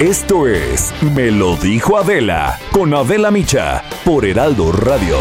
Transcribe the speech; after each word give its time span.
Esto 0.00 0.46
es 0.46 0.92
Me 1.14 1.30
lo 1.30 1.56
dijo 1.56 1.96
Adela 1.96 2.58
con 2.70 2.92
Adela 2.92 3.30
Micha 3.30 3.82
por 4.04 4.26
Heraldo 4.26 4.70
Radio. 4.70 5.16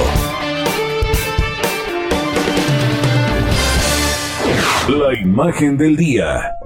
La 4.89 5.17
imagen 5.17 5.77
del 5.77 5.95
día. 5.95 6.57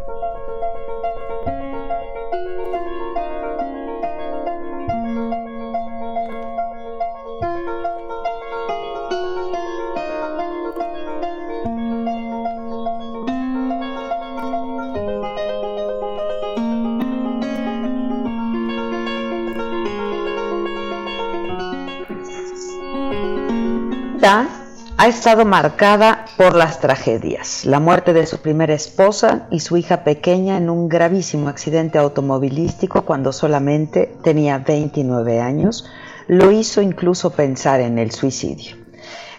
Estado 25.09 25.43
marcada 25.43 26.25
por 26.37 26.55
las 26.55 26.79
tragedias, 26.79 27.65
la 27.65 27.79
muerte 27.79 28.13
de 28.13 28.27
su 28.27 28.37
primera 28.37 28.73
esposa 28.73 29.47
y 29.49 29.59
su 29.59 29.75
hija 29.75 30.03
pequeña 30.03 30.57
en 30.57 30.69
un 30.69 30.87
gravísimo 30.87 31.49
accidente 31.49 31.97
automovilístico 31.97 33.01
cuando 33.01 33.33
solamente 33.33 34.15
tenía 34.23 34.59
29 34.59 35.41
años, 35.41 35.85
lo 36.27 36.51
hizo 36.51 36.81
incluso 36.81 37.31
pensar 37.31 37.81
en 37.81 37.97
el 37.97 38.11
suicidio. 38.11 38.77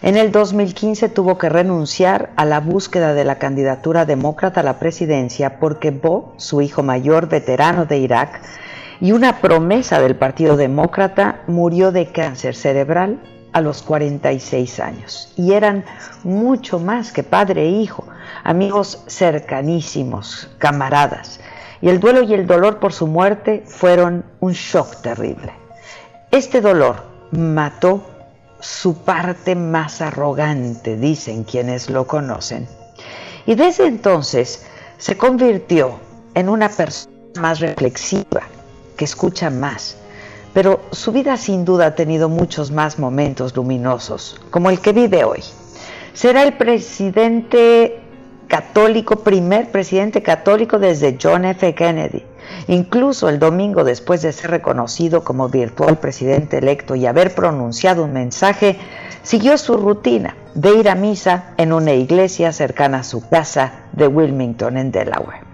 En 0.01 0.17
el 0.17 0.31
2015 0.33 1.07
tuvo 1.07 1.37
que 1.37 1.47
renunciar 1.47 2.31
a 2.35 2.43
la 2.43 2.59
búsqueda 2.59 3.13
de 3.13 3.23
la 3.23 3.39
candidatura 3.39 4.05
demócrata 4.05 4.59
a 4.59 4.63
la 4.63 4.77
presidencia 4.77 5.57
porque 5.59 5.91
Bo, 5.91 6.33
su 6.35 6.61
hijo 6.61 6.83
mayor, 6.83 7.29
veterano 7.29 7.85
de 7.85 7.97
Irak, 7.97 8.41
y 8.99 9.13
una 9.13 9.39
promesa 9.39 10.01
del 10.01 10.15
Partido 10.15 10.57
Demócrata, 10.57 11.41
murió 11.47 11.91
de 11.91 12.11
cáncer 12.11 12.55
cerebral 12.55 13.19
a 13.53 13.61
los 13.61 13.81
46 13.81 14.79
años 14.79 15.33
y 15.35 15.53
eran 15.53 15.83
mucho 16.23 16.79
más 16.79 17.11
que 17.11 17.23
padre 17.23 17.63
e 17.63 17.69
hijo, 17.69 18.05
amigos 18.43 19.03
cercanísimos, 19.07 20.49
camaradas. 20.57 21.39
Y 21.81 21.89
el 21.89 21.99
duelo 21.99 22.21
y 22.21 22.33
el 22.33 22.45
dolor 22.45 22.79
por 22.79 22.93
su 22.93 23.07
muerte 23.07 23.63
fueron 23.65 24.23
un 24.39 24.53
shock 24.53 25.01
terrible. 25.01 25.51
Este 26.29 26.61
dolor 26.61 27.03
mató 27.31 28.03
su 28.59 28.99
parte 28.99 29.55
más 29.55 30.01
arrogante, 30.01 30.95
dicen 30.95 31.43
quienes 31.43 31.89
lo 31.89 32.05
conocen. 32.05 32.67
Y 33.45 33.55
desde 33.55 33.87
entonces 33.87 34.65
se 34.97 35.17
convirtió 35.17 35.99
en 36.35 36.47
una 36.47 36.69
persona 36.69 37.11
más 37.39 37.59
reflexiva, 37.59 38.43
que 38.95 39.05
escucha 39.05 39.49
más, 39.49 39.97
pero 40.53 40.81
su 40.91 41.11
vida 41.11 41.37
sin 41.37 41.65
duda 41.65 41.87
ha 41.87 41.95
tenido 41.95 42.29
muchos 42.29 42.71
más 42.71 42.99
momentos 42.99 43.55
luminosos, 43.55 44.39
como 44.49 44.69
el 44.69 44.79
que 44.79 44.93
vive 44.93 45.23
hoy. 45.23 45.39
Será 46.13 46.43
el 46.43 46.53
presidente 46.53 47.99
católico, 48.47 49.17
primer 49.17 49.71
presidente 49.71 50.21
católico 50.21 50.77
desde 50.77 51.17
John 51.21 51.45
F. 51.45 51.73
Kennedy. 51.73 52.25
Incluso 52.67 53.29
el 53.29 53.39
domingo, 53.39 53.85
después 53.85 54.21
de 54.21 54.33
ser 54.33 54.51
reconocido 54.51 55.23
como 55.23 55.47
virtual 55.47 55.99
presidente 55.99 56.57
electo 56.57 56.95
y 56.95 57.05
haber 57.05 57.33
pronunciado 57.33 58.03
un 58.03 58.11
mensaje, 58.11 58.77
siguió 59.23 59.57
su 59.57 59.77
rutina 59.77 60.35
de 60.53 60.75
ir 60.75 60.89
a 60.89 60.95
misa 60.95 61.53
en 61.55 61.71
una 61.71 61.93
iglesia 61.93 62.51
cercana 62.51 62.99
a 62.99 63.03
su 63.03 63.27
casa 63.29 63.85
de 63.93 64.07
Wilmington, 64.07 64.77
en 64.77 64.91
Delaware. 64.91 65.50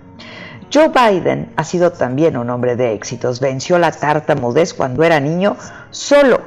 Joe 0.74 0.90
Biden 0.90 1.54
ha 1.56 1.64
sido 1.64 1.92
también 1.92 2.36
un 2.36 2.50
hombre 2.50 2.76
de 2.76 2.94
éxitos. 2.94 3.40
Venció 3.40 3.80
la 3.80 3.92
tartamudez 3.92 4.74
cuando 4.74 5.04
era 5.04 5.20
niño 5.20 5.56
solo 5.92 6.42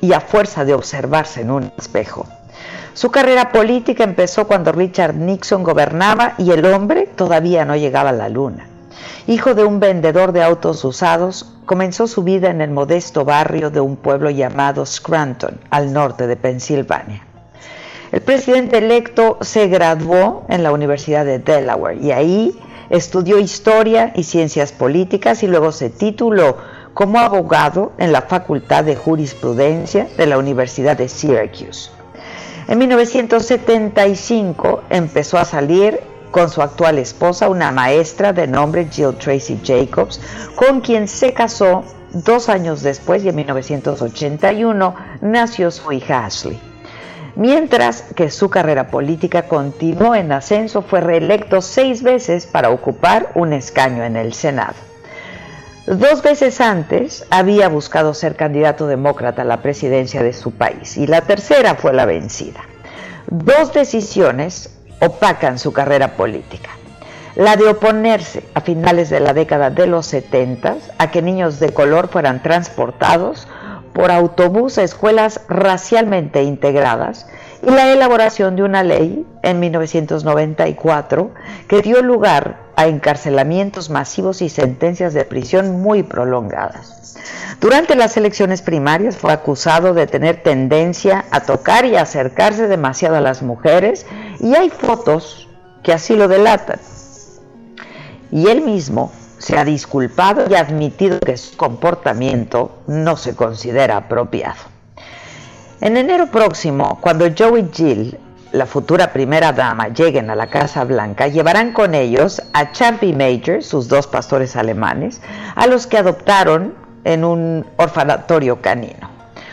y 0.00 0.12
a 0.12 0.20
fuerza 0.20 0.64
de 0.64 0.74
observarse 0.74 1.42
en 1.42 1.50
un 1.50 1.72
espejo. 1.78 2.26
Su 2.94 3.12
carrera 3.12 3.52
política 3.52 4.02
empezó 4.02 4.48
cuando 4.48 4.72
Richard 4.72 5.14
Nixon 5.14 5.62
gobernaba 5.62 6.34
y 6.36 6.50
el 6.50 6.64
hombre 6.64 7.08
todavía 7.14 7.64
no 7.64 7.76
llegaba 7.76 8.10
a 8.10 8.12
la 8.12 8.28
luna. 8.28 8.66
Hijo 9.28 9.54
de 9.54 9.64
un 9.64 9.78
vendedor 9.78 10.32
de 10.32 10.42
autos 10.42 10.84
usados, 10.84 11.54
comenzó 11.64 12.08
su 12.08 12.24
vida 12.24 12.50
en 12.50 12.60
el 12.60 12.70
modesto 12.70 13.24
barrio 13.24 13.70
de 13.70 13.80
un 13.80 13.96
pueblo 13.96 14.30
llamado 14.30 14.84
Scranton, 14.84 15.60
al 15.70 15.92
norte 15.92 16.26
de 16.26 16.34
Pensilvania. 16.34 17.24
El 18.10 18.22
presidente 18.22 18.78
electo 18.78 19.38
se 19.42 19.68
graduó 19.68 20.44
en 20.48 20.62
la 20.62 20.72
Universidad 20.72 21.24
de 21.24 21.38
Delaware 21.38 21.98
y 22.02 22.10
ahí 22.10 22.58
Estudió 22.90 23.38
historia 23.38 24.12
y 24.14 24.24
ciencias 24.24 24.72
políticas 24.72 25.42
y 25.42 25.46
luego 25.46 25.72
se 25.72 25.90
tituló 25.90 26.56
como 26.94 27.20
abogado 27.20 27.92
en 27.98 28.12
la 28.12 28.22
Facultad 28.22 28.84
de 28.84 28.96
Jurisprudencia 28.96 30.08
de 30.16 30.26
la 30.26 30.38
Universidad 30.38 30.96
de 30.96 31.08
Syracuse. 31.08 31.90
En 32.66 32.78
1975 32.78 34.82
empezó 34.90 35.38
a 35.38 35.44
salir 35.44 36.00
con 36.30 36.50
su 36.50 36.60
actual 36.60 36.98
esposa, 36.98 37.48
una 37.48 37.72
maestra 37.72 38.32
de 38.32 38.46
nombre 38.46 38.88
Jill 38.90 39.16
Tracy 39.16 39.58
Jacobs, 39.64 40.20
con 40.56 40.80
quien 40.80 41.08
se 41.08 41.32
casó 41.32 41.84
dos 42.12 42.48
años 42.48 42.82
después 42.82 43.24
y 43.24 43.28
en 43.28 43.36
1981 43.36 44.94
nació 45.20 45.70
su 45.70 45.92
hija 45.92 46.24
Ashley. 46.24 46.67
Mientras 47.38 48.02
que 48.16 48.32
su 48.32 48.50
carrera 48.50 48.88
política 48.88 49.42
continuó 49.42 50.16
en 50.16 50.32
ascenso, 50.32 50.82
fue 50.82 51.00
reelecto 51.00 51.62
seis 51.62 52.02
veces 52.02 52.46
para 52.46 52.70
ocupar 52.70 53.30
un 53.36 53.52
escaño 53.52 54.02
en 54.02 54.16
el 54.16 54.34
Senado. 54.34 54.74
Dos 55.86 56.20
veces 56.24 56.60
antes 56.60 57.24
había 57.30 57.68
buscado 57.68 58.12
ser 58.12 58.34
candidato 58.34 58.88
demócrata 58.88 59.42
a 59.42 59.44
la 59.44 59.62
presidencia 59.62 60.24
de 60.24 60.32
su 60.32 60.50
país 60.50 60.96
y 60.96 61.06
la 61.06 61.20
tercera 61.20 61.76
fue 61.76 61.92
la 61.92 62.06
vencida. 62.06 62.62
Dos 63.28 63.72
decisiones 63.72 64.76
opacan 65.00 65.60
su 65.60 65.72
carrera 65.72 66.16
política. 66.16 66.70
La 67.36 67.54
de 67.54 67.68
oponerse 67.68 68.42
a 68.54 68.62
finales 68.62 69.10
de 69.10 69.20
la 69.20 69.32
década 69.32 69.70
de 69.70 69.86
los 69.86 70.06
70 70.06 70.74
a 70.98 71.10
que 71.12 71.22
niños 71.22 71.60
de 71.60 71.72
color 71.72 72.08
fueran 72.08 72.42
transportados 72.42 73.46
por 73.98 74.12
autobús 74.12 74.78
a 74.78 74.84
escuelas 74.84 75.40
racialmente 75.48 76.44
integradas 76.44 77.26
y 77.66 77.70
la 77.72 77.92
elaboración 77.92 78.54
de 78.54 78.62
una 78.62 78.84
ley 78.84 79.26
en 79.42 79.58
1994 79.58 81.32
que 81.66 81.82
dio 81.82 82.00
lugar 82.00 82.60
a 82.76 82.86
encarcelamientos 82.86 83.90
masivos 83.90 84.40
y 84.40 84.50
sentencias 84.50 85.14
de 85.14 85.24
prisión 85.24 85.82
muy 85.82 86.04
prolongadas. 86.04 87.16
Durante 87.60 87.96
las 87.96 88.16
elecciones 88.16 88.62
primarias 88.62 89.16
fue 89.16 89.32
acusado 89.32 89.94
de 89.94 90.06
tener 90.06 90.44
tendencia 90.44 91.24
a 91.32 91.40
tocar 91.40 91.84
y 91.84 91.96
acercarse 91.96 92.68
demasiado 92.68 93.16
a 93.16 93.20
las 93.20 93.42
mujeres 93.42 94.06
y 94.38 94.54
hay 94.54 94.70
fotos 94.70 95.48
que 95.82 95.92
así 95.92 96.14
lo 96.14 96.28
delatan. 96.28 96.78
Y 98.30 98.46
él 98.46 98.60
mismo 98.60 99.10
se 99.38 99.56
ha 99.56 99.64
disculpado 99.64 100.44
y 100.48 100.54
admitido 100.54 101.20
que 101.20 101.36
su 101.36 101.56
comportamiento 101.56 102.82
no 102.86 103.16
se 103.16 103.34
considera 103.34 103.96
apropiado. 103.96 104.60
En 105.80 105.96
enero 105.96 106.26
próximo, 106.26 106.98
cuando 107.00 107.26
Joe 107.36 107.60
y 107.60 107.68
Jill, 107.72 108.18
la 108.50 108.66
futura 108.66 109.12
primera 109.12 109.52
dama, 109.52 109.88
lleguen 109.88 110.28
a 110.30 110.34
la 110.34 110.48
Casa 110.48 110.84
Blanca, 110.84 111.28
llevarán 111.28 111.72
con 111.72 111.94
ellos 111.94 112.42
a 112.52 112.72
Champ 112.72 113.02
y 113.04 113.12
Major, 113.12 113.62
sus 113.62 113.88
dos 113.88 114.06
pastores 114.06 114.56
alemanes, 114.56 115.20
a 115.54 115.66
los 115.66 115.86
que 115.86 115.98
adoptaron 115.98 116.74
en 117.04 117.24
un 117.24 117.64
orfanatorio 117.76 118.60
canino. 118.60 119.08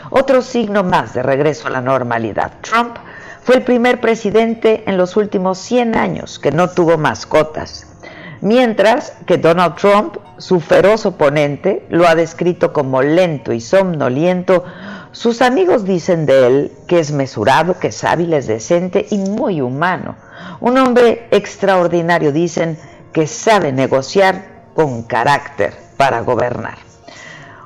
Otro 0.10 0.42
signo 0.42 0.84
más 0.84 1.14
de 1.14 1.24
regreso 1.24 1.68
a 1.68 1.72
la 1.72 1.82
normalidad. 1.82 2.54
Trump 2.62 2.98
fue 3.44 3.58
el 3.58 3.64
primer 3.64 4.02
presidente 4.02 4.84
en 4.88 4.98
los 4.98 5.18
últimos 5.18 5.60
100 5.60 5.96
años 5.96 6.40
que 6.40 6.52
no 6.52 6.70
tuvo 6.70 6.98
mascotas 6.98 7.95
mientras 8.42 9.14
que 9.26 9.38
Donald 9.38 9.76
Trump, 9.76 10.18
su 10.38 10.60
feroz 10.60 11.06
oponente, 11.06 11.86
lo 11.90 12.08
ha 12.08 12.16
descrito 12.16 12.74
como 12.74 13.02
lento 13.02 13.54
y 13.54 13.62
somnoliento. 13.62 14.64
Sus 15.12 15.42
amigos 15.42 15.86
dicen 15.86 16.26
de 16.26 16.48
él 16.48 16.72
que 16.88 17.00
es 17.00 17.12
mesurado, 17.12 17.80
que 17.80 17.88
es 17.88 18.04
hábil, 18.04 18.34
es 18.34 18.48
decente 18.48 19.06
y 19.10 19.18
muy 19.18 19.62
humano. 19.62 20.16
Un 20.60 20.78
hombre 20.78 21.28
extraordinario, 21.32 22.32
dicen, 22.32 22.78
que 23.14 23.28
sabe 23.28 23.72
negociar 23.72 24.72
con 24.74 25.04
carácter 25.04 25.74
para 25.96 26.22
gobernar. 26.22 26.78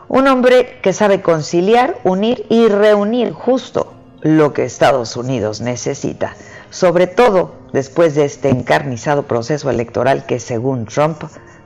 Un 0.07 0.27
hombre 0.27 0.79
que 0.81 0.93
sabe 0.93 1.21
conciliar, 1.21 1.97
unir 2.03 2.45
y 2.49 2.67
reunir 2.67 3.31
justo 3.31 3.93
lo 4.21 4.53
que 4.53 4.65
Estados 4.65 5.15
Unidos 5.15 5.61
necesita, 5.61 6.35
sobre 6.69 7.07
todo 7.07 7.55
después 7.73 8.15
de 8.15 8.25
este 8.25 8.49
encarnizado 8.49 9.23
proceso 9.23 9.69
electoral 9.69 10.25
que 10.25 10.39
según 10.39 10.85
Trump 10.85 11.23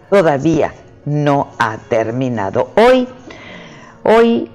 todavía 0.10 0.74
no 1.06 1.52
ha 1.60 1.78
terminado. 1.90 2.72
Hoy, 2.76 3.08
hoy 4.04 4.52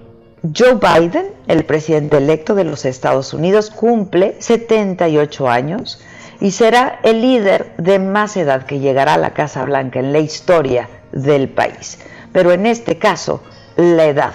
Joe 0.57 0.75
Biden, 0.75 1.33
el 1.47 1.65
presidente 1.65 2.19
electo 2.19 2.55
de 2.55 2.65
los 2.65 2.85
Estados 2.85 3.35
Unidos, 3.35 3.71
cumple 3.71 4.37
78 4.39 5.49
años 5.49 6.01
y 6.41 6.53
será 6.53 7.01
el 7.03 7.21
líder 7.21 7.75
de 7.79 7.99
más 7.99 8.37
edad 8.37 8.65
que 8.65 8.79
llegará 8.79 9.15
a 9.15 9.19
la 9.19 9.31
Casa 9.31 9.65
Blanca 9.65 9.99
en 9.99 10.13
la 10.13 10.21
historia 10.21 10.89
del 11.13 11.49
país. 11.49 11.99
Pero 12.33 12.53
en 12.53 12.67
este 12.67 12.99
caso, 12.99 13.43
la 13.77 14.07
edad 14.07 14.33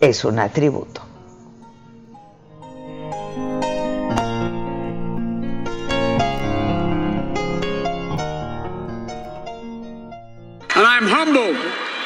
es 0.00 0.24
un 0.24 0.38
atributo. 0.38 1.11
And 10.74 10.86
I'm 10.86 11.06
humbled 11.06 11.56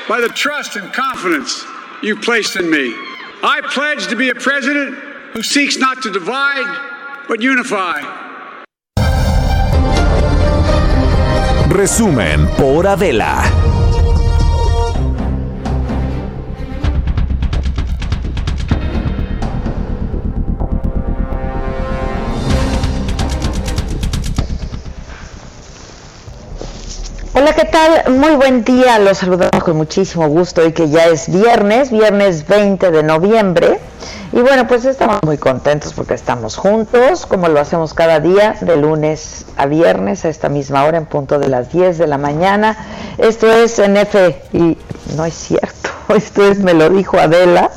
by 0.09 0.21
the 0.21 0.29
trust 0.29 0.75
and 0.75 0.93
confidence 0.93 1.65
you've 2.03 2.21
placed 2.21 2.57
in 2.57 2.69
me. 2.69 2.93
I 3.45 3.61
pledge 3.63 4.09
to 4.09 4.17
be 4.17 4.31
a 4.31 4.35
president 4.35 4.97
who 5.33 5.43
seeks 5.45 5.77
not 5.77 6.03
to 6.03 6.11
divide, 6.11 7.27
but 7.29 7.41
unify. 7.41 8.01
Resumen 11.69 12.49
por 12.57 12.87
Adela. 12.87 13.66
Hola, 27.39 27.53
¿qué 27.53 27.67
tal? 27.67 28.15
Muy 28.15 28.35
buen 28.35 28.65
día. 28.65 28.99
Los 28.99 29.19
saludamos 29.19 29.63
con 29.63 29.77
muchísimo 29.77 30.27
gusto 30.27 30.63
hoy 30.63 30.73
que 30.73 30.89
ya 30.89 31.05
es 31.05 31.31
viernes, 31.31 31.91
viernes 31.91 32.47
20 32.49 32.91
de 32.91 33.03
noviembre. 33.03 33.79
Y 34.33 34.41
bueno, 34.41 34.67
pues 34.67 34.87
estamos 34.87 35.19
muy 35.23 35.37
contentos 35.37 35.93
porque 35.93 36.15
estamos 36.15 36.57
juntos, 36.57 37.27
como 37.27 37.49
lo 37.49 37.61
hacemos 37.61 37.93
cada 37.93 38.21
día, 38.21 38.57
de 38.63 38.79
lunes 38.79 39.45
a 39.59 39.67
viernes 39.67 40.25
a 40.25 40.31
esta 40.31 40.49
misma 40.49 40.85
hora, 40.85 40.97
en 40.97 41.05
punto 41.05 41.39
de 41.39 41.49
las 41.49 41.71
10 41.71 41.99
de 41.99 42.07
la 42.07 42.17
mañana. 42.17 42.75
Esto 43.19 43.53
es 43.53 43.79
en 43.81 43.99
F, 43.99 44.43
y 44.55 44.79
no 45.15 45.27
es 45.27 45.35
cierto, 45.35 45.91
esto 46.17 46.43
es 46.51 46.61
Me 46.61 46.73
lo 46.73 46.89
dijo 46.89 47.19
Adela. 47.19 47.71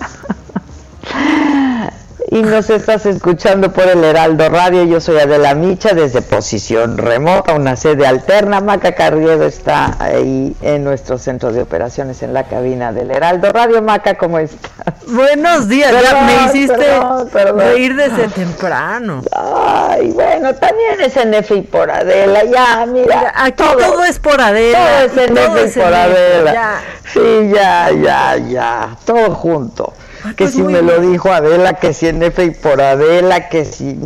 Y 2.31 2.43
nos 2.43 2.69
estás 2.69 3.05
escuchando 3.05 3.71
por 3.73 3.87
el 3.87 4.03
Heraldo 4.03 4.49
Radio. 4.49 4.83
Yo 4.83 5.01
soy 5.01 5.17
Adela 5.17 5.55
Micha 5.55 5.93
desde 5.93 6.21
posición 6.21 6.97
remota, 6.97 7.53
una 7.53 7.75
sede 7.75 8.05
alterna. 8.05 8.61
Maca 8.61 8.93
Carriedo 8.93 9.45
está 9.45 9.95
ahí 9.99 10.55
en 10.61 10.83
nuestro 10.83 11.17
centro 11.17 11.51
de 11.51 11.63
operaciones 11.63 12.21
en 12.21 12.33
la 12.33 12.43
cabina 12.43 12.91
del 12.93 13.09
Heraldo 13.09 13.51
Radio. 13.51 13.81
Maca, 13.81 14.15
¿cómo 14.15 14.37
estás? 14.37 14.69
Buenos 15.07 15.67
días, 15.67 15.91
ya 15.91 16.21
me 16.21 16.45
hiciste 16.45 16.77
perdón, 16.77 17.29
perdón. 17.29 17.59
reír 17.59 17.95
desde 17.95 18.27
temprano. 18.27 19.21
Ay, 19.31 20.11
bueno, 20.11 20.53
también 20.55 21.01
es 21.01 21.17
en 21.17 21.33
F 21.33 21.55
y 21.55 21.61
por 21.61 21.89
Adela. 21.89 22.43
Ya, 22.43 22.85
mira. 22.85 23.17
Mira, 23.17 23.33
aquí 23.35 23.63
todo, 23.63 24.03
es 24.03 24.19
por 24.19 24.39
Adela. 24.39 24.77
Todo 24.77 25.21
es 25.23 25.29
en 25.29 25.37
F 25.37 25.65
y 25.65 25.81
por 25.81 25.93
Adela. 25.93 26.53
ya. 26.53 26.81
Sí, 27.11 27.51
ya, 27.51 27.89
ya, 27.91 28.37
ya. 28.37 28.89
Todo 29.03 29.33
junto. 29.33 29.93
Ay, 30.29 30.35
que 30.35 30.43
pues 30.45 30.53
si 30.55 30.61
me 30.63 30.81
lo 30.81 30.99
dijo 31.01 31.29
Adela, 31.31 31.73
que 31.73 31.93
si 31.93 32.07
en 32.07 32.21
F 32.23 32.43
y 32.43 32.51
por 32.51 32.81
Adela, 32.81 33.49
que 33.49 33.65
si. 33.65 33.97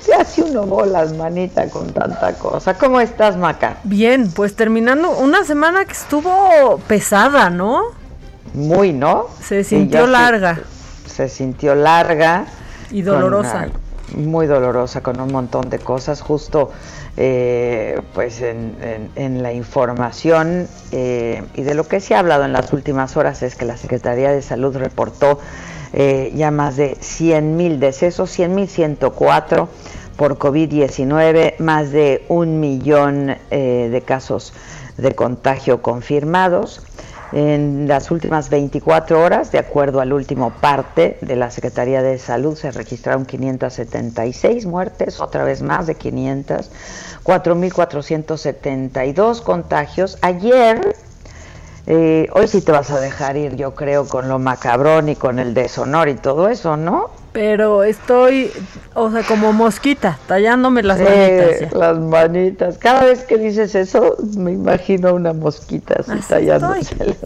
Se 0.00 0.14
hace 0.14 0.42
uno 0.42 0.62
bolas, 0.64 1.14
manita, 1.14 1.68
con 1.68 1.92
tanta 1.92 2.34
cosa. 2.34 2.74
¿Cómo 2.74 3.00
estás, 3.00 3.36
Maca? 3.36 3.78
Bien, 3.84 4.30
pues 4.32 4.54
terminando 4.56 5.10
una 5.10 5.44
semana 5.44 5.84
que 5.84 5.92
estuvo 5.92 6.78
pesada, 6.88 7.50
¿no? 7.50 7.82
Muy, 8.54 8.92
¿no? 8.92 9.26
Se 9.40 9.64
sintió 9.64 10.04
se- 10.04 10.10
larga. 10.10 10.60
Se 11.06 11.28
sintió 11.28 11.74
larga. 11.74 12.46
Y 12.90 13.02
dolorosa. 13.02 13.68
una- 13.68 14.22
muy 14.26 14.46
dolorosa, 14.46 15.00
con 15.02 15.18
un 15.20 15.32
montón 15.32 15.70
de 15.70 15.78
cosas. 15.78 16.20
Justo, 16.20 16.70
eh, 17.16 18.00
pues 18.14 18.40
en, 18.40 19.10
en- 19.16 19.42
la 19.42 19.52
información 19.52 20.66
eh, 20.92 21.42
y 21.54 21.62
de 21.62 21.74
lo 21.74 21.84
que 21.84 22.00
se 22.00 22.14
ha 22.14 22.20
hablado 22.20 22.44
en 22.44 22.52
las 22.52 22.72
últimas 22.72 23.16
horas 23.16 23.42
es 23.42 23.54
que 23.54 23.64
la 23.64 23.76
Secretaría 23.76 24.30
de 24.32 24.40
Salud 24.42 24.76
reportó 24.76 25.38
eh, 25.92 26.32
ya 26.34 26.50
más 26.50 26.76
de 26.76 26.96
100 27.00 27.56
mil 27.56 27.80
decesos, 27.80 28.30
100 28.30 28.54
mil 28.54 28.68
104 28.68 29.68
por 30.16 30.38
COVID-19, 30.38 31.58
más 31.58 31.90
de 31.90 32.24
un 32.28 32.60
millón 32.60 33.36
eh, 33.50 33.88
de 33.90 34.00
casos 34.02 34.52
de 34.96 35.14
contagio 35.14 35.82
confirmados. 35.82 36.82
En 37.32 37.88
las 37.88 38.10
últimas 38.10 38.50
24 38.50 39.22
horas, 39.22 39.52
de 39.52 39.58
acuerdo 39.58 40.00
al 40.00 40.12
último 40.12 40.50
parte 40.50 41.16
de 41.22 41.34
la 41.34 41.50
Secretaría 41.50 42.02
de 42.02 42.18
Salud, 42.18 42.56
se 42.56 42.70
registraron 42.70 43.24
576 43.24 44.66
muertes, 44.66 45.18
otra 45.18 45.42
vez 45.42 45.62
más 45.62 45.86
de 45.86 45.94
500, 45.94 46.70
4.472 47.24 49.42
contagios. 49.42 50.18
Ayer, 50.20 50.94
eh, 51.86 52.28
hoy 52.34 52.48
sí 52.48 52.60
te 52.60 52.70
vas 52.70 52.90
a 52.90 53.00
dejar 53.00 53.38
ir, 53.38 53.56
yo 53.56 53.74
creo, 53.74 54.06
con 54.06 54.28
lo 54.28 54.38
macabrón 54.38 55.08
y 55.08 55.16
con 55.16 55.38
el 55.38 55.54
deshonor 55.54 56.10
y 56.10 56.16
todo 56.16 56.50
eso, 56.50 56.76
¿no? 56.76 57.21
Pero 57.32 57.82
estoy, 57.82 58.50
o 58.94 59.10
sea, 59.10 59.22
como 59.22 59.52
mosquita, 59.54 60.18
tallándome 60.26 60.82
las 60.82 61.00
manitas. 61.00 61.72
las 61.72 61.98
manitas. 61.98 62.78
Cada 62.78 63.04
vez 63.04 63.24
que 63.24 63.38
dices 63.38 63.74
eso, 63.74 64.16
me 64.36 64.52
imagino 64.52 65.14
una 65.14 65.32
mosquita 65.32 65.96
así 66.00 66.12
Así 66.12 66.28
tallándose. 66.28 67.16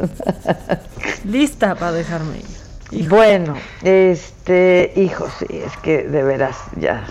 Lista 1.25 1.75
para 1.75 1.93
dejarme 1.93 2.39
ir. 2.39 3.09
Bueno, 3.09 3.57
este, 3.83 4.93
hijo, 4.95 5.27
sí, 5.39 5.47
es 5.51 5.77
que 5.79 6.05
de 6.05 6.23
veras 6.23 6.57
ya, 6.77 7.05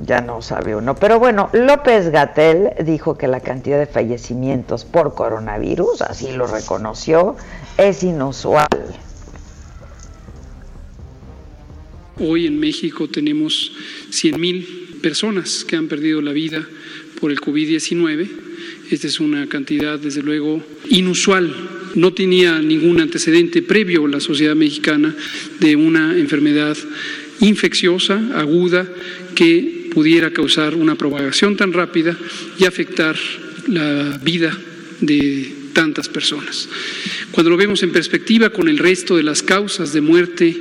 ya 0.00 0.20
no 0.20 0.42
sabe 0.42 0.76
uno. 0.76 0.94
Pero 0.96 1.18
bueno, 1.18 1.48
López 1.52 2.10
Gatel 2.10 2.74
dijo 2.84 3.16
que 3.16 3.26
la 3.26 3.40
cantidad 3.40 3.78
de 3.78 3.86
fallecimientos 3.86 4.84
por 4.84 5.14
coronavirus, 5.14 6.02
así 6.02 6.32
lo 6.32 6.46
reconoció, 6.46 7.36
es 7.78 8.02
inusual. 8.02 8.68
Hoy 12.20 12.46
en 12.46 12.58
México 12.58 13.06
tenemos 13.08 13.70
100.000 14.10 15.00
personas 15.00 15.64
que 15.64 15.76
han 15.76 15.86
perdido 15.86 16.20
la 16.20 16.32
vida 16.32 16.66
por 17.20 17.30
el 17.30 17.38
COVID-19. 17.38 18.28
Esta 18.90 19.06
es 19.06 19.20
una 19.20 19.48
cantidad, 19.48 20.00
desde 20.00 20.22
luego, 20.22 20.64
inusual. 20.88 21.54
No 21.94 22.12
tenía 22.12 22.58
ningún 22.60 23.00
antecedente 23.00 23.62
previo 23.62 24.08
la 24.08 24.18
sociedad 24.18 24.56
mexicana 24.56 25.14
de 25.60 25.76
una 25.76 26.18
enfermedad 26.18 26.76
infecciosa, 27.38 28.20
aguda, 28.34 28.88
que 29.36 29.88
pudiera 29.94 30.32
causar 30.32 30.74
una 30.74 30.96
propagación 30.98 31.56
tan 31.56 31.72
rápida 31.72 32.18
y 32.58 32.64
afectar 32.64 33.16
la 33.68 34.18
vida 34.24 34.58
de 35.00 35.52
tantas 35.72 36.08
personas. 36.08 36.68
Cuando 37.30 37.50
lo 37.50 37.56
vemos 37.56 37.84
en 37.84 37.92
perspectiva 37.92 38.50
con 38.50 38.68
el 38.68 38.78
resto 38.78 39.16
de 39.16 39.22
las 39.22 39.44
causas 39.44 39.92
de 39.92 40.00
muerte 40.00 40.56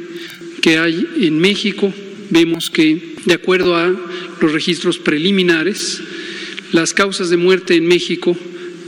que 0.61 0.77
hay 0.77 1.07
en 1.21 1.39
México, 1.39 1.93
vemos 2.29 2.69
que, 2.69 3.15
de 3.25 3.33
acuerdo 3.33 3.75
a 3.75 3.87
los 3.87 4.53
registros 4.53 4.97
preliminares, 4.97 6.01
las 6.71 6.93
causas 6.93 7.29
de 7.29 7.37
muerte 7.37 7.75
en 7.75 7.87
México 7.87 8.35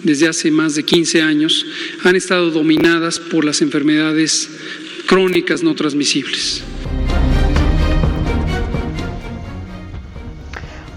desde 0.03 0.27
hace 0.27 0.51
más 0.51 0.75
de 0.75 0.83
15 0.83 1.21
años 1.21 1.65
han 2.03 2.15
estado 2.15 2.51
dominadas 2.51 3.19
por 3.19 3.45
las 3.45 3.61
enfermedades 3.61 4.49
crónicas 5.07 5.63
no 5.63 5.75
transmisibles. 5.75 6.63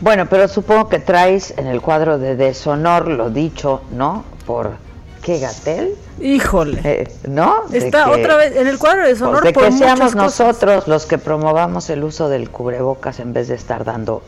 Bueno, 0.00 0.26
pero 0.28 0.48
supongo 0.48 0.88
que 0.88 0.98
traes 0.98 1.54
en 1.56 1.68
el 1.68 1.80
cuadro 1.80 2.18
de 2.18 2.34
deshonor 2.34 3.06
lo 3.06 3.30
dicho, 3.30 3.82
¿no? 3.92 4.24
Por 4.44 4.76
qué 5.22 5.38
Gatel, 5.38 5.94
Híjole. 6.20 6.80
Eh, 6.84 7.08
¿no? 7.28 7.62
Está 7.72 8.04
que- 8.04 8.10
otra 8.20 8.36
vez 8.36 8.54
en 8.56 8.66
el 8.66 8.78
cuadro 8.78 9.02
de 9.02 9.08
pues, 9.10 9.18
sonor 9.18 9.42
de 9.44 9.52
por 9.52 9.64
que 9.64 9.72
seamos 9.72 10.12
cosas. 10.12 10.16
nosotros 10.16 10.88
los 10.88 11.06
que 11.06 11.18
promovamos 11.18 11.88
el 11.90 12.04
uso 12.04 12.28
del 12.28 12.50
cubrebocas 12.50 13.18
en 13.20 13.32
vez 13.32 13.48
de 13.48 13.54
estar 13.54 13.84
dando 13.84 14.22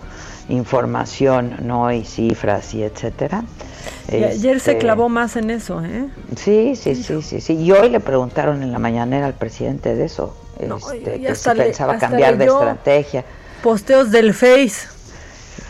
información, 0.48 1.56
¿no? 1.62 1.90
Y 1.92 2.04
cifras 2.04 2.74
y 2.74 2.82
etcétera. 2.82 3.44
Y 4.10 4.16
ayer 4.24 4.60
se 4.60 4.72
Este, 4.72 4.78
clavó 4.78 5.08
más 5.08 5.36
en 5.36 5.50
eso, 5.50 5.82
¿eh? 5.84 6.06
Sí, 6.36 6.74
sí, 6.76 6.94
sí, 6.94 7.22
sí, 7.22 7.40
sí. 7.40 7.54
Y 7.54 7.72
hoy 7.72 7.88
le 7.90 8.00
preguntaron 8.00 8.62
en 8.62 8.70
la 8.72 8.78
mañanera 8.78 9.26
al 9.26 9.34
presidente 9.34 9.94
de 9.94 10.04
eso, 10.04 10.36
No, 10.66 10.76
este, 10.76 11.20
que 11.20 11.34
si 11.34 11.48
le- 11.50 11.64
pensaba 11.64 11.98
cambiar 11.98 12.36
de 12.38 12.44
estrategia. 12.46 13.24
Posteos 13.62 14.10
del 14.10 14.34
Face. 14.34 14.88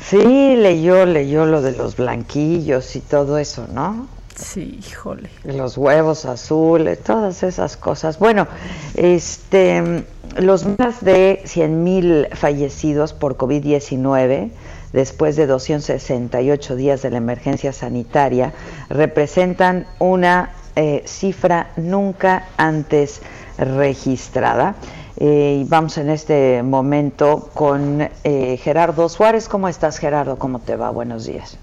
Sí, 0.04 0.56
leyó, 0.56 1.06
leyó 1.06 1.46
lo 1.46 1.62
de 1.62 1.72
los 1.72 1.96
blanquillos 1.96 2.94
y 2.96 3.00
todo 3.00 3.38
eso, 3.38 3.66
¿no? 3.72 4.06
Sí, 4.34 4.80
híjole. 4.86 5.30
Los 5.44 5.78
huevos 5.78 6.24
azules, 6.24 6.98
todas 7.02 7.42
esas 7.42 7.76
cosas. 7.76 8.18
Bueno, 8.18 8.48
este, 8.94 10.04
los 10.36 10.66
más 10.78 11.04
de 11.04 11.42
100.000 11.44 12.34
fallecidos 12.34 13.12
por 13.12 13.36
COVID-19 13.36 14.50
después 14.92 15.36
de 15.36 15.46
268 15.46 16.76
días 16.76 17.02
de 17.02 17.10
la 17.10 17.18
emergencia 17.18 17.72
sanitaria 17.72 18.52
representan 18.88 19.86
una 19.98 20.50
eh, 20.76 21.02
cifra 21.06 21.70
nunca 21.76 22.48
antes 22.56 23.20
registrada. 23.58 24.74
Eh, 25.16 25.60
y 25.60 25.68
vamos 25.68 25.96
en 25.98 26.10
este 26.10 26.62
momento 26.64 27.50
con 27.54 28.08
eh, 28.24 28.56
Gerardo 28.56 29.08
Suárez. 29.08 29.48
¿Cómo 29.48 29.68
estás, 29.68 29.98
Gerardo? 29.98 30.38
¿Cómo 30.38 30.58
te 30.58 30.74
va? 30.74 30.90
Buenos 30.90 31.26
días. 31.26 31.56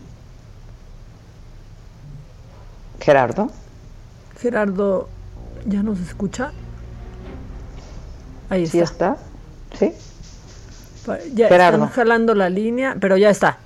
Gerardo. 3.02 3.50
Gerardo, 4.40 5.10
¿ya 5.66 5.82
nos 5.84 6.00
escucha? 6.00 6.52
Ahí 8.50 8.64
está. 8.64 8.72
¿Sí 8.72 8.80
está? 8.80 9.18
¿Sí? 9.78 9.94
Ya 11.34 11.48
Gerardo. 11.48 11.78
están 11.78 11.90
jalando 11.90 12.36
la 12.36 12.50
línea, 12.50 12.96
pero 13.00 13.18
ya 13.18 13.32
está. 13.32 13.58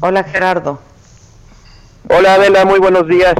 Hola, 0.00 0.24
Gerardo. 0.24 0.80
Hola, 2.08 2.34
Adela, 2.34 2.64
muy 2.64 2.78
buenos 2.78 3.06
días. 3.06 3.34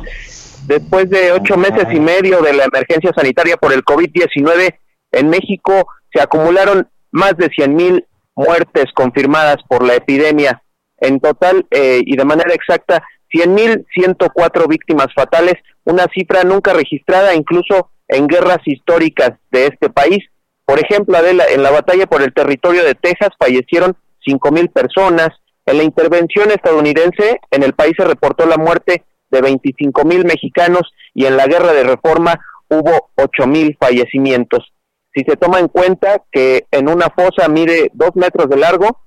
Después 0.66 1.08
de 1.08 1.32
ocho 1.32 1.56
meses 1.56 1.86
y 1.90 1.98
medio 1.98 2.42
de 2.42 2.52
la 2.52 2.64
emergencia 2.64 3.10
sanitaria 3.16 3.56
por 3.56 3.72
el 3.72 3.82
COVID-19, 3.84 4.74
en 5.12 5.30
México 5.30 5.86
se 6.12 6.20
acumularon 6.20 6.90
más 7.10 7.36
de 7.38 7.48
100 7.48 7.74
mil 7.74 8.06
muertes 8.34 8.84
confirmadas 8.94 9.56
por 9.66 9.82
la 9.82 9.94
epidemia. 9.94 10.62
En 10.98 11.20
total 11.20 11.66
eh, 11.70 12.02
y 12.04 12.16
de 12.16 12.24
manera 12.24 12.52
exacta, 12.52 13.02
100.104 13.32 14.68
víctimas 14.68 15.08
fatales, 15.14 15.54
una 15.84 16.06
cifra 16.14 16.44
nunca 16.44 16.72
registrada 16.72 17.34
incluso 17.34 17.90
en 18.08 18.26
guerras 18.26 18.58
históricas 18.64 19.32
de 19.50 19.66
este 19.66 19.90
país. 19.90 20.24
Por 20.64 20.78
ejemplo, 20.78 21.16
en 21.18 21.62
la 21.62 21.70
batalla 21.70 22.06
por 22.06 22.22
el 22.22 22.32
territorio 22.32 22.84
de 22.84 22.94
Texas 22.94 23.30
fallecieron 23.38 23.96
5.000 24.26 24.72
personas. 24.72 25.30
En 25.66 25.78
la 25.78 25.82
intervención 25.82 26.50
estadounidense 26.50 27.40
en 27.50 27.62
el 27.62 27.74
país 27.74 27.94
se 27.96 28.04
reportó 28.04 28.46
la 28.46 28.56
muerte 28.56 29.04
de 29.30 29.40
25 29.40 30.04
mil 30.04 30.24
mexicanos 30.24 30.82
y 31.14 31.26
en 31.26 31.36
la 31.36 31.46
guerra 31.46 31.72
de 31.72 31.84
reforma 31.84 32.38
hubo 32.68 33.10
8 33.16 33.46
mil 33.46 33.76
fallecimientos. 33.78 34.72
Si 35.14 35.24
se 35.24 35.36
toma 35.36 35.58
en 35.58 35.68
cuenta 35.68 36.22
que 36.30 36.66
en 36.70 36.88
una 36.88 37.08
fosa 37.10 37.48
mide 37.48 37.90
2 37.94 38.10
metros 38.14 38.48
de 38.48 38.56
largo 38.56 39.00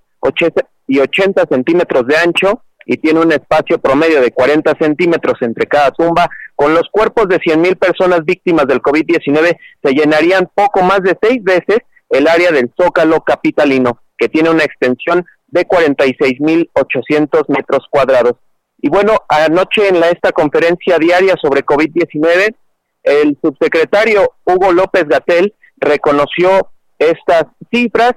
y 0.87 0.99
80 0.99 1.45
centímetros 1.49 2.05
de 2.07 2.17
ancho 2.17 2.63
y 2.85 2.97
tiene 2.97 3.19
un 3.19 3.31
espacio 3.31 3.79
promedio 3.79 4.21
de 4.21 4.31
40 4.31 4.73
centímetros 4.79 5.35
entre 5.41 5.67
cada 5.67 5.91
tumba, 5.91 6.29
con 6.55 6.73
los 6.73 6.83
cuerpos 6.91 7.27
de 7.27 7.39
100 7.39 7.61
mil 7.61 7.75
personas 7.75 8.23
víctimas 8.25 8.67
del 8.67 8.81
COVID-19 8.81 9.57
se 9.83 9.93
llenarían 9.93 10.49
poco 10.53 10.81
más 10.83 11.01
de 11.01 11.17
seis 11.21 11.43
veces 11.43 11.79
el 12.09 12.27
área 12.27 12.51
del 12.51 12.71
Zócalo 12.79 13.21
capitalino, 13.21 13.99
que 14.17 14.29
tiene 14.29 14.49
una 14.49 14.63
extensión 14.63 15.25
de 15.47 15.65
46 15.65 16.39
mil 16.39 16.69
800 16.73 17.49
metros 17.49 17.85
cuadrados. 17.89 18.35
Y 18.79 18.89
bueno, 18.89 19.15
anoche 19.29 19.87
en 19.87 19.99
la, 19.99 20.09
esta 20.09 20.31
conferencia 20.31 20.97
diaria 20.97 21.35
sobre 21.41 21.63
COVID-19, 21.63 22.55
el 23.03 23.37
subsecretario 23.41 24.33
Hugo 24.43 24.71
López 24.71 25.05
Gatel 25.07 25.53
reconoció 25.77 26.69
estas 26.99 27.45
cifras 27.71 28.13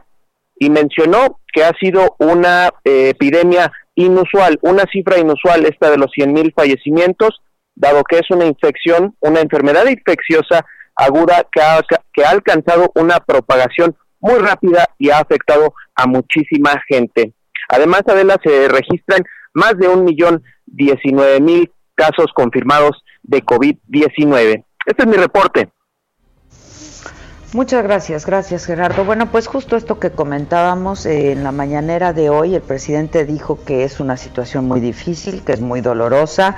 y 0.59 0.71
mencionó 0.71 1.41
que 1.53 1.65
ha 1.65 1.73
sido 1.81 2.17
una 2.19 2.71
eh, 2.85 3.11
epidemia 3.11 3.73
inusual, 3.95 4.59
una 4.63 4.85
cifra 4.93 5.19
inusual 5.19 5.65
esta 5.67 5.91
de 5.91 5.99
los 5.99 6.11
100.000 6.17 6.53
fallecimientos, 6.55 7.41
dado 7.75 8.03
que 8.05 8.19
es 8.19 8.31
una 8.31 8.45
infección, 8.45 9.17
una 9.21 9.41
enfermedad 9.41 9.87
infecciosa 9.87 10.65
aguda 10.97 11.47
que 11.51 11.61
ha, 11.61 11.81
que 12.13 12.25
ha 12.25 12.31
alcanzado 12.31 12.91
una 12.95 13.19
propagación 13.21 13.97
muy 14.21 14.39
rápida 14.39 14.89
y 14.99 15.11
ha 15.11 15.19
afectado 15.19 15.75
a 15.95 16.07
muchísima 16.07 16.81
gente. 16.89 17.35
Además, 17.69 18.03
Adela, 18.07 18.37
se 18.43 18.69
registran 18.69 19.23
más 19.53 19.77
de 19.79 19.89
un 19.89 20.05
millón 20.05 20.43
diecinueve 20.67 21.41
mil 21.41 21.71
casos 21.95 22.27
confirmados 22.35 23.03
de 23.23 23.43
COVID-19. 23.45 24.65
Este 24.87 25.03
es 25.03 25.07
mi 25.07 25.17
reporte. 25.17 25.69
Muchas 27.55 27.85
gracias, 27.85 28.27
gracias 28.27 28.67
Gerardo. 28.67 29.05
Bueno, 29.05 29.31
pues 29.31 29.47
justo 29.47 29.77
esto 29.77 30.01
que 30.01 30.11
comentábamos 30.11 31.07
eh, 31.07 31.31
en 31.31 31.45
la 31.45 31.53
mañanera 31.53 32.13
de 32.13 32.29
hoy, 32.29 32.57
el 32.57 32.63
presidente 32.63 33.25
dijo 33.25 33.61
que 33.65 33.85
es 33.85 34.01
una 34.01 34.17
situación 34.17 34.67
muy 34.67 34.81
difícil, 34.81 35.45
que 35.45 35.53
es 35.53 35.61
muy 35.61 35.81
dolorosa. 35.81 36.57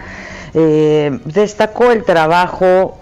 Eh, 0.54 1.20
destacó 1.26 1.92
el 1.92 2.02
trabajo 2.02 2.96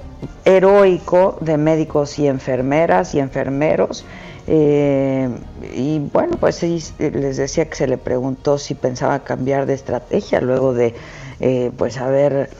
heroico 0.44 1.38
de 1.40 1.56
médicos 1.56 2.18
y 2.18 2.26
enfermeras 2.26 3.14
y 3.14 3.20
enfermeros 3.20 4.04
eh, 4.46 5.28
y 5.74 6.00
bueno, 6.00 6.36
pues 6.38 6.62
les 6.98 7.36
decía 7.36 7.68
que 7.68 7.76
se 7.76 7.86
le 7.86 7.96
preguntó 7.96 8.58
si 8.58 8.74
pensaba 8.74 9.20
cambiar 9.20 9.66
de 9.66 9.74
estrategia 9.74 10.40
luego 10.40 10.74
de 10.74 10.94
eh, 11.40 11.70
pues 11.76 11.98
haber 11.98 12.50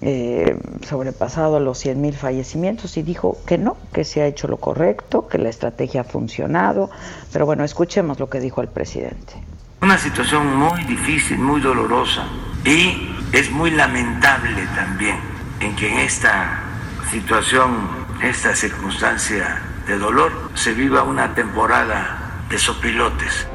eh, 0.00 0.56
sobrepasado 0.86 1.60
los 1.60 1.84
100.000 1.84 2.12
fallecimientos 2.14 2.96
y 2.96 3.02
dijo 3.02 3.38
que 3.46 3.58
no, 3.58 3.76
que 3.92 4.04
se 4.04 4.22
ha 4.22 4.26
hecho 4.26 4.48
lo 4.48 4.58
correcto, 4.58 5.28
que 5.28 5.38
la 5.38 5.48
estrategia 5.48 6.02
ha 6.02 6.04
funcionado. 6.04 6.90
Pero 7.32 7.46
bueno, 7.46 7.64
escuchemos 7.64 8.18
lo 8.18 8.28
que 8.28 8.40
dijo 8.40 8.60
el 8.60 8.68
presidente. 8.68 9.34
Una 9.80 9.98
situación 9.98 10.56
muy 10.56 10.84
difícil, 10.84 11.38
muy 11.38 11.60
dolorosa 11.60 12.24
y 12.64 13.14
es 13.32 13.50
muy 13.50 13.70
lamentable 13.70 14.66
también 14.74 15.16
en 15.60 15.74
que 15.76 15.88
en 15.88 15.98
esta 15.98 16.62
situación, 17.10 17.88
esta 18.22 18.54
circunstancia 18.54 19.62
de 19.86 19.98
dolor 19.98 20.32
se 20.54 20.74
viva 20.74 21.02
una 21.02 21.34
temporada 21.34 22.44
de 22.50 22.58
sopilotes. 22.58 23.46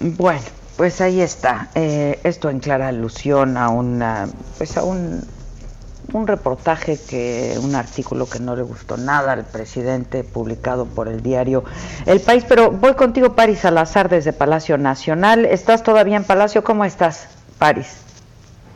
Bueno, 0.00 0.42
pues 0.76 1.00
ahí 1.00 1.20
está. 1.20 1.70
Eh, 1.74 2.18
esto 2.24 2.50
en 2.50 2.60
clara 2.60 2.88
alusión 2.88 3.56
a 3.56 3.68
una, 3.68 4.28
pues 4.58 4.76
a 4.76 4.84
un, 4.84 5.22
reportaje 6.26 6.98
que, 7.08 7.58
un 7.62 7.74
artículo 7.74 8.28
que 8.28 8.38
no 8.38 8.54
le 8.54 8.62
gustó 8.62 8.96
nada 8.96 9.32
al 9.32 9.46
presidente, 9.46 10.24
publicado 10.24 10.86
por 10.86 11.08
el 11.08 11.22
diario 11.22 11.64
El 12.06 12.20
País. 12.20 12.44
Pero 12.48 12.70
voy 12.70 12.94
contigo, 12.94 13.34
Paris 13.34 13.60
Salazar, 13.60 14.08
desde 14.08 14.32
Palacio 14.32 14.78
Nacional. 14.78 15.44
¿Estás 15.44 15.82
todavía 15.82 16.16
en 16.16 16.24
Palacio? 16.24 16.64
¿Cómo 16.64 16.84
estás, 16.84 17.28
Paris? 17.58 17.98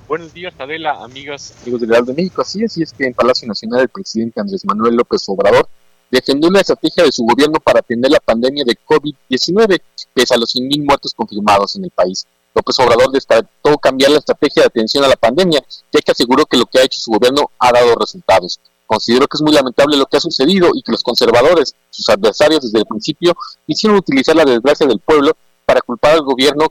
Buenos 0.08 0.32
días, 0.32 0.54
Adela, 0.58 1.02
amigas, 1.02 1.54
amigos 1.62 1.80
del 1.80 1.90
Real 1.90 2.06
de 2.06 2.14
México. 2.14 2.42
Así 2.42 2.62
es, 2.62 2.78
es 2.78 2.92
que 2.92 3.06
en 3.06 3.14
Palacio 3.14 3.48
Nacional 3.48 3.80
el 3.80 3.88
presidente 3.88 4.40
Andrés 4.40 4.64
Manuel 4.64 4.94
López 4.94 5.24
Obrador 5.28 5.68
defendió 6.10 6.50
la 6.50 6.60
estrategia 6.60 7.04
de 7.04 7.12
su 7.12 7.24
gobierno 7.24 7.58
para 7.60 7.80
atender 7.80 8.10
la 8.10 8.20
pandemia 8.20 8.64
de 8.64 8.76
COVID-19, 8.86 9.80
pese 10.14 10.34
a 10.34 10.38
los 10.38 10.54
100.000 10.54 10.84
muertos 10.84 11.12
confirmados 11.14 11.76
en 11.76 11.84
el 11.84 11.90
país. 11.90 12.26
López 12.54 12.78
Obrador 12.78 13.10
destacó 13.12 13.76
cambiar 13.78 14.10
la 14.12 14.18
estrategia 14.18 14.62
de 14.62 14.68
atención 14.68 15.04
a 15.04 15.08
la 15.08 15.16
pandemia, 15.16 15.62
ya 15.92 16.00
que 16.00 16.12
aseguró 16.12 16.46
que 16.46 16.56
lo 16.56 16.64
que 16.64 16.78
ha 16.78 16.84
hecho 16.84 16.98
su 16.98 17.10
gobierno 17.10 17.50
ha 17.58 17.70
dado 17.72 17.94
resultados. 17.94 18.58
Considero 18.86 19.26
que 19.26 19.36
es 19.36 19.42
muy 19.42 19.52
lamentable 19.52 19.96
lo 19.96 20.06
que 20.06 20.16
ha 20.16 20.20
sucedido 20.20 20.70
y 20.72 20.82
que 20.82 20.92
los 20.92 21.02
conservadores, 21.02 21.74
sus 21.90 22.08
adversarios 22.08 22.62
desde 22.62 22.78
el 22.78 22.86
principio, 22.86 23.36
quisieron 23.66 23.98
utilizar 23.98 24.36
la 24.36 24.44
desgracia 24.44 24.86
del 24.86 25.00
pueblo 25.00 25.36
para 25.66 25.80
culpar 25.80 26.12
al 26.12 26.22
gobierno 26.22 26.68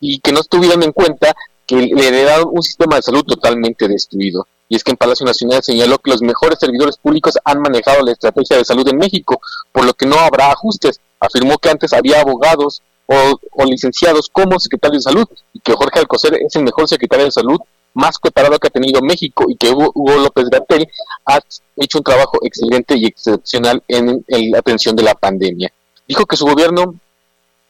y 0.00 0.18
que 0.20 0.32
no 0.32 0.40
estuvieran 0.40 0.82
en 0.82 0.92
cuenta 0.92 1.34
que 1.66 1.76
le 1.76 2.08
heredaron 2.08 2.48
un 2.50 2.62
sistema 2.62 2.96
de 2.96 3.02
salud 3.02 3.22
totalmente 3.24 3.86
destruido. 3.86 4.46
Y 4.68 4.76
es 4.76 4.84
que 4.84 4.90
en 4.90 4.96
Palacio 4.96 5.24
Nacional 5.24 5.62
señaló 5.62 5.98
que 5.98 6.10
los 6.10 6.22
mejores 6.22 6.58
servidores 6.58 6.96
públicos 6.98 7.34
han 7.44 7.60
manejado 7.60 8.02
la 8.04 8.12
estrategia 8.12 8.56
de 8.56 8.64
salud 8.64 8.86
en 8.88 8.98
México, 8.98 9.40
por 9.72 9.84
lo 9.84 9.94
que 9.94 10.06
no 10.06 10.16
habrá 10.18 10.52
ajustes. 10.52 11.00
Afirmó 11.20 11.58
que 11.58 11.70
antes 11.70 11.92
había 11.92 12.20
abogados 12.20 12.82
o, 13.06 13.64
licenciados 13.64 14.28
como 14.30 14.58
secretario 14.60 14.98
de 14.98 15.02
salud 15.02 15.26
y 15.52 15.60
que 15.60 15.72
Jorge 15.72 16.00
Alcocer 16.00 16.34
es 16.34 16.54
el 16.56 16.64
mejor 16.64 16.86
secretario 16.86 17.24
de 17.24 17.30
salud 17.30 17.58
más 17.94 18.18
preparado 18.18 18.58
que 18.58 18.68
ha 18.68 18.70
tenido 18.70 19.00
México 19.00 19.46
y 19.48 19.56
que 19.56 19.70
Hugo, 19.70 20.18
López 20.18 20.48
Gatel 20.50 20.86
ha 21.24 21.40
hecho 21.76 21.98
un 21.98 22.04
trabajo 22.04 22.38
excelente 22.42 22.96
y 22.96 23.06
excepcional 23.06 23.82
en 23.88 24.22
la 24.50 24.58
atención 24.58 24.94
de 24.94 25.02
la 25.02 25.14
pandemia. 25.14 25.72
Dijo 26.06 26.24
que 26.26 26.36
su 26.36 26.46
gobierno 26.46 26.94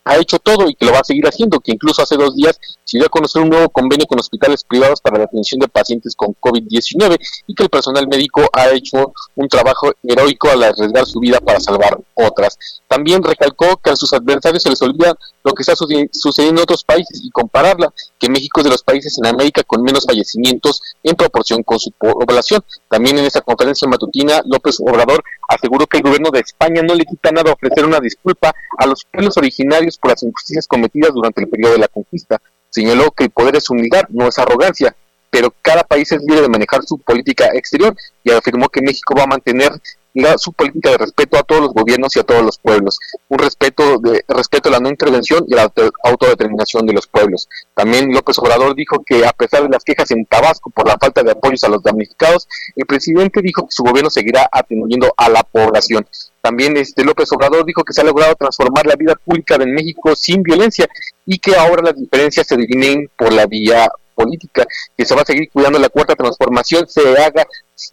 ha 0.09 0.17
hecho 0.17 0.39
todo 0.39 0.69
y 0.69 0.75
que 0.75 0.87
lo 0.87 0.93
va 0.93 1.01
a 1.01 1.05
seguir 1.05 1.27
haciendo, 1.27 1.61
que 1.61 1.73
incluso 1.73 2.03
hace 2.03 2.17
dos 2.17 2.35
días 2.35 2.59
se 2.85 2.97
dio 2.97 3.07
a 3.07 3.11
conocer 3.11 3.43
un 3.43 3.51
nuevo 3.51 3.69
convenio 3.69 4.07
con 4.07 4.19
hospitales 4.19 4.65
privados 4.65 5.03
para 5.03 5.19
la 5.19 5.25
atención 5.25 5.61
de 5.61 5.69
pacientes 5.69 6.17
con 6.17 6.35
COVID-19 6.41 7.19
y 7.47 7.55
que 7.55 7.65
el 7.65 7.69
personal 7.69 8.09
médico 8.09 8.43
ha 8.53 8.71
hecho 8.71 9.13
un 9.37 9.49
trabajo 9.49 9.93
heroico 10.03 10.49
al 10.49 10.63
arriesgar 10.63 11.05
su 11.05 11.21
vida 11.21 11.41
para 11.41 11.61
salvar 11.61 11.99
otras. 12.15 12.59
También 12.89 13.23
recalcó 13.23 13.77
que 13.77 13.91
a 13.91 13.97
sus 13.97 14.13
adversarios 14.15 14.63
se 14.63 14.71
les 14.71 14.81
olvida 14.81 15.15
lo 15.45 15.53
que 15.53 15.63
está 15.63 15.75
sucediendo 15.77 16.61
en 16.61 16.63
otros 16.63 16.85
países 16.85 17.21
y 17.23 17.31
compararla, 17.31 17.93
que 18.19 18.31
México 18.31 18.61
es 18.61 18.65
de 18.65 18.71
los 18.71 18.83
países 18.83 19.19
en 19.19 19.27
América 19.27 19.63
con 19.63 19.83
menos 19.83 20.07
fallecimientos 20.07 20.81
en 21.03 21.17
proporción 21.17 21.63
con 21.63 21.79
su 21.79 21.91
población. 21.93 22.65
También 22.89 23.19
en 23.19 23.27
esa 23.27 23.43
conferencia 23.43 23.87
matutina, 23.87 24.41
López 24.47 24.81
Obrador 24.81 25.23
aseguró 25.49 25.87
que 25.87 25.99
el 25.99 26.03
gobierno 26.03 26.31
de 26.31 26.41
España 26.41 26.83
no 26.83 26.95
le 26.95 27.05
quita 27.05 27.31
nada 27.31 27.53
ofrecer 27.53 27.85
una 27.85 28.01
disculpa 28.01 28.55
a 28.79 28.87
los 28.87 29.05
pueblos 29.05 29.37
originarios 29.37 29.98
por 30.01 30.11
las 30.11 30.23
injusticias 30.23 30.67
cometidas 30.67 31.13
durante 31.13 31.43
el 31.43 31.49
periodo 31.49 31.73
de 31.73 31.79
la 31.79 31.89
conquista. 31.89 32.41
Señaló 32.71 33.11
que 33.11 33.25
el 33.25 33.31
poder 33.31 33.57
es 33.57 33.71
humildad, 33.71 34.03
no 34.11 34.29
es 34.29 34.39
arrogancia, 34.39 34.95
pero 35.31 35.53
cada 35.63 35.83
país 35.85 36.11
es 36.13 36.21
libre 36.23 36.43
de 36.43 36.49
manejar 36.49 36.83
su 36.85 36.99
política 36.99 37.47
exterior 37.55 37.95
y 38.25 38.31
afirmó 38.31 38.69
que 38.69 38.83
México 38.83 39.15
va 39.17 39.25
a 39.25 39.27
mantener 39.27 39.73
su 40.37 40.53
política 40.53 40.91
de 40.91 40.99
respeto 40.99 41.39
a 41.39 41.43
todos 41.43 41.63
los 41.63 41.73
gobiernos 41.73 42.17
y 42.17 42.21
a 42.21 42.25
todos 42.25 42.43
los 42.43 42.59
pueblos, 42.59 42.99
un 43.29 43.39
respeto 43.39 43.99
de 43.99 44.25
respeto 44.27 44.69
a 44.69 44.73
la 44.73 44.81
no 44.81 44.89
intervención 44.89 45.45
y 45.47 45.55
a 45.55 45.65
la 45.65 45.73
autodeterminación 46.05 46.87
de 46.87 46.93
los 46.93 47.07
pueblos. 47.07 47.49
También 47.75 48.13
López 48.13 48.39
Obrador 48.39 48.75
dijo 48.75 49.05
que 49.07 49.25
a 49.25 49.33
pesar 49.33 49.63
de 49.63 49.69
las 49.69 49.85
quejas 49.85 50.11
en 50.11 50.25
Tabasco 50.27 50.71
por 50.71 50.89
la 50.89 50.99
falta 50.99 51.23
de 51.23 51.33
apoyos 51.33 51.63
a 51.65 51.69
los 51.69 51.83
damnificados, 51.83 52.49
el 52.75 52.87
presidente 52.87 53.43
dijo 53.43 53.63
que 53.63 53.71
su 53.71 53.85
gobierno 53.85 54.11
seguirá 54.11 54.49
atendiendo 54.51 55.13
a 55.17 55.29
la 55.29 55.43
población. 55.43 56.07
También 56.49 56.79
este 56.79 57.05
López 57.05 57.31
Obrador 57.33 57.67
dijo 57.67 57.85
que 57.85 57.93
se 57.93 58.01
ha 58.01 58.05
logrado 58.05 58.35
transformar 58.35 58.87
la 58.87 58.97
vida 58.97 59.15
pública 59.23 59.59
de 59.59 59.67
México 59.67 60.17
sin 60.17 60.43
violencia 60.43 60.89
y 61.27 61.39
que 61.39 61.55
ahora 61.55 61.83
las 61.83 61.95
diferencias 61.95 62.47
se 62.47 62.57
dividen 62.57 63.11
por 63.19 63.35
la 63.35 63.45
vía 63.45 63.87
política, 64.15 64.65
que 64.97 65.05
se 65.05 65.15
va 65.15 65.21
a 65.21 65.25
seguir 65.27 65.51
cuidando 65.53 65.79
la 65.79 65.91
cuarta 65.91 66.15
transformación, 66.15 66.89
se 66.89 67.03
haga 67.19 67.47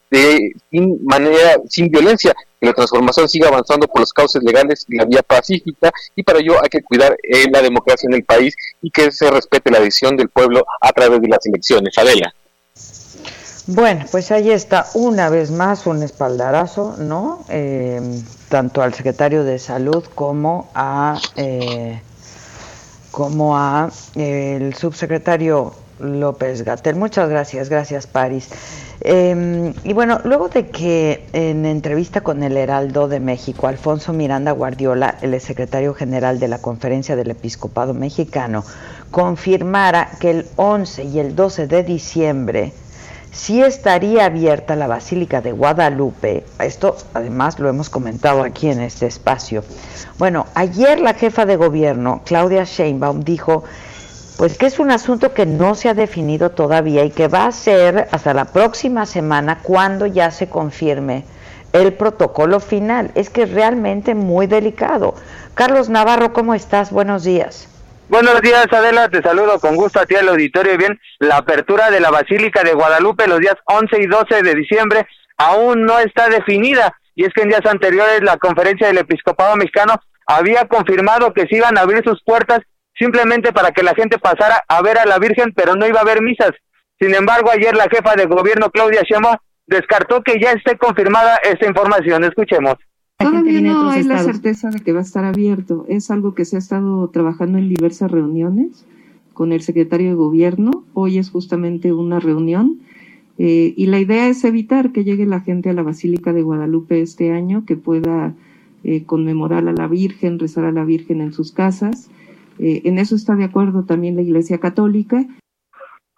de 0.09 0.53
sin 0.71 1.03
manera, 1.03 1.57
sin 1.67 1.89
violencia, 1.89 2.33
que 2.57 2.67
la 2.67 2.71
transformación 2.71 3.27
siga 3.27 3.49
avanzando 3.49 3.87
por 3.87 3.99
los 3.99 4.13
cauces 4.13 4.41
legales 4.41 4.85
y 4.87 4.95
la 4.95 5.03
vía 5.03 5.21
pacífica, 5.21 5.91
y 6.15 6.23
para 6.23 6.39
ello 6.39 6.53
hay 6.63 6.69
que 6.69 6.81
cuidar 6.81 7.17
eh, 7.23 7.47
la 7.51 7.61
democracia 7.61 8.07
en 8.07 8.13
el 8.13 8.23
país 8.23 8.55
y 8.81 8.89
que 8.89 9.11
se 9.11 9.29
respete 9.29 9.69
la 9.69 9.81
decisión 9.81 10.15
del 10.15 10.29
pueblo 10.29 10.65
a 10.79 10.93
través 10.93 11.21
de 11.21 11.27
las 11.27 11.45
elecciones. 11.45 11.97
Adela. 11.97 12.33
Bueno, 13.67 14.05
pues 14.11 14.31
ahí 14.31 14.51
está 14.51 14.85
una 14.93 15.29
vez 15.29 15.49
más 15.49 15.87
un 15.87 16.03
espaldarazo, 16.03 16.97
¿no? 16.99 17.43
Eh, 17.49 17.99
tanto 18.47 18.83
al 18.83 18.93
secretario 18.93 19.43
de 19.43 19.57
Salud 19.57 20.03
como 20.13 20.69
a 20.75 21.19
eh, 21.35 21.99
como 23.09 23.57
a 23.57 23.89
el 24.13 24.75
subsecretario 24.75 25.73
López 25.99 26.63
Gatel. 26.63 26.95
Muchas 26.95 27.27
gracias, 27.27 27.69
gracias 27.69 28.05
París. 28.05 28.49
Em, 29.01 29.73
y 29.83 29.93
bueno, 29.93 30.19
luego 30.25 30.47
de 30.49 30.67
que 30.67 31.25
en 31.33 31.65
entrevista 31.65 32.21
con 32.21 32.43
el 32.43 32.57
Heraldo 32.57 33.07
de 33.07 33.19
México, 33.19 33.67
Alfonso 33.67 34.13
Miranda 34.13 34.51
Guardiola, 34.51 35.17
el 35.21 35.39
secretario 35.41 35.95
general 35.95 36.39
de 36.39 36.49
la 36.49 36.59
Conferencia 36.59 37.15
del 37.15 37.31
Episcopado 37.31 37.95
Mexicano, 37.95 38.63
confirmara 39.09 40.11
que 40.19 40.29
el 40.29 40.45
11 40.55 41.03
y 41.05 41.19
el 41.19 41.35
12 41.35 41.67
de 41.67 41.83
diciembre 41.83 42.73
sí 43.35 43.61
estaría 43.61 44.25
abierta 44.25 44.75
la 44.75 44.87
Basílica 44.87 45.41
de 45.41 45.51
Guadalupe. 45.51 46.45
Esto 46.59 46.95
además 47.13 47.59
lo 47.59 47.69
hemos 47.69 47.89
comentado 47.89 48.43
aquí 48.43 48.69
en 48.69 48.79
este 48.81 49.05
espacio. 49.05 49.63
Bueno, 50.17 50.47
ayer 50.55 50.99
la 50.99 51.13
jefa 51.13 51.45
de 51.45 51.57
gobierno, 51.57 52.21
Claudia 52.25 52.63
Sheinbaum, 52.63 53.19
dijo 53.19 53.63
pues 54.37 54.57
que 54.57 54.65
es 54.65 54.79
un 54.79 54.91
asunto 54.91 55.33
que 55.33 55.45
no 55.45 55.75
se 55.75 55.87
ha 55.89 55.93
definido 55.93 56.51
todavía 56.51 57.05
y 57.05 57.11
que 57.11 57.27
va 57.27 57.45
a 57.45 57.51
ser 57.51 58.07
hasta 58.11 58.33
la 58.33 58.45
próxima 58.45 59.05
semana 59.05 59.59
cuando 59.63 60.05
ya 60.05 60.31
se 60.31 60.49
confirme 60.49 61.23
el 61.71 61.93
protocolo 61.93 62.59
final. 62.59 63.11
Es 63.15 63.29
que 63.29 63.43
es 63.43 63.51
realmente 63.51 64.15
muy 64.15 64.47
delicado. 64.47 65.15
Carlos 65.53 65.89
Navarro, 65.89 66.33
¿cómo 66.33 66.53
estás? 66.53 66.91
Buenos 66.91 67.23
días. 67.23 67.69
Buenos 68.07 68.39
días, 68.41 68.67
Adela. 68.71 69.09
Te 69.09 69.23
saludo 69.23 69.59
con 69.59 69.75
gusto 69.75 69.99
a 69.99 70.05
ti 70.05 70.15
al 70.15 70.29
auditorio. 70.29 70.77
Bien, 70.77 70.99
la 71.19 71.37
apertura 71.37 71.89
de 71.89 71.99
la 71.99 72.11
Basílica 72.11 72.61
de 72.63 72.73
Guadalupe 72.73 73.27
los 73.27 73.39
días 73.39 73.55
11 73.65 73.99
y 73.99 74.05
12 74.05 74.43
de 74.43 74.53
diciembre 74.53 75.07
aún 75.37 75.85
no 75.85 75.97
está 75.99 76.29
definida. 76.29 76.95
Y 77.15 77.25
es 77.25 77.33
que 77.33 77.41
en 77.41 77.49
días 77.49 77.65
anteriores 77.65 78.21
la 78.21 78.37
conferencia 78.37 78.87
del 78.87 78.99
Episcopado 78.99 79.55
Mexicano 79.55 79.95
había 80.27 80.67
confirmado 80.67 81.33
que 81.33 81.47
se 81.47 81.57
iban 81.57 81.77
a 81.77 81.81
abrir 81.81 82.03
sus 82.03 82.21
puertas 82.23 82.59
simplemente 82.93 83.51
para 83.51 83.71
que 83.71 83.81
la 83.81 83.95
gente 83.95 84.19
pasara 84.19 84.63
a 84.67 84.81
ver 84.83 84.99
a 84.99 85.05
la 85.05 85.17
Virgen, 85.17 85.51
pero 85.55 85.75
no 85.75 85.87
iba 85.87 85.99
a 85.99 86.03
haber 86.03 86.21
misas. 86.21 86.51
Sin 86.99 87.15
embargo, 87.15 87.49
ayer 87.51 87.75
la 87.75 87.89
jefa 87.89 88.15
de 88.15 88.27
gobierno, 88.27 88.69
Claudia 88.69 89.01
Sheinbaum, 89.01 89.37
descartó 89.65 90.21
que 90.21 90.39
ya 90.39 90.51
esté 90.51 90.77
confirmada 90.77 91.37
esta 91.43 91.65
información. 91.65 92.23
Escuchemos. 92.23 92.75
Todavía 93.17 93.61
no 93.61 93.89
hay 93.89 94.03
la 94.03 94.19
certeza 94.19 94.69
de 94.69 94.81
que 94.81 94.93
va 94.93 94.99
a 94.99 95.03
estar 95.03 95.25
abierto. 95.25 95.85
Es 95.87 96.11
algo 96.11 96.33
que 96.35 96.45
se 96.45 96.55
ha 96.55 96.59
estado 96.59 97.09
trabajando 97.09 97.57
en 97.57 97.69
diversas 97.69 98.11
reuniones 98.11 98.85
con 99.33 99.51
el 99.51 99.61
secretario 99.61 100.09
de 100.09 100.15
gobierno. 100.15 100.83
Hoy 100.93 101.17
es 101.17 101.29
justamente 101.29 101.93
una 101.93 102.19
reunión 102.19 102.79
eh, 103.37 103.73
y 103.75 103.87
la 103.87 103.99
idea 103.99 104.27
es 104.27 104.43
evitar 104.43 104.91
que 104.91 105.03
llegue 105.03 105.25
la 105.25 105.41
gente 105.41 105.69
a 105.69 105.73
la 105.73 105.83
Basílica 105.83 106.33
de 106.33 106.41
Guadalupe 106.41 107.01
este 107.01 107.31
año, 107.31 107.65
que 107.65 107.75
pueda 107.75 108.33
eh, 108.83 109.03
conmemorar 109.03 109.67
a 109.67 109.73
la 109.73 109.87
Virgen, 109.87 110.39
rezar 110.39 110.65
a 110.65 110.71
la 110.71 110.85
Virgen 110.85 111.21
en 111.21 111.33
sus 111.33 111.51
casas 111.51 112.09
eh, 112.59 112.81
en 112.85 112.99
eso 112.99 113.15
está 113.15 113.35
de 113.35 113.43
acuerdo 113.43 113.83
también 113.83 114.15
la 114.15 114.21
Iglesia 114.21 114.59
Católica. 114.59 115.23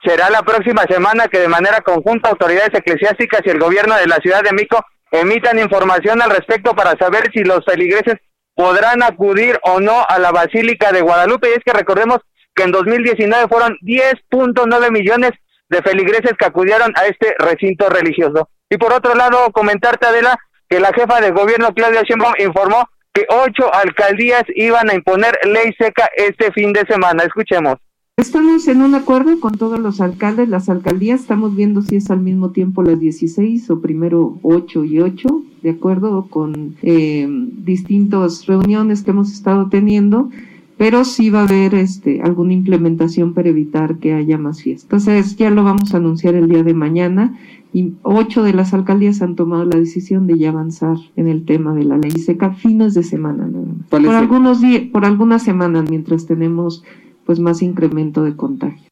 Será 0.03 0.29
la 0.29 0.43
próxima 0.43 0.83
semana 0.83 1.27
que 1.27 1.39
de 1.39 1.47
manera 1.47 1.81
conjunta 1.81 2.29
autoridades 2.29 2.73
eclesiásticas 2.73 3.41
y 3.45 3.49
el 3.49 3.59
gobierno 3.59 3.95
de 3.95 4.07
la 4.07 4.17
Ciudad 4.17 4.43
de 4.43 4.53
Mico 4.53 4.77
emitan 5.11 5.59
información 5.59 6.21
al 6.21 6.31
respecto 6.31 6.75
para 6.75 6.97
saber 6.97 7.29
si 7.33 7.43
los 7.43 7.63
feligreses 7.65 8.15
podrán 8.55 9.03
acudir 9.03 9.59
o 9.63 9.79
no 9.79 10.05
a 10.07 10.19
la 10.19 10.31
Basílica 10.31 10.91
de 10.91 11.01
Guadalupe. 11.01 11.49
Y 11.49 11.53
es 11.53 11.63
que 11.63 11.73
recordemos 11.73 12.19
que 12.55 12.63
en 12.63 12.71
2019 12.71 13.47
fueron 13.47 13.77
10.9 13.81 14.91
millones 14.91 15.31
de 15.69 15.81
feligreses 15.81 16.33
que 16.37 16.45
acudieron 16.45 16.91
a 16.95 17.05
este 17.05 17.35
recinto 17.37 17.89
religioso. 17.89 18.49
Y 18.69 18.77
por 18.77 18.93
otro 18.93 19.15
lado, 19.15 19.51
comentarte, 19.51 20.07
Adela, 20.07 20.37
que 20.69 20.79
la 20.79 20.91
jefa 20.93 21.21
de 21.21 21.31
gobierno, 21.31 21.73
Claudia 21.73 22.01
Sheinbaum, 22.01 22.33
informó 22.39 22.89
que 23.13 23.25
ocho 23.29 23.73
alcaldías 23.73 24.43
iban 24.55 24.89
a 24.89 24.95
imponer 24.95 25.37
ley 25.43 25.73
seca 25.79 26.09
este 26.15 26.51
fin 26.51 26.73
de 26.73 26.81
semana. 26.89 27.23
Escuchemos. 27.23 27.75
Estamos 28.19 28.67
en 28.67 28.81
un 28.81 28.95
acuerdo 28.95 29.39
con 29.39 29.51
todos 29.51 29.79
los 29.79 30.01
alcaldes, 30.01 30.49
las 30.49 30.69
alcaldías, 30.69 31.21
estamos 31.21 31.55
viendo 31.55 31.83
si 31.83 31.97
es 31.97 32.09
al 32.09 32.19
mismo 32.19 32.49
tiempo 32.49 32.81
las 32.81 32.99
16 32.99 33.69
o 33.69 33.79
primero 33.79 34.39
8 34.41 34.85
y 34.85 34.99
8, 35.01 35.43
de 35.61 35.69
acuerdo 35.69 36.25
con 36.27 36.75
eh, 36.81 37.27
distintas 37.29 38.47
reuniones 38.47 39.03
que 39.03 39.11
hemos 39.11 39.31
estado 39.31 39.69
teniendo, 39.69 40.31
pero 40.77 41.05
sí 41.05 41.29
va 41.29 41.41
a 41.41 41.43
haber 41.43 41.75
este, 41.75 42.23
alguna 42.23 42.53
implementación 42.53 43.35
para 43.35 43.49
evitar 43.49 43.99
que 43.99 44.13
haya 44.13 44.39
más 44.39 44.63
fiestas. 44.63 45.05
Entonces 45.05 45.35
ya 45.35 45.51
lo 45.51 45.63
vamos 45.63 45.93
a 45.93 45.97
anunciar 45.97 46.33
el 46.33 46.49
día 46.49 46.63
de 46.63 46.73
mañana 46.73 47.37
y 47.71 47.93
ocho 48.01 48.41
de 48.41 48.53
las 48.53 48.73
alcaldías 48.73 49.21
han 49.21 49.35
tomado 49.35 49.63
la 49.65 49.77
decisión 49.77 50.25
de 50.25 50.39
ya 50.39 50.49
avanzar 50.49 50.97
en 51.17 51.27
el 51.27 51.45
tema 51.45 51.75
de 51.75 51.83
la 51.83 51.99
ley 51.99 52.09
seca 52.09 52.51
fines 52.51 52.95
de 52.95 53.03
semana 53.03 53.47
por 53.89 54.07
algunos 54.07 54.61
días 54.61 54.83
por 54.91 55.05
algunas 55.05 55.43
semanas 55.43 55.89
mientras 55.89 56.25
tenemos 56.25 56.83
pues 57.27 57.39
más 57.39 57.61
incremento 57.61 58.23
de 58.23 58.35
contagio. 58.35 58.87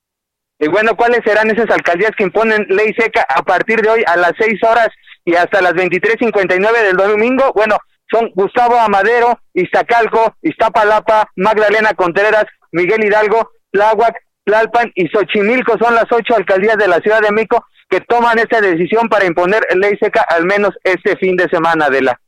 Y 0.60 0.68
bueno 0.68 0.96
cuáles 0.96 1.22
serán 1.26 1.50
esas 1.50 1.70
alcaldías 1.70 2.12
que 2.18 2.26
imponen 2.26 2.68
ley 2.70 2.94
seca 2.98 3.26
a 3.28 3.42
partir 3.42 3.82
de 3.82 3.90
hoy 3.90 4.04
a 4.06 4.18
las 4.18 4.34
seis 4.38 4.62
horas 4.64 4.90
y 5.26 5.36
hasta 5.36 5.62
las 5.62 5.74
23:59 5.74 6.84
del 6.84 6.98
domingo 6.98 7.52
bueno 7.56 7.78
son 8.12 8.30
Gustavo 8.36 8.78
Amadero, 8.78 9.40
Iztacalco, 9.54 10.36
Iztapalapa, 10.44 11.28
Magdalena 11.38 11.94
Contreras, 11.96 12.46
Miguel 12.72 13.04
Hidalgo, 13.04 13.50
Tláhuac, 13.72 14.16
Tlalpan 14.44 14.92
y 14.94 15.08
Xochimilco. 15.08 15.78
Son 15.80 15.96
las 15.96 16.06
ocho 16.12 16.36
alcaldías 16.36 16.78
de 16.78 16.88
la 16.88 17.00
Ciudad 17.00 17.22
de 17.22 17.32
México 17.32 17.66
que 17.90 18.02
toman 18.02 18.38
esta 18.38 18.62
decisión 18.62 19.10
para 19.10 19.26
imponer 19.26 19.66
ley 19.76 19.98
seca 20.00 20.24
al 20.30 20.46
menos 20.46 20.72
este 20.84 21.18
fin 21.18 21.36
de 21.36 21.50
semana, 21.50 21.90
de 21.90 22.04
la. 22.04 22.20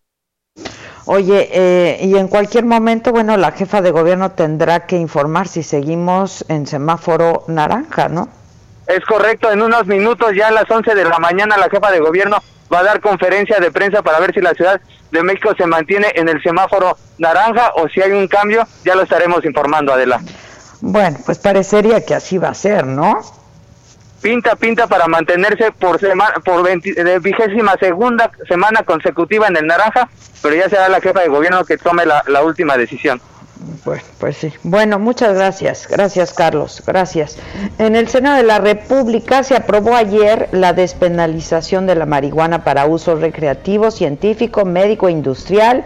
Oye, 1.06 1.50
eh, 1.54 2.00
y 2.02 2.18
en 2.18 2.28
cualquier 2.28 2.66
momento, 2.66 3.12
bueno, 3.12 3.38
la 3.38 3.52
jefa 3.52 3.82
de 3.82 3.92
gobierno 3.92 4.32
tendrá 4.32 4.86
que 4.86 4.98
informar 4.98 5.48
si 5.48 5.64
seguimos 5.64 6.44
en 6.50 6.68
semáforo 6.68 7.46
naranja, 7.48 8.10
¿no? 8.10 8.28
Es 8.88 9.06
correcto, 9.06 9.52
en 9.52 9.62
unos 9.62 9.86
minutos, 9.88 10.34
ya 10.36 10.48
a 10.48 10.52
las 10.52 10.70
11 10.70 10.96
de 10.96 11.06
la 11.06 11.18
mañana, 11.20 11.58
la 11.58 11.70
jefa 11.70 11.92
de 11.92 12.00
gobierno 12.00 12.38
va 12.74 12.80
a 12.80 12.84
dar 12.84 13.02
conferencia 13.02 13.60
de 13.60 13.72
prensa 13.72 14.02
para 14.02 14.20
ver 14.20 14.34
si 14.34 14.42
la 14.42 14.54
Ciudad 14.54 14.82
de 15.12 15.24
México 15.24 15.54
se 15.58 15.66
mantiene 15.66 16.12
en 16.16 16.28
el 16.28 16.42
semáforo 16.44 16.98
naranja 17.18 17.72
o 17.76 17.88
si 17.88 18.02
hay 18.02 18.12
un 18.12 18.28
cambio, 18.28 18.68
ya 18.84 18.96
lo 18.96 19.04
estaremos 19.04 19.46
informando, 19.46 19.94
Adela. 19.94 20.22
Bueno, 20.82 21.18
pues 21.26 21.40
parecería 21.40 22.06
que 22.06 22.16
así 22.16 22.38
va 22.38 22.50
a 22.50 22.54
ser, 22.54 22.86
¿no? 22.86 23.22
Pinta 24.28 24.56
pinta 24.58 24.88
para 24.88 25.08
mantenerse 25.08 25.72
por 25.72 26.00
semana 26.02 26.34
por 26.44 26.68
vigésima 27.22 27.78
segunda 27.80 28.30
semana 28.50 28.84
consecutiva 28.84 29.48
en 29.48 29.56
el 29.56 29.68
naranja 29.68 30.10
pero 30.44 30.54
ya 30.54 30.68
será 30.68 30.90
la 30.90 31.00
jefa 31.00 31.22
de 31.22 31.30
gobierno 31.30 31.64
que 31.64 31.78
tome 31.78 32.04
la, 32.06 32.44
última 32.44 32.76
decisión 32.76 33.22
Bueno, 33.86 34.04
pues 34.20 34.36
sí. 34.36 34.54
Bueno, 34.64 35.00
muchas 35.00 35.34
gracias. 35.36 35.88
Gracias, 35.90 36.34
Carlos. 36.34 36.84
Gracias. 36.86 37.38
En 37.80 37.96
el 37.96 38.08
Senado 38.10 38.38
de 38.38 38.44
la 38.44 38.60
República 38.60 39.44
se 39.44 39.56
aprobó 39.56 39.96
ayer 39.96 40.50
la 40.52 40.74
despenalización 40.74 41.88
de 41.88 41.96
la 41.96 42.06
marihuana 42.06 42.64
para 42.66 42.86
uso 42.86 43.16
recreativo, 43.16 43.92
científico, 43.92 44.66
médico 44.66 45.08
e 45.08 45.12
industrial. 45.14 45.86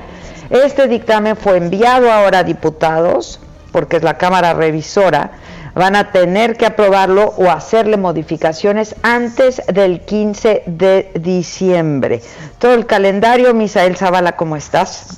Este 0.49 0.87
dictamen 0.87 1.37
fue 1.37 1.57
enviado 1.57 2.11
ahora 2.11 2.39
a 2.39 2.43
diputados, 2.43 3.39
porque 3.71 3.97
es 3.97 4.03
la 4.03 4.17
Cámara 4.17 4.53
Revisora. 4.53 5.31
Van 5.75 5.95
a 5.95 6.11
tener 6.11 6.57
que 6.57 6.65
aprobarlo 6.65 7.33
o 7.37 7.49
hacerle 7.49 7.97
modificaciones 7.97 8.95
antes 9.03 9.65
del 9.67 10.01
15 10.05 10.63
de 10.65 11.11
diciembre. 11.15 12.21
Todo 12.59 12.73
el 12.73 12.85
calendario, 12.85 13.53
Misael 13.53 13.95
Zavala, 13.95 14.35
¿cómo 14.35 14.55
estás? 14.55 15.17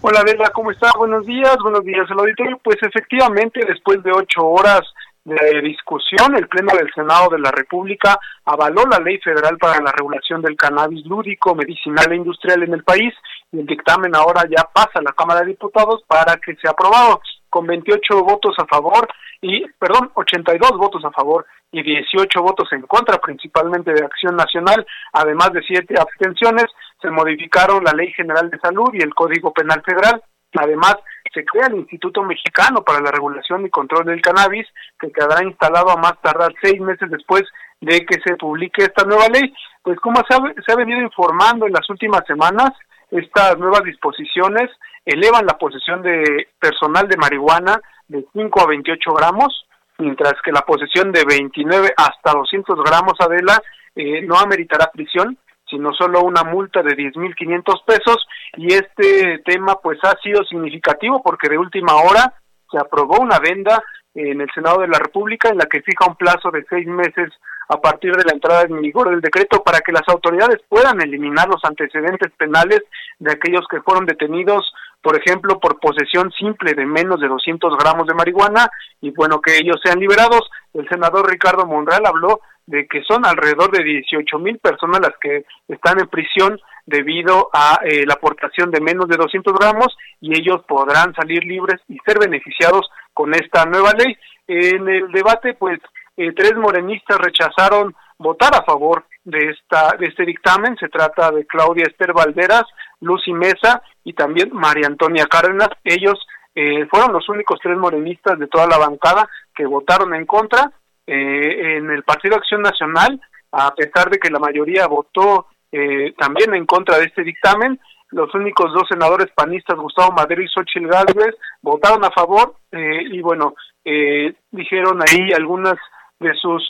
Hola, 0.00 0.22
Bella, 0.24 0.50
¿cómo 0.50 0.70
está? 0.70 0.90
Buenos 0.96 1.26
días, 1.26 1.56
buenos 1.62 1.84
días 1.84 2.10
al 2.10 2.20
auditorio. 2.20 2.58
Pues 2.62 2.76
efectivamente, 2.82 3.60
después 3.66 4.02
de 4.02 4.12
ocho 4.12 4.46
horas 4.46 4.82
de 5.24 5.60
discusión, 5.60 6.36
el 6.36 6.48
Pleno 6.48 6.72
del 6.74 6.90
Senado 6.94 7.28
de 7.30 7.38
la 7.38 7.50
República 7.50 8.18
avaló 8.44 8.84
la 8.90 8.98
Ley 8.98 9.18
Federal 9.18 9.58
para 9.58 9.80
la 9.80 9.92
Regulación 9.92 10.40
del 10.40 10.56
Cannabis 10.56 11.04
Lúdico, 11.06 11.54
Medicinal 11.54 12.10
e 12.10 12.16
Industrial 12.16 12.62
en 12.62 12.74
el 12.74 12.82
país 12.82 13.12
y 13.52 13.60
el 13.60 13.66
dictamen 13.66 14.14
ahora 14.14 14.44
ya 14.48 14.64
pasa 14.72 14.92
a 14.94 15.02
la 15.02 15.12
Cámara 15.12 15.40
de 15.40 15.48
Diputados 15.48 16.02
para 16.06 16.36
que 16.36 16.56
sea 16.56 16.70
aprobado 16.70 17.20
con 17.50 17.66
28 17.66 18.22
votos 18.22 18.54
a 18.58 18.66
favor 18.66 19.08
y, 19.40 19.66
perdón, 19.78 20.10
82 20.14 20.70
votos 20.76 21.04
a 21.04 21.10
favor 21.10 21.46
y 21.70 21.82
18 21.82 22.42
votos 22.42 22.68
en 22.72 22.82
contra, 22.82 23.18
principalmente 23.18 23.92
de 23.92 24.04
Acción 24.04 24.36
Nacional, 24.36 24.86
además 25.12 25.52
de 25.52 25.62
siete 25.62 25.94
abstenciones, 25.98 26.66
se 27.00 27.10
modificaron 27.10 27.84
la 27.84 27.92
Ley 27.92 28.12
General 28.12 28.50
de 28.50 28.58
Salud 28.58 28.90
y 28.92 29.02
el 29.02 29.14
Código 29.14 29.52
Penal 29.52 29.82
Federal. 29.84 30.22
Además, 30.54 30.96
se 31.32 31.44
crea 31.44 31.66
el 31.66 31.76
Instituto 31.76 32.22
Mexicano 32.22 32.82
para 32.82 33.00
la 33.00 33.10
Regulación 33.10 33.66
y 33.66 33.70
Control 33.70 34.06
del 34.06 34.22
Cannabis, 34.22 34.66
que 34.98 35.12
quedará 35.12 35.44
instalado 35.44 35.90
a 35.90 35.96
más 35.96 36.14
tardar 36.22 36.52
seis 36.62 36.80
meses 36.80 37.10
después 37.10 37.42
de 37.80 38.04
que 38.06 38.18
se 38.24 38.34
publique 38.36 38.82
esta 38.82 39.04
nueva 39.04 39.28
ley. 39.28 39.52
Pues 39.82 40.00
como 40.00 40.16
se 40.28 40.34
ha, 40.34 40.38
se 40.64 40.72
ha 40.72 40.76
venido 40.76 41.00
informando 41.02 41.66
en 41.66 41.72
las 41.72 41.88
últimas 41.90 42.24
semanas, 42.26 42.70
estas 43.10 43.58
nuevas 43.58 43.82
disposiciones 43.84 44.70
elevan 45.08 45.46
la 45.46 45.56
posesión 45.56 46.02
de 46.02 46.48
personal 46.60 47.08
de 47.08 47.16
marihuana 47.16 47.80
de 48.06 48.26
5 48.32 48.60
a 48.60 48.66
28 48.66 49.14
gramos, 49.14 49.66
mientras 49.98 50.34
que 50.44 50.52
la 50.52 50.60
posesión 50.60 51.12
de 51.12 51.24
29 51.24 51.94
hasta 51.96 52.32
200 52.32 52.78
gramos, 52.84 53.14
Adela, 53.18 53.58
eh, 53.94 54.20
no 54.22 54.38
ameritará 54.38 54.90
prisión, 54.92 55.38
sino 55.68 55.92
solo 55.94 56.20
una 56.22 56.44
multa 56.44 56.82
de 56.82 56.94
10.500 56.94 57.84
pesos. 57.86 58.26
Y 58.56 58.74
este 58.74 59.38
tema 59.44 59.76
pues 59.82 59.98
ha 60.02 60.14
sido 60.22 60.44
significativo 60.44 61.22
porque 61.22 61.48
de 61.48 61.58
última 61.58 61.96
hora 61.96 62.34
se 62.70 62.78
aprobó 62.78 63.18
una 63.18 63.38
venda 63.38 63.82
en 64.14 64.40
el 64.40 64.48
Senado 64.54 64.80
de 64.80 64.88
la 64.88 64.98
República 64.98 65.48
en 65.48 65.58
la 65.58 65.66
que 65.66 65.80
fija 65.80 66.06
un 66.06 66.16
plazo 66.16 66.50
de 66.50 66.64
seis 66.68 66.86
meses 66.86 67.32
a 67.68 67.80
partir 67.80 68.12
de 68.12 68.24
la 68.24 68.32
entrada 68.32 68.62
en 68.62 68.80
vigor 68.80 69.10
del 69.10 69.20
decreto 69.20 69.62
para 69.62 69.80
que 69.80 69.92
las 69.92 70.08
autoridades 70.08 70.60
puedan 70.68 71.00
eliminar 71.00 71.48
los 71.48 71.64
antecedentes 71.64 72.32
penales 72.36 72.80
de 73.18 73.32
aquellos 73.32 73.66
que 73.70 73.82
fueron 73.82 74.06
detenidos, 74.06 74.72
por 75.02 75.16
ejemplo, 75.16 75.60
por 75.60 75.78
posesión 75.78 76.30
simple 76.32 76.74
de 76.74 76.86
menos 76.86 77.20
de 77.20 77.28
200 77.28 77.76
gramos 77.76 78.06
de 78.06 78.14
marihuana 78.14 78.70
y 79.00 79.10
bueno, 79.10 79.40
que 79.40 79.56
ellos 79.58 79.80
sean 79.82 80.00
liberados. 80.00 80.50
El 80.74 80.88
senador 80.88 81.30
Ricardo 81.30 81.66
Monreal 81.66 82.06
habló 82.06 82.40
de 82.66 82.86
que 82.86 83.02
son 83.02 83.24
alrededor 83.24 83.70
de 83.70 83.82
18 83.82 84.38
mil 84.38 84.58
personas 84.58 85.00
las 85.00 85.16
que 85.20 85.44
están 85.68 86.00
en 86.00 86.08
prisión 86.08 86.60
debido 86.84 87.48
a 87.52 87.80
eh, 87.84 88.04
la 88.06 88.14
aportación 88.14 88.70
de 88.70 88.80
menos 88.80 89.08
de 89.08 89.16
200 89.16 89.54
gramos 89.54 89.96
y 90.20 90.38
ellos 90.38 90.62
podrán 90.66 91.14
salir 91.14 91.44
libres 91.44 91.80
y 91.88 91.98
ser 92.04 92.18
beneficiados 92.18 92.90
con 93.14 93.34
esta 93.34 93.64
nueva 93.66 93.92
ley. 93.92 94.16
En 94.46 94.88
el 94.88 95.12
debate, 95.12 95.54
pues, 95.54 95.78
eh, 96.18 96.32
tres 96.34 96.54
morenistas 96.56 97.18
rechazaron 97.18 97.94
votar 98.18 98.54
a 98.54 98.64
favor 98.64 99.06
de 99.24 99.50
esta 99.50 99.96
de 99.98 100.06
este 100.06 100.26
dictamen. 100.26 100.76
Se 100.76 100.88
trata 100.88 101.30
de 101.30 101.46
Claudia 101.46 101.86
Esther 101.86 102.12
Valderas, 102.12 102.64
Lucy 103.00 103.32
Mesa 103.32 103.82
y 104.04 104.12
también 104.12 104.50
María 104.52 104.86
Antonia 104.86 105.26
Cárdenas. 105.26 105.70
Ellos 105.82 106.18
eh, 106.54 106.86
fueron 106.90 107.12
los 107.12 107.26
únicos 107.30 107.58
tres 107.62 107.78
morenistas 107.78 108.38
de 108.38 108.48
toda 108.48 108.66
la 108.66 108.76
bancada 108.76 109.26
que 109.54 109.64
votaron 109.64 110.14
en 110.14 110.26
contra. 110.26 110.70
en 111.06 111.90
el 111.90 112.02
Partido 112.02 112.36
Acción 112.36 112.60
Nacional, 112.60 113.18
a 113.52 113.74
pesar 113.74 114.10
de 114.10 114.18
que 114.18 114.28
la 114.28 114.38
mayoría 114.38 114.86
votó 114.86 115.46
eh, 115.70 116.14
también 116.16 116.54
en 116.54 116.66
contra 116.66 116.98
de 116.98 117.04
este 117.04 117.22
dictamen. 117.22 117.78
Los 118.10 118.34
únicos 118.34 118.72
dos 118.72 118.84
senadores 118.88 119.28
panistas, 119.34 119.76
Gustavo 119.76 120.12
Madero 120.12 120.42
y 120.42 120.48
Xochitl 120.48 120.88
Gálvez, 120.88 121.34
votaron 121.60 122.04
a 122.04 122.10
favor 122.10 122.54
eh, 122.72 123.02
y 123.10 123.20
bueno, 123.20 123.54
eh, 123.84 124.32
dijeron 124.50 125.00
ahí 125.02 125.30
algunas 125.32 125.74
de 126.20 126.34
sus 126.34 126.68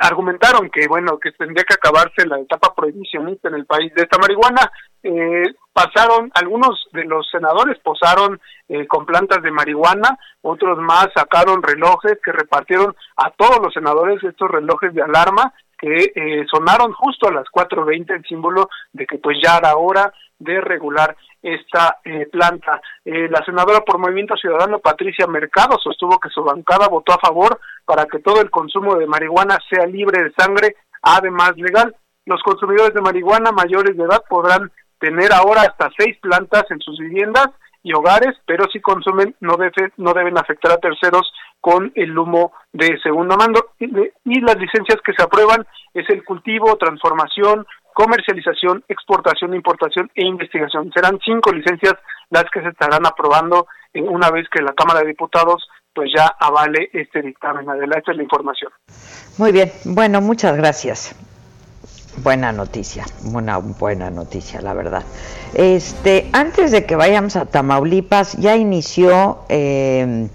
argumentaron 0.00 0.70
que 0.70 0.88
bueno 0.88 1.18
que 1.18 1.32
tendría 1.32 1.64
que 1.64 1.74
acabarse 1.74 2.26
la 2.26 2.40
etapa 2.40 2.74
prohibicionista 2.74 3.48
en 3.48 3.54
el 3.54 3.66
país 3.66 3.92
de 3.94 4.02
esta 4.02 4.18
marihuana 4.18 4.70
pasaron 5.72 6.30
algunos 6.34 6.86
de 6.92 7.04
los 7.04 7.28
senadores 7.30 7.78
posaron 7.80 8.40
con 8.88 9.06
plantas 9.06 9.42
de 9.42 9.50
marihuana 9.50 10.18
otros 10.40 10.78
más 10.78 11.08
sacaron 11.14 11.62
relojes 11.62 12.18
que 12.24 12.32
repartieron 12.32 12.96
a 13.16 13.30
todos 13.30 13.58
los 13.62 13.72
senadores 13.74 14.22
estos 14.24 14.50
relojes 14.50 14.94
de 14.94 15.02
alarma 15.02 15.52
que 15.78 16.12
eh, 16.14 16.46
sonaron 16.50 16.92
justo 16.92 17.28
a 17.28 17.32
las 17.32 17.46
4.20 17.46 18.14
el 18.14 18.24
símbolo 18.24 18.68
de 18.92 19.06
que 19.06 19.18
pues 19.18 19.38
ya 19.42 19.58
era 19.58 19.76
hora 19.76 20.12
de 20.38 20.60
regular 20.60 21.16
esta 21.42 21.98
eh, 22.04 22.26
planta. 22.30 22.80
Eh, 23.04 23.28
la 23.30 23.44
senadora 23.44 23.80
por 23.80 23.98
Movimiento 23.98 24.36
Ciudadano 24.36 24.78
Patricia 24.78 25.26
Mercado 25.26 25.78
sostuvo 25.82 26.18
que 26.18 26.30
su 26.30 26.42
bancada 26.42 26.88
votó 26.88 27.12
a 27.12 27.18
favor 27.18 27.60
para 27.84 28.06
que 28.06 28.18
todo 28.18 28.40
el 28.40 28.50
consumo 28.50 28.96
de 28.96 29.06
marihuana 29.06 29.58
sea 29.70 29.86
libre 29.86 30.22
de 30.24 30.32
sangre, 30.36 30.76
además 31.02 31.52
legal. 31.56 31.94
Los 32.24 32.42
consumidores 32.42 32.94
de 32.94 33.00
marihuana 33.00 33.52
mayores 33.52 33.96
de 33.96 34.02
edad 34.02 34.22
podrán 34.28 34.70
tener 34.98 35.32
ahora 35.32 35.62
hasta 35.62 35.90
seis 35.96 36.18
plantas 36.20 36.64
en 36.70 36.80
sus 36.80 36.98
viviendas 36.98 37.48
y 37.86 37.92
hogares, 37.92 38.34
pero 38.44 38.66
si 38.72 38.80
consumen 38.80 39.36
no, 39.38 39.56
debe, 39.56 39.92
no 39.96 40.12
deben 40.12 40.36
afectar 40.36 40.72
a 40.72 40.78
terceros 40.78 41.32
con 41.60 41.92
el 41.94 42.18
humo 42.18 42.50
de 42.72 42.98
segundo 43.00 43.36
mando. 43.36 43.74
Y, 43.78 44.40
las 44.40 44.56
licencias 44.56 44.98
que 45.04 45.12
se 45.16 45.22
aprueban 45.22 45.64
es 45.94 46.04
el 46.10 46.24
cultivo, 46.24 46.76
transformación, 46.78 47.64
comercialización, 47.94 48.82
exportación, 48.88 49.54
importación 49.54 50.10
e 50.16 50.26
investigación. 50.26 50.90
Serán 50.92 51.20
cinco 51.24 51.52
licencias 51.52 51.94
las 52.30 52.46
que 52.52 52.60
se 52.60 52.70
estarán 52.70 53.06
aprobando 53.06 53.68
eh, 53.94 54.02
una 54.02 54.32
vez 54.32 54.48
que 54.50 54.64
la 54.64 54.72
Cámara 54.72 55.02
de 55.02 55.06
Diputados 55.06 55.68
pues 55.94 56.10
ya 56.12 56.26
avale 56.40 56.90
este 56.92 57.22
dictamen. 57.22 57.70
Adelante 57.70 58.12
la 58.14 58.22
información. 58.24 58.72
Muy 59.38 59.52
bien, 59.52 59.70
bueno, 59.84 60.20
muchas 60.20 60.56
gracias. 60.56 61.14
Buena 62.22 62.50
noticia, 62.50 63.04
una 63.24 63.58
buena 63.58 64.10
noticia, 64.10 64.62
la 64.62 64.72
verdad. 64.72 65.02
Este, 65.52 66.30
antes 66.32 66.70
de 66.70 66.86
que 66.86 66.96
vayamos 66.96 67.36
a 67.36 67.44
Tamaulipas, 67.44 68.38
ya 68.38 68.56
inició 68.56 69.40
eh, 69.50 70.28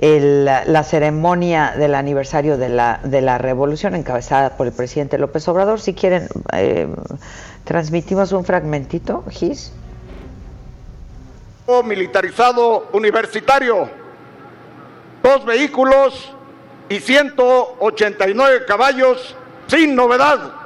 la 0.00 0.84
ceremonia 0.84 1.74
del 1.78 1.94
aniversario 1.94 2.58
de 2.58 2.68
la, 2.68 3.00
de 3.02 3.22
la 3.22 3.38
revolución 3.38 3.94
encabezada 3.94 4.58
por 4.58 4.66
el 4.66 4.74
presidente 4.74 5.16
López 5.16 5.48
Obrador. 5.48 5.80
Si 5.80 5.94
quieren, 5.94 6.28
eh, 6.52 6.88
transmitimos 7.64 8.32
un 8.32 8.44
fragmentito, 8.44 9.24
Gis. 9.30 9.72
Militarizado 11.84 12.88
universitario, 12.92 13.88
dos 15.22 15.46
vehículos 15.46 16.34
y 16.90 17.00
189 17.00 18.66
caballos 18.66 19.34
sin 19.66 19.94
novedad 19.94 20.63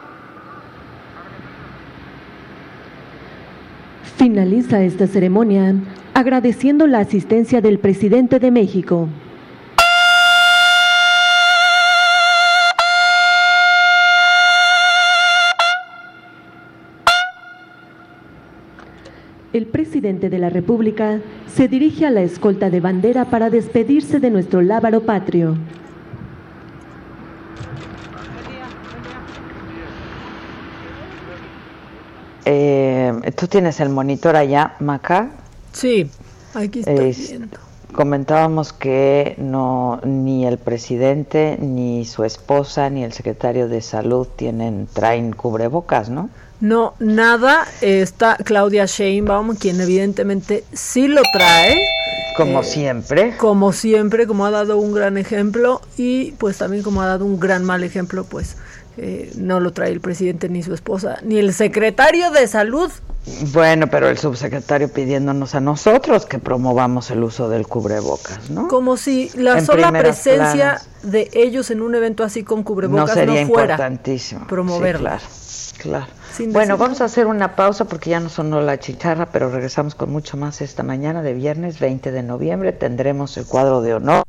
Finaliza 4.19 4.83
esta 4.83 5.07
ceremonia 5.07 5.77
agradeciendo 6.13 6.89
la 6.89 6.99
asistencia 6.99 7.61
del 7.61 7.79
presidente 7.79 8.41
de 8.41 8.51
México. 8.51 9.09
El 19.53 19.67
presidente 19.67 20.29
de 20.29 20.39
la 20.41 20.51
República 20.51 21.21
se 21.47 21.69
dirige 21.69 22.05
a 22.05 22.11
la 22.11 22.23
escolta 22.23 22.71
de 22.71 22.81
bandera 22.81 23.27
para 23.27 23.51
despedirse 23.51 24.19
de 24.19 24.31
nuestro 24.31 24.63
lábaro 24.63 25.03
patrio. 25.03 25.57
Eh, 32.51 33.13
¿Tú 33.37 33.47
tienes 33.47 33.79
el 33.81 33.91
monitor 33.91 34.35
allá, 34.35 34.75
Maca? 34.81 35.29
Sí, 35.73 36.11
aquí 36.55 36.79
estoy 36.81 37.13
viendo. 37.13 37.59
Comentábamos 37.93 38.73
que 38.73 39.35
no 39.37 40.01
ni 40.03 40.47
el 40.47 40.57
presidente, 40.57 41.59
ni 41.61 42.07
su 42.07 42.25
esposa, 42.25 42.89
ni 42.89 43.05
el 43.05 43.13
secretario 43.13 43.69
de 43.69 43.83
salud 43.83 44.27
tienen 44.35 44.89
traen 44.91 45.33
cubrebocas, 45.33 46.09
¿no? 46.09 46.31
No, 46.61 46.95
nada. 47.01 47.67
Está 47.83 48.37
Claudia 48.37 48.87
Sheinbaum, 48.87 49.55
quien 49.57 49.79
evidentemente 49.83 50.65
sí 50.73 51.07
lo 51.07 51.21
trae. 51.31 51.77
Como 52.39 52.61
Eh, 52.61 52.65
siempre. 52.65 53.37
Como 53.37 53.73
siempre, 53.75 54.27
como 54.27 54.47
ha 54.47 54.51
dado 54.51 54.79
un 54.79 54.95
gran 54.95 55.19
ejemplo 55.19 55.83
y 55.99 56.33
pues 56.33 56.57
también 56.57 56.83
como 56.83 57.03
ha 57.03 57.07
dado 57.07 57.27
un 57.27 57.39
gran 57.39 57.63
mal 57.65 57.85
ejemplo, 57.85 58.25
pues 58.25 58.57
eh, 58.99 59.33
no 59.37 59.61
lo 59.61 59.73
trae 59.73 59.91
el 59.91 60.01
presidente 60.01 60.49
ni 60.49 60.63
su 60.63 60.75
esposa, 60.75 61.19
ni 61.23 61.39
el 61.39 61.53
secretario 61.55 62.31
de 62.31 62.47
salud. 62.47 62.91
Bueno, 63.53 63.89
pero 63.89 64.09
el 64.09 64.17
subsecretario 64.17 64.91
pidiéndonos 64.91 65.55
a 65.55 65.61
nosotros 65.61 66.25
que 66.25 66.39
promovamos 66.39 67.11
el 67.11 67.23
uso 67.23 67.49
del 67.49 67.67
cubrebocas, 67.67 68.49
¿no? 68.51 68.69
Como 68.69 68.97
si 68.97 69.31
la 69.35 69.59
En 69.59 69.67
sola 69.67 69.93
presencia 69.93 70.81
planas. 70.81 70.89
de 71.03 71.31
ellos 71.35 71.71
en 71.71 71.83
un 71.83 71.95
evento 71.95 72.25
así 72.25 72.43
con 72.43 72.63
cubrebocas 72.63 73.09
no, 73.09 73.15
sería 73.15 73.47
fuera 73.47 73.75
importantísimo. 73.75 74.47
promoverlo. 74.47 75.11
Sí, 75.21 75.75
claro, 75.79 76.07
claro. 76.07 76.07
Sin 76.35 76.53
Bueno, 76.53 76.79
vamos 76.79 77.01
a 77.01 77.05
hacer 77.05 77.27
una 77.27 77.55
pausa 77.55 77.85
porque 77.85 78.11
ya 78.11 78.21
no 78.21 78.29
sonó 78.31 78.61
la 78.61 78.79
chicharra, 78.79 79.27
pero 79.27 79.51
regresamos 79.51 79.95
con 79.95 80.11
mucho 80.11 80.37
más 80.37 80.61
esta 80.63 80.83
mañana 80.83 81.21
de 81.23 81.35
viernes 81.35 81.79
20 81.81 82.11
de 82.11 82.23
noviembre. 82.23 82.73
Tendremos 82.73 83.37
el 83.37 83.45
cuadro 83.45 83.83
de 83.83 83.95
honor, 83.95 84.23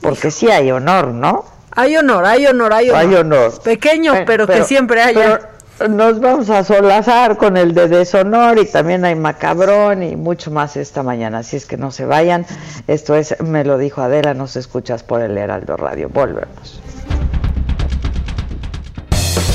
porque 0.00 0.30
sí 0.30 0.50
hay 0.50 0.70
honor, 0.72 1.08
¿no? 1.08 1.44
Hay 1.80 1.96
honor, 1.96 2.24
hay 2.24 2.44
honor, 2.44 2.72
hay 2.72 2.90
honor. 2.90 3.00
Hay 3.00 3.14
honor. 3.14 3.62
Pequeño, 3.62 4.12
Eh, 4.16 4.24
pero, 4.26 4.48
que 4.48 4.64
siempre 4.64 5.00
haya. 5.00 5.38
pero 5.78 5.88
nos 5.94 6.18
vamos 6.18 6.50
a 6.50 6.64
solazar 6.64 7.36
con 7.36 7.56
el 7.56 7.72
de 7.72 7.86
deshonor 7.86 8.58
y 8.58 8.66
también 8.66 9.04
hay 9.04 9.14
macabrón 9.14 10.02
y 10.02 10.16
mucho 10.16 10.50
más 10.50 10.76
esta 10.76 11.04
mañana. 11.04 11.38
Así 11.38 11.56
es 11.56 11.66
que 11.66 11.76
no 11.76 11.92
se 11.92 12.04
vayan. 12.04 12.44
Esto 12.88 13.14
es, 13.14 13.36
me 13.40 13.62
lo 13.62 13.78
dijo 13.78 14.02
Adela, 14.02 14.34
nos 14.34 14.56
escuchas 14.56 15.04
por 15.04 15.20
el 15.22 15.38
Heraldo 15.38 15.76
Radio. 15.76 16.08
Volvemos. 16.08 16.80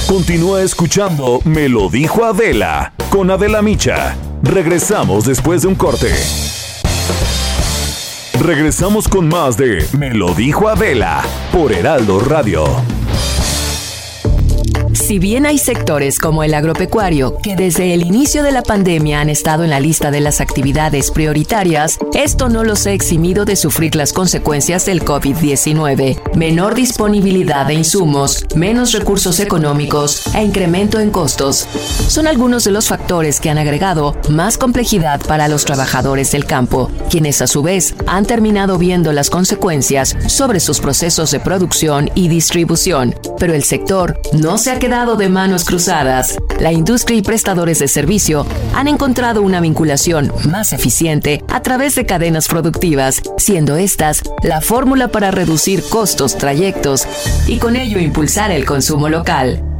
Continúa 0.07 0.61
escuchando 0.61 1.41
Me 1.43 1.67
lo 1.67 1.89
dijo 1.89 2.23
Adela 2.23 2.93
con 3.09 3.31
Adela 3.31 3.61
Micha. 3.61 4.15
Regresamos 4.43 5.25
después 5.25 5.63
de 5.63 5.67
un 5.67 5.75
corte. 5.75 6.07
Regresamos 8.39 9.07
con 9.07 9.27
más 9.27 9.57
de 9.57 9.85
Me 9.97 10.13
lo 10.13 10.33
dijo 10.33 10.67
Adela 10.67 11.23
por 11.51 11.71
Heraldo 11.71 12.19
Radio. 12.19 12.92
Si 15.03 15.19
bien 15.19 15.45
hay 15.45 15.57
sectores 15.57 16.17
como 16.17 16.45
el 16.45 16.53
agropecuario 16.53 17.35
que 17.43 17.57
desde 17.57 17.93
el 17.93 18.03
inicio 18.03 18.41
de 18.41 18.53
la 18.53 18.63
pandemia 18.63 19.19
han 19.19 19.29
estado 19.29 19.65
en 19.65 19.69
la 19.69 19.81
lista 19.81 20.11
de 20.11 20.21
las 20.21 20.39
actividades 20.39 21.11
prioritarias, 21.11 21.97
esto 22.13 22.47
no 22.47 22.63
los 22.63 22.87
ha 22.87 22.93
eximido 22.93 23.43
de 23.43 23.57
sufrir 23.57 23.95
las 23.95 24.13
consecuencias 24.13 24.85
del 24.85 25.03
COVID-19. 25.03 26.35
Menor 26.35 26.73
disponibilidad 26.73 27.65
de 27.65 27.73
insumos, 27.73 28.45
menos 28.55 28.93
recursos 28.93 29.41
económicos 29.41 30.33
e 30.33 30.41
incremento 30.41 31.01
en 31.01 31.11
costos 31.11 31.67
son 32.07 32.25
algunos 32.25 32.63
de 32.63 32.71
los 32.71 32.87
factores 32.87 33.41
que 33.41 33.49
han 33.49 33.57
agregado 33.57 34.15
más 34.29 34.57
complejidad 34.57 35.19
para 35.27 35.49
los 35.49 35.65
trabajadores 35.65 36.31
del 36.31 36.45
campo, 36.45 36.89
quienes 37.09 37.41
a 37.41 37.47
su 37.47 37.61
vez 37.61 37.93
han 38.07 38.25
terminado 38.25 38.77
viendo 38.77 39.11
las 39.11 39.29
consecuencias 39.29 40.15
sobre 40.27 40.61
sus 40.61 40.79
procesos 40.79 41.29
de 41.31 41.41
producción 41.41 42.09
y 42.15 42.29
distribución. 42.29 43.13
Pero 43.37 43.53
el 43.53 43.65
sector 43.65 44.17
no 44.31 44.57
se 44.57 44.71
ha 44.71 44.79
de 44.93 45.27
manos 45.27 45.65
cruzadas. 45.65 46.37
La 46.59 46.71
industria 46.71 47.17
y 47.17 47.23
prestadores 47.23 47.79
de 47.79 47.87
servicio 47.87 48.45
han 48.75 48.87
encontrado 48.87 49.41
una 49.41 49.59
vinculación 49.59 50.31
más 50.51 50.71
eficiente 50.71 51.43
a 51.47 51.63
través 51.63 51.95
de 51.95 52.05
cadenas 52.05 52.47
productivas, 52.47 53.23
siendo 53.37 53.75
estas 53.75 54.21
la 54.43 54.61
fórmula 54.61 55.07
para 55.07 55.31
reducir 55.31 55.83
costos, 55.89 56.37
trayectos 56.37 57.07
y 57.47 57.57
con 57.57 57.75
ello 57.75 57.97
impulsar 57.97 58.51
el 58.51 58.65
consumo 58.65 59.09
local. 59.09 59.72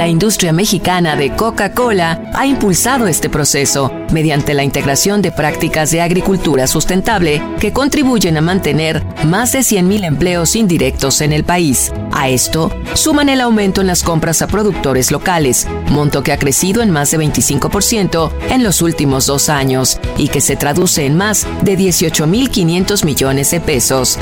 La 0.00 0.08
industria 0.08 0.54
mexicana 0.54 1.14
de 1.14 1.36
Coca-Cola 1.36 2.22
ha 2.32 2.46
impulsado 2.46 3.06
este 3.06 3.28
proceso 3.28 3.92
mediante 4.10 4.54
la 4.54 4.64
integración 4.64 5.20
de 5.20 5.30
prácticas 5.30 5.90
de 5.90 6.00
agricultura 6.00 6.66
sustentable 6.66 7.42
que 7.60 7.74
contribuyen 7.74 8.38
a 8.38 8.40
mantener 8.40 9.04
más 9.26 9.52
de 9.52 9.58
100.000 9.58 10.06
empleos 10.06 10.56
indirectos 10.56 11.20
en 11.20 11.34
el 11.34 11.44
país. 11.44 11.92
A 12.12 12.30
esto 12.30 12.74
suman 12.94 13.28
el 13.28 13.42
aumento 13.42 13.82
en 13.82 13.88
las 13.88 14.02
compras 14.02 14.40
a 14.40 14.46
productores 14.46 15.10
locales, 15.10 15.68
monto 15.90 16.22
que 16.22 16.32
ha 16.32 16.38
crecido 16.38 16.80
en 16.80 16.90
más 16.90 17.10
de 17.10 17.18
25% 17.18 18.32
en 18.48 18.64
los 18.64 18.80
últimos 18.80 19.26
dos 19.26 19.50
años 19.50 20.00
y 20.16 20.28
que 20.28 20.40
se 20.40 20.56
traduce 20.56 21.04
en 21.04 21.18
más 21.18 21.46
de 21.60 21.76
18.500 21.76 23.04
millones 23.04 23.50
de 23.50 23.60
pesos. 23.60 24.18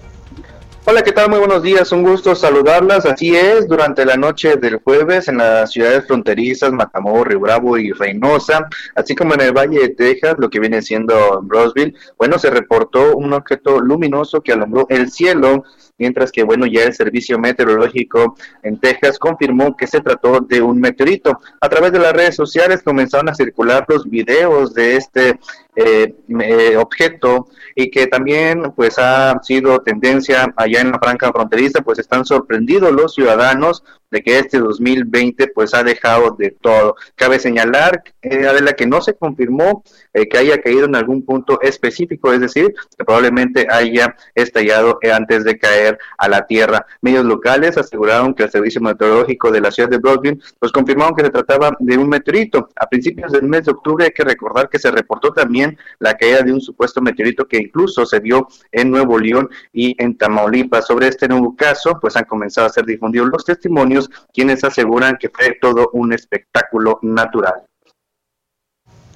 Hola, 0.88 1.02
¿qué 1.02 1.14
tal? 1.14 1.32
Muy 1.32 1.40
buenos 1.40 1.64
días, 1.64 1.92
un 1.92 2.04
gusto 2.04 2.36
saludarlas. 2.36 3.08
Así 3.08 3.36
es, 3.36 3.68
durante 3.68 4.06
la 4.06 4.18
noche 4.18 4.56
del 4.56 4.76
jueves 4.78 5.28
en 5.28 5.38
las 5.38 5.72
ciudades 5.72 6.06
fronterizas 6.06 6.72
Matamoros, 6.72 7.26
Río 7.26 7.40
Bravo 7.40 7.76
y 7.80 7.92
Reynosa, 7.92 8.70
así 8.94 9.16
como 9.16 9.34
en 9.34 9.42
el 9.42 9.52
Valle 9.52 9.80
de 9.80 9.90
Texas, 9.90 10.36
lo 10.38 10.48
que 10.48 10.60
viene 10.60 10.84
siendo 10.84 11.42
Roseville, 11.48 11.96
bueno, 12.20 12.38
se 12.38 12.52
reportó 12.52 13.18
un 13.18 13.34
objeto 13.34 13.80
luminoso 13.80 14.42
que 14.42 14.52
alumbró 14.52 14.86
el 14.90 15.10
cielo, 15.10 15.64
mientras 15.98 16.32
que, 16.32 16.44
bueno, 16.44 16.68
ya 16.68 16.84
el 16.84 16.94
servicio 16.94 17.40
meteorológico 17.40 18.36
en 18.62 18.80
Texas 18.80 19.18
confirmó 19.18 19.76
que 19.76 19.88
se 19.88 20.02
trató 20.02 20.40
de 20.42 20.62
un 20.62 20.80
meteorito. 20.80 21.40
A 21.62 21.68
través 21.68 21.94
de 21.94 22.00
las 22.00 22.14
redes 22.14 22.36
sociales 22.36 22.84
comenzaron 22.84 23.30
a 23.30 23.34
circular 23.34 23.86
los 23.88 24.08
videos 24.08 24.76
de 24.76 24.98
este 24.98 25.40
eh, 25.76 26.78
objeto 26.78 27.48
y 27.76 27.90
que 27.90 28.08
también 28.08 28.72
pues 28.76 28.98
ha 28.98 29.40
sido 29.44 29.80
tendencia 29.80 30.54
allá 30.56 30.82
en 30.82 30.92
la 30.92 31.00
franja 31.00 31.32
fronteriza, 31.32 31.82
pues 31.82 32.00
están 32.00 32.26
sorprendidos 32.26 32.92
los 32.92 33.14
ciudadanos 33.14 33.84
que 34.22 34.40
este 34.40 34.60
2020 34.60 35.48
pues 35.50 35.74
ha 35.74 35.84
dejado 35.84 36.36
de 36.38 36.52
todo. 36.52 36.96
Cabe 37.16 37.40
señalar, 37.40 38.04
eh, 38.22 38.48
Adela, 38.48 38.74
que 38.74 38.86
no 38.86 39.02
se 39.02 39.14
confirmó 39.14 39.84
eh, 40.14 40.28
que 40.28 40.38
haya 40.38 40.62
caído 40.62 40.86
en 40.86 40.96
algún 40.96 41.24
punto 41.24 41.60
específico, 41.62 42.32
es 42.32 42.40
decir, 42.40 42.74
que 42.98 43.06
probablemente 43.06 43.68
haya 43.70 44.16
estallado 44.34 45.00
eh, 45.02 45.12
antes 45.12 45.44
de 45.44 45.58
caer 45.58 45.98
a 46.18 46.28
la 46.28 46.46
tierra. 46.46 46.86
Medios 47.02 47.26
locales 47.26 47.78
aseguraron 47.78 48.34
que 48.34 48.44
el 48.44 48.52
servicio 48.52 48.82
meteorológico 48.82 49.52
de 49.52 49.62
la 49.62 49.72
ciudad 49.72 49.90
de 49.90 49.98
Brooklyn 49.98 50.42
pues 50.60 50.72
confirmaron 50.72 51.16
que 51.16 51.24
se 51.24 51.30
trataba 51.30 51.76
de 51.80 51.98
un 51.98 52.10
meteorito. 52.10 52.70
A 52.76 52.88
principios 52.88 53.32
del 53.32 53.44
mes 53.44 53.66
de 53.66 53.72
octubre 53.72 54.06
hay 54.06 54.12
que 54.12 54.24
recordar 54.24 54.70
que 54.70 54.80
se 54.80 54.92
reportó 54.92 55.32
también 55.32 55.78
la 56.00 56.16
caída 56.16 56.42
de 56.42 56.54
un 56.54 56.62
supuesto 56.62 57.02
meteorito 57.02 57.48
que 57.48 57.58
incluso 57.58 58.06
se 58.06 58.20
vio 58.20 58.48
en 58.72 58.92
Nuevo 58.92 59.18
León 59.18 59.50
y 59.74 59.96
en 60.02 60.18
Tamaulipas. 60.18 60.88
Sobre 60.88 61.08
este 61.08 61.28
nuevo 61.28 61.56
caso, 61.56 61.98
pues 62.00 62.16
han 62.16 62.26
comenzado 62.26 62.68
a 62.68 62.70
ser 62.70 62.86
difundidos 62.86 63.30
los 63.30 63.46
testimonios 63.46 64.05
quienes 64.34 64.64
aseguran 64.64 65.18
que 65.20 65.30
fue 65.30 65.58
todo 65.62 65.90
un 65.94 66.14
espectáculo 66.14 67.00
natural. 67.02 67.64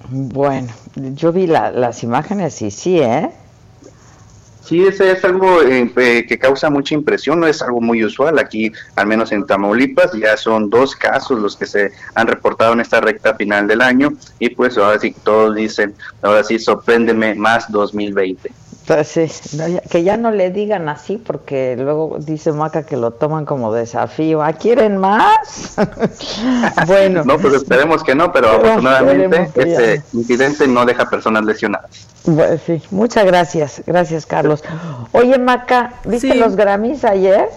Bueno, 0.10 0.70
yo 0.96 1.32
vi 1.32 1.46
la- 1.48 1.72
las 1.72 2.04
imágenes 2.04 2.62
y 2.62 2.72
sí, 2.72 3.00
¿eh? 3.00 3.30
Sí, 4.64 4.86
ese 4.86 5.12
es 5.14 5.26
algo 5.26 5.64
eh, 5.64 6.26
que 6.28 6.38
causa 6.38 6.70
mucha 6.70 6.94
impresión, 6.94 7.40
no 7.40 7.48
es 7.48 7.60
algo 7.64 7.82
muy 7.82 8.04
usual 8.06 8.38
aquí, 8.38 8.72
al 8.96 9.08
menos 9.08 9.32
en 9.32 9.46
Tamaulipas, 9.48 10.12
ya 10.14 10.38
son 10.38 10.70
dos 10.70 10.96
casos 10.96 11.40
los 11.40 11.58
que 11.58 11.66
se 11.66 11.92
han 12.14 12.28
reportado 12.28 12.74
en 12.74 12.80
esta 12.82 13.02
recta 13.02 13.34
final 13.34 13.68
del 13.68 13.82
año 13.82 14.14
y 14.38 14.50
pues 14.52 14.78
ahora 14.78 15.00
sí 15.00 15.16
todos 15.24 15.56
dicen, 15.56 15.96
ahora 16.22 16.44
sí 16.44 16.60
sorpréndeme 16.60 17.34
más 17.34 17.72
2020. 17.72 18.52
Pues 18.90 19.08
sí, 19.10 19.28
no, 19.56 19.68
ya- 19.68 19.82
que 19.82 20.02
ya 20.02 20.18
no 20.18 20.32
le 20.32 20.50
digan 20.50 20.90
así 20.90 21.18
porque 21.18 21.76
luego 21.78 22.18
dice 22.20 22.52
Maca 22.52 22.82
que 22.88 22.98
lo 22.98 23.12
toman 23.12 23.46
como 23.46 23.72
desafío. 23.72 24.42
¿Ah, 24.42 24.54
quieren 24.54 24.98
más? 24.98 25.76
bueno, 26.88 27.24
No, 27.24 27.38
pues 27.38 27.54
esperemos 27.54 28.04
que 28.04 28.16
no, 28.16 28.32
pero 28.32 28.48
Pero 28.48 28.58
afortunadamente 28.72 29.52
este 29.56 30.02
incidente 30.14 30.68
no 30.68 30.86
deja 30.88 31.08
personas 31.08 31.46
lesionadas. 31.46 32.08
pues 32.26 32.62
sí, 32.66 32.82
muchas 32.90 33.26
gracias, 33.26 33.84
gracias 33.86 34.26
Carlos. 34.26 34.64
Oye 35.12 35.38
Maca, 35.38 35.94
¿viste 36.06 36.32
Sí. 36.32 36.38
los 36.40 36.56
Grammys 36.56 37.06
ayer? 37.06 37.48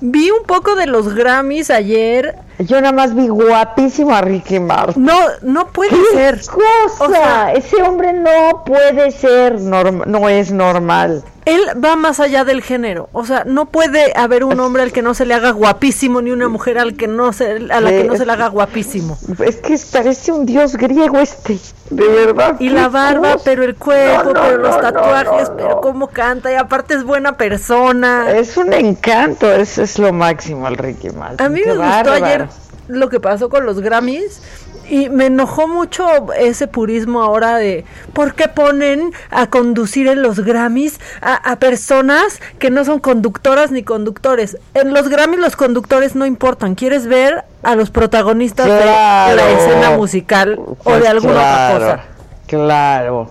Vi 0.00 0.30
un 0.30 0.44
poco 0.44 0.74
de 0.76 0.86
los 0.86 1.14
Grammys 1.14 1.70
ayer. 1.70 2.34
Yo 2.58 2.80
nada 2.80 2.92
más 2.92 3.14
vi 3.14 3.28
guapísimo 3.28 4.14
a 4.14 4.20
Ricky 4.20 4.60
Martin. 4.60 5.04
No, 5.04 5.18
no 5.42 5.68
puede 5.68 5.96
ser. 6.12 6.40
cosa? 6.46 7.04
O 7.04 7.10
sea, 7.10 7.52
Ese 7.54 7.80
hombre 7.82 8.12
no 8.12 8.64
puede 8.64 9.10
ser, 9.10 9.58
norm- 9.60 10.04
no 10.06 10.28
es 10.28 10.52
normal. 10.52 11.22
Él 11.46 11.60
va 11.82 11.94
más 11.94 12.18
allá 12.18 12.44
del 12.44 12.60
género. 12.60 13.08
O 13.12 13.24
sea, 13.24 13.44
no 13.44 13.66
puede 13.66 14.12
haber 14.16 14.42
un 14.42 14.58
hombre 14.58 14.82
al 14.82 14.92
que 14.92 15.00
no 15.00 15.14
se 15.14 15.24
le 15.24 15.32
haga 15.32 15.52
guapísimo 15.52 16.20
ni 16.20 16.32
una 16.32 16.48
mujer 16.48 16.76
al 16.76 16.96
que 16.96 17.06
no 17.06 17.32
se, 17.32 17.68
a 17.70 17.80
la 17.80 17.90
que 17.90 18.04
no 18.04 18.16
se 18.16 18.26
le 18.26 18.32
haga 18.32 18.48
guapísimo. 18.48 19.16
Es 19.38 19.56
que 19.56 19.78
parece 19.92 20.32
un 20.32 20.44
dios 20.44 20.76
griego 20.76 21.18
este, 21.18 21.58
de 21.90 22.08
verdad. 22.08 22.56
Y 22.58 22.68
la 22.68 22.88
barba, 22.88 23.36
pero 23.44 23.62
el 23.62 23.76
cuerpo, 23.76 24.24
No, 24.24 24.32
no, 24.32 24.42
pero 24.42 24.56
los 24.58 24.80
tatuajes, 24.80 25.50
no, 25.50 25.56
pero 25.56 25.80
cómo 25.80 26.08
canta. 26.08 26.50
Y 26.50 26.56
aparte 26.56 26.94
es 26.94 27.04
buena 27.04 27.36
persona. 27.36 28.32
Es 28.32 28.56
un 28.56 28.72
encanto, 28.72 29.50
es, 29.52 29.78
es 29.78 30.00
lo 30.00 30.12
máximo 30.12 30.66
el 30.66 30.76
Ricky 30.76 31.10
Martin. 31.10 31.46
A 31.46 31.48
mí 31.48 31.60
qué 31.60 31.66
me 31.66 31.76
gustó 31.76 31.88
bárbaro. 31.88 32.24
ayer 32.24 32.48
lo 32.88 33.08
que 33.08 33.20
pasó 33.20 33.48
con 33.48 33.66
los 33.66 33.80
Grammys 33.80 34.40
y 34.88 35.08
me 35.08 35.26
enojó 35.26 35.68
mucho 35.68 36.32
ese 36.34 36.68
purismo 36.68 37.22
ahora 37.22 37.56
de 37.56 37.84
por 38.12 38.34
qué 38.34 38.48
ponen 38.48 39.12
a 39.30 39.48
conducir 39.48 40.08
en 40.08 40.22
los 40.22 40.40
Grammys 40.40 41.00
a, 41.20 41.34
a 41.34 41.58
personas 41.58 42.40
que 42.58 42.70
no 42.70 42.84
son 42.84 43.00
conductoras 43.00 43.70
ni 43.70 43.82
conductores. 43.82 44.58
En 44.74 44.92
los 44.92 45.08
Grammys 45.08 45.40
los 45.40 45.56
conductores 45.56 46.14
no 46.14 46.26
importan, 46.26 46.74
quieres 46.74 47.06
ver 47.06 47.44
a 47.62 47.74
los 47.74 47.90
protagonistas 47.90 48.66
de 48.66 48.84
la 48.84 49.50
escena 49.50 49.96
musical 49.96 50.56
o 50.58 50.74
Pues 50.74 51.02
de 51.02 51.08
alguna 51.08 51.32
claro, 51.34 51.76
otra 51.76 51.96
cosa. 51.96 52.04
Claro. 52.46 53.30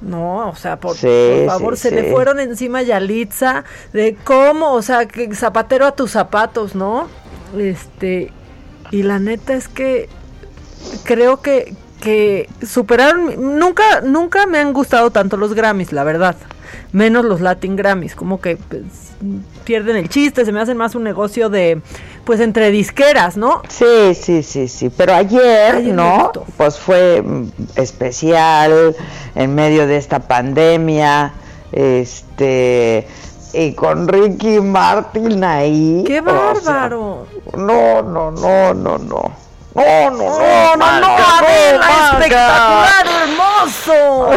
No, 0.00 0.48
o 0.48 0.54
sea, 0.56 0.76
por, 0.78 0.96
Sí, 0.96 1.06
por 1.06 1.46
favor, 1.46 1.76
sí, 1.76 1.82
se 1.84 1.88
sí. 1.88 1.94
le 1.94 2.12
fueron 2.12 2.38
encima 2.40 2.80
a 2.80 2.82
Yalitza 2.82 3.64
de 3.92 4.16
cómo, 4.24 4.72
o 4.72 4.82
sea, 4.82 5.06
que 5.06 5.34
zapatero 5.34 5.86
a 5.86 5.92
tus 5.92 6.10
zapatos, 6.10 6.74
¿no? 6.74 7.08
Este, 7.56 8.30
y 8.90 9.02
la 9.02 9.18
neta 9.18 9.54
es 9.54 9.68
que 9.68 10.08
creo 11.04 11.40
que, 11.40 11.74
que 12.00 12.48
superaron, 12.66 13.58
nunca, 13.58 14.00
nunca 14.02 14.46
me 14.46 14.58
han 14.58 14.72
gustado 14.72 15.10
tanto 15.10 15.36
los 15.36 15.54
Grammys, 15.54 15.92
la 15.92 16.04
verdad, 16.04 16.36
menos 16.92 17.24
los 17.24 17.40
Latin 17.40 17.76
Grammys, 17.76 18.14
como 18.14 18.40
que 18.40 18.56
pues, 18.56 18.82
pierden 19.64 19.96
el 19.96 20.08
chiste, 20.08 20.44
se 20.44 20.52
me 20.52 20.60
hacen 20.60 20.76
más 20.76 20.94
un 20.94 21.04
negocio 21.04 21.48
de, 21.50 21.80
pues, 22.24 22.40
entre 22.40 22.70
disqueras, 22.70 23.36
¿no? 23.36 23.62
Sí, 23.68 24.14
sí, 24.14 24.42
sí, 24.42 24.68
sí. 24.68 24.90
Pero 24.90 25.14
ayer, 25.14 25.82
¿no? 25.94 26.32
Pues 26.56 26.78
fue 26.78 27.22
mm, 27.22 27.50
especial 27.76 28.96
en 29.34 29.54
medio 29.54 29.86
de 29.86 29.96
esta 29.96 30.20
pandemia. 30.20 31.32
Este. 31.72 33.06
Y 33.52 33.72
con 33.72 34.08
Ricky 34.08 34.60
Martin 34.60 35.42
ahí. 35.44 36.04
¡Qué 36.06 36.20
o 36.20 36.24
sea, 36.24 36.32
bárbaro! 36.34 37.26
no, 37.56 38.02
no, 38.02 38.30
no, 38.30 38.74
no, 38.74 38.98
no. 38.98 39.45
No, 39.76 40.10
no, 40.10 40.16
no, 40.16 40.76
no, 40.76 40.76
no, 40.76 41.00
no, 41.00 41.16
Adela, 41.16 41.86
Maca. 41.86 42.18
espectacular, 42.18 43.06
hermoso. 43.22 44.30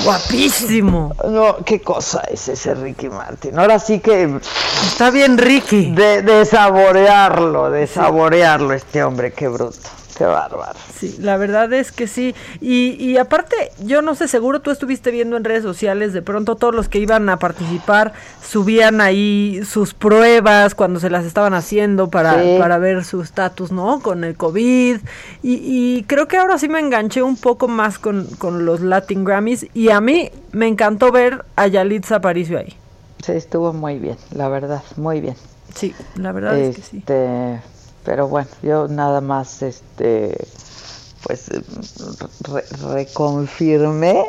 Guapísimo. 0.04 1.14
No, 1.28 1.58
qué 1.64 1.80
cosa 1.80 2.22
es 2.30 2.48
ese 2.48 2.74
Ricky 2.74 3.08
Martin. 3.08 3.58
Ahora 3.58 3.78
sí 3.78 4.00
que 4.00 4.40
Está 4.86 5.10
bien, 5.10 5.38
Ricky. 5.38 5.92
de, 5.92 6.22
de 6.22 6.44
saborearlo, 6.44 7.70
de 7.70 7.86
saborearlo 7.86 8.72
este 8.74 9.04
hombre, 9.04 9.32
qué 9.32 9.48
bruto, 9.48 9.88
qué 10.20 10.26
bárbaro. 10.26 10.78
Sí, 10.98 11.16
la 11.18 11.38
verdad 11.38 11.72
es 11.72 11.92
que 11.92 12.06
sí. 12.06 12.34
Y, 12.60 12.90
y 13.02 13.16
aparte, 13.16 13.56
yo 13.82 14.02
no 14.02 14.14
sé, 14.14 14.28
seguro 14.28 14.60
tú 14.60 14.70
estuviste 14.70 15.10
viendo 15.10 15.38
en 15.38 15.44
redes 15.44 15.62
sociales, 15.62 16.12
de 16.12 16.20
pronto 16.20 16.56
todos 16.56 16.74
los 16.74 16.90
que 16.90 16.98
iban 16.98 17.26
a 17.30 17.38
participar 17.38 18.12
subían 18.46 19.00
ahí 19.00 19.62
sus 19.64 19.94
pruebas 19.94 20.74
cuando 20.74 21.00
se 21.00 21.08
las 21.08 21.24
estaban 21.24 21.54
haciendo 21.54 22.10
para, 22.10 22.42
Sí. 22.42 22.56
para 22.58 22.76
ver 22.76 23.02
su 23.02 23.22
estatus, 23.22 23.72
¿no? 23.72 24.00
Con 24.00 24.22
el 24.24 24.36
COVID. 24.36 24.98
Y, 25.42 25.52
y 25.64 26.04
creo 26.04 26.28
que 26.28 26.36
ahora 26.36 26.58
sí 26.58 26.68
me 26.68 26.80
enganché 26.80 27.22
un 27.22 27.38
poco 27.38 27.66
más 27.66 27.98
con, 27.98 28.26
con 28.36 28.66
los 28.66 28.82
Latin 28.82 29.24
Grammys. 29.24 29.68
Y 29.72 29.88
a 29.88 30.02
mí 30.02 30.30
me 30.52 30.66
encantó 30.66 31.10
ver 31.10 31.46
a 31.56 31.66
Yalitza 31.66 32.16
Aparicio 32.16 32.58
ahí. 32.58 32.76
Sí, 33.24 33.32
estuvo 33.32 33.72
muy 33.72 33.98
bien, 33.98 34.18
la 34.34 34.50
verdad, 34.50 34.82
muy 34.96 35.22
bien. 35.22 35.36
Sí, 35.74 35.94
la 36.16 36.32
verdad 36.32 36.58
es 36.58 36.76
que 36.76 36.82
sí. 36.82 37.02
Pero 38.04 38.28
bueno, 38.28 38.48
yo 38.62 38.88
nada 38.88 39.20
más, 39.20 39.62
este, 39.62 40.36
pues 41.24 41.48
re- 41.48 42.64
reconfirmé 42.94 44.24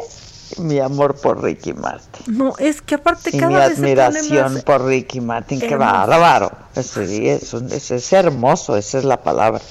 mi 0.57 0.79
amor 0.79 1.15
por 1.15 1.41
Ricky 1.41 1.73
Martin 1.73 2.37
No, 2.37 2.53
es 2.59 2.81
que 2.81 2.95
aparte 2.95 3.29
y 3.33 3.39
cada 3.39 3.47
mi 3.49 3.55
vez 3.55 3.77
admiración 3.79 4.53
más- 4.55 4.63
por 4.63 4.85
Ricky 4.85 5.21
Martin. 5.21 5.61
Hermoso. 5.61 5.79
bárbaro. 5.79 6.51
Ese, 6.75 7.33
es, 7.33 7.53
es, 7.53 7.91
es 7.91 8.13
hermoso, 8.13 8.75
esa 8.75 8.97
es 8.97 9.05
la 9.05 9.21
palabra. 9.23 9.61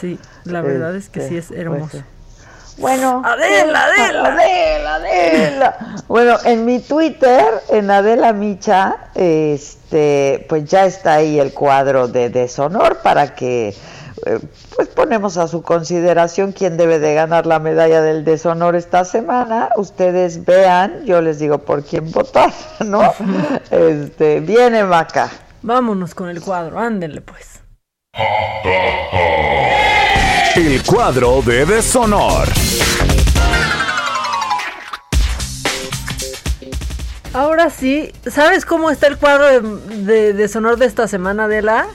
Sí, 0.00 0.18
la 0.42 0.60
verdad 0.60 0.96
es 0.96 1.08
que 1.08 1.28
sí 1.28 1.36
es 1.36 1.44
Este, 1.50 1.60
hermoso. 1.60 1.88
pues, 1.92 2.04
Bueno, 2.76 3.22
Adela, 3.24 3.84
Adela. 3.84 4.32
Adela, 4.32 4.94
Adela. 4.96 5.78
Bueno, 6.08 6.36
en 6.44 6.64
mi 6.64 6.80
Twitter, 6.80 7.44
en 7.70 7.90
Adela 7.90 8.32
Micha, 8.32 8.96
este, 9.14 10.44
pues 10.48 10.64
ya 10.64 10.84
está 10.84 11.14
ahí 11.14 11.38
el 11.38 11.52
cuadro 11.52 12.08
de 12.08 12.30
deshonor 12.30 12.98
para 12.98 13.34
que 13.34 13.74
eh, 14.26 14.38
pues 14.74 14.88
ponemos 14.88 15.36
a 15.36 15.46
su 15.46 15.62
consideración 15.62 16.52
quién 16.52 16.76
debe 16.76 16.98
de 16.98 17.14
ganar 17.14 17.46
la 17.46 17.58
medalla 17.58 18.00
del 18.00 18.24
deshonor 18.24 18.74
esta 18.74 19.04
semana. 19.04 19.68
Ustedes 19.76 20.44
vean, 20.44 21.04
yo 21.04 21.20
les 21.20 21.38
digo 21.38 21.58
por 21.58 21.84
quién 21.84 22.10
votar, 22.10 22.52
¿no? 22.84 23.12
Este, 23.70 24.40
viene 24.40 24.84
Maca. 24.84 25.30
Vámonos 25.62 26.14
con 26.14 26.28
el 26.28 26.40
cuadro, 26.40 26.78
ándenle 26.78 27.20
pues. 27.20 27.60
El 30.56 30.82
cuadro 30.84 31.42
de 31.42 31.64
deshonor. 31.66 32.46
Ahora 37.32 37.70
sí, 37.70 38.12
¿sabes 38.30 38.64
cómo 38.64 38.90
está 38.90 39.08
el 39.08 39.16
cuadro 39.18 39.46
de, 39.46 39.96
de 40.04 40.32
deshonor 40.34 40.76
de 40.78 40.86
esta 40.86 41.08
semana, 41.08 41.44
Adela? 41.44 41.86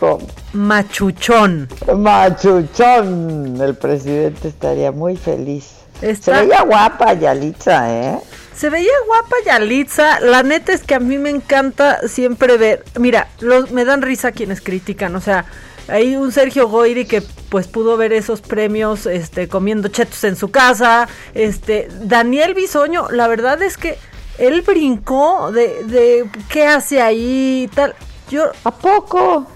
¿Cómo? 0.00 0.26
Machuchón. 0.54 1.68
Machuchón, 1.94 3.60
el 3.60 3.74
presidente 3.76 4.48
estaría 4.48 4.92
muy 4.92 5.16
feliz. 5.16 5.72
Está- 6.00 6.36
Se 6.40 6.46
veía 6.46 6.62
guapa 6.62 7.12
Yalitza, 7.12 7.92
¿eh? 7.92 8.18
Se 8.56 8.70
veía 8.70 8.92
guapa 9.06 9.36
Yalitza. 9.44 10.20
La 10.20 10.42
neta 10.42 10.72
es 10.72 10.82
que 10.82 10.94
a 10.94 11.00
mí 11.00 11.18
me 11.18 11.30
encanta 11.30 12.00
siempre 12.08 12.56
ver. 12.56 12.84
Mira, 12.98 13.28
los, 13.40 13.70
me 13.72 13.84
dan 13.84 14.00
risa 14.02 14.32
quienes 14.32 14.60
critican. 14.62 15.14
O 15.16 15.20
sea, 15.20 15.44
hay 15.88 16.16
un 16.16 16.32
Sergio 16.32 16.68
Goyri 16.68 17.06
que 17.06 17.22
pues 17.48 17.66
pudo 17.66 17.96
ver 17.96 18.12
esos 18.12 18.40
premios 18.40 19.06
este, 19.06 19.48
comiendo 19.48 19.88
chetos 19.88 20.22
en 20.24 20.36
su 20.36 20.50
casa. 20.50 21.08
Este, 21.34 21.88
Daniel 22.02 22.54
Bisoño, 22.54 23.08
la 23.10 23.28
verdad 23.28 23.62
es 23.62 23.76
que 23.76 23.98
él 24.38 24.62
brincó 24.62 25.50
de, 25.52 25.84
de 25.84 26.30
qué 26.48 26.66
hace 26.66 27.00
ahí 27.00 27.64
y 27.64 27.68
tal. 27.68 27.94
Yo, 28.30 28.50
¿A 28.64 28.70
poco? 28.70 29.46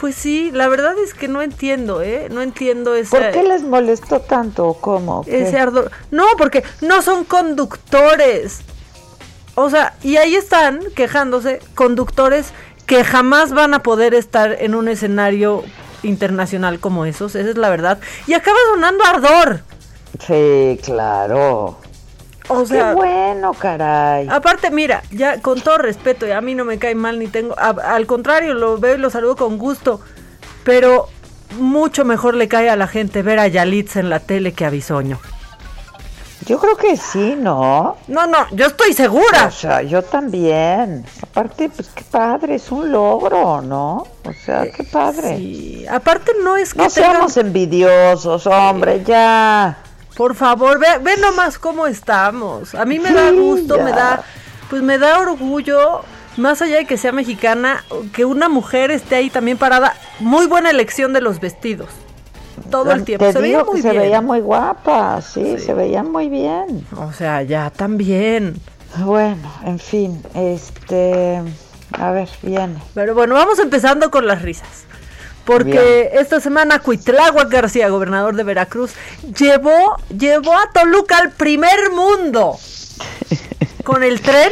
Pues 0.00 0.16
sí, 0.16 0.50
la 0.52 0.66
verdad 0.66 0.94
es 0.98 1.14
que 1.14 1.28
no 1.28 1.42
entiendo, 1.42 2.02
¿eh? 2.02 2.26
No 2.28 2.42
entiendo 2.42 2.96
ese... 2.96 3.16
¿Por 3.16 3.30
qué 3.30 3.44
les 3.44 3.62
molestó 3.62 4.20
tanto 4.20 4.66
o 4.66 4.80
cómo? 4.80 5.22
Ese 5.28 5.56
ardor. 5.56 5.92
No, 6.10 6.24
porque 6.36 6.64
no 6.80 7.02
son 7.02 7.24
conductores. 7.24 8.62
O 9.54 9.70
sea, 9.70 9.94
y 10.02 10.16
ahí 10.16 10.34
están 10.34 10.80
quejándose 10.96 11.60
conductores 11.74 12.52
que 12.92 13.04
jamás 13.04 13.52
van 13.54 13.72
a 13.72 13.82
poder 13.82 14.12
estar 14.12 14.54
en 14.60 14.74
un 14.74 14.86
escenario 14.86 15.64
internacional 16.02 16.78
como 16.78 17.06
esos, 17.06 17.34
esa 17.34 17.48
es 17.48 17.56
la 17.56 17.70
verdad. 17.70 17.98
Y 18.26 18.34
acaba 18.34 18.58
sonando 18.70 19.02
ardor. 19.02 19.60
Sí, 20.26 20.78
claro. 20.84 21.78
O 22.48 22.66
sea, 22.66 22.90
Qué 22.90 22.94
bueno, 22.94 23.54
caray. 23.54 24.28
Aparte, 24.28 24.70
mira, 24.70 25.02
ya 25.10 25.40
con 25.40 25.62
todo 25.62 25.78
respeto, 25.78 26.26
y 26.26 26.32
a 26.32 26.42
mí 26.42 26.54
no 26.54 26.66
me 26.66 26.78
cae 26.78 26.94
mal 26.94 27.18
ni 27.18 27.28
tengo, 27.28 27.54
a- 27.58 27.94
al 27.94 28.06
contrario, 28.06 28.52
lo 28.52 28.76
veo 28.76 28.96
y 28.96 28.98
lo 28.98 29.08
saludo 29.08 29.36
con 29.36 29.56
gusto, 29.56 30.00
pero 30.62 31.08
mucho 31.58 32.04
mejor 32.04 32.34
le 32.34 32.46
cae 32.46 32.68
a 32.68 32.76
la 32.76 32.88
gente 32.88 33.22
ver 33.22 33.38
a 33.38 33.48
Yalitza 33.48 34.00
en 34.00 34.10
la 34.10 34.20
tele 34.20 34.52
que 34.52 34.66
a 34.66 34.70
Bisoño. 34.70 35.18
Yo 36.46 36.58
creo 36.58 36.76
que 36.76 36.96
sí, 36.96 37.36
¿no? 37.38 37.96
No, 38.08 38.26
no, 38.26 38.38
yo 38.50 38.66
estoy 38.66 38.92
segura. 38.94 39.46
O 39.46 39.50
sea, 39.50 39.82
yo 39.82 40.02
también. 40.02 41.04
Aparte, 41.22 41.68
pues 41.70 41.88
qué 41.94 42.02
padre, 42.10 42.56
es 42.56 42.70
un 42.72 42.90
logro, 42.90 43.60
¿no? 43.60 44.06
O 44.24 44.32
sea, 44.44 44.70
qué 44.70 44.82
padre. 44.82 45.36
Sí, 45.36 45.86
aparte 45.88 46.32
no 46.42 46.56
es 46.56 46.72
que 46.74 46.78
No 46.78 46.88
tengan- 46.88 47.12
seamos 47.12 47.36
envidiosos, 47.36 48.46
hombre, 48.46 49.02
ya. 49.04 49.78
Por 50.16 50.34
favor, 50.34 50.78
ve, 50.78 50.98
ve 51.00 51.16
nomás 51.18 51.58
cómo 51.58 51.86
estamos. 51.86 52.74
A 52.74 52.84
mí 52.84 52.98
me 52.98 53.12
da 53.12 53.30
gusto, 53.30 53.78
me 53.78 53.92
da, 53.92 54.22
pues 54.68 54.82
me 54.82 54.98
da 54.98 55.20
orgullo, 55.20 56.02
más 56.36 56.60
allá 56.60 56.76
de 56.78 56.86
que 56.86 56.98
sea 56.98 57.12
mexicana, 57.12 57.84
que 58.12 58.24
una 58.24 58.48
mujer 58.48 58.90
esté 58.90 59.14
ahí 59.14 59.30
también 59.30 59.58
parada. 59.58 59.94
Muy 60.18 60.46
buena 60.46 60.70
elección 60.70 61.12
de 61.12 61.20
los 61.20 61.40
vestidos. 61.40 61.88
Todo 62.70 62.92
el 62.92 63.04
tiempo. 63.04 63.24
Te 63.26 63.32
se 63.32 63.38
veía 63.40 63.58
digo 63.58 63.66
que 63.66 63.72
muy 63.72 63.82
se 63.82 63.90
bien. 63.90 64.02
veía 64.02 64.20
muy 64.20 64.40
guapa, 64.40 65.20
sí, 65.22 65.58
se 65.58 65.74
veía 65.74 66.02
muy 66.02 66.28
bien. 66.28 66.86
O 66.96 67.12
sea, 67.12 67.42
ya 67.42 67.70
también. 67.70 68.60
Bueno, 68.98 69.50
en 69.64 69.78
fin, 69.78 70.22
este, 70.34 71.40
a 71.92 72.10
ver, 72.10 72.28
viene. 72.42 72.76
Pero 72.94 73.14
bueno, 73.14 73.34
vamos 73.34 73.58
empezando 73.58 74.10
con 74.10 74.26
las 74.26 74.42
risas. 74.42 74.84
Porque 75.44 76.10
esta 76.14 76.38
semana 76.40 76.78
Cuitláhuac 76.78 77.48
García, 77.50 77.88
gobernador 77.88 78.36
de 78.36 78.44
Veracruz, 78.44 78.92
llevó, 79.36 79.96
llevó 80.16 80.52
a 80.52 80.70
Toluca 80.72 81.18
al 81.18 81.32
primer 81.32 81.90
mundo. 81.90 82.56
Con 83.84 84.04
el 84.04 84.20
tren 84.20 84.50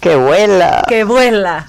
Que 0.00 0.14
vuela. 0.16 0.84
que 0.86 1.04
vuela. 1.04 1.66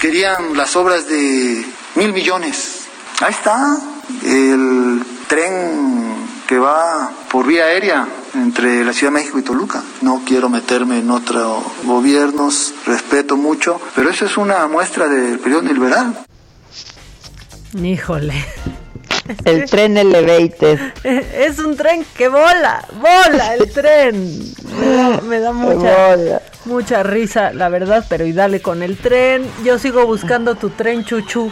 Querían 0.00 0.56
las 0.56 0.74
obras 0.74 1.06
de 1.06 1.64
mil 1.94 2.12
millones. 2.12 2.86
Ahí 3.20 3.30
está 3.30 3.78
el 4.24 5.02
tren 5.28 6.10
que 6.48 6.58
va 6.58 7.10
por 7.30 7.46
vía 7.46 7.64
aérea 7.64 8.08
entre 8.34 8.84
la 8.84 8.92
Ciudad 8.92 9.12
de 9.12 9.20
México 9.20 9.38
y 9.38 9.42
Toluca. 9.42 9.82
No 10.02 10.22
quiero 10.26 10.48
meterme 10.48 10.98
en 10.98 11.10
otros 11.10 11.62
gobiernos, 11.84 12.74
respeto 12.86 13.36
mucho, 13.36 13.80
pero 13.94 14.10
eso 14.10 14.26
es 14.26 14.36
una 14.36 14.66
muestra 14.66 15.08
del 15.08 15.38
periodo 15.38 15.62
neoliberal. 15.62 16.18
Híjole. 17.80 18.34
El 19.44 19.64
tren 19.70 19.96
elevated. 19.96 20.80
Es 21.04 21.58
un 21.58 21.76
tren 21.76 22.04
que 22.16 22.28
vola, 22.28 22.84
vola 22.94 23.54
el 23.54 23.70
tren. 23.72 24.54
Me 24.80 24.86
da, 24.86 25.20
me 25.20 25.38
da 25.40 25.52
mucha, 25.52 26.40
mucha 26.64 27.02
risa, 27.02 27.52
la 27.52 27.68
verdad, 27.68 28.04
pero 28.08 28.24
y 28.26 28.32
dale 28.32 28.60
con 28.60 28.82
el 28.82 28.96
tren. 28.98 29.46
Yo 29.64 29.78
sigo 29.78 30.06
buscando 30.06 30.56
tu 30.56 30.70
tren 30.70 31.04
chuchu. 31.04 31.50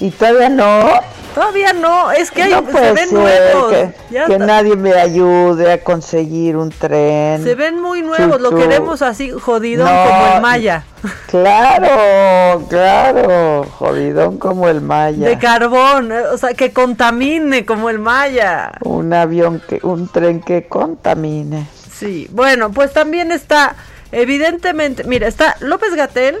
¿Y 0.00 0.10
todavía 0.10 0.48
no? 0.48 0.90
Todavía 1.34 1.72
no, 1.72 2.12
es 2.12 2.30
que 2.30 2.42
hay, 2.42 2.50
no 2.52 2.70
se 2.70 2.92
ven 2.92 3.12
nuevos. 3.12 3.72
que, 3.72 3.94
ya 4.10 4.26
que 4.26 4.32
está. 4.34 4.46
nadie 4.46 4.76
me 4.76 4.92
ayude 4.92 5.72
a 5.72 5.82
conseguir 5.82 6.56
un 6.56 6.70
tren. 6.70 7.42
Se 7.42 7.54
ven 7.54 7.80
muy 7.80 8.02
nuevos, 8.02 8.40
lo 8.40 8.54
queremos 8.54 9.00
así 9.00 9.30
jodidón 9.30 9.86
No, 9.86 10.10
como 10.10 10.34
el 10.34 10.42
Maya. 10.42 10.84
Claro, 11.28 12.66
claro, 12.68 13.64
jodidón 13.78 14.38
como 14.38 14.68
el 14.68 14.82
Maya. 14.82 15.26
De 15.26 15.38
carbón, 15.38 16.12
eh, 16.12 16.20
o 16.32 16.36
sea, 16.36 16.52
que 16.52 16.72
contamine 16.72 17.64
como 17.64 17.88
el 17.88 17.98
Maya. 17.98 18.72
un 18.82 19.12
avión 19.14 19.62
que, 19.66 19.80
un 19.82 20.08
tren 20.08 20.40
que 20.40 20.68
contamine. 20.68 21.66
Sí, 21.90 22.28
bueno, 22.30 22.72
pues 22.72 22.92
también 22.92 23.32
está, 23.32 23.76
evidentemente, 24.10 25.04
mira, 25.04 25.28
está 25.28 25.56
López 25.60 25.94
Gatel 25.94 26.40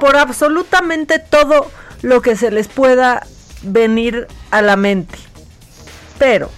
por 0.00 0.16
absolutamente 0.16 1.18
todo 1.20 1.70
lo 2.02 2.20
que 2.20 2.36
se 2.36 2.50
les 2.50 2.68
pueda 2.68 3.22
venir 3.64 4.26
a 4.50 4.62
la 4.62 4.76
mente. 4.76 5.18
Pero, 6.18 6.50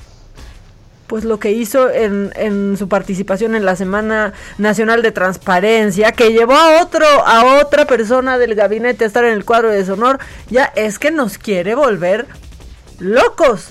pues 1.07 1.25
lo 1.25 1.39
que 1.39 1.53
hizo 1.53 1.91
en, 1.91 2.33
en 2.37 2.77
su 2.77 2.89
participación 2.89 3.55
en 3.55 3.65
la 3.65 3.77
Semana 3.77 4.33
Nacional 4.59 5.03
de 5.03 5.13
Transparencia, 5.13 6.13
que 6.13 6.33
llevó 6.33 6.55
a 6.55 6.83
otro, 6.83 7.07
a 7.07 7.61
otra 7.61 7.87
persona 7.87 8.39
del 8.39 8.55
gabinete 8.55 9.05
a 9.05 9.07
estar 9.07 9.25
en 9.25 9.33
el 9.33 9.45
cuadro 9.45 9.71
de 9.71 9.79
deshonor, 9.79 10.19
ya 10.51 10.65
es 10.77 10.99
que 10.99 11.11
nos 11.11 11.39
quiere 11.39 11.75
volver 11.75 12.27
locos. 12.99 13.71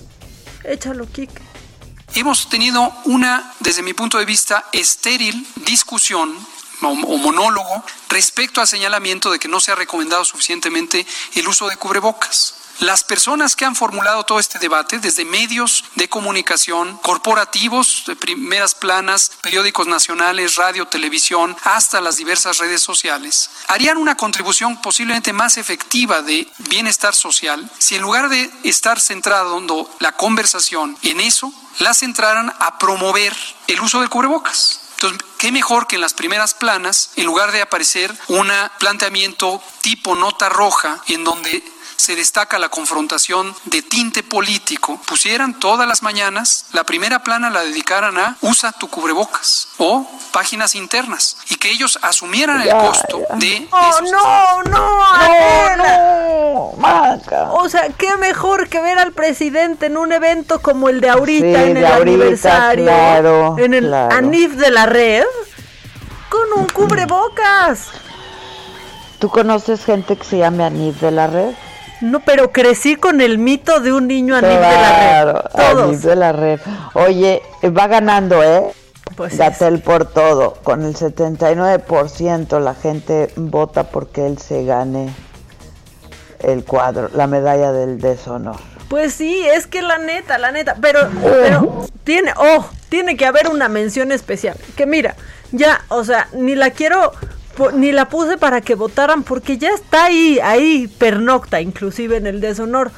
Échalo, 0.63 1.05
Kike. 1.11 1.41
Hemos 2.15 2.47
tenido 2.49 2.93
una, 3.05 3.53
desde 3.59 3.83
mi 3.83 3.93
punto 3.93 4.17
de 4.17 4.25
vista, 4.25 4.65
estéril 4.71 5.45
discusión 5.65 6.33
o, 6.81 6.95
monólogo 6.95 7.83
respecto 8.09 8.61
al 8.61 8.67
señalamiento 8.67 9.31
de 9.31 9.39
que 9.39 9.47
no 9.47 9.59
se 9.59 9.71
ha 9.71 9.75
recomendado 9.75 10.23
suficientemente 10.23 11.05
el 11.35 11.47
uso 11.47 11.67
de 11.67 11.77
cubrebocas. 11.77 12.55
Las 12.79 13.03
personas 13.03 13.55
que 13.55 13.63
han 13.63 13.75
formulado 13.75 14.25
todo 14.25 14.39
este 14.39 14.59
debate, 14.59 14.99
desde 14.99 15.23
medios 15.23 15.85
de 15.95 16.09
comunicación, 16.09 16.97
corporativos, 16.97 18.03
de 18.05 18.15
primeras 18.15 18.75
planas, 18.75 19.31
periódicos 19.41 19.87
nacionales, 19.87 20.55
radio, 20.55 20.85
televisión, 20.85 21.55
hasta 21.63 22.01
las 22.01 22.17
diversas 22.17 22.57
redes 22.57 22.81
sociales, 22.81 23.49
harían 23.67 23.97
una 23.97 24.17
contribución 24.17 24.81
posiblemente 24.81 25.31
más 25.31 25.57
efectiva 25.57 26.21
de 26.21 26.47
bienestar 26.69 27.15
social 27.15 27.69
si 27.77 27.95
en 27.95 28.01
lugar 28.01 28.29
de 28.29 28.51
estar 28.63 28.99
centrando 28.99 29.89
la 29.99 30.11
conversación 30.13 30.97
en 31.01 31.21
eso, 31.21 31.53
la 31.79 31.93
centraran 31.93 32.53
a 32.59 32.77
promover 32.77 33.35
el 33.67 33.79
uso 33.81 33.99
del 33.99 34.09
cubrebocas. 34.09 34.81
Entonces, 34.95 35.19
qué 35.37 35.51
mejor 35.51 35.87
que 35.87 35.95
en 35.95 36.01
las 36.01 36.13
primeras 36.13 36.53
planas, 36.53 37.11
en 37.15 37.25
lugar 37.25 37.51
de 37.51 37.61
aparecer 37.61 38.15
un 38.27 38.49
planteamiento 38.79 39.61
tipo 39.81 40.15
nota 40.15 40.49
roja, 40.49 41.01
en 41.07 41.23
donde 41.23 41.63
se 41.97 42.15
destaca 42.15 42.59
la 42.59 42.69
confrontación 42.69 43.55
de 43.65 43.81
tinte 43.81 44.21
político, 44.23 44.99
pusieran 45.07 45.59
todas 45.59 45.87
las 45.87 46.03
mañanas 46.03 46.65
la 46.73 46.83
primera 46.83 47.19
plana 47.23 47.49
la 47.49 47.61
dedicaran 47.61 48.17
a 48.17 48.37
usa 48.41 48.71
tu 48.73 48.89
cubrebocas 48.89 49.69
o 49.77 50.05
páginas 50.31 50.75
internas 50.75 51.37
y 51.49 51.55
que 51.55 51.71
ellos 51.71 51.97
asumieran 52.01 52.61
el 52.61 52.69
costo 52.71 53.21
de 53.35 53.67
Oh, 53.71 53.99
no, 54.11 54.63
no, 54.63 55.05
Adela. 55.05 56.71
Maca. 56.77 57.51
O 57.51 57.69
sea, 57.69 57.89
qué 57.89 58.17
mejor 58.17 58.69
que 58.69 58.79
ver 58.81 58.97
al 58.99 59.11
presidente 59.13 59.87
en 59.87 59.97
un 59.97 60.11
evento 60.11 60.61
como 60.61 60.89
el 60.89 61.01
de 61.01 61.09
ahorita, 61.09 61.45
Sí, 61.45 61.63
en 61.63 61.73
de 61.73 61.79
el 61.79 61.85
ahorita, 61.85 62.01
aniversario, 62.01 62.83
claro, 62.85 63.55
en 63.57 63.73
el 63.73 63.87
claro. 63.87 64.15
ANIF 64.15 64.53
de 64.53 64.71
la 64.71 64.85
red, 64.85 65.23
con 66.29 66.59
un 66.61 66.67
cubrebocas. 66.67 67.87
¿Tú 69.19 69.29
conoces 69.29 69.85
gente 69.85 70.17
que 70.17 70.23
se 70.25 70.37
llame 70.39 70.65
Anif 70.65 70.99
de 70.99 71.11
la 71.11 71.27
red? 71.27 71.53
No, 72.01 72.19
pero 72.19 72.51
crecí 72.51 72.95
con 72.95 73.21
el 73.21 73.37
mito 73.37 73.79
de 73.79 73.93
un 73.93 74.07
niño 74.07 74.35
ANIF 74.35 74.51
de 74.51 74.59
la 74.59 74.69
Claro, 74.69 75.33
red. 75.33 75.73
Todos. 75.73 76.01
De 76.01 76.15
la 76.15 76.31
red. 76.31 76.59
Oye, 76.93 77.41
va 77.63 77.87
ganando, 77.87 78.43
¿eh? 78.43 78.71
Pues 79.15 79.37
Gatel 79.37 79.79
por 79.79 80.05
todo. 80.05 80.55
Con 80.63 80.83
el 80.83 80.95
79% 80.95 82.59
la 82.59 82.75
gente 82.75 83.31
vota 83.35 83.83
porque 83.83 84.25
él 84.25 84.37
se 84.39 84.65
gane 84.65 85.13
el 86.39 86.63
cuadro, 86.65 87.09
la 87.13 87.27
medalla 87.27 87.71
del 87.71 87.99
deshonor. 87.99 88.57
Pues 88.89 89.13
sí, 89.13 89.45
es 89.47 89.67
que 89.67 89.81
la 89.81 89.97
neta, 89.97 90.37
la 90.37 90.51
neta, 90.51 90.75
pero, 90.79 90.99
pero 91.21 91.87
tiene, 92.03 92.33
oh, 92.37 92.67
tiene 92.89 93.17
que 93.17 93.25
haber 93.25 93.47
una 93.49 93.67
mención 93.67 94.11
especial. 94.11 94.57
Que 94.75 94.85
mira, 94.85 95.15
ya, 95.51 95.81
o 95.89 96.03
sea, 96.03 96.27
ni 96.33 96.55
la 96.55 96.69
quiero, 96.69 97.11
ni 97.73 97.91
la 97.91 98.09
puse 98.09 98.37
para 98.37 98.61
que 98.61 98.75
votaran, 98.75 99.23
porque 99.23 99.57
ya 99.57 99.69
está 99.69 100.05
ahí, 100.05 100.39
ahí, 100.43 100.87
pernocta, 100.87 101.61
inclusive 101.61 102.17
en 102.17 102.27
el 102.27 102.41
deshonor. 102.41 102.91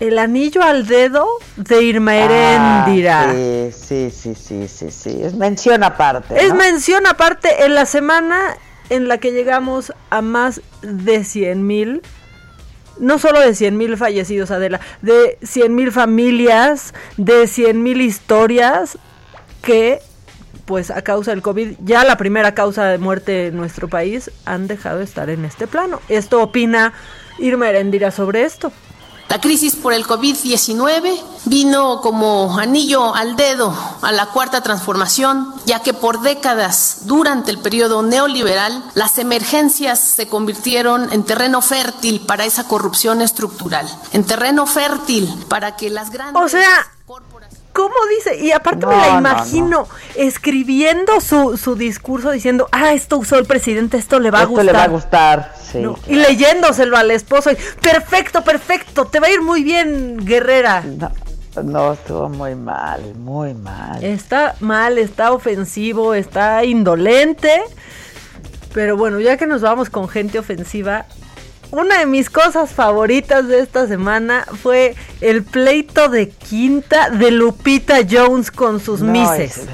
El 0.00 0.18
anillo 0.18 0.62
al 0.62 0.86
dedo 0.86 1.26
de 1.56 1.82
Irma 1.82 2.16
Heréndira. 2.16 3.30
Ah, 3.30 3.34
sí, 3.34 4.10
sí, 4.10 4.10
sí, 4.10 4.34
sí, 4.34 4.66
sí, 4.66 4.90
sí. 4.90 5.20
Es 5.22 5.34
mención 5.34 5.84
aparte. 5.84 6.42
Es 6.42 6.54
mención 6.54 7.06
aparte 7.06 7.66
en 7.66 7.74
la 7.74 7.84
semana 7.84 8.56
en 8.90 9.08
la 9.08 9.18
que 9.18 9.32
llegamos 9.32 9.92
a 10.10 10.20
más 10.20 10.60
de 10.82 11.24
100 11.24 11.66
mil, 11.66 12.02
no 12.98 13.18
solo 13.18 13.40
de 13.40 13.54
100 13.54 13.76
mil 13.76 13.96
fallecidos, 13.96 14.50
Adela, 14.50 14.80
de 15.00 15.38
100 15.42 15.74
mil 15.74 15.92
familias, 15.92 16.92
de 17.16 17.46
100 17.46 17.82
mil 17.82 18.00
historias 18.00 18.98
que, 19.62 20.00
pues 20.70 20.92
a 20.92 21.02
causa 21.02 21.32
del 21.32 21.42
COVID, 21.42 21.78
ya 21.84 22.04
la 22.04 22.16
primera 22.16 22.54
causa 22.54 22.84
de 22.84 22.98
muerte 22.98 23.48
en 23.48 23.56
nuestro 23.56 23.88
país, 23.88 24.30
han 24.44 24.68
dejado 24.68 24.98
de 24.98 25.04
estar 25.04 25.28
en 25.28 25.44
este 25.44 25.66
plano. 25.66 26.00
Esto 26.08 26.40
opina 26.40 26.92
Irma 27.40 27.68
Herendira 27.68 28.12
sobre 28.12 28.44
esto. 28.44 28.70
La 29.28 29.40
crisis 29.40 29.74
por 29.74 29.92
el 29.92 30.04
COVID-19 30.06 31.20
vino 31.46 32.00
como 32.02 32.56
anillo 32.56 33.12
al 33.16 33.34
dedo 33.34 33.76
a 34.00 34.12
la 34.12 34.26
cuarta 34.26 34.60
transformación, 34.60 35.52
ya 35.66 35.80
que 35.80 35.92
por 35.92 36.20
décadas 36.20 37.00
durante 37.06 37.50
el 37.50 37.58
periodo 37.58 38.04
neoliberal 38.04 38.84
las 38.94 39.18
emergencias 39.18 39.98
se 39.98 40.28
convirtieron 40.28 41.12
en 41.12 41.24
terreno 41.24 41.62
fértil 41.62 42.20
para 42.20 42.44
esa 42.44 42.68
corrupción 42.68 43.22
estructural, 43.22 43.88
en 44.12 44.22
terreno 44.22 44.66
fértil 44.66 45.28
para 45.48 45.74
que 45.74 45.90
las 45.90 46.10
grandes... 46.10 46.40
O 46.40 46.48
sea, 46.48 46.86
¿cómo 47.82 47.94
dice? 48.16 48.36
Y 48.44 48.52
aparte 48.52 48.86
me 48.86 48.94
No, 48.94 49.00
la 49.00 49.12
no, 49.12 49.18
imagino 49.18 49.88
escribiendo 50.14 51.20
su, 51.20 51.56
su 51.56 51.76
discurso 51.76 52.30
diciendo, 52.30 52.68
ah, 52.72 52.92
esto 52.92 53.18
usó 53.18 53.36
el 53.38 53.46
presidente, 53.46 53.96
esto 53.96 54.18
le 54.20 54.30
va 54.30 54.40
a 54.40 54.42
Esto 54.42 54.50
gustar. 54.54 54.66
le 54.66 54.72
va 54.72 54.82
a 54.84 54.88
gustar, 54.88 55.54
sí. 55.70 55.78
No, 55.78 55.96
Y 56.06 56.14
leyéndoselo 56.16 56.96
al 56.96 57.10
esposo, 57.10 57.50
y, 57.52 57.56
perfecto, 57.80 58.42
perfecto, 58.42 59.06
te 59.06 59.20
va 59.20 59.28
a 59.28 59.30
ir 59.30 59.40
muy 59.42 59.62
bien, 59.64 60.18
guerrera. 60.24 60.82
No, 61.64 61.92
estuvo 61.94 62.28
muy 62.28 62.54
mal, 62.54 63.14
muy 63.16 63.54
mal. 63.54 64.02
Está 64.04 64.54
mal, 64.60 64.98
está 64.98 65.32
ofensivo, 65.32 66.14
está 66.14 66.64
indolente. 66.64 67.60
Pero 68.72 68.96
bueno, 68.96 69.18
ya 69.20 69.36
que 69.36 69.46
nos 69.46 69.60
vamos 69.62 69.90
con 69.90 70.08
gente 70.08 70.38
ofensiva, 70.38 71.06
una 71.72 71.98
de 72.00 72.06
mis 72.06 72.30
cosas 72.30 72.70
favoritas 72.70 73.46
de 73.48 73.60
esta 73.60 73.86
semana 73.86 74.44
fue 74.62 74.94
el 75.20 75.42
pleito 75.44 76.08
de 76.08 76.28
quinta 76.30 77.10
de 77.10 77.30
Lupita 77.30 77.98
Jones 78.10 78.50
con 78.50 78.80
sus 78.80 79.00
No, 79.00 79.12
mises. 79.12 79.58
es- 79.58 79.66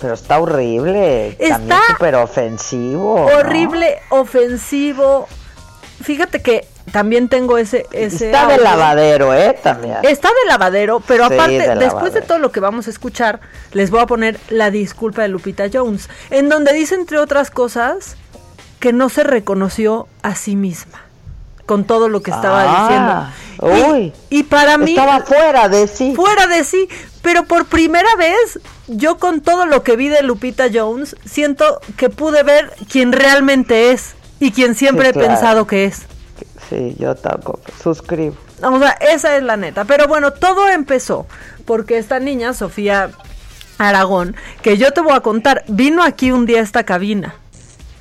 pero 0.00 0.14
está 0.14 0.38
horrible. 0.38 1.36
Está 1.40 1.80
súper 1.90 2.14
ofensivo. 2.14 3.26
¿no? 3.28 3.36
Horrible, 3.38 3.98
ofensivo. 4.10 5.26
Fíjate 6.00 6.40
que 6.40 6.68
también 6.92 7.28
tengo 7.28 7.58
ese... 7.58 7.84
ese 7.90 8.26
Está 8.26 8.46
de 8.46 8.58
lavadero, 8.58 9.34
¿eh? 9.34 9.58
También. 9.60 9.96
Está 10.04 10.28
de 10.28 10.48
lavadero, 10.48 11.00
pero 11.00 11.26
Sí, 11.26 11.34
aparte, 11.34 11.58
de 11.68 11.74
después 11.74 12.14
de 12.14 12.22
todo 12.22 12.38
lo 12.38 12.52
que 12.52 12.60
vamos 12.60 12.86
a 12.86 12.90
escuchar, 12.90 13.40
les 13.72 13.90
voy 13.90 14.00
a 14.00 14.06
poner 14.06 14.38
la 14.50 14.70
disculpa 14.70 15.22
de 15.22 15.28
Lupita 15.28 15.64
Jones, 15.70 16.08
en 16.30 16.48
donde 16.48 16.72
dice, 16.72 16.94
entre 16.94 17.18
otras 17.18 17.50
cosas, 17.50 18.16
que 18.78 18.92
no 18.92 19.08
se 19.08 19.24
reconoció 19.24 20.06
a 20.22 20.36
sí 20.36 20.54
misma 20.54 21.07
con 21.68 21.84
todo 21.84 22.08
lo 22.08 22.20
que 22.22 22.32
estaba 22.32 22.64
Ah, 22.66 23.30
diciendo. 23.60 23.86
uy. 23.92 24.12
Y, 24.30 24.38
y 24.40 24.42
para 24.42 24.76
mí... 24.78 24.90
Estaba 24.96 25.20
fuera 25.20 25.68
de 25.68 25.86
sí. 25.86 26.14
Fuera 26.16 26.48
de 26.48 26.64
sí, 26.64 26.88
pero 27.22 27.44
por 27.44 27.66
primera 27.66 28.08
vez, 28.16 28.58
yo 28.88 29.18
con 29.18 29.40
todo 29.40 29.66
lo 29.66 29.84
que 29.84 29.94
vi 29.94 30.08
de 30.08 30.22
Lupita 30.24 30.64
Jones, 30.74 31.14
siento 31.24 31.80
que 31.96 32.08
pude 32.10 32.42
ver 32.42 32.72
quién 32.90 33.12
realmente 33.12 33.92
es 33.92 34.16
y 34.40 34.50
quien 34.50 34.74
siempre 34.74 35.12
Sí, 35.12 35.18
he 35.20 35.22
pensado 35.28 35.66
que 35.68 35.84
es. 35.84 36.02
Sí, 36.68 36.96
yo 36.98 37.14
tampoco. 37.14 37.60
Suscribo. 37.80 38.34
O 38.62 38.78
sea, 38.80 38.90
esa 38.90 39.36
es 39.36 39.42
la 39.44 39.56
neta. 39.56 39.84
Pero 39.84 40.08
bueno, 40.08 40.32
todo 40.32 40.68
empezó 40.68 41.26
porque 41.64 41.98
esta 41.98 42.18
niña, 42.18 42.52
Sofía 42.54 43.10
Aragón, 43.78 44.34
que 44.62 44.76
yo 44.78 44.90
te 44.92 45.00
voy 45.00 45.12
a 45.12 45.20
contar, 45.20 45.64
vino 45.68 46.02
aquí 46.02 46.32
un 46.32 46.46
día 46.46 46.58
a 46.60 46.62
esta 46.62 46.84
cabina. 46.84 47.34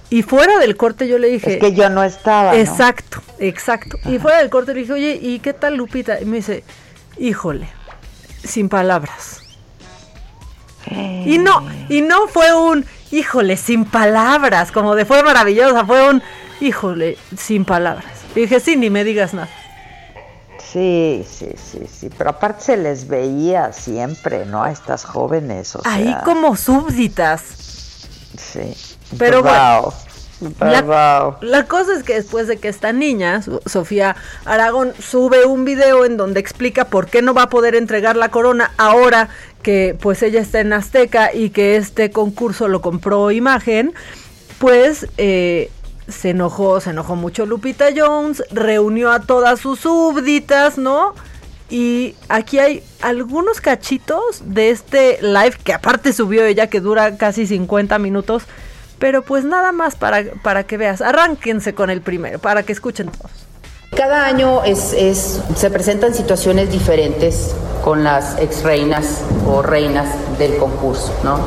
Y 0.10 0.24
fuera 0.24 0.58
del 0.60 0.78
corte 0.78 1.08
yo 1.08 1.18
le 1.18 1.28
dije... 1.28 1.53
Es 1.53 1.60
que 1.60 1.74
yo 1.74 1.89
no 1.89 2.03
estaba. 2.03 2.53
¿no? 2.53 2.58
Exacto, 2.58 3.22
exacto. 3.39 3.97
Y 4.05 4.20
fuera 4.20 4.38
del 4.38 4.49
corte 4.49 4.74
le 4.74 4.82
dije, 4.82 4.93
oye, 4.93 5.20
¿y 5.22 5.39
qué 5.39 5.53
tal 5.53 5.76
Lupita? 5.76 6.22
Y 6.22 6.26
me 6.26 6.38
dice, 6.38 6.64
híjole, 7.18 7.68
sin 8.43 8.70
palabras. 8.70 9.41
Y 11.26 11.38
no, 11.38 11.68
y 11.89 12.01
no 12.01 12.28
fue 12.28 12.55
un, 12.55 12.86
híjole, 13.12 13.58
sin 13.58 13.84
palabras, 13.84 14.72
como 14.72 14.95
de 14.95 15.03
fue 15.03 15.22
maravillosa, 15.22 15.86
fue 15.86 16.10
un, 16.10 16.24
híjole, 16.62 17.18
sin 17.38 17.66
palabras. 17.66 18.05
Y 18.36 18.41
dije, 18.41 18.62
sí, 18.62 18.78
ni 18.78 18.89
me 18.89 19.03
digas 19.03 19.34
nada. 19.34 19.49
Sí, 20.72 21.26
sí, 21.30 21.49
sí, 21.55 21.82
sí. 21.91 22.10
Pero 22.18 22.30
aparte 22.32 22.64
se 22.64 22.78
les 22.78 23.08
veía 23.08 23.74
siempre, 23.74 24.45
¿no? 24.45 24.64
A 24.64 24.72
estas 24.72 25.05
jóvenes. 25.05 25.76
O 25.76 25.82
Ahí 25.86 26.03
sea, 26.03 26.22
como 26.24 26.55
súbditas. 26.55 27.41
Sí. 28.38 28.86
Pero 29.18 29.41
Bravo, 29.41 29.93
La, 31.41 31.66
cosa 31.66 31.93
es 31.95 32.03
que 32.03 32.14
después 32.16 32.47
de 32.47 32.58
que 32.58 32.68
esta 32.68 32.93
niña, 32.93 33.41
So- 33.41 33.62
Sofía 33.66 34.16
Aragón, 34.45 34.93
sube 34.99 35.45
un 35.45 35.66
video 35.66 36.05
en 36.05 36.18
donde 36.18 36.39
explica 36.39 36.86
por 36.86 37.08
qué 37.08 37.22
no 37.22 37.34
va 37.34 37.43
a 37.43 37.49
poder 37.49 37.76
entregar 37.76 38.16
la 38.16 38.30
corona 38.30 38.72
ahora 38.78 39.30
que 39.64 39.97
pues 39.99 40.22
ella 40.24 40.39
está 40.41 40.60
en 40.60 40.74
Azteca 40.74 41.34
y 41.34 41.49
que 41.49 41.76
este 41.76 42.12
concurso 42.12 42.68
lo 42.68 42.82
compró 42.82 43.32
Imagen, 43.32 43.93
pues 44.60 45.08
eh, 45.18 45.72
se 46.08 46.30
enojó, 46.30 46.80
se 46.82 46.91
enojó 46.91 47.16
mucho 47.16 47.45
Lupita 47.45 47.88
Jones, 47.95 48.43
reunió 48.51 49.12
a 49.12 49.22
todas 49.22 49.60
sus 49.60 49.80
súbditas, 49.80 50.78
¿no? 50.78 51.16
Y 51.70 52.16
aquí 52.30 52.60
hay 52.60 52.84
algunos 53.01 53.60
cachitos 53.60 54.41
de 54.45 54.70
este 54.70 55.20
live 55.22 55.58
que 55.64 55.74
aparte 55.74 56.14
subió 56.14 56.45
ella 56.45 56.68
que 56.68 56.80
dura 56.80 57.18
casi 57.18 57.45
50 57.45 57.99
minutos. 57.99 58.43
Pero 59.00 59.22
pues 59.22 59.43
nada 59.45 59.72
más 59.72 59.95
para, 59.95 60.24
para 60.43 60.64
que 60.64 60.78
veas. 60.78 61.02
Arránquense 61.02 61.74
con 61.76 61.89
el 61.89 62.02
primero, 62.02 62.39
para 62.39 62.64
que 62.64 62.72
escuchen 62.74 63.10
todos. 63.10 63.32
Cada 63.95 64.26
año 64.26 64.64
es, 64.64 64.93
es- 64.93 65.41
se 65.56 65.70
presentan 65.70 66.14
situaciones 66.14 66.72
diferentes 66.72 67.56
con 67.84 68.04
las 68.04 68.38
ex 68.39 68.64
reinas 68.64 69.22
o 69.48 69.62
reinas 69.62 70.08
del 70.38 70.58
concurso, 70.58 71.14
¿no? 71.24 71.39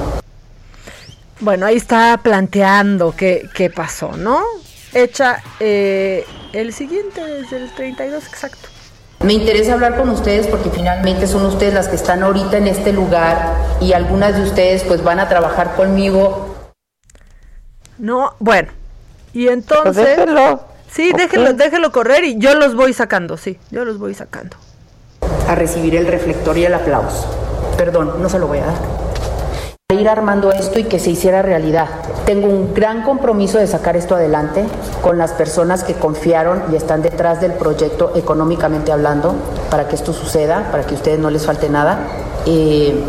Bueno, 1.40 1.66
ahí 1.66 1.76
está 1.76 2.18
planteando 2.22 3.14
qué, 3.16 3.48
qué 3.54 3.70
pasó, 3.70 4.12
¿no? 4.16 4.40
Echa 4.92 5.42
eh, 5.60 6.24
el 6.52 6.72
siguiente 6.72 7.20
es 7.40 7.52
el 7.52 7.70
32 7.74 8.26
exacto. 8.26 8.68
Me 9.24 9.34
interesa 9.34 9.74
hablar 9.74 9.96
con 9.96 10.08
ustedes 10.08 10.46
porque 10.46 10.70
finalmente 10.70 11.26
son 11.26 11.44
ustedes 11.44 11.74
las 11.74 11.88
que 11.88 11.96
están 11.96 12.22
ahorita 12.22 12.56
en 12.56 12.66
este 12.66 12.92
lugar 12.92 13.54
y 13.80 13.92
algunas 13.92 14.34
de 14.34 14.42
ustedes 14.42 14.82
pues 14.84 15.04
van 15.04 15.20
a 15.20 15.28
trabajar 15.28 15.74
conmigo. 15.76 16.49
No, 18.00 18.34
bueno. 18.38 18.68
Y 19.32 19.48
entonces... 19.48 19.92
Pues 19.94 20.16
déjelo. 20.16 20.60
Sí, 20.90 21.10
Ok. 21.12 21.18
déjelo, 21.20 21.52
déjelo 21.52 21.92
correr 21.92 22.24
y 22.24 22.38
yo 22.38 22.54
los 22.56 22.74
voy 22.74 22.92
sacando, 22.92 23.36
sí, 23.36 23.58
yo 23.70 23.84
los 23.84 23.98
voy 23.98 24.14
sacando. 24.14 24.56
a 25.46 25.54
recibir 25.54 25.94
el 25.96 26.06
reflector 26.06 26.56
y 26.58 26.64
el 26.64 26.74
aplauso. 26.74 27.26
Perdón, 27.76 28.20
no 28.20 28.28
se 28.28 28.38
lo 28.38 28.46
voy 28.48 28.58
a 28.58 28.66
dar. 28.66 28.74
Ir 29.96 30.08
armando 30.08 30.52
esto 30.52 30.78
y 30.78 30.84
que 30.84 30.98
se 30.98 31.10
hiciera 31.10 31.42
realidad. 31.42 31.86
Tengo 32.24 32.46
un 32.48 32.72
gran 32.74 33.02
compromiso 33.02 33.58
de 33.58 33.66
sacar 33.66 33.96
esto 33.96 34.14
adelante 34.14 34.64
con 35.02 35.18
las 35.18 35.32
personas 35.32 35.82
que 35.84 35.94
confiaron 35.94 36.62
y 36.72 36.76
están 36.76 37.02
detrás 37.02 37.40
del 37.40 37.52
proyecto 37.52 38.12
económicamente 38.16 38.92
hablando 38.92 39.34
para 39.70 39.88
que 39.88 39.96
esto 39.96 40.12
suceda, 40.12 40.68
para 40.70 40.84
que 40.84 40.94
a 40.94 40.96
ustedes 40.98 41.18
no 41.18 41.30
les 41.30 41.44
falte 41.46 41.68
nada. 41.68 42.06
Eh, 42.46 43.02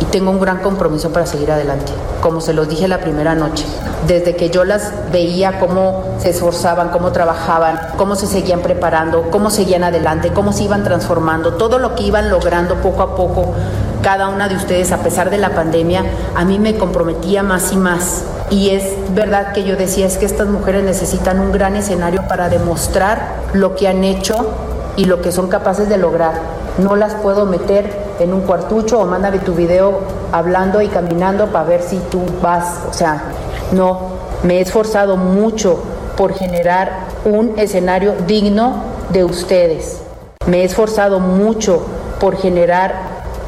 y 0.00 0.04
tengo 0.06 0.30
un 0.30 0.40
gran 0.40 0.58
compromiso 0.58 1.12
para 1.12 1.26
seguir 1.26 1.50
adelante. 1.50 1.92
Como 2.20 2.40
se 2.40 2.52
los 2.52 2.68
dije 2.68 2.88
la 2.88 2.98
primera 2.98 3.34
noche, 3.34 3.64
desde 4.06 4.36
que 4.36 4.50
yo 4.50 4.64
las 4.64 4.92
veía 5.10 5.58
cómo 5.58 6.04
se 6.18 6.30
esforzaban, 6.30 6.90
cómo 6.90 7.12
trabajaban, 7.12 7.78
cómo 7.96 8.16
se 8.16 8.26
seguían 8.26 8.60
preparando, 8.60 9.30
cómo 9.30 9.50
seguían 9.50 9.84
adelante, 9.84 10.32
cómo 10.32 10.52
se 10.52 10.64
iban 10.64 10.84
transformando, 10.84 11.54
todo 11.54 11.78
lo 11.78 11.94
que 11.94 12.04
iban 12.04 12.30
logrando 12.30 12.76
poco 12.76 13.02
a 13.02 13.16
poco 13.16 13.54
cada 14.02 14.28
una 14.28 14.48
de 14.48 14.54
ustedes 14.54 14.92
a 14.92 14.98
pesar 14.98 15.30
de 15.30 15.38
la 15.38 15.50
pandemia, 15.50 16.04
a 16.36 16.44
mí 16.44 16.60
me 16.60 16.76
comprometía 16.76 17.42
más 17.42 17.72
y 17.72 17.76
más. 17.76 18.22
Y 18.50 18.70
es 18.70 18.84
verdad 19.14 19.52
que 19.52 19.64
yo 19.64 19.74
decía, 19.74 20.06
es 20.06 20.16
que 20.16 20.26
estas 20.26 20.46
mujeres 20.46 20.84
necesitan 20.84 21.40
un 21.40 21.50
gran 21.50 21.74
escenario 21.74 22.22
para 22.28 22.48
demostrar 22.48 23.42
lo 23.52 23.74
que 23.74 23.88
han 23.88 24.04
hecho 24.04 24.34
y 24.96 25.06
lo 25.06 25.22
que 25.22 25.32
son 25.32 25.48
capaces 25.48 25.88
de 25.88 25.98
lograr. 25.98 26.34
No 26.78 26.94
las 26.94 27.14
puedo 27.14 27.46
meter 27.46 28.05
en 28.18 28.32
un 28.32 28.42
cuartucho 28.42 29.00
o 29.00 29.06
mándame 29.06 29.38
tu 29.38 29.54
video 29.54 30.00
hablando 30.32 30.80
y 30.82 30.88
caminando 30.88 31.46
para 31.46 31.64
ver 31.64 31.82
si 31.82 31.98
tú 32.10 32.22
vas. 32.42 32.80
O 32.88 32.92
sea, 32.92 33.24
no, 33.72 34.00
me 34.42 34.58
he 34.58 34.60
esforzado 34.60 35.16
mucho 35.16 35.82
por 36.16 36.34
generar 36.34 37.06
un 37.24 37.54
escenario 37.58 38.14
digno 38.26 38.82
de 39.10 39.24
ustedes. 39.24 40.00
Me 40.46 40.62
he 40.62 40.64
esforzado 40.64 41.20
mucho 41.20 41.84
por 42.20 42.36
generar 42.36 42.94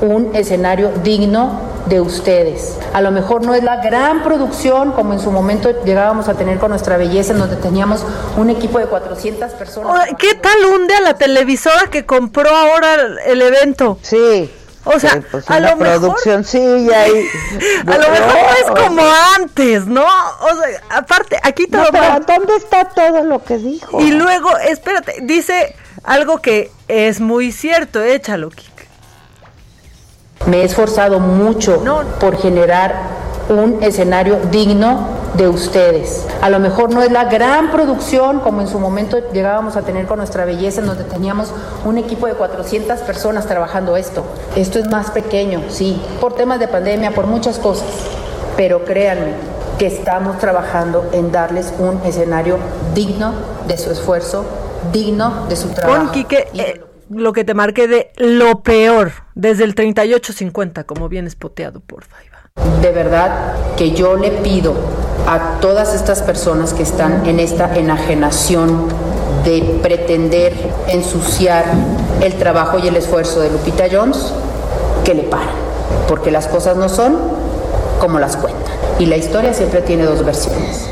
un 0.00 0.34
escenario 0.34 0.90
digno 1.02 1.68
de 1.86 2.00
ustedes. 2.00 2.76
A 2.92 3.00
lo 3.00 3.10
mejor 3.10 3.44
no 3.44 3.54
es 3.54 3.62
la 3.62 3.76
gran 3.76 4.22
producción 4.22 4.92
como 4.92 5.14
en 5.14 5.20
su 5.20 5.30
momento 5.30 5.84
llegábamos 5.84 6.28
a 6.28 6.34
tener 6.34 6.58
con 6.58 6.70
nuestra 6.70 6.96
belleza, 6.96 7.32
en 7.32 7.38
donde 7.38 7.56
teníamos 7.56 8.04
un 8.36 8.50
equipo 8.50 8.78
de 8.78 8.86
400 8.86 9.52
personas. 9.52 10.08
¿Qué 10.18 10.34
tal 10.34 10.56
hunde 10.66 10.94
a 10.94 11.00
la 11.00 11.14
televisora 11.14 11.88
que 11.90 12.04
compró 12.04 12.50
ahora 12.50 12.96
el 13.26 13.40
evento? 13.40 13.98
Sí. 14.02 14.50
O 14.94 14.98
sea, 14.98 15.20
pues 15.30 15.48
a 15.50 15.58
una 15.58 15.70
lo 15.70 15.76
mejor 15.76 15.98
produccioncilla 16.00 17.08
y- 17.08 17.28
a 17.86 17.98
lo 17.98 18.10
mejor 18.10 18.34
no 18.34 18.50
es 18.74 18.86
como 18.86 19.02
antes, 19.36 19.86
¿no? 19.86 20.02
O 20.04 20.48
sea, 20.56 20.80
aparte, 20.90 21.38
aquí 21.42 21.66
No, 21.70 21.84
lo 21.84 21.90
pero. 21.90 22.20
¿dónde 22.26 22.56
está 22.56 22.84
todo 22.86 23.24
lo 23.24 23.42
que 23.44 23.58
dijo? 23.58 24.00
Y 24.00 24.10
luego, 24.12 24.56
espérate, 24.58 25.16
dice 25.22 25.74
algo 26.04 26.38
que 26.38 26.70
es 26.88 27.20
muy 27.20 27.52
cierto, 27.52 28.02
échalo, 28.02 28.50
Kik. 28.50 28.88
Me 30.46 30.62
he 30.62 30.64
esforzado 30.64 31.18
mucho 31.20 31.82
por 32.20 32.40
generar 32.40 32.94
un 33.48 33.82
escenario 33.82 34.38
digno 34.50 35.08
de 35.34 35.48
ustedes. 35.48 36.26
A 36.40 36.50
lo 36.50 36.58
mejor 36.58 36.92
no 36.92 37.02
es 37.02 37.10
la 37.10 37.24
gran 37.24 37.70
producción 37.70 38.40
como 38.40 38.60
en 38.60 38.68
su 38.68 38.78
momento 38.78 39.18
llegábamos 39.32 39.76
a 39.76 39.82
tener 39.82 40.06
con 40.06 40.18
nuestra 40.18 40.44
belleza, 40.44 40.80
en 40.80 40.86
donde 40.86 41.04
teníamos 41.04 41.52
un 41.84 41.98
equipo 41.98 42.26
de 42.26 42.34
400 42.34 43.00
personas 43.00 43.46
trabajando 43.46 43.96
esto. 43.96 44.24
Esto 44.56 44.78
es 44.78 44.88
más 44.88 45.10
pequeño, 45.10 45.62
sí, 45.68 46.00
por 46.20 46.34
temas 46.34 46.60
de 46.60 46.68
pandemia, 46.68 47.12
por 47.12 47.26
muchas 47.26 47.58
cosas. 47.58 47.88
Pero 48.56 48.84
créanme 48.84 49.34
que 49.78 49.86
estamos 49.86 50.38
trabajando 50.38 51.08
en 51.12 51.30
darles 51.30 51.72
un 51.78 52.00
escenario 52.04 52.58
digno 52.94 53.32
de 53.68 53.78
su 53.78 53.90
esfuerzo, 53.90 54.44
digno 54.92 55.46
de 55.48 55.56
su 55.56 55.68
trabajo. 55.68 56.04
Pon, 56.04 56.12
Kike, 56.12 56.48
eh, 56.54 56.82
lo 57.10 57.32
que 57.32 57.44
te 57.44 57.54
marqué 57.54 57.86
de 57.86 58.10
lo 58.16 58.62
peor, 58.62 59.12
desde 59.34 59.64
el 59.64 59.74
38-50, 59.74 60.84
como 60.84 61.08
bien 61.08 61.26
espoteado, 61.26 61.80
porfa. 61.80 62.16
ahí 62.18 62.28
va. 62.28 62.37
De 62.82 62.92
verdad 62.92 63.54
que 63.76 63.92
yo 63.92 64.16
le 64.16 64.30
pido 64.30 64.74
a 65.26 65.60
todas 65.60 65.94
estas 65.94 66.22
personas 66.22 66.72
que 66.72 66.82
están 66.82 67.26
en 67.26 67.40
esta 67.40 67.76
enajenación 67.76 68.88
de 69.44 69.78
pretender 69.82 70.54
ensuciar 70.88 71.64
el 72.22 72.34
trabajo 72.34 72.78
y 72.78 72.88
el 72.88 72.96
esfuerzo 72.96 73.40
de 73.40 73.50
Lupita 73.50 73.84
Jones, 73.90 74.32
que 75.04 75.14
le 75.14 75.24
paren, 75.24 75.48
porque 76.08 76.30
las 76.30 76.46
cosas 76.46 76.76
no 76.76 76.88
son 76.88 77.18
como 78.00 78.18
las 78.18 78.36
cuentan. 78.36 78.74
Y 78.98 79.06
la 79.06 79.16
historia 79.16 79.54
siempre 79.54 79.82
tiene 79.82 80.04
dos 80.04 80.24
versiones. 80.24 80.90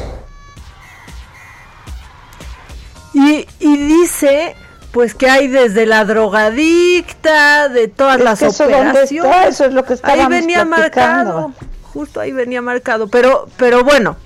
Y, 3.15 3.47
y 3.59 3.77
dice 3.79 4.55
pues 4.97 5.15
que 5.15 5.29
hay 5.29 5.47
desde 5.47 5.85
la 5.85 6.07
drogadicta, 6.07 7.69
de 7.69 7.87
todas 7.87 8.19
las 8.19 8.41
eso 8.41 8.65
operaciones. 8.65 9.49
Eso 9.49 9.67
es 9.67 9.75
lo 9.75 9.85
que 9.85 9.95
Ahí 10.03 10.25
venía 10.27 10.65
marcado. 10.65 11.53
Justo 11.83 12.19
ahí 12.19 12.33
venía 12.33 12.63
marcado, 12.63 13.07
pero 13.07 13.47
pero 13.59 13.85
bueno, 13.85 14.17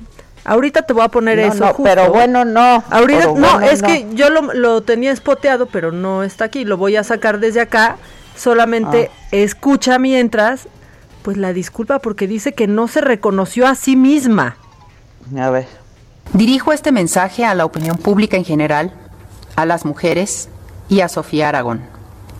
Ahorita 0.44 0.82
te 0.82 0.92
voy 0.92 1.02
a 1.02 1.08
poner 1.08 1.40
eso. 1.40 1.66
No, 1.66 1.76
pero 1.82 2.12
bueno, 2.12 2.44
no. 2.44 2.84
Ahorita, 2.88 3.32
no, 3.34 3.60
es 3.60 3.82
que 3.82 4.06
yo 4.14 4.30
lo, 4.30 4.54
lo, 4.54 4.82
tenía 4.82 5.10
espoteado, 5.10 5.66
pero 5.66 5.90
no 5.90 6.22
está 6.22 6.44
aquí. 6.44 6.64
Lo 6.64 6.76
voy 6.76 6.94
a 6.94 7.02
sacar 7.02 7.40
desde 7.40 7.60
acá. 7.60 7.96
Solamente 8.36 9.10
ah. 9.12 9.26
escucha 9.32 9.98
mientras, 9.98 10.68
pues 11.22 11.36
la 11.36 11.52
disculpa 11.52 11.98
porque 11.98 12.28
dice 12.28 12.52
que 12.52 12.68
no 12.68 12.86
se 12.86 13.00
reconoció 13.00 13.66
a 13.66 13.74
sí 13.74 13.96
misma. 13.96 14.56
A 15.36 15.50
ver. 15.50 15.66
Dirijo 16.32 16.72
este 16.72 16.92
mensaje 16.92 17.44
a 17.44 17.56
la 17.56 17.64
opinión 17.64 17.96
pública 17.96 18.36
en 18.36 18.44
general, 18.44 18.94
a 19.56 19.66
las 19.66 19.84
mujeres 19.84 20.48
y 20.90 21.00
a 21.00 21.08
Sofía 21.08 21.48
Aragón. 21.48 21.80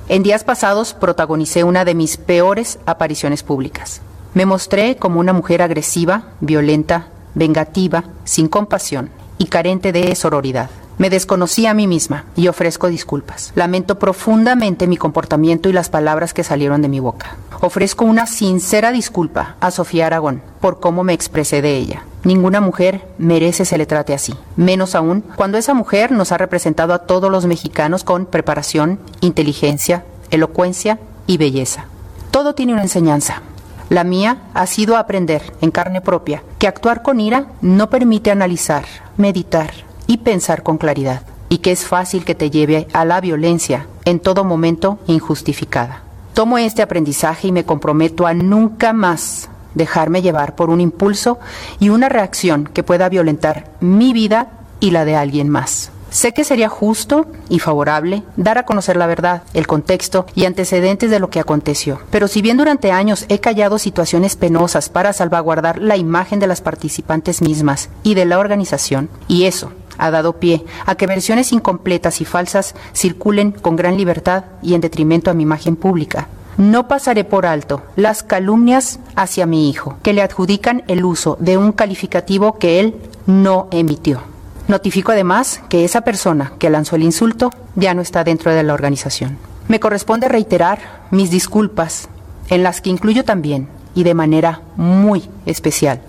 En 0.09 0.23
días 0.23 0.45
pasados 0.45 0.93
protagonicé 0.93 1.65
una 1.65 1.87
de 1.87 1.95
mis 1.95 2.19
peores 2.19 2.79
apariciones 2.85 3.43
públicas. 3.43 4.03
Me 4.35 4.45
mostré 4.45 4.97
como 4.97 5.21
una 5.21 5.33
mujer 5.33 5.63
agresiva, 5.63 6.25
violenta, 6.41 7.07
vengativa, 7.35 8.05
sin 8.25 8.49
compasión 8.49 9.09
y 9.39 9.47
carente 9.47 9.93
de 9.93 10.15
sororidad. 10.15 10.69
Me 10.99 11.09
desconocí 11.09 11.65
a 11.65 11.73
mí 11.73 11.87
misma 11.87 12.27
y 12.37 12.49
ofrezco 12.49 12.89
disculpas. 12.89 13.53
Lamento 13.55 13.99
profundamente 13.99 14.87
mi 14.87 14.99
comportamiento 14.99 15.69
y 15.69 15.73
las 15.73 15.89
palabras 15.89 16.35
que 16.35 16.45
salieron 16.45 16.83
de 16.83 16.89
mi 16.89 17.01
boca. 17.01 17.37
Ofrezco 17.61 18.05
una 18.05 18.27
sincera 18.27 18.93
disculpa 18.93 19.57
a 19.61 19.71
Sofía 19.71 20.07
Aragón 20.07 20.43
por 20.61 20.81
cómo 20.81 21.05
me 21.05 21.15
expresé 21.15 21.63
de 21.63 21.77
ella. 21.77 22.03
Ninguna 22.25 22.61
mujer 22.61 23.07
merece 23.19 23.65
se 23.65 23.79
le 23.79 23.87
trate 23.87 24.15
así, 24.15 24.35
menos 24.57 24.95
aún 24.95 25.25
cuando 25.37 25.59
esa 25.59 25.75
mujer 25.75 26.13
nos 26.13 26.33
ha 26.33 26.39
representado 26.39 26.93
a 26.93 27.01
todos 27.01 27.31
los 27.31 27.47
mexicanos 27.47 28.05
con 28.05 28.27
preparación, 28.27 28.99
inteligencia, 29.21 30.05
elocuencia 30.31 30.99
y 31.27 31.39
belleza. 31.39 31.87
Todo 32.31 32.55
tiene 32.55 32.75
una 32.75 32.83
enseñanza 32.83 33.43
la 33.91 34.05
mía 34.05 34.39
ha 34.55 34.67
sido 34.67 34.97
aprender 34.97 35.43
en 35.61 35.73
carne 35.73 36.01
propia 36.01 36.45
que 36.61 36.69
actuar 36.69 37.03
con 37.03 37.19
ira 37.19 37.47
no 37.61 37.91
permite 37.91 38.31
analizar, 38.31 38.85
meditar 39.17 39.73
y 40.07 40.19
pensar 40.19 40.63
con 40.63 40.79
claridad, 40.79 41.23
y 41.49 41.59
que 41.59 41.73
es 41.73 41.85
fácil 41.85 42.25
que 42.25 42.37
te 42.37 42.51
lleve 42.51 42.87
a 42.93 43.05
la 43.05 43.21
violencia 43.21 43.89
en 44.05 44.21
todo 44.21 44.45
momento 44.45 45.01
injustificada. 45.09 46.03
Tomo 46.35 46.57
este 46.57 46.83
aprendizaje 46.83 47.49
y 47.49 47.53
me 47.53 47.65
comprometo 47.65 48.29
a 48.29 48.33
nunca 48.33 48.93
más 48.93 49.50
dejarme 49.75 50.23
llevar 50.23 50.55
por 50.55 50.71
un 50.71 50.81
impulso 50.81 51.39
y 51.79 51.89
una 51.89 52.09
reacción 52.09 52.65
que 52.65 52.83
pueda 52.83 53.09
violentar 53.09 53.71
mi 53.81 54.13
vida 54.13 54.49
y 54.81 54.91
la 54.91 55.05
de 55.05 55.17
alguien 55.17 55.49
más. 55.49 55.91
Sé 56.11 56.33
que 56.33 56.43
sería 56.43 56.69
justo 56.69 57.27
y 57.49 57.61
favorable 57.61 58.25
dar 58.37 58.59
a 58.59 58.65
conocer 58.65 58.97
la 58.97 59.07
verdad, 59.07 59.45
el 59.55 59.69
contexto 59.69 60.27
y 60.35 60.45
antecedentes 60.45 61.09
de 61.09 61.21
lo 61.21 61.31
que 61.31 61.39
aconteció. 61.39 62.01
Pero 62.11 62.27
si 62.27 62.43
bien 62.43 62.57
durante 62.57 62.91
años 62.91 63.27
he 63.29 63.39
callado 63.39 63.79
situaciones 63.79 64.35
penosas 64.35 64.89
para 64.89 65.13
salvaguardar 65.13 65.81
la 65.81 65.97
imagen 65.97 66.41
de 66.41 66.49
las 66.49 66.63
participantes 66.63 67.43
mismas 67.43 67.91
y 68.03 68.15
de 68.15 68.25
la 68.25 68.41
organización, 68.41 69.09
y 69.29 69.45
eso 69.45 69.73
ha 69.99 70.11
dado 70.11 70.41
pie 70.41 70.65
a 70.85 70.97
que 70.97 71.07
versiones 71.07 71.53
incompletas 71.53 72.21
y 72.21 72.25
falsas 72.25 72.75
circulen 72.93 73.53
con 73.53 73.77
gran 73.77 73.97
libertad 73.97 74.45
y 74.63 74.75
en 74.75 74.81
detrimento 74.81 75.31
a 75.31 75.35
mi 75.35 75.45
imagen 75.45 75.77
pública. 75.77 76.27
No 76.61 76.89
pasaré 76.89 77.25
por 77.25 77.47
alto 77.47 77.83
las 77.97 78.23
calumnias 78.23 79.01
hacia 79.17 79.47
mi 79.47 79.71
hijo, 79.71 79.97
que 80.03 80.13
le 80.13 80.21
adjudican 80.21 80.85
el 80.89 81.07
uso 81.07 81.39
de 81.41 81.57
un 81.57 81.73
calificativo 81.73 82.59
que 82.59 82.81
él 82.81 82.97
no 83.25 83.69
emitió. 83.71 84.21
Notifico 84.69 85.13
además 85.13 85.63
que 85.71 85.87
esa 85.87 86.03
persona 86.03 86.53
que 86.59 86.69
lanzó 86.69 86.97
el 86.97 87.03
insulto 87.03 87.51
ya 87.77 87.95
no 87.95 88.03
está 88.03 88.25
dentro 88.25 88.53
de 88.53 88.63
la 88.63 88.75
organización. 88.75 89.39
Me 89.69 89.81
corresponde 89.81 90.29
reiterar 90.29 91.07
mis 91.11 91.31
disculpas, 91.31 92.11
en 92.51 92.63
las 92.63 92.83
que 92.83 92.91
incluyo 92.91 93.25
también, 93.25 93.67
y 93.95 94.05
de 94.05 94.13
manera 94.13 94.61
muy 94.77 95.31
especial, 95.47 96.03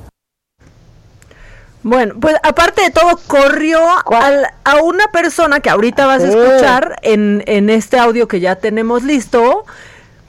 bueno, 1.84 2.14
pues 2.20 2.36
aparte 2.44 2.84
de 2.84 2.92
todo, 2.92 3.20
corrió 3.26 3.80
a 3.80 4.76
una 4.84 5.08
persona 5.08 5.62
que 5.62 5.70
ahorita 5.72 6.06
vas 6.06 6.22
a 6.22 6.28
escuchar 6.28 7.00
en, 7.02 7.44
en 7.48 7.72
este 7.72 7.98
audio 7.98 8.28
que 8.28 8.40
ya 8.40 8.58
tenemos 8.58 9.02
listo, 9.02 9.66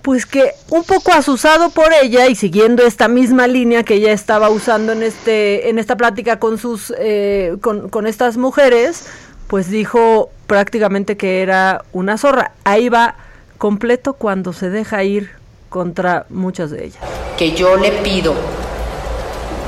pues 0.03 0.27
que 0.27 0.53
un 0.71 0.85
poco 0.85 1.13
asusado 1.13 1.71
por 1.71 1.93
ella 1.93 2.27
y 2.27 2.35
siguiendo 2.35 2.85
esta 2.85 3.09
misma 3.09 3.47
línea 3.47 3.85
que 3.85 3.95
ella 3.95 4.13
estaba 4.13 4.51
usando 4.51 4.93
en 4.93 5.03
este 5.03 5.71
en 5.71 5.79
esta 5.79 5.97
plática 5.97 6.39
con 6.39 6.59
sus 6.59 6.93
eh, 6.99 7.57
con, 7.61 7.89
con, 7.89 8.07
estas 8.07 8.37
mujeres 8.37 9.07
pues 9.47 9.71
dijo 9.71 10.31
prácticamente 10.47 11.17
que 11.17 11.43
era 11.43 11.85
una 11.93 12.19
zorra. 12.19 12.53
Ahí 12.65 12.89
va 12.89 13.17
completo 13.59 14.15
cuando 14.15 14.53
se 14.53 14.71
deja 14.71 15.05
ir 15.05 15.31
contra 15.69 16.27
muchas 16.31 16.71
de 16.71 16.85
ellas. 16.85 17.03
Que 17.39 17.53
yo 17.53 17.77
le 17.77 17.91
pido 18.03 18.35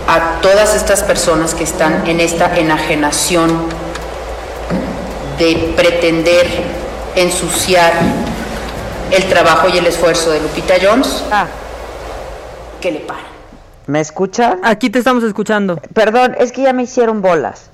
a 0.09 0.41
todas 0.41 0.75
estas 0.75 1.03
personas 1.03 1.55
que 1.55 1.65
están 1.65 2.07
en 2.07 2.21
esta 2.21 2.57
enajenación 2.57 3.51
de 5.39 5.73
pretender 5.77 6.47
ensuciar 7.17 7.93
el 9.17 9.29
trabajo 9.29 9.69
y 9.69 9.79
el 9.79 9.87
esfuerzo 9.87 10.31
de 10.31 10.41
Lupita 10.41 10.75
Jones, 10.83 11.25
ah. 11.31 11.47
que 12.81 12.91
le 12.91 13.01
para. 13.01 13.23
¿Me 13.87 14.01
escucha? 14.01 14.59
Aquí 14.63 14.91
te 14.91 14.99
estamos 14.99 15.23
escuchando. 15.25 15.81
Perdón, 15.93 16.35
es 16.39 16.53
que 16.53 16.63
ya 16.63 16.73
me 16.73 16.85
hicieron 16.85 17.23
bolas. 17.23 17.71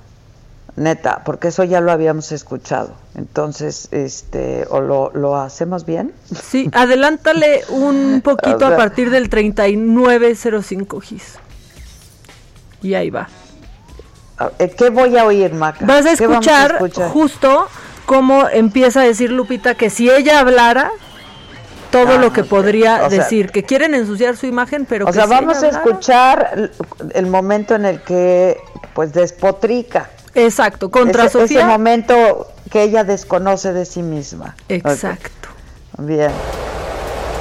Neta, 0.75 1.23
porque 1.25 1.49
eso 1.49 1.63
ya 1.63 1.81
lo 1.81 1.91
habíamos 1.91 2.31
escuchado. 2.31 2.93
Entonces, 3.15 3.89
este, 3.91 4.65
¿o 4.69 4.79
lo, 4.81 5.11
lo 5.13 5.35
hacemos 5.35 5.85
bien? 5.85 6.13
Sí, 6.33 6.69
adelántale 6.73 7.63
un 7.69 8.21
poquito 8.23 8.65
a, 8.65 8.75
partir 8.77 9.09
del 9.09 9.29
3905 9.29 10.99
GIS. 11.01 11.39
Y 12.81 12.93
ahí 12.93 13.09
va. 13.09 13.27
¿Qué 14.77 14.89
voy 14.89 15.17
a 15.17 15.25
oír, 15.25 15.53
Maca? 15.53 15.85
Vas 15.85 16.05
a 16.05 16.11
escuchar, 16.13 16.71
a 16.71 16.75
escuchar? 16.75 17.09
justo 17.09 17.67
cómo 18.05 18.47
empieza 18.49 19.01
a 19.01 19.03
decir 19.03 19.31
Lupita 19.31 19.75
que 19.75 19.89
si 19.89 20.09
ella 20.09 20.39
hablara, 20.39 20.91
todo 21.91 22.17
lo 22.17 22.33
que 22.33 22.43
podría 22.43 23.09
decir, 23.09 23.51
que 23.51 23.63
quieren 23.63 23.93
ensuciar 23.93 24.37
su 24.37 24.47
imagen, 24.47 24.85
pero... 24.85 25.05
O 25.07 25.13
sea, 25.13 25.25
vamos 25.25 25.61
a 25.61 25.67
escuchar 25.67 26.71
el 27.13 27.27
momento 27.27 27.75
en 27.75 27.85
el 27.85 28.01
que 28.01 28.57
pues 28.93 29.13
despotrica. 29.13 30.09
Exacto, 30.33 30.89
contra 30.89 31.25
ese, 31.25 31.39
Sofía. 31.39 31.59
Ese 31.59 31.67
momento 31.67 32.47
que 32.71 32.83
ella 32.83 33.03
desconoce 33.03 33.73
de 33.73 33.85
sí 33.85 34.01
misma. 34.01 34.55
Exacto. 34.69 35.49
Bien. 35.97 36.31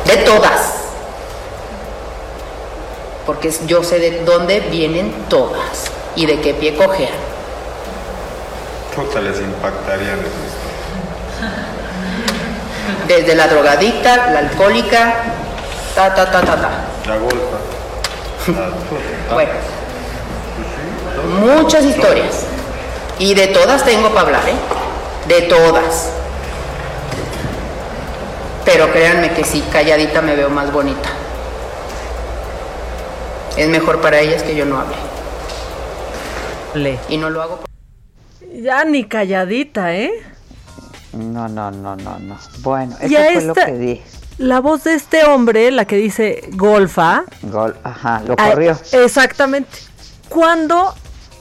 De 0.07 0.17
todas. 0.19 0.75
Porque 3.27 3.53
yo 3.67 3.85
sé 3.85 3.99
de 4.01 4.25
dónde 4.25 4.61
vienen 4.61 5.13
todas 5.29 5.85
y 6.17 6.27
de 6.27 6.41
qué 6.41 6.55
pie 6.55 6.75
cojean. 6.75 7.13
Todas 8.95 9.23
les 9.23 9.41
impactarían 9.41 10.19
desde 13.07 13.35
la 13.35 13.49
drogadicta, 13.49 14.31
la 14.33 14.39
alcohólica, 14.41 15.15
ta, 15.95 16.15
ta, 16.15 16.31
ta, 16.31 16.41
ta, 16.41 16.57
ta. 16.57 16.71
La 17.07 17.17
golfa. 17.17 17.59
bueno, 19.33 19.51
muchas 21.41 21.85
historias. 21.85 22.45
Y 23.19 23.35
de 23.35 23.49
todas 23.49 23.85
tengo 23.85 24.09
para 24.11 24.21
hablar, 24.23 24.49
¿eh? 24.49 24.55
De 25.29 25.43
todas. 25.43 26.11
Pero 28.65 28.91
créanme 28.93 29.33
que 29.33 29.45
sí, 29.45 29.63
calladita 29.73 30.23
me 30.23 30.37
veo 30.37 30.49
más 30.49 30.73
bonita. 30.73 31.09
Es 33.57 33.69
mejor 33.69 34.01
para 34.01 34.21
ellas 34.21 34.43
que 34.43 34.55
yo 34.55 34.65
no 34.65 34.79
hable. 34.79 34.97
Le. 36.75 36.99
Y 37.09 37.17
no 37.17 37.31
lo 37.31 37.43
hago. 37.43 37.61
Ya 38.53 38.85
ni 38.85 39.05
calladita, 39.05 39.95
¿eh? 39.95 40.11
No, 41.13 41.49
no, 41.49 41.71
no, 41.71 41.97
no, 41.97 42.19
no. 42.19 42.39
Bueno, 42.61 42.97
eso 43.01 43.15
fue 43.33 43.45
lo 43.45 43.55
que 43.55 43.73
di. 43.73 44.03
La 44.39 44.61
voz 44.61 44.85
de 44.85 44.95
este 44.95 45.25
hombre, 45.25 45.71
la 45.71 45.85
que 45.85 45.97
dice 45.97 46.43
golfa. 46.53 47.25
Gol, 47.43 47.77
ajá, 47.85 48.23
lo 48.27 48.37
corrió. 48.37 48.79
exactamente. 48.93 49.71
Cuando, 50.29 50.95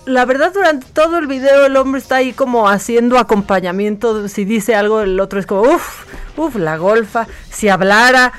la 0.05 0.25
verdad, 0.25 0.51
durante 0.53 0.87
todo 0.87 1.17
el 1.17 1.27
video 1.27 1.65
el 1.65 1.77
hombre 1.77 2.01
está 2.01 2.17
ahí 2.17 2.33
como 2.33 2.67
haciendo 2.67 3.17
acompañamiento. 3.17 4.27
Si 4.27 4.43
dice 4.43 4.75
algo, 4.75 5.01
el 5.01 5.19
otro 5.19 5.39
es 5.39 5.45
como, 5.45 5.61
uff, 5.61 6.05
uff, 6.37 6.55
la 6.55 6.77
golfa. 6.77 7.27
Si 7.49 7.69
hablara. 7.69 8.33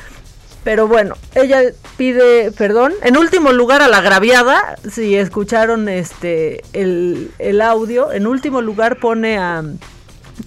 Pero 0.62 0.86
bueno, 0.88 1.14
ella 1.34 1.62
pide 1.96 2.52
perdón. 2.52 2.92
En 3.02 3.16
último 3.16 3.52
lugar 3.52 3.80
a 3.80 3.88
la 3.88 3.98
agraviada, 3.98 4.76
si 4.90 5.16
escucharon 5.16 5.88
este 5.88 6.62
el, 6.74 7.30
el 7.38 7.62
audio, 7.62 8.12
en 8.12 8.26
último 8.26 8.60
lugar 8.60 8.96
pone 8.96 9.38
a 9.38 9.62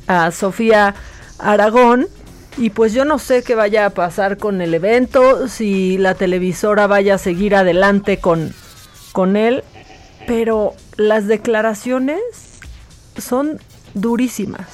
a 0.07 0.31
Sofía 0.31 0.95
Aragón. 1.39 2.07
Y 2.57 2.69
pues 2.69 2.93
yo 2.93 3.03
no 3.03 3.17
sé 3.17 3.41
qué 3.41 3.55
vaya 3.55 3.87
a 3.87 3.89
pasar 3.89 4.37
con 4.37 4.61
el 4.61 4.73
evento, 4.75 5.47
si 5.47 5.97
la 5.97 6.13
televisora 6.13 6.85
vaya 6.85 7.15
a 7.15 7.17
seguir 7.17 7.55
adelante 7.55 8.19
con, 8.19 8.53
con 9.11 9.35
él, 9.35 9.63
pero 10.27 10.73
las 10.95 11.27
declaraciones 11.27 12.21
son 13.17 13.59
durísimas. 13.95 14.67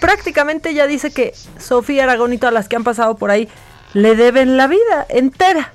prácticamente 0.00 0.70
ella 0.70 0.86
dice 0.86 1.10
que 1.10 1.34
Sofía 1.58 2.04
Aragón 2.04 2.32
y 2.32 2.38
todas 2.38 2.54
las 2.54 2.68
que 2.68 2.76
han 2.76 2.84
pasado 2.84 3.16
por 3.16 3.30
ahí 3.30 3.48
le 3.92 4.16
deben 4.16 4.56
la 4.56 4.66
vida 4.68 5.06
entera. 5.08 5.72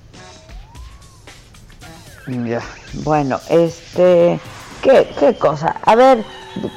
Ya, 2.27 2.61
bueno, 3.03 3.39
este, 3.49 4.39
¿qué, 4.81 5.07
qué 5.19 5.37
cosa? 5.37 5.75
A 5.83 5.95
ver, 5.95 6.23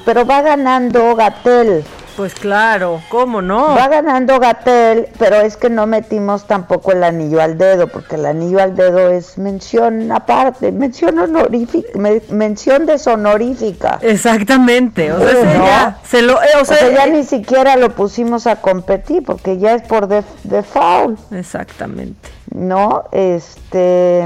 pero 0.05 0.25
va 0.25 0.43
ganando 0.43 1.15
Gatel. 1.15 1.85
Pues 2.17 2.33
claro, 2.35 3.03
¿cómo 3.09 3.43
no? 3.43 3.75
Va 3.75 3.89
ganando 3.89 4.39
Gatel, 4.39 5.09
pero 5.19 5.41
es 5.41 5.57
que 5.57 5.69
no 5.69 5.87
metimos 5.87 6.47
tampoco 6.47 6.93
el 6.93 7.03
anillo 7.03 7.43
al 7.43 7.59
dedo, 7.59 7.89
porque 7.89 8.15
el 8.15 8.27
anillo 8.27 8.63
al 8.63 8.77
dedo 8.77 9.11
es 9.11 9.37
mención 9.37 10.13
aparte, 10.13 10.71
mención 10.71 11.19
honorífica, 11.19 11.99
mención 12.31 12.87
deshonorífica. 12.87 13.99
Exactamente, 14.01 15.11
o 15.11 15.19
sea, 15.19 15.43
ya, 15.43 15.99
se 16.05 16.23
lo, 16.23 16.41
eh, 16.41 16.51
o, 16.61 16.65
sea, 16.65 16.89
ya 16.89 17.07
ni 17.09 17.25
siquiera 17.25 17.75
lo 17.75 17.91
pusimos 17.91 18.47
a 18.47 18.57
competir, 18.57 19.25
porque 19.25 19.59
ya 19.59 19.75
es 19.75 19.83
por 19.83 20.07
de, 20.07 20.23
foul. 20.63 21.19
Exactamente. 21.33 22.31
No, 22.55 23.05
este. 23.11 24.23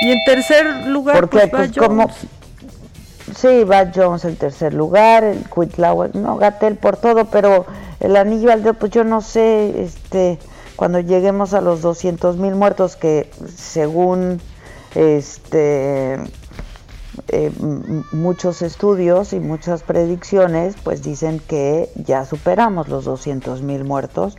Y 0.00 0.12
en 0.12 0.24
tercer 0.24 0.86
lugar, 0.86 1.16
porque 1.20 1.46
pues, 1.48 1.72
pues 1.72 1.86
como 1.86 2.08
Sí, 3.36 3.64
va 3.64 3.90
Jones 3.94 4.24
en 4.24 4.36
tercer 4.36 4.74
lugar, 4.74 5.24
el 5.24 5.44
Quitlau, 5.48 6.10
no, 6.14 6.36
Gatel 6.36 6.76
por 6.76 6.96
todo, 6.96 7.26
pero 7.26 7.66
el 8.00 8.16
anillo 8.16 8.52
al 8.52 8.62
dedo, 8.62 8.74
pues 8.74 8.92
yo 8.92 9.04
no 9.04 9.20
sé, 9.20 9.82
este, 9.82 10.38
cuando 10.76 11.00
lleguemos 11.00 11.54
a 11.54 11.60
los 11.60 11.82
200 11.82 12.36
mil 12.36 12.54
muertos, 12.54 12.96
que 12.96 13.30
según 13.54 14.40
este 14.94 16.18
eh, 17.28 17.52
muchos 18.12 18.62
estudios 18.62 19.32
y 19.32 19.40
muchas 19.40 19.82
predicciones, 19.82 20.76
pues 20.82 21.02
dicen 21.02 21.40
que 21.40 21.90
ya 21.96 22.24
superamos 22.24 22.88
los 22.88 23.04
200 23.04 23.62
mil 23.62 23.84
muertos. 23.84 24.36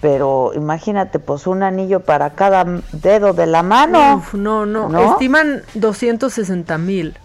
Pero 0.00 0.52
imagínate, 0.54 1.18
pues 1.18 1.46
un 1.48 1.64
anillo 1.64 2.00
para 2.00 2.30
cada 2.30 2.64
dedo 2.92 3.32
de 3.32 3.46
la 3.46 3.62
mano. 3.62 4.22
no, 4.32 4.64
no, 4.64 4.88
no, 4.88 5.12
estiman 5.12 5.62
260 5.74 6.78
mil. 6.78 7.16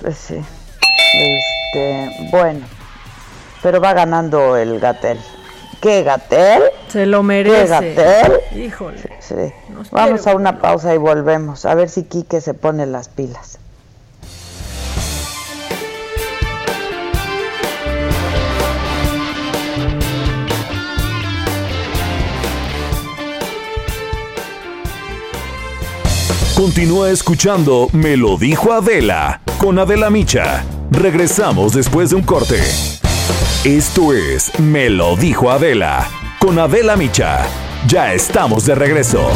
Pues 0.00 0.16
sí. 0.16 0.40
Este, 1.14 2.28
bueno, 2.30 2.66
pero 3.62 3.80
va 3.80 3.92
ganando 3.92 4.56
el 4.56 4.78
Gatel. 4.80 5.18
¿Qué 5.80 6.02
Gatel? 6.02 6.62
Se 6.88 7.06
lo 7.06 7.22
merece. 7.22 7.66
Gatel? 7.66 8.40
Híjole. 8.56 8.98
Sí. 9.20 9.52
Vamos 9.90 10.26
a 10.26 10.34
una 10.34 10.58
pausa 10.60 10.94
y 10.94 10.98
volvemos. 10.98 11.64
A 11.64 11.74
ver 11.74 11.88
si 11.88 12.04
Quique 12.04 12.40
se 12.40 12.54
pone 12.54 12.86
las 12.86 13.08
pilas. 13.08 13.58
Continúa 26.54 27.10
escuchando 27.10 27.88
Me 27.92 28.16
lo 28.16 28.36
dijo 28.36 28.72
Adela 28.72 29.40
con 29.58 29.78
Adela 29.78 30.10
Micha. 30.10 30.64
Regresamos 30.90 31.72
después 31.72 32.10
de 32.10 32.16
un 32.16 32.22
corte. 32.22 32.60
Esto 33.64 34.12
es 34.12 34.58
Me 34.58 34.90
lo 34.90 35.16
dijo 35.16 35.50
Adela 35.50 36.08
con 36.38 36.58
Adela 36.58 36.96
Micha. 36.96 37.46
Ya 37.88 38.12
estamos 38.12 38.66
de 38.66 38.74
regreso. 38.74 39.30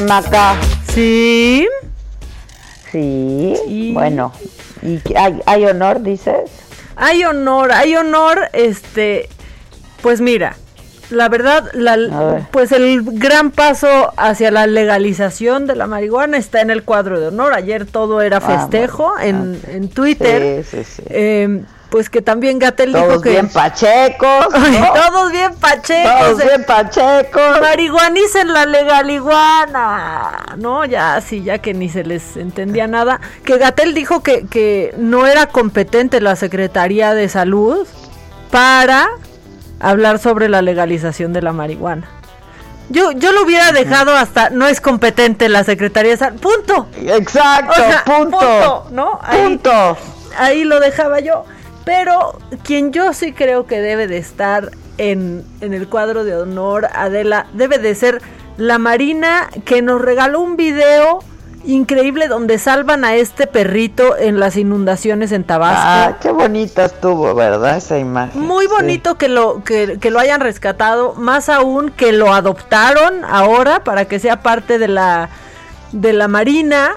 Maca. 0.07 0.55
Sí. 0.93 1.67
Sí. 2.91 3.91
Bueno, 3.93 4.31
¿y 4.81 5.01
hay, 5.15 5.39
hay 5.45 5.65
honor, 5.65 6.01
dices? 6.01 6.51
Hay 6.95 7.23
honor, 7.23 7.71
hay 7.71 7.95
honor, 7.95 8.49
este, 8.53 9.29
pues 10.01 10.21
mira, 10.21 10.55
la 11.09 11.27
verdad, 11.27 11.69
la, 11.73 12.47
pues 12.51 12.71
el 12.71 13.01
gran 13.03 13.51
paso 13.51 14.13
hacia 14.17 14.51
la 14.51 14.67
legalización 14.67 15.65
de 15.65 15.75
la 15.75 15.87
marihuana 15.87 16.37
está 16.37 16.61
en 16.61 16.69
el 16.69 16.83
cuadro 16.83 17.19
de 17.19 17.27
honor. 17.27 17.53
Ayer 17.53 17.85
todo 17.85 18.21
era 18.21 18.37
ah, 18.37 18.41
festejo 18.41 19.17
en, 19.19 19.59
en, 19.67 19.89
Twitter. 19.89 20.63
Sí, 20.63 20.77
sí, 20.77 20.83
sí. 20.83 21.03
Eh, 21.09 21.63
pues 21.89 22.09
que 22.09 22.21
también 22.21 22.59
Gatel 22.59 22.93
dijo 22.93 23.21
que... 23.21 23.31
bien 23.31 23.49
pachecos. 23.49 24.47
Todos 24.49 25.31
bien 25.31 25.53
pachecos. 25.55 26.19
Todos 26.19 26.37
bien 26.37 26.63
pachecos. 26.65 27.61
Marihuanicen 27.61 28.53
la 28.53 28.65
legaliguana. 28.65 30.55
No, 30.57 30.85
ya 30.85 31.19
sí, 31.21 31.43
ya 31.43 31.57
que 31.57 31.73
ni 31.73 31.89
se 31.89 32.03
les 32.03 32.37
entendía 32.37 32.87
nada. 32.87 33.19
Que 33.43 33.57
Gatel 33.57 33.93
dijo 33.93 34.21
que, 34.21 34.45
que 34.47 34.93
no 34.97 35.25
era 35.25 35.47
competente 35.47 36.21
la 36.21 36.35
Secretaría 36.35 37.13
de 37.13 37.27
Salud 37.29 37.87
para 38.51 39.09
hablar 39.79 40.19
sobre 40.19 40.49
la 40.49 40.61
legalización 40.61 41.33
de 41.33 41.41
la 41.41 41.53
marihuana. 41.53 42.07
Yo, 42.89 43.11
yo 43.11 43.31
lo 43.31 43.43
hubiera 43.43 43.71
dejado 43.71 44.15
hasta 44.15 44.49
no 44.49 44.67
es 44.67 44.81
competente 44.81 45.47
la 45.47 45.63
Secretaría 45.63 46.11
de 46.11 46.17
Salud. 46.17 46.39
Punto. 46.39 46.87
Exacto, 46.97 47.81
punto. 48.05 48.87
¿no? 48.91 49.19
punto. 49.31 49.97
Ahí 50.37 50.63
lo 50.63 50.79
dejaba 50.79 51.19
yo. 51.19 51.45
Pero 51.89 52.37
quien 52.63 52.91
yo 52.91 53.13
sí 53.13 53.33
creo 53.33 53.65
que 53.65 53.81
debe 53.81 54.05
de 54.05 54.17
estar 54.17 54.69
en, 54.99 55.43
en 55.59 55.73
el 55.73 55.89
cuadro 55.89 56.23
de 56.23 56.35
honor, 56.35 56.87
Adela, 56.93 57.47
debe 57.53 57.79
de 57.79 57.95
ser 57.95 58.21
la 58.57 58.77
Marina 58.77 59.49
que 59.65 59.81
nos 59.81 59.99
regaló 59.99 60.39
un 60.39 60.55
video 60.55 61.23
increíble 61.65 62.27
donde 62.27 62.59
salvan 62.59 63.05
a 63.05 63.15
este 63.15 63.47
perrito 63.47 64.15
en 64.15 64.39
las 64.39 64.55
inundaciones 64.55 65.31
en 65.31 65.43
Tabasco. 65.43 65.81
Ah, 65.83 66.17
qué 66.21 66.29
bonita 66.29 66.85
estuvo, 66.85 67.33
¿verdad? 67.33 67.77
Esa 67.77 67.97
imagen. 67.97 68.39
Muy 68.39 68.67
bonito 68.67 69.17
que, 69.17 69.27
lo, 69.27 69.63
que, 69.63 69.97
que, 69.99 70.11
lo 70.11 70.19
hayan 70.19 70.41
rescatado, 70.41 71.15
más 71.15 71.49
aún 71.49 71.89
que 71.89 72.11
lo 72.11 72.31
adoptaron 72.35 73.25
ahora 73.25 73.83
para 73.83 74.05
que 74.05 74.19
sea 74.19 74.43
parte 74.43 74.77
de 74.77 74.89
la, 74.89 75.29
de 75.91 76.13
la 76.13 76.27
Marina. 76.27 76.91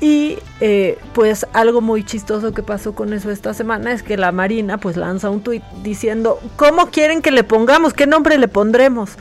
Y 0.00 0.38
eh, 0.60 0.98
pues 1.14 1.46
algo 1.54 1.80
muy 1.80 2.04
chistoso 2.04 2.52
que 2.52 2.62
pasó 2.62 2.94
con 2.94 3.14
eso 3.14 3.30
esta 3.30 3.54
semana 3.54 3.92
es 3.92 4.02
que 4.02 4.18
la 4.18 4.30
Marina 4.30 4.78
pues 4.78 4.96
lanza 4.96 5.30
un 5.30 5.40
tuit 5.40 5.62
diciendo, 5.82 6.38
¿cómo 6.56 6.90
quieren 6.90 7.22
que 7.22 7.30
le 7.30 7.44
pongamos? 7.44 7.94
¿Qué 7.94 8.06
nombre 8.06 8.36
le 8.36 8.48
pondremos? 8.48 9.12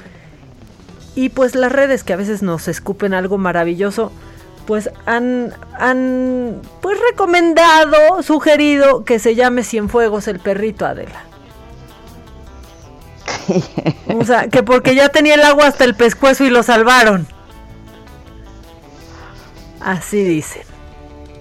Y 1.16 1.30
pues 1.30 1.56
las 1.56 1.72
redes 1.72 2.04
que 2.04 2.12
a 2.12 2.18
veces 2.18 2.44
nos 2.44 2.68
escupen 2.68 3.14
algo 3.14 3.38
maravilloso, 3.38 4.12
pues 4.68 4.90
han, 5.06 5.54
han 5.80 6.62
pues 6.82 6.98
recomendado, 7.12 8.22
sugerido 8.22 9.06
que 9.06 9.20
se 9.20 9.34
llame 9.34 9.64
Cienfuegos 9.64 10.28
el 10.28 10.40
perrito 10.40 10.86
Adela. 10.86 11.24
o 14.20 14.26
sea, 14.26 14.50
que 14.50 14.62
porque 14.62 14.94
ya 14.94 15.08
tenía 15.08 15.36
el 15.36 15.44
agua 15.44 15.68
hasta 15.68 15.86
el 15.86 15.96
pescuezo 15.96 16.44
y 16.44 16.50
lo 16.50 16.64
salvaron. 16.64 17.28
Así 19.86 20.24
dicen. 20.24 20.64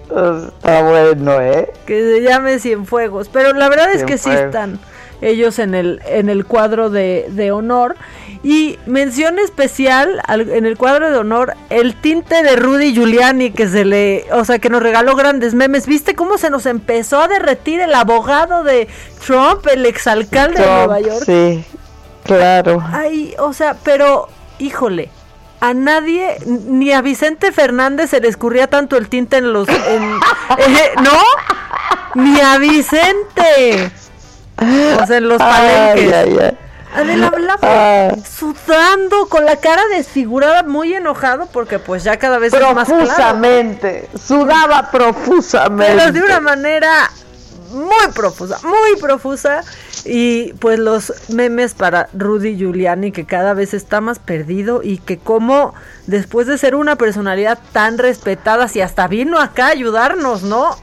Está 0.03 0.83
bueno, 0.83 1.41
¿eh? 1.41 1.73
Que 1.87 1.99
se 1.99 2.21
llame 2.21 2.59
Cienfuegos. 2.59 3.27
Pero 3.27 3.53
la 3.53 3.67
verdad 3.69 3.91
es 3.91 4.03
que 4.03 4.19
sí 4.19 4.29
están 4.29 4.79
ellos 5.21 5.57
en 5.57 5.73
el, 5.73 5.99
en 6.05 6.29
el 6.29 6.45
cuadro 6.45 6.91
de, 6.91 7.25
de 7.29 7.51
honor. 7.51 7.95
Y 8.43 8.77
mención 8.85 9.39
especial 9.39 10.21
en 10.29 10.67
el 10.67 10.77
cuadro 10.77 11.09
de 11.09 11.17
honor, 11.17 11.55
el 11.71 11.99
tinte 11.99 12.43
de 12.43 12.55
Rudy 12.55 12.93
Giuliani 12.93 13.49
que 13.49 13.67
se 13.67 13.83
le, 13.83 14.25
o 14.31 14.45
sea, 14.45 14.59
que 14.59 14.69
nos 14.69 14.83
regaló 14.83 15.15
grandes 15.15 15.55
memes. 15.55 15.87
¿Viste 15.87 16.13
cómo 16.13 16.37
se 16.37 16.51
nos 16.51 16.67
empezó 16.67 17.19
a 17.19 17.27
derretir 17.27 17.79
el 17.79 17.95
abogado 17.95 18.63
de 18.63 18.87
Trump, 19.25 19.65
el 19.73 19.87
exalcalde 19.87 20.61
de 20.61 20.67
Nueva 20.67 20.99
York? 20.99 21.23
Sí, 21.25 21.65
claro. 22.23 22.83
Ay, 22.93 23.33
o 23.39 23.53
sea, 23.53 23.75
pero, 23.83 24.27
híjole, 24.59 25.09
a 25.67 25.73
nadie, 25.73 26.37
ni 26.45 26.91
a 26.91 27.01
Vicente 27.01 27.51
Fernández 27.51 28.09
se 28.11 28.19
le 28.19 28.27
escurría 28.27 28.67
tanto 28.67 28.97
el 28.97 29.09
tinte 29.09 29.37
en 29.37 29.53
los... 29.53 29.67
Eh, 30.57 30.91
¿No? 31.01 31.21
Ni 32.21 32.39
a 32.39 32.57
Vicente. 32.57 33.91
O 34.57 35.05
sea, 35.05 35.17
en 35.17 35.27
los 35.27 35.37
palenques. 35.39 36.55
Adela 36.95 37.27
hablaba 37.27 37.59
ah. 37.61 38.15
sudando, 38.23 39.27
con 39.27 39.43
la 39.43 39.57
cara 39.57 39.81
desfigurada, 39.93 40.63
muy 40.63 40.93
enojado, 40.93 41.47
porque 41.51 41.77
pues 41.77 42.03
ya 42.05 42.17
cada 42.17 42.37
vez 42.37 42.53
es 42.53 42.61
más 42.73 42.87
claro. 42.87 43.03
Profusamente, 43.03 44.09
sudaba 44.17 44.91
profusamente. 44.91 45.93
Pero 45.97 46.11
de 46.13 46.21
una 46.21 46.39
manera 46.39 47.11
muy 47.75 48.11
profusa, 48.13 48.59
muy 48.63 48.99
profusa. 48.99 49.63
Y 50.05 50.53
pues 50.53 50.79
los 50.79 51.13
memes 51.29 51.73
para 51.73 52.09
Rudy 52.13 52.57
Giuliani, 52.57 53.11
que 53.11 53.25
cada 53.25 53.53
vez 53.53 53.73
está 53.73 54.01
más 54.01 54.19
perdido 54.19 54.81
y 54.83 54.97
que 54.97 55.17
como 55.17 55.73
después 56.07 56.47
de 56.47 56.57
ser 56.57 56.75
una 56.75 56.95
personalidad 56.95 57.59
tan 57.71 57.97
respetada, 57.97 58.67
si 58.67 58.81
hasta 58.81 59.07
vino 59.07 59.39
acá 59.39 59.67
a 59.67 59.71
ayudarnos, 59.71 60.43
¿no? 60.43 60.75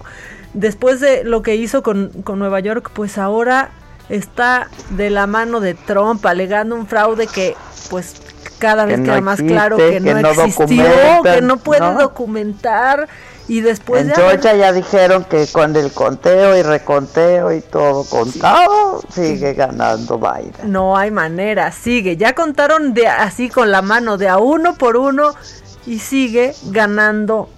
Después 0.54 1.00
de 1.00 1.24
lo 1.24 1.42
que 1.42 1.56
hizo 1.56 1.82
con, 1.82 2.10
con 2.22 2.38
Nueva 2.38 2.60
York, 2.60 2.90
pues 2.92 3.16
ahora 3.18 3.70
está 4.08 4.68
de 4.90 5.10
la 5.10 5.26
mano 5.26 5.60
de 5.60 5.74
Trump 5.74 6.24
alegando 6.26 6.74
un 6.76 6.86
fraude 6.86 7.26
que 7.26 7.56
pues 7.88 8.16
cada 8.58 8.84
vez 8.84 9.00
queda 9.00 9.20
más 9.20 9.40
claro 9.40 9.76
que, 9.76 9.98
no, 9.98 10.18
existió, 10.18 10.84
que 11.24 11.40
no 11.42 11.56
puede 11.56 11.94
documentar 11.94 13.08
y 13.48 13.60
después 13.60 14.06
en 14.06 14.14
Georgia 14.14 14.54
ya 14.54 14.72
dijeron 14.72 15.24
que 15.24 15.46
con 15.48 15.74
el 15.76 15.92
conteo 15.92 16.56
y 16.56 16.62
reconteo 16.62 17.52
y 17.52 17.60
todo 17.60 18.04
contado 18.04 19.02
sigue 19.12 19.54
ganando 19.54 20.18
Biden. 20.18 20.70
No 20.70 20.96
hay 20.96 21.10
manera, 21.10 21.72
sigue. 21.72 22.16
Ya 22.16 22.34
contaron 22.34 22.94
de 22.94 23.08
así 23.08 23.48
con 23.48 23.70
la 23.70 23.82
mano 23.82 24.16
de 24.16 24.28
a 24.28 24.38
uno 24.38 24.74
por 24.74 24.96
uno 24.96 25.34
y 25.86 25.98
sigue 25.98 26.54
ganando 26.70 27.48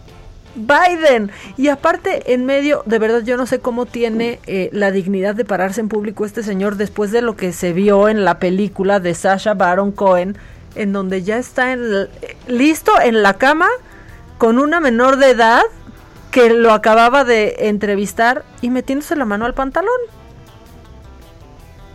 Biden. 0.55 1.31
Y 1.57 1.69
aparte, 1.69 2.33
en 2.33 2.47
medio, 2.47 2.83
de 2.87 2.99
verdad, 2.99 3.23
yo 3.23 3.37
no 3.37 3.47
sé 3.47 3.59
cómo 3.59 3.87
tiene 3.87 4.41
eh, 4.47 4.71
la 4.73 4.91
dignidad 4.91 5.35
de 5.35 5.45
pararse 5.45 5.81
en 5.81 5.89
público 5.89 6.25
este 6.25 6.43
señor 6.43 6.77
después 6.77 7.11
de 7.11 7.23
lo 7.23 7.37
que 7.37 7.53
se 7.53 7.73
vio 7.73 8.09
en 8.09 8.25
la 8.25 8.39
película 8.39 9.01
de 9.01 9.15
Sasha 9.15 9.55
Baron 9.55 9.93
Cohen, 9.93 10.37
en 10.77 10.93
donde 10.93 11.23
ya 11.23 11.39
está 11.39 11.73
en, 11.73 12.09
listo 12.47 12.93
en 13.03 13.23
la 13.23 13.35
cama 13.35 13.69
con 14.39 14.59
una 14.59 14.81
menor 14.81 15.17
de 15.17 15.31
edad 15.31 15.63
que 16.31 16.51
lo 16.51 16.73
acababa 16.73 17.25
de 17.25 17.57
entrevistar 17.69 18.45
y 18.61 18.71
metiéndose 18.71 19.17
la 19.17 19.25
mano 19.25 19.47
al 19.47 19.55
pantalón. 19.55 19.99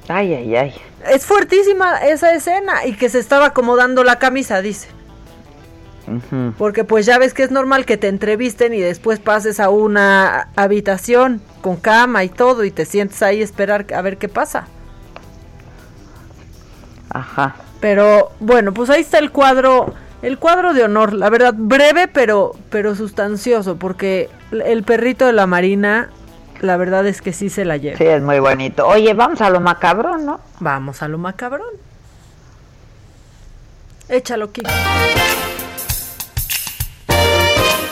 Ay, 0.08 0.34
ay, 0.34 0.56
ay. 0.56 0.74
Es 1.08 1.26
fuertísima 1.26 1.98
esa 1.98 2.34
escena 2.34 2.86
y 2.86 2.94
que 2.94 3.10
se 3.10 3.20
estaba 3.20 3.48
acomodando 3.48 4.04
la 4.04 4.18
camisa, 4.18 4.62
dice. 4.62 4.88
Porque 6.58 6.84
pues 6.84 7.06
ya 7.06 7.20
ves 7.20 7.34
que 7.34 7.44
es 7.44 7.52
normal 7.52 7.86
que 7.86 7.98
te 7.98 8.08
entrevisten 8.08 8.74
y 8.74 8.80
después 8.80 9.20
pases 9.20 9.60
a 9.60 9.70
una 9.70 10.48
habitación 10.56 11.42
con 11.62 11.76
cama 11.76 12.24
y 12.24 12.30
todo 12.30 12.64
y 12.64 12.72
te 12.72 12.86
sientes 12.86 13.22
ahí 13.22 13.42
a 13.42 13.44
esperar 13.44 13.86
a 13.94 14.02
ver 14.02 14.18
qué 14.18 14.28
pasa. 14.28 14.68
Ajá. 17.12 17.56
Pero 17.80 18.32
bueno, 18.40 18.74
pues 18.74 18.90
ahí 18.90 19.02
está 19.02 19.20
el 19.20 19.32
cuadro, 19.32 19.94
el 20.22 20.38
cuadro 20.38 20.74
de 20.74 20.84
honor, 20.84 21.14
la 21.14 21.30
verdad 21.30 21.54
breve 21.56 22.08
pero 22.08 22.54
pero 22.70 22.96
sustancioso 22.96 23.78
porque 23.78 24.30
el 24.52 24.84
perrito 24.84 25.26
de 25.26 25.34
la 25.34 25.48
Marina 25.48 26.10
la 26.62 26.76
verdad 26.78 27.08
es 27.08 27.22
que 27.22 27.32
sí 27.32 27.50
se 27.50 27.64
la 27.64 27.78
lleva. 27.78 27.98
Sí, 27.98 28.06
es 28.06 28.22
muy 28.22 28.40
bonito. 28.40 28.86
Oye, 28.86 29.14
vamos 29.14 29.40
a 29.42 29.50
lo 29.50 29.62
macabrón, 29.62 30.26
¿no? 30.26 30.42
Vamos 30.60 31.02
a 31.02 31.08
lo 31.08 31.18
macabrón. 31.18 31.72
Échalo, 34.10 34.52
Kiko. 34.52 34.70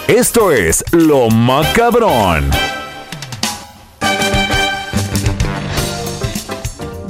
Esto 0.07 0.51
es 0.51 0.85
Lo 0.93 1.29
Macabrón. 1.29 2.49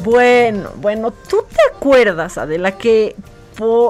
Bueno, 0.03 0.71
bueno, 0.77 1.11
¿tú 1.11 1.45
te 1.47 1.75
acuerdas, 1.75 2.37
Adela, 2.37 2.71
que 2.73 3.15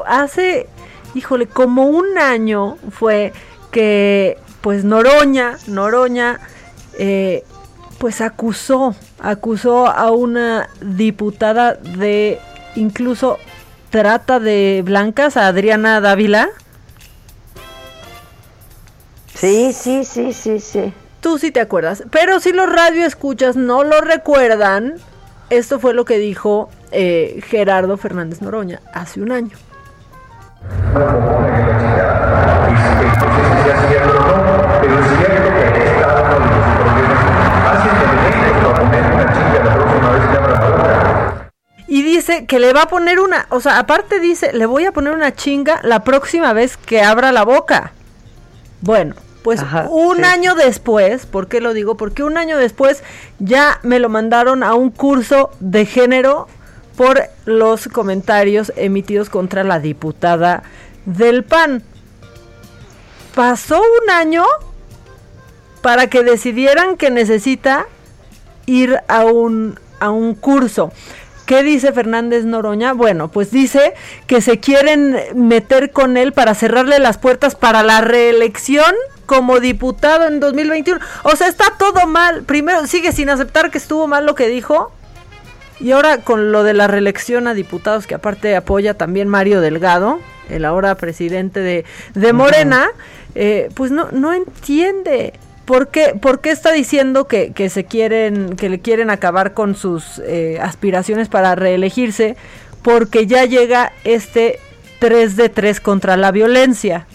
hace, 0.06 0.68
híjole, 1.16 1.48
como 1.48 1.86
un 1.86 2.18
año 2.18 2.78
fue 2.92 3.34
que, 3.72 4.38
pues, 4.62 4.84
Noroña, 4.84 5.58
Noroña, 5.68 6.40
eh, 6.98 7.44
pues 7.98 8.22
acusó, 8.22 8.96
acusó 9.20 9.88
a 9.88 10.12
una 10.12 10.70
diputada 10.82 11.74
de 11.74 12.40
incluso 12.76 13.38
trata 13.90 14.40
de 14.40 14.82
blancas, 14.86 15.38
a 15.38 15.48
Adriana 15.48 16.02
Dávila? 16.02 16.50
Sí, 19.34 19.74
sí, 19.74 20.04
sí, 20.04 20.34
sí, 20.34 20.60
sí. 20.60 20.94
Tú 21.22 21.38
sí 21.38 21.52
te 21.52 21.60
acuerdas. 21.60 22.04
Pero 22.12 22.40
si 22.40 22.54
los 22.54 22.72
radioescuchas 22.72 23.56
no 23.56 23.84
lo 23.84 24.02
recuerdan, 24.02 24.96
esto 25.50 25.80
fue 25.80 25.94
lo 25.94 26.06
que 26.06 26.18
dijo 26.18 26.70
eh, 26.92 27.42
Gerardo 27.48 27.98
Fernández 27.98 28.42
Noroña 28.42 28.82
hace 28.94 29.22
un 29.22 29.32
año. 29.32 29.58
Y 41.88 42.02
dice 42.04 42.46
que 42.46 42.60
le 42.60 42.74
va 42.74 42.84
a 42.84 42.88
poner 42.88 43.20
una, 43.20 43.48
o 43.50 43.60
sea, 43.62 43.80
aparte 43.80 44.20
dice, 44.20 44.52
le 44.54 44.66
voy 44.66 44.86
a 44.86 44.92
poner 44.92 45.14
una 45.14 45.34
chinga 45.34 45.80
la 45.84 46.04
próxima 46.04 46.54
vez 46.54 46.78
que 46.78 47.02
abra 47.02 47.32
la 47.32 47.44
boca. 47.44 47.94
Bueno, 48.82 49.16
pues 49.44 49.62
un 49.90 50.26
año 50.26 50.56
después, 50.56 51.26
¿por 51.26 51.48
qué 51.48 51.62
lo 51.62 51.74
digo? 51.74 51.96
Porque 51.96 52.24
un 52.24 52.38
año 52.38 52.58
después 52.58 53.02
ya 53.40 53.80
me 53.82 54.00
lo 54.00 54.10
mandaron 54.10 54.62
a 54.62 54.74
un 54.74 54.90
curso 54.92 55.52
de 55.62 55.86
género 55.86 56.48
por 56.98 57.22
los 57.46 57.88
comentarios 57.88 58.74
emitidos 58.76 59.30
contra 59.30 59.64
la 59.64 59.80
diputada 59.80 60.64
del 61.06 61.46
PAN. 61.46 61.84
Pasó 63.34 63.80
un 63.80 64.10
año 64.10 64.44
para 65.82 66.08
que 66.08 66.24
decidieran 66.24 66.98
que 66.98 67.12
necesita 67.12 67.86
ir 68.66 69.00
a 69.08 69.26
un, 69.26 69.80
a 70.00 70.10
un 70.10 70.34
curso. 70.34 70.92
¿Qué 71.46 71.64
dice 71.64 71.94
Fernández 71.94 72.44
Noroña? 72.44 72.92
Bueno, 72.92 73.30
pues 73.30 73.52
dice 73.52 73.94
que 74.26 74.42
se 74.42 74.60
quieren 74.60 75.18
meter 75.34 75.92
con 75.92 76.18
él 76.18 76.34
para 76.34 76.56
cerrarle 76.56 77.00
las 77.00 77.18
puertas 77.18 77.56
para 77.56 77.84
la 77.84 78.02
reelección 78.02 78.94
como 79.26 79.60
diputado 79.60 80.28
en 80.28 80.40
2021. 80.40 81.00
O 81.24 81.36
sea, 81.36 81.48
está 81.48 81.76
todo 81.78 82.08
mal. 82.08 82.44
Primero, 82.44 82.86
sigue 82.88 83.12
sin 83.12 83.30
aceptar 83.30 83.72
que 83.72 83.78
estuvo 83.78 84.08
mal 84.08 84.26
lo 84.26 84.36
que 84.36 84.50
dijo. 84.50 84.92
Y 85.80 85.92
ahora 85.92 86.20
con 86.20 86.52
lo 86.52 86.64
de 86.64 86.74
la 86.74 86.88
reelección 86.88 87.48
a 87.48 87.54
diputados, 87.54 88.08
que 88.08 88.16
aparte 88.16 88.56
apoya 88.56 88.96
también 88.96 89.28
Mario 89.28 89.62
Delgado, 89.62 90.20
el 90.50 90.66
ahora 90.66 90.96
presidente 90.96 91.60
de, 91.60 91.86
de 92.14 92.34
Morena, 92.34 92.88
eh, 93.36 93.70
pues 93.76 93.92
no, 93.92 94.10
no 94.12 94.34
entiende. 94.34 95.34
¿Por 95.66 95.90
qué, 95.90 96.16
¿Por 96.20 96.40
qué 96.40 96.52
está 96.52 96.72
diciendo 96.72 97.28
que, 97.28 97.52
que, 97.52 97.70
se 97.70 97.84
quieren, 97.84 98.56
que 98.56 98.70
le 98.70 98.80
quieren 98.80 99.10
acabar 99.10 99.54
con 99.54 99.76
sus 99.76 100.20
eh, 100.26 100.58
aspiraciones 100.62 101.28
para 101.28 101.56
reelegirse? 101.56 102.38
Porque 102.82 103.28
ya 103.28 103.44
llega 103.46 103.92
este 104.04 104.60
3 105.00 105.36
de 105.36 105.50
3 105.50 105.82
contra 105.82 106.16
la 106.16 106.32
violencia 106.32 107.06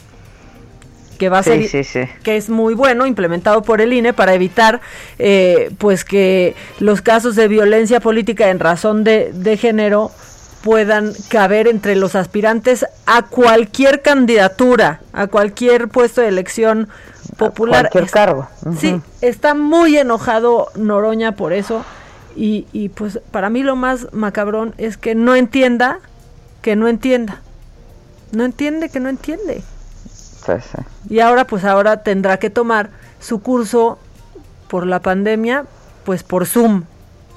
que 1.18 1.28
va 1.28 1.38
a 1.38 1.42
ser 1.42 1.68
que 2.22 2.36
es 2.36 2.48
muy 2.48 2.74
bueno 2.74 3.06
implementado 3.06 3.62
por 3.62 3.80
el 3.80 3.92
INE 3.92 4.12
para 4.12 4.34
evitar 4.34 4.80
eh, 5.18 5.70
pues 5.78 6.04
que 6.04 6.54
los 6.80 7.02
casos 7.02 7.36
de 7.36 7.48
violencia 7.48 8.00
política 8.00 8.50
en 8.50 8.58
razón 8.58 9.04
de, 9.04 9.32
de 9.32 9.56
género 9.56 10.10
puedan 10.62 11.12
caber 11.28 11.66
entre 11.68 11.96
los 11.96 12.14
aspirantes 12.14 12.86
a 13.06 13.22
cualquier 13.22 14.00
candidatura, 14.00 15.00
a 15.12 15.26
cualquier 15.26 15.88
puesto 15.88 16.20
de 16.20 16.28
elección 16.28 16.88
popular. 17.36 17.86
A 17.86 17.90
cualquier 17.90 18.10
cargo. 18.10 18.48
Sí, 18.78 19.00
está 19.20 19.54
muy 19.54 19.96
enojado 19.98 20.68
Noroña 20.76 21.32
por 21.32 21.52
eso 21.52 21.84
y, 22.36 22.66
y 22.72 22.88
pues 22.90 23.20
para 23.30 23.50
mí 23.50 23.62
lo 23.62 23.76
más 23.76 24.12
macabrón 24.12 24.74
es 24.78 24.96
que 24.96 25.14
no 25.14 25.34
entienda 25.34 25.98
que 26.62 26.76
no 26.76 26.88
entienda. 26.88 27.40
No 28.30 28.44
entiende 28.44 28.88
que 28.88 29.00
no 29.00 29.08
entiende. 29.08 29.62
Y 31.08 31.20
ahora 31.20 31.46
pues 31.46 31.64
ahora 31.64 32.02
tendrá 32.02 32.38
que 32.38 32.50
tomar 32.50 32.90
su 33.20 33.40
curso 33.40 33.98
por 34.68 34.86
la 34.86 35.00
pandemia, 35.00 35.64
pues 36.04 36.22
por 36.22 36.46
Zoom, 36.46 36.84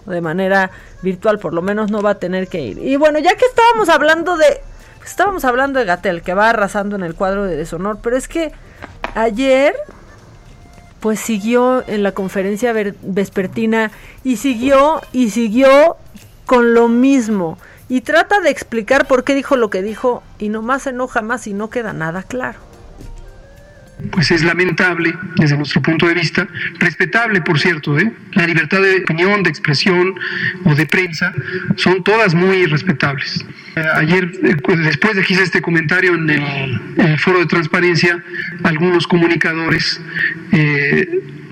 de 0.06 0.22
manera 0.22 0.72
virtual, 1.01 1.39
por 1.39 1.53
lo 1.53 1.62
menos 1.62 1.91
no 1.91 2.01
va 2.01 2.12
a 2.12 2.20
tener 2.20 2.47
que 2.47 2.62
ir. 2.62 2.78
Y 2.80 2.95
bueno, 2.95 3.20
ya 3.20 3.36
que 3.36 3.45
estábamos 3.45 3.89
hablando 3.89 4.38
de 4.38 4.62
estábamos 5.06 5.45
hablando 5.45 5.80
de 5.80 5.86
Gatel, 5.86 6.24
que 6.24 6.34
va 6.34 6.49
arrasando 6.49 6.95
en 6.95 7.03
el 7.03 7.14
cuadro 7.14 7.43
de 7.43 7.56
deshonor, 7.56 7.99
pero 8.01 8.18
es 8.18 8.28
que 8.28 8.51
ayer 9.14 9.76
pues 10.99 11.20
siguió 11.20 11.84
en 11.88 12.01
la 12.01 12.14
conferencia 12.14 12.74
vespertina 12.74 13.91
y 14.24 14.38
siguió 14.38 15.01
y 15.12 15.30
siguió 15.30 15.97
con 16.47 16.74
lo 16.74 16.88
mismo. 16.88 17.60
Y 17.88 18.01
trata 18.01 18.39
de 18.39 18.49
explicar 18.49 19.06
por 19.06 19.24
qué 19.24 19.36
dijo 19.36 19.56
lo 19.56 19.70
que 19.70 19.84
dijo 19.84 20.24
y 20.39 20.49
nomás 20.49 20.84
se 20.84 20.89
enoja 20.89 21.22
más 21.22 21.45
y 21.45 21.53
no 21.53 21.70
queda 21.70 21.93
nada 21.93 22.24
claro 22.24 22.58
pues 24.12 24.32
es 24.32 24.43
lamentable 24.43 25.14
desde 25.38 25.58
nuestro 25.58 25.82
punto 25.82 26.08
de 26.08 26.14
vista, 26.14 26.48
respetable 26.80 27.41
por 27.41 27.60
cierto, 27.60 27.98
¿eh? 27.98 28.12
la 28.34 28.46
libertad 28.46 28.82
de 28.82 28.98
opinión, 28.98 29.43
de 29.43 29.50
expresión 29.50 30.16
o 30.66 30.76
de 30.76 30.86
prensa 30.86 31.34
son 31.78 32.04
todas 32.04 32.34
muy 32.34 32.66
respetables. 32.66 33.46
Eh, 33.76 33.82
ayer, 33.96 34.32
eh, 34.43 34.56
después 34.84 35.16
de 35.16 35.24
que 35.24 35.34
hice 35.34 35.43
este 35.43 35.62
comentario 35.62 36.16
en 36.16 36.30
el, 36.30 37.20
foro 37.20 37.39
de 37.39 37.46
transparencia, 37.46 38.22
algunos 38.64 39.08
comunicadores 39.08 40.02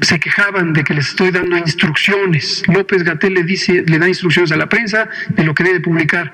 se 0.02 0.20
quejaban 0.20 0.74
de 0.74 0.84
que 0.84 0.94
les 0.94 1.10
estoy 1.10 1.32
dando 1.32 1.58
instrucciones. 1.58 2.64
López 2.68 3.04
Gatel 3.04 3.34
le 3.34 3.44
dice, 3.44 3.84
le 3.86 4.00
da 4.00 4.08
instrucciones 4.08 4.52
a 4.52 4.58
la 4.58 4.68
prensa 4.68 5.08
de 5.30 5.44
lo 5.44 5.54
que 5.56 5.64
debe 5.64 5.80
publicar. 5.80 6.32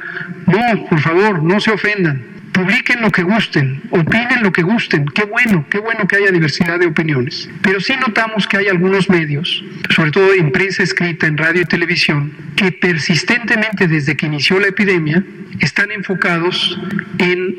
No, 0.48 0.86
por 0.88 1.00
favor, 1.00 1.44
no 1.44 1.60
se 1.60 1.72
ofendan 1.72 2.39
publiquen 2.52 3.02
lo 3.02 3.12
que 3.12 3.24
gusten, 3.24 3.82
opinen 3.92 4.44
lo 4.44 4.52
que 4.52 4.62
gusten, 4.62 5.06
qué 5.06 5.24
bueno, 5.24 5.66
qué 5.70 5.80
bueno 5.80 6.08
que 6.08 6.18
haya 6.18 6.32
diversidad 6.32 6.80
de 6.80 6.88
opiniones. 6.88 7.50
Pero 7.62 7.80
sí 7.80 7.94
notamos 7.96 8.48
que 8.48 8.58
hay 8.58 8.68
algunos 8.68 9.10
medios, 9.10 9.64
sobre 9.96 10.12
todo 10.12 10.34
en 10.34 10.52
prensa 10.52 10.84
escrita, 10.84 11.28
en 11.28 11.38
radio 11.38 11.62
y 11.62 11.66
televisión, 11.66 12.34
que 12.56 12.72
persistentemente 12.72 13.88
desde 13.88 14.18
que 14.18 14.26
inició 14.26 14.60
la 14.60 14.68
epidemia 14.68 15.24
están 15.60 15.92
enfocados 15.92 16.80
en, 17.18 17.58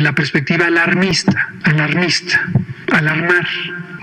la 0.00 0.12
perspectiva 0.12 0.66
alarmista, 0.66 1.52
alarmista, 1.64 2.40
alarmar, 2.92 3.46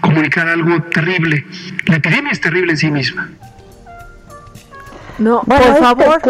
comunicar 0.01 0.47
algo 0.47 0.83
terrible. 0.83 1.45
La 1.85 1.97
epidemia 1.97 2.31
es 2.31 2.41
terrible 2.41 2.71
en 2.71 2.77
sí 2.77 2.91
misma. 2.91 3.29
No, 5.21 5.41
por 5.43 5.77
favor. 5.77 6.21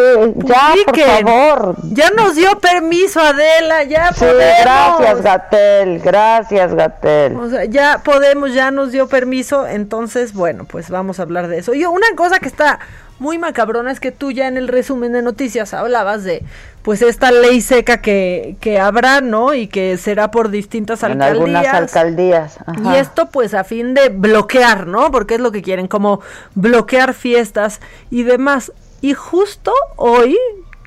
ya, 0.45 0.73
por 0.85 0.99
favor. 0.99 1.75
Ya 1.93 2.09
nos 2.11 2.35
dio 2.35 2.59
permiso 2.59 3.21
Adela, 3.21 3.83
ya 3.83 4.11
sí, 4.13 4.25
Gracias, 4.25 5.21
Gatel, 5.21 5.99
gracias, 5.99 6.73
Gatel. 6.73 7.37
O 7.37 7.49
sea, 7.49 7.65
ya 7.65 8.01
podemos, 8.03 8.53
ya 8.53 8.69
nos 8.71 8.91
dio 8.91 9.07
permiso, 9.07 9.65
entonces, 9.65 10.33
bueno, 10.33 10.65
pues 10.65 10.89
vamos 10.89 11.19
a 11.19 11.23
hablar 11.23 11.47
de 11.47 11.59
eso. 11.59 11.73
Y 11.73 11.85
una 11.85 12.07
cosa 12.15 12.39
que 12.39 12.47
está 12.47 12.79
muy 13.19 13.37
macabrona 13.37 13.91
es 13.91 13.99
que 13.99 14.11
tú 14.11 14.31
ya 14.31 14.47
en 14.47 14.57
el 14.57 14.67
resumen 14.67 15.13
de 15.13 15.21
noticias 15.21 15.73
hablabas 15.73 16.23
de 16.23 16.43
pues 16.82 17.01
esta 17.01 17.32
ley 17.32 17.61
seca 17.61 18.01
que, 18.01 18.55
que 18.59 18.79
habrá, 18.79 19.21
¿no? 19.21 19.53
Y 19.53 19.67
que 19.67 19.97
será 19.97 20.32
por 20.32 20.49
distintas 20.49 21.03
en 21.03 21.11
alcaldías. 21.11 21.36
algunas 21.36 21.67
alcaldías. 21.67 22.57
Y 22.84 22.95
esto 22.95 23.27
pues 23.27 23.53
a 23.53 23.63
fin 23.63 23.93
de 23.93 24.09
bloquear, 24.09 24.88
¿no? 24.88 25.11
Porque 25.11 25.36
es 25.36 25.41
lo 25.41 25.51
que 25.51 25.61
quieren, 25.61 25.88
como 25.88 26.21
bloquear 26.55 27.13
fiestas 27.13 27.82
y 28.09 28.23
demás. 28.23 28.71
Y 29.01 29.13
justo 29.13 29.73
hoy 29.95 30.38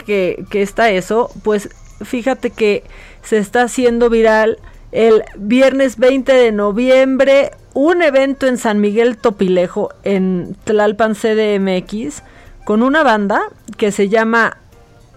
que, 0.05 0.45
que 0.51 0.63
está 0.63 0.91
eso, 0.91 1.31
pues 1.43 1.69
fíjate 2.03 2.51
que 2.51 2.85
se 3.23 3.39
está 3.39 3.63
haciendo 3.63 4.11
viral 4.11 4.59
el 4.93 5.25
viernes 5.37 5.97
20 5.99 6.33
de 6.33 6.53
noviembre 6.53 7.51
un 7.75 8.03
evento 8.03 8.47
en 8.47 8.57
San 8.57 8.81
Miguel 8.81 9.17
Topilejo, 9.19 9.91
en 10.05 10.57
Tlalpan 10.65 11.15
CDMX, 11.15 12.23
con 12.65 12.83
una 12.83 13.03
banda 13.03 13.43
que 13.77 13.93
se 13.93 14.09
llama 14.09 14.59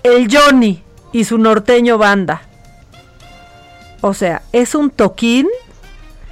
El 0.03 0.27
Johnny 0.31 0.83
y 1.11 1.23
su 1.25 1.37
norteño 1.37 1.97
banda. 1.97 2.41
O 4.01 4.13
sea, 4.13 4.43
es 4.51 4.75
un 4.75 4.89
toquín 4.89 5.47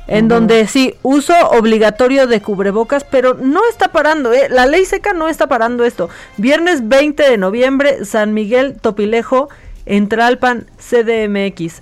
en 0.07 0.28
donde 0.28 0.68
sí, 0.68 0.95
uso 1.01 1.34
obligatorio 1.49 2.28
de 2.28 2.41
cubrebocas, 2.41 3.03
pero 3.03 3.34
no 3.34 3.61
está 3.68 3.91
parando, 3.91 4.34
¿eh? 4.34 4.47
la 4.49 4.68
ley 4.68 4.86
seca 4.86 5.13
no 5.13 5.28
está 5.28 5.47
parando 5.47 5.84
esto. 5.84 6.09
Viernes 6.38 6.88
20 6.88 7.24
de 7.24 7.38
noviembre, 7.38 8.05
San 8.05 8.34
Miguel 8.34 8.80
Topilejo, 8.80 9.49
en 9.86 10.07
Tlalpan 10.07 10.68
CDMX. 10.78 11.82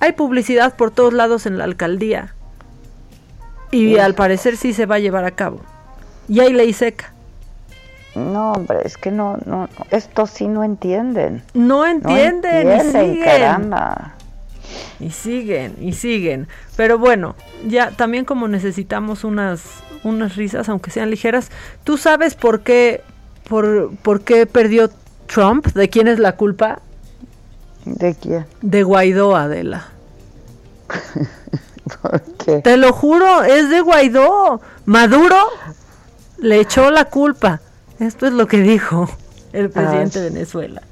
Hay 0.00 0.12
publicidad 0.12 0.76
por 0.76 0.90
todos 0.90 1.12
lados 1.12 1.46
en 1.46 1.58
la 1.58 1.64
alcaldía. 1.64 2.34
Y 3.70 3.98
al 3.98 4.14
parecer 4.14 4.56
sí 4.56 4.72
se 4.72 4.86
va 4.86 4.96
a 4.96 5.00
llevar 5.00 5.24
a 5.24 5.30
cabo. 5.30 5.60
Y 6.28 6.40
hay 6.40 6.52
ley 6.52 6.72
seca. 6.72 7.12
No, 8.14 8.52
hombre, 8.52 8.80
es 8.84 8.96
que 8.96 9.10
no, 9.10 9.38
no, 9.46 9.68
esto 9.90 10.26
sí 10.26 10.48
no 10.48 10.64
entienden. 10.64 11.42
No 11.54 11.86
entienden, 11.86 12.68
y 12.76 12.80
siguen. 12.80 13.24
Caramba. 13.24 14.14
Y 14.98 15.10
siguen, 15.10 15.76
y 15.80 15.92
siguen. 15.92 16.48
Pero 16.76 16.98
bueno, 16.98 17.36
ya 17.66 17.90
también 17.92 18.24
como 18.24 18.48
necesitamos 18.48 19.24
unas, 19.24 19.62
unas 20.02 20.36
risas, 20.36 20.68
aunque 20.68 20.90
sean 20.90 21.10
ligeras, 21.10 21.50
¿tú 21.84 21.96
sabes 21.96 22.34
por 22.34 22.60
qué, 22.60 23.02
por, 23.48 23.94
por 24.02 24.22
qué 24.22 24.46
perdió 24.46 24.90
Trump? 25.26 25.66
¿De 25.68 25.88
quién 25.88 26.08
es 26.08 26.18
la 26.18 26.36
culpa? 26.36 26.80
¿De 27.84 28.14
quién? 28.14 28.46
De 28.60 28.82
Guaidó, 28.82 29.36
Adela. 29.36 29.88
Te 32.62 32.76
lo 32.76 32.92
juro, 32.92 33.42
es 33.42 33.70
de 33.70 33.80
Guaidó. 33.80 34.60
Maduro 34.84 35.36
le 36.38 36.60
echó 36.60 36.90
la 36.90 37.06
culpa. 37.06 37.60
Esto 38.00 38.26
es 38.26 38.32
lo 38.32 38.46
que 38.46 38.60
dijo 38.60 39.08
el 39.52 39.68
presidente 39.70 40.20
de 40.20 40.30
Venezuela. 40.30 40.82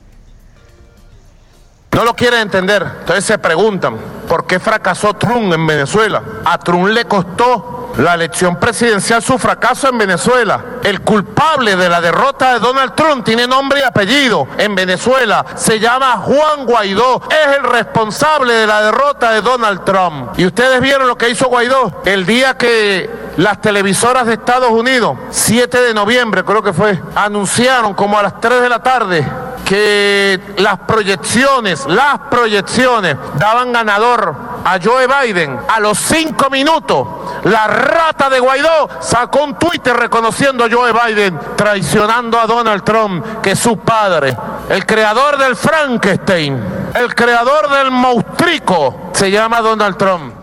No 1.92 2.04
lo 2.04 2.14
quieren 2.14 2.40
entender. 2.40 2.86
Entonces 3.00 3.24
se 3.24 3.38
preguntan, 3.38 3.96
¿por 4.28 4.46
qué 4.46 4.60
fracasó 4.60 5.14
Trump 5.14 5.52
en 5.52 5.66
Venezuela? 5.66 6.22
A 6.44 6.58
Trump 6.58 6.86
le 6.88 7.06
costó 7.06 7.77
la 7.98 8.14
elección 8.14 8.56
presidencial, 8.56 9.22
su 9.22 9.38
fracaso 9.38 9.88
en 9.88 9.98
Venezuela. 9.98 10.64
El 10.82 11.00
culpable 11.00 11.76
de 11.76 11.88
la 11.88 12.00
derrota 12.00 12.54
de 12.54 12.60
Donald 12.60 12.94
Trump 12.94 13.24
tiene 13.24 13.46
nombre 13.46 13.80
y 13.80 13.82
apellido 13.82 14.46
en 14.56 14.74
Venezuela. 14.74 15.44
Se 15.56 15.80
llama 15.80 16.18
Juan 16.18 16.64
Guaidó. 16.64 17.22
Es 17.28 17.56
el 17.56 17.64
responsable 17.64 18.54
de 18.54 18.66
la 18.66 18.82
derrota 18.82 19.32
de 19.32 19.42
Donald 19.42 19.84
Trump. 19.84 20.38
Y 20.38 20.46
ustedes 20.46 20.80
vieron 20.80 21.08
lo 21.08 21.18
que 21.18 21.28
hizo 21.28 21.48
Guaidó 21.48 22.02
el 22.04 22.24
día 22.24 22.56
que 22.56 23.10
las 23.36 23.60
televisoras 23.60 24.26
de 24.26 24.34
Estados 24.34 24.70
Unidos, 24.70 25.16
7 25.30 25.80
de 25.80 25.94
noviembre 25.94 26.44
creo 26.44 26.62
que 26.62 26.72
fue, 26.72 27.00
anunciaron 27.14 27.94
como 27.94 28.18
a 28.18 28.22
las 28.22 28.40
3 28.40 28.62
de 28.62 28.68
la 28.68 28.82
tarde 28.82 29.26
que 29.68 30.40
las 30.56 30.78
proyecciones, 30.78 31.84
las 31.84 32.20
proyecciones 32.30 33.16
daban 33.36 33.70
ganador 33.70 34.34
a 34.64 34.78
Joe 34.82 35.06
Biden 35.06 35.60
a 35.68 35.78
los 35.78 35.98
cinco 35.98 36.48
minutos. 36.48 37.06
La 37.44 37.66
rata 37.66 38.30
de 38.30 38.40
Guaidó 38.40 38.88
sacó 39.00 39.44
un 39.44 39.58
Twitter 39.58 39.94
reconociendo 39.94 40.64
a 40.64 40.70
Joe 40.70 40.92
Biden, 40.92 41.38
traicionando 41.54 42.40
a 42.40 42.46
Donald 42.46 42.82
Trump, 42.82 43.42
que 43.42 43.50
es 43.50 43.58
su 43.58 43.76
padre, 43.76 44.34
el 44.70 44.86
creador 44.86 45.36
del 45.36 45.54
Frankenstein, 45.54 46.58
el 46.94 47.14
creador 47.14 47.68
del 47.68 47.90
monstruo, 47.90 49.10
se 49.12 49.30
llama 49.30 49.60
Donald 49.60 49.98
Trump. 49.98 50.37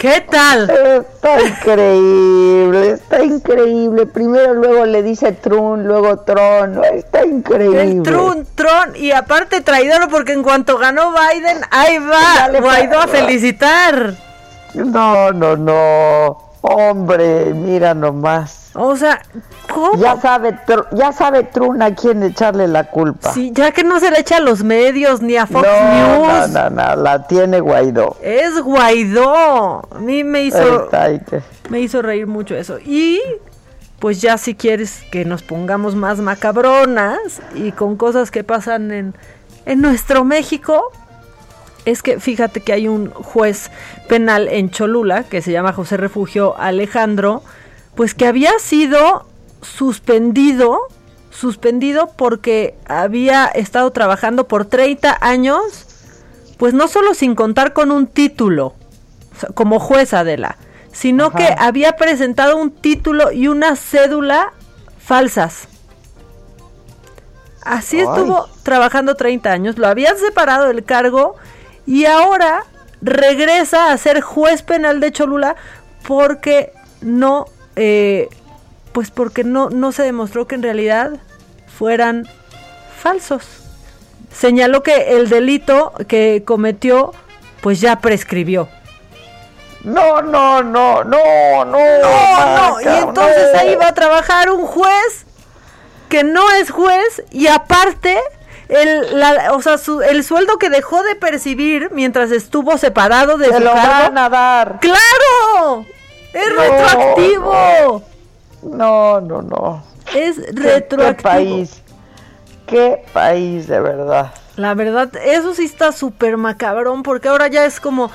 ¿Qué 0.00 0.22
tal? 0.30 0.70
Está 0.70 1.42
increíble, 1.42 2.92
está 2.92 3.22
increíble. 3.22 4.06
Primero 4.06 4.54
luego 4.54 4.86
le 4.86 5.02
dice 5.02 5.32
Trun, 5.32 5.86
luego 5.86 6.20
Tron, 6.20 6.82
está 6.94 7.26
increíble. 7.26 7.82
El 7.82 8.02
Trun, 8.02 8.46
Tron 8.54 8.96
y 8.96 9.10
aparte 9.10 9.60
traidor 9.60 10.08
porque 10.08 10.32
en 10.32 10.42
cuanto 10.42 10.78
ganó 10.78 11.12
Biden, 11.12 11.58
ahí 11.70 11.98
va 11.98 12.48
Guaidó 12.58 12.98
a 12.98 13.08
felicitar. 13.08 14.14
No, 14.72 15.32
no, 15.32 15.56
no. 15.56 16.49
Hombre, 16.62 17.54
mira 17.54 17.94
nomás. 17.94 18.70
O 18.74 18.94
sea, 18.96 19.20
¿cómo? 19.72 20.00
Ya 20.00 20.20
sabe, 20.20 20.58
ya 20.92 21.12
sabe 21.12 21.48
a 21.80 21.94
quién 21.94 22.22
echarle 22.22 22.68
la 22.68 22.84
culpa. 22.84 23.32
Sí, 23.32 23.50
ya 23.52 23.72
que 23.72 23.82
no 23.82 23.98
se 23.98 24.10
le 24.10 24.20
echa 24.20 24.36
a 24.36 24.40
los 24.40 24.62
medios 24.62 25.22
ni 25.22 25.36
a 25.36 25.46
Fox 25.46 25.66
News. 25.66 26.50
No, 26.50 26.70
no, 26.70 26.70
no, 26.70 26.96
la 26.96 27.26
tiene 27.26 27.60
Guaidó. 27.60 28.16
Es 28.22 28.60
Guaidó. 28.60 29.82
A 29.90 29.98
mí 29.98 30.22
me 30.22 30.44
hizo, 30.44 30.88
me 31.68 31.80
hizo 31.80 32.02
reír 32.02 32.26
mucho 32.26 32.54
eso. 32.54 32.78
Y 32.78 33.20
pues 33.98 34.20
ya 34.20 34.38
si 34.38 34.54
quieres 34.54 35.02
que 35.10 35.24
nos 35.24 35.42
pongamos 35.42 35.94
más 35.94 36.18
macabronas 36.18 37.42
y 37.54 37.72
con 37.72 37.96
cosas 37.96 38.30
que 38.30 38.44
pasan 38.44 38.92
en, 38.92 39.14
en 39.66 39.80
nuestro 39.80 40.24
México, 40.24 40.92
es 41.84 42.02
que 42.02 42.20
fíjate 42.20 42.60
que 42.60 42.72
hay 42.72 42.88
un 42.88 43.10
juez 43.10 43.70
penal 44.08 44.48
en 44.48 44.70
Cholula 44.70 45.24
que 45.24 45.42
se 45.42 45.52
llama 45.52 45.72
José 45.72 45.96
Refugio 45.96 46.56
Alejandro, 46.58 47.42
pues 47.94 48.14
que 48.14 48.26
había 48.26 48.52
sido 48.58 49.26
suspendido, 49.62 50.80
suspendido 51.30 52.10
porque 52.16 52.74
había 52.86 53.46
estado 53.46 53.90
trabajando 53.92 54.48
por 54.48 54.66
30 54.66 55.18
años, 55.20 55.60
pues 56.58 56.74
no 56.74 56.88
solo 56.88 57.14
sin 57.14 57.34
contar 57.34 57.72
con 57.72 57.90
un 57.90 58.06
título 58.06 58.74
como 59.54 59.80
jueza 59.80 60.24
de 60.24 60.38
la, 60.38 60.56
sino 60.92 61.30
que 61.30 61.54
había 61.58 61.96
presentado 61.96 62.56
un 62.56 62.70
título 62.70 63.32
y 63.32 63.48
una 63.48 63.76
cédula 63.76 64.52
falsas. 64.98 65.68
Así 67.62 67.98
Ay. 67.98 68.04
estuvo 68.04 68.48
trabajando 68.62 69.14
30 69.14 69.50
años, 69.50 69.78
lo 69.78 69.86
habían 69.86 70.16
separado 70.18 70.66
del 70.68 70.84
cargo 70.84 71.36
y 71.86 72.04
ahora 72.04 72.64
regresa 73.02 73.92
a 73.92 73.98
ser 73.98 74.20
juez 74.20 74.62
penal 74.62 75.00
de 75.00 75.12
Cholula 75.12 75.56
porque 76.06 76.72
no, 77.00 77.46
eh, 77.76 78.28
pues 78.92 79.10
porque 79.10 79.44
no, 79.44 79.70
no 79.70 79.92
se 79.92 80.02
demostró 80.02 80.46
que 80.46 80.54
en 80.54 80.62
realidad 80.62 81.12
fueran 81.66 82.28
falsos. 82.98 83.46
Señaló 84.32 84.82
que 84.82 85.16
el 85.16 85.28
delito 85.28 85.92
que 86.06 86.42
cometió 86.44 87.12
pues 87.60 87.80
ya 87.80 88.00
prescribió. 88.00 88.68
No, 89.82 90.20
no, 90.20 90.62
no, 90.62 91.04
no, 91.04 91.64
no. 91.64 91.64
No, 91.64 92.56
no, 92.56 92.80
y 92.80 92.84
entonces 92.84 93.52
no. 93.54 93.58
ahí 93.58 93.74
va 93.76 93.88
a 93.88 93.94
trabajar 93.94 94.50
un 94.50 94.66
juez 94.66 95.24
que 96.10 96.22
no 96.22 96.50
es 96.52 96.70
juez 96.70 97.22
y 97.30 97.46
aparte 97.46 98.20
el, 98.70 99.18
la- 99.18 99.52
o 99.52 99.60
sea, 99.62 99.78
su- 99.78 100.02
el 100.02 100.22
sueldo 100.24 100.58
que 100.58 100.70
dejó 100.70 101.02
de 101.02 101.14
percibir 101.16 101.90
mientras 101.92 102.30
estuvo 102.30 102.78
separado 102.78 103.36
de 103.38 103.46
Se 103.46 103.54
su 103.54 103.60
lo 103.60 103.72
cargo. 103.72 103.88
van 104.04 104.18
a 104.18 104.28
dar. 104.28 104.78
¡Claro! 104.80 105.84
¡Es 106.32 106.48
No, 106.54 106.60
retroactivo! 106.62 108.02
No, 108.62 109.20
no, 109.20 109.42
no. 109.42 109.82
Es 110.14 110.36
¿Qué- 110.36 110.52
retroactivo. 110.52 111.16
¿Qué 111.16 111.22
país? 111.22 111.82
¿Qué 112.66 113.04
país, 113.12 113.66
de 113.66 113.80
verdad? 113.80 114.32
La 114.56 114.74
verdad, 114.74 115.10
eso 115.24 115.54
sí 115.54 115.64
está 115.64 115.92
súper 115.92 116.36
macabrón 116.36 117.02
porque 117.02 117.28
ahora 117.28 117.48
ya 117.48 117.64
es 117.64 117.80
como, 117.80 118.10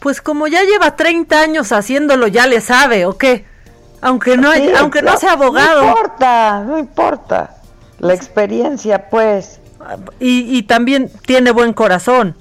pues 0.00 0.20
como 0.22 0.46
ya 0.48 0.62
lleva 0.64 0.96
30 0.96 1.40
años 1.40 1.70
haciéndolo, 1.72 2.26
ya 2.26 2.46
le 2.46 2.60
sabe, 2.60 3.06
¿o 3.06 3.16
qué? 3.18 3.44
Aunque 4.00 4.36
no, 4.36 4.52
Sí, 4.54 4.70
aunque 4.78 5.02
no 5.02 5.16
sea 5.18 5.32
abogado. 5.32 5.82
No 5.82 5.88
importa, 5.88 6.60
no 6.66 6.78
importa. 6.78 7.56
La 7.98 8.14
experiencia, 8.14 9.10
pues, 9.10 9.60
Y, 10.18 10.56
y 10.56 10.62
también 10.64 11.10
tiene 11.26 11.50
buen 11.52 11.72
corazón. 11.72 12.34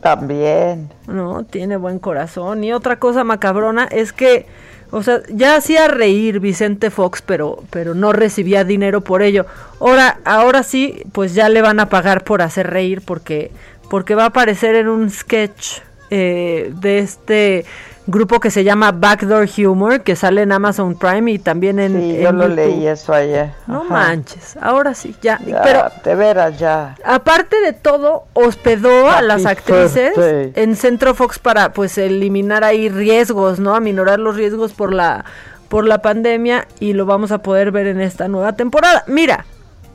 también. 0.00 0.90
No, 1.06 1.44
tiene 1.44 1.78
buen 1.78 1.98
corazón. 1.98 2.62
Y 2.62 2.72
otra 2.74 2.98
cosa 2.98 3.24
macabrona 3.24 3.84
es 3.84 4.12
que, 4.12 4.44
o 4.90 5.02
sea, 5.02 5.22
ya 5.30 5.56
hacía 5.56 5.88
reír 5.88 6.40
Vicente 6.40 6.90
Fox, 6.90 7.22
pero, 7.22 7.64
pero 7.70 7.94
no 7.94 8.12
recibía 8.12 8.64
dinero 8.64 9.00
por 9.00 9.22
ello. 9.22 9.46
Ahora, 9.80 10.18
ahora 10.26 10.62
sí, 10.62 11.02
pues 11.12 11.34
ya 11.34 11.48
le 11.48 11.62
van 11.62 11.80
a 11.80 11.88
pagar 11.88 12.22
por 12.22 12.42
hacer 12.42 12.68
reír 12.68 13.00
porque, 13.02 13.50
porque 13.88 14.14
va 14.14 14.24
a 14.24 14.26
aparecer 14.26 14.74
en 14.74 14.88
un 14.88 15.10
sketch 15.10 15.78
eh, 16.10 16.70
de 16.80 16.98
este 16.98 17.64
grupo 18.06 18.38
que 18.38 18.50
se 18.50 18.64
llama 18.64 18.92
Backdoor 18.92 19.48
Humor, 19.66 20.02
que 20.02 20.14
sale 20.14 20.42
en 20.42 20.52
Amazon 20.52 20.94
Prime 20.94 21.32
y 21.32 21.38
también 21.38 21.78
en, 21.78 21.92
Sí, 21.98 22.16
en 22.16 22.22
yo 22.22 22.32
lo 22.32 22.42
YouTube. 22.42 22.56
leí 22.56 22.86
eso 22.86 23.12
ayer. 23.14 23.50
No 23.66 23.82
Ajá. 23.82 23.88
manches, 23.88 24.56
ahora 24.60 24.94
sí, 24.94 25.16
ya. 25.22 25.38
Ya, 25.46 25.62
Pero 25.62 25.84
de 26.04 26.14
veras, 26.14 26.58
ya. 26.58 26.96
Aparte 27.04 27.60
de 27.60 27.72
todo, 27.72 28.24
hospedó 28.34 29.08
a 29.10 29.22
las 29.22 29.46
actrices 29.46 30.12
en 30.54 30.76
Centro 30.76 31.14
Fox 31.14 31.38
para 31.38 31.72
pues 31.72 31.96
eliminar 31.98 32.62
ahí 32.64 32.88
riesgos, 32.90 33.58
¿no? 33.58 33.74
Aminorar 33.74 34.18
los 34.18 34.36
riesgos 34.36 34.72
por 34.72 34.92
la 34.92 35.24
por 35.68 35.86
la 35.86 36.02
pandemia 36.02 36.68
y 36.78 36.92
lo 36.92 37.04
vamos 37.06 37.32
a 37.32 37.38
poder 37.38 37.72
ver 37.72 37.86
en 37.86 38.00
esta 38.00 38.28
nueva 38.28 38.52
temporada. 38.52 39.02
Mira, 39.08 39.44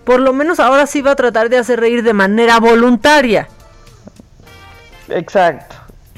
por 0.03 0.20
lo 0.20 0.34
menos 0.34 0.60
ahora 0.60 0.88
sí 0.88 1.01
va 1.01 1.12
a 1.12 1.16
tratar 1.16 1.47
de 1.49 1.57
hacer 1.57 1.80
reír 1.80 2.03
de 2.03 2.12
manera 2.14 2.60
voluntaria, 2.60 3.47
Exacto. 5.10 5.76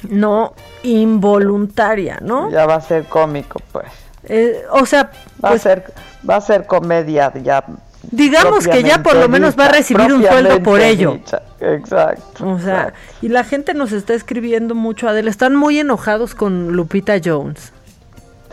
no 0.10 0.54
involuntaria, 0.84 2.20
¿no? 2.22 2.50
Ya 2.52 2.66
va 2.66 2.76
a 2.76 2.82
ser 2.82 3.06
cómico, 3.06 3.60
pues. 3.72 3.88
Eh, 4.24 4.64
o 4.72 4.86
sea, 4.86 5.12
Va 5.44 5.50
pues 5.50 5.62
a 5.66 5.70
ser, 5.70 5.94
va 6.30 6.36
a 6.36 6.42
ser 6.42 6.66
comedia 6.68 7.32
ya. 7.42 7.64
digamos 8.12 8.68
que 8.68 8.84
ya 8.84 9.02
por 9.02 9.16
lo 9.16 9.28
menos 9.30 9.58
va 9.58 9.66
a 9.66 9.70
recibir 9.70 10.12
un 10.14 10.24
sueldo 10.24 10.62
por 10.62 10.80
ello. 10.80 11.14
dicha. 11.14 11.42
Exacto. 11.60 12.48
O 12.48 12.60
sea, 12.60 12.94
y 13.22 13.30
la 13.30 13.44
gente 13.44 13.74
nos 13.74 13.92
está 13.92 14.14
escribiendo 14.14 14.76
mucho, 14.76 15.08
Adela. 15.08 15.30
Están 15.30 15.56
muy 15.56 15.80
enojados 15.80 16.36
con 16.36 16.74
Lupita 16.74 17.16
Jones. 17.24 17.72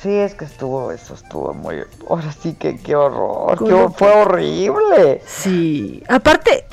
Sí, 0.03 0.15
es 0.15 0.35
que 0.35 0.45
estuvo, 0.45 0.93
eso 0.93 1.15
estuvo 1.15 1.53
muy. 1.53 1.77
Ahora 2.09 2.31
sí 2.31 2.55
que 2.55 2.79
qué 2.79 2.95
horror. 2.95 3.59
Qué 3.59 3.89
fue 3.97 4.11
horrible. 4.13 5.21
Sí. 5.27 6.05
Aparte, 6.09 6.67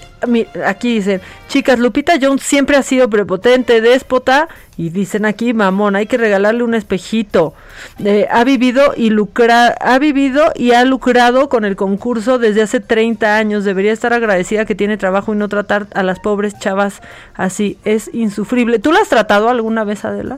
aquí 0.63 0.95
dicen, 0.95 1.21
chicas, 1.47 1.79
Lupita 1.79 2.13
Jones 2.21 2.43
siempre 2.43 2.77
ha 2.77 2.83
sido 2.83 3.09
prepotente, 3.09 3.81
déspota, 3.81 4.47
y 4.77 4.89
dicen 4.89 5.25
aquí, 5.25 5.55
mamón, 5.55 5.95
hay 5.95 6.05
que 6.05 6.17
regalarle 6.17 6.63
un 6.63 6.75
espejito. 6.75 7.55
Eh, 8.03 8.27
ha 8.29 8.43
vivido 8.43 8.93
y 8.95 9.09
lucra, 9.09 9.69
ha 9.79 9.97
vivido 9.97 10.51
y 10.53 10.73
ha 10.73 10.85
lucrado 10.85 11.49
con 11.49 11.65
el 11.65 11.75
concurso 11.75 12.37
desde 12.37 12.61
hace 12.61 12.79
30 12.79 13.37
años. 13.37 13.63
Debería 13.63 13.91
estar 13.91 14.13
agradecida 14.13 14.65
que 14.65 14.75
tiene 14.75 14.97
trabajo 14.97 15.33
y 15.33 15.37
no 15.37 15.49
tratar 15.49 15.87
a 15.95 16.03
las 16.03 16.19
pobres 16.19 16.59
chavas 16.59 17.01
así. 17.33 17.79
Es 17.85 18.11
insufrible. 18.13 18.77
¿Tú 18.77 18.91
la 18.91 18.99
has 18.99 19.09
tratado 19.09 19.49
alguna 19.49 19.83
vez, 19.83 20.05
Adela? 20.05 20.37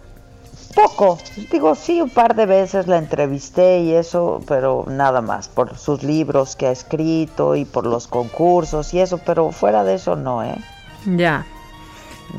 Poco. 0.74 1.18
Digo, 1.52 1.76
sí, 1.76 2.02
un 2.02 2.10
par 2.10 2.36
de 2.36 2.46
veces 2.46 2.88
la 2.88 2.98
entrevisté 2.98 3.80
y 3.80 3.94
eso, 3.94 4.42
pero 4.48 4.86
nada 4.88 5.22
más. 5.22 5.48
Por 5.48 5.78
sus 5.78 6.04
libros 6.04 6.56
que 6.56 6.68
ha 6.68 6.72
escrito 6.72 7.56
y 7.56 7.66
por 7.66 7.86
los 7.86 8.08
concursos 8.08 8.94
y 8.94 9.00
eso, 9.00 9.20
pero 9.26 9.52
fuera 9.52 9.84
de 9.84 9.96
eso 9.96 10.16
no, 10.16 10.44
¿eh? 10.44 10.56
Ya. 11.06 11.46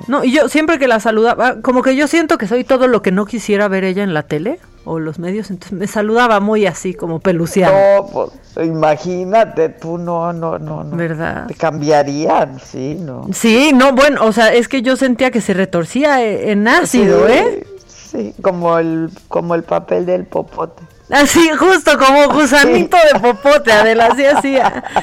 No, 0.07 0.23
y 0.25 0.33
yo 0.33 0.49
siempre 0.49 0.79
que 0.79 0.87
la 0.87 1.01
saludaba, 1.01 1.57
como 1.63 1.83
que 1.83 1.97
yo 1.97 2.07
siento 2.07 2.39
que 2.39 2.47
soy 2.47 2.65
todo 2.65 2.89
lo 2.89 3.03
que 3.03 3.11
no 3.11 3.25
quisiera 3.25 3.69
ver 3.69 3.85
ella 3.85 4.03
en 4.03 4.15
la 4.15 4.23
tele 4.23 4.61
o 4.85 4.99
los 4.99 5.19
medios, 5.19 5.51
entonces 5.51 5.79
me 5.79 5.87
saludaba 5.87 6.41
muy 6.41 6.67
así, 6.67 6.95
como 6.95 7.21
peluciana. 7.21 7.97
No, 7.97 8.07
pues 8.07 8.31
imagínate, 8.67 9.69
tú 9.69 9.99
no, 9.99 10.33
no, 10.33 10.59
no, 10.59 10.85
no. 10.85 10.97
¿Verdad? 10.97 11.47
Te 11.47 11.55
cambiarían, 11.55 12.59
sí, 12.61 12.97
no. 12.99 13.27
Sí, 13.33 13.73
no, 13.75 13.93
bueno, 13.93 14.25
o 14.25 14.33
sea, 14.33 14.53
es 14.53 14.69
que 14.69 14.83
yo 14.83 14.97
sentía 14.97 15.31
que 15.31 15.41
se 15.41 15.53
retorcía 15.53 16.25
eh, 16.25 16.53
en 16.53 16.67
ácido, 16.69 17.27
Sí, 17.27 17.33
¿eh? 17.33 17.67
Sí, 18.11 18.35
como 18.43 18.79
el, 18.79 19.11
como 19.29 19.55
el 19.55 19.65
papel 19.65 20.07
del 20.07 20.25
popote. 20.25 20.83
Así, 21.11 21.49
justo 21.59 21.99
como 21.99 22.29
gusanito 22.35 22.97
de 23.13 23.21
popote, 23.21 23.73
Adela, 23.73 24.07
así 24.07 24.25
hacía. 24.25 24.85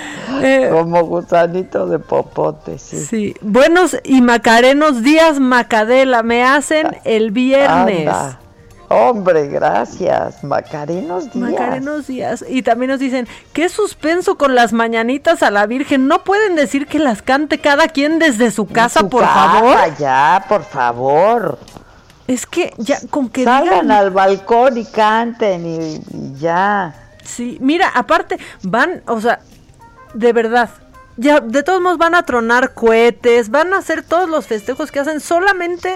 Eh, 0.41 0.68
Como 0.70 1.03
gusanito 1.06 1.88
de 1.88 1.97
popote, 1.97 2.78
sí. 2.78 2.99
sí, 2.99 3.36
buenos 3.39 3.95
y 4.03 4.22
macarenos 4.22 5.01
días, 5.01 5.39
Macadela, 5.39 6.24
me 6.24 6.43
hacen 6.43 6.97
el 7.06 7.32
viernes. 7.32 8.10
Anda. 8.10 8.39
Hombre, 8.89 9.47
gracias. 9.47 10.43
Macarenos 10.43 11.32
días. 11.32 11.36
Macarenos 11.51 12.08
días. 12.08 12.43
Y 12.47 12.64
también 12.64 12.91
nos 12.91 12.99
dicen, 12.99 13.28
qué 13.53 13.70
suspenso 13.70 14.38
con 14.38 14.56
las 14.56 14.74
mañanitas 14.74 15.41
a 15.41 15.51
la 15.51 15.66
Virgen. 15.68 16.08
¿No 16.08 16.24
pueden 16.24 16.56
decir 16.56 16.86
que 16.86 16.99
las 16.99 17.22
cante 17.22 17.60
cada 17.60 17.88
quien 17.88 18.20
desde 18.20 18.51
su 18.51 18.68
casa, 18.68 18.99
Su 18.99 19.10
por 19.10 19.22
casa, 19.22 19.34
favor? 19.34 19.78
Ya, 19.97 20.45
por 20.49 20.64
favor. 20.64 21.58
Es 22.28 22.45
que 22.45 22.73
ya 22.78 22.99
con 23.09 23.30
que 23.30 23.43
Salgan 23.43 23.88
digan- 23.88 23.91
al 23.91 24.09
balcón 24.11 24.78
y 24.78 24.86
canten 24.86 25.65
y, 25.65 25.95
y 25.95 26.36
ya. 26.39 26.95
Sí, 27.23 27.57
mira, 27.61 27.89
aparte 27.89 28.38
van, 28.63 29.03
o 29.07 29.21
sea, 29.21 29.39
de 30.13 30.34
verdad, 30.34 30.69
ya 31.17 31.39
de 31.39 31.61
todos 31.63 31.82
modos 31.82 31.97
van 31.97 32.15
a 32.15 32.23
tronar 32.23 32.73
cohetes, 32.73 33.49
van 33.49 33.73
a 33.73 33.78
hacer 33.78 34.01
todos 34.03 34.28
los 34.30 34.47
festejos 34.47 34.91
que 34.91 34.99
hacen, 34.99 35.19
solamente 35.19 35.95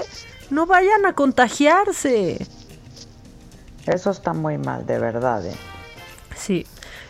no 0.52 0.66
vayan 0.66 1.06
a 1.06 1.14
contagiarse. 1.14 2.46
Eso 3.86 4.12
está 4.12 4.34
muy 4.34 4.58
mal, 4.60 4.86
de 4.86 5.00
verdad. 5.00 5.46
¿eh? 5.48 5.56
Sí. 6.36 6.66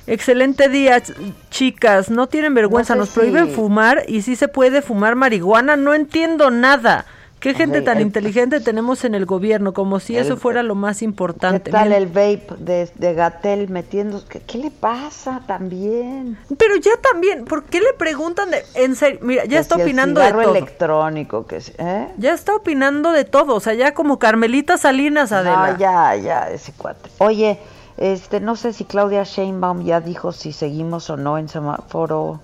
Excelente 0.08 0.70
día, 0.70 0.98
ch- 1.04 1.14
chicas. 1.52 2.10
No 2.10 2.28
tienen 2.28 2.54
vergüenza. 2.54 2.94
sé 2.94 3.00
Nos 3.00 3.10
prohíben 3.10 3.48
si- 3.48 3.54
fumar 3.54 4.04
y 4.08 4.22
sí 4.22 4.36
se 4.36 4.48
puede 4.48 4.82
fumar 4.82 5.16
marihuana. 5.16 5.76
No 5.76 5.94
entiendo 5.94 6.50
nada. 6.52 7.06
¿Qué 7.40 7.54
gente 7.54 7.80
Sí, 7.80 7.86
tan 7.86 7.98
el- 7.98 8.04
inteligente 8.04 8.60
tenemos 8.60 9.06
en 9.06 9.16
el 9.16 9.26
gobierno? 9.26 9.74
Como 9.74 10.00
si 10.02 10.18
eso 10.18 10.36
fuera 10.36 10.62
lo 10.62 10.76
más 10.76 11.00
¿Qué 11.00 11.06
importante. 11.06 11.72
tal 11.72 11.90
Miren, 11.90 12.04
el 12.04 12.08
vape 12.08 12.48
de, 12.58 12.90
de 12.96 13.14
Gatel 13.14 13.70
metiendo? 13.70 14.22
¿Qué, 14.28 14.42
qué 14.42 14.58
le 14.58 14.72
pasa 14.72 15.42
también? 15.48 16.38
Pero 16.58 16.76
ya 16.76 16.92
también, 17.02 17.46
¿por 17.46 17.64
qué 17.64 17.80
le 17.80 17.94
preguntan 17.98 18.52
de, 18.52 18.64
en 18.76 18.96
serio? 18.96 19.20
Mira, 19.22 19.44
ya 19.46 19.50
Que 19.52 19.58
está 19.60 19.76
si 19.76 19.82
el 19.82 19.88
opinando 19.88 20.20
de 20.22 20.32
todo. 20.34 20.56
electrónico, 20.56 21.46
que 21.48 21.62
¿eh? 21.78 22.08
Ya 22.18 22.34
está 22.34 22.56
opinando 22.56 23.12
de 23.12 23.24
todo, 23.26 23.56
o 23.56 23.60
sea, 23.62 23.74
ya 23.74 23.94
como 23.94 24.20
Carmelita 24.20 24.78
Salinas, 24.78 25.32
Adela. 25.32 25.72
No, 25.72 25.78
ya, 25.78 26.16
ya, 26.18 26.50
ese 26.50 26.74
cuate. 26.74 27.10
Oye, 27.20 27.58
este, 27.98 28.40
no 28.42 28.56
sé 28.58 28.74
si 28.74 28.84
Claudia 28.86 29.24
Sheinbaum 29.24 29.86
ya 29.86 30.02
dijo 30.02 30.32
si 30.34 30.52
seguimos 30.52 31.10
o 31.10 31.16
no 31.18 31.38
en 31.38 31.48
semáforo. 31.50 32.42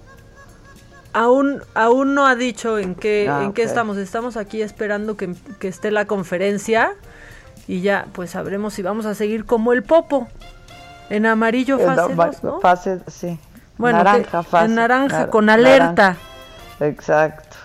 Aún, 1.15 1.61
aún 1.75 2.13
no 2.13 2.27
ha 2.27 2.35
dicho 2.35 2.77
en 2.77 2.93
qué, 2.93 3.27
Ah, 3.31 3.43
en 3.45 3.53
qué 3.53 3.63
estamos. 3.63 3.95
Estamos 3.95 4.35
aquí 4.35 4.61
esperando 4.61 5.15
que, 5.15 5.33
que 5.59 5.69
esté 5.69 5.89
la 5.89 6.03
conferencia 6.05 6.91
y 7.69 7.79
ya, 7.79 8.07
pues 8.11 8.31
sabremos 8.31 8.73
si 8.73 8.81
vamos 8.81 9.05
a 9.05 9.15
seguir 9.15 9.45
como 9.45 9.71
el 9.71 9.81
Popo. 9.83 10.27
En 11.09 11.25
amarillo 11.25 11.79
En 11.79 11.95
fase 12.61 12.99
sí. 13.07 13.39
Bueno, 13.77 13.99
naranja 13.99 14.41
que- 14.41 14.49
fase. 14.49 14.65
en 14.65 14.75
naranja, 14.75 15.19
nar- 15.21 15.29
con 15.29 15.49
alerta. 15.49 15.85
naranja. 15.95 16.17
Exacto. 16.81 17.55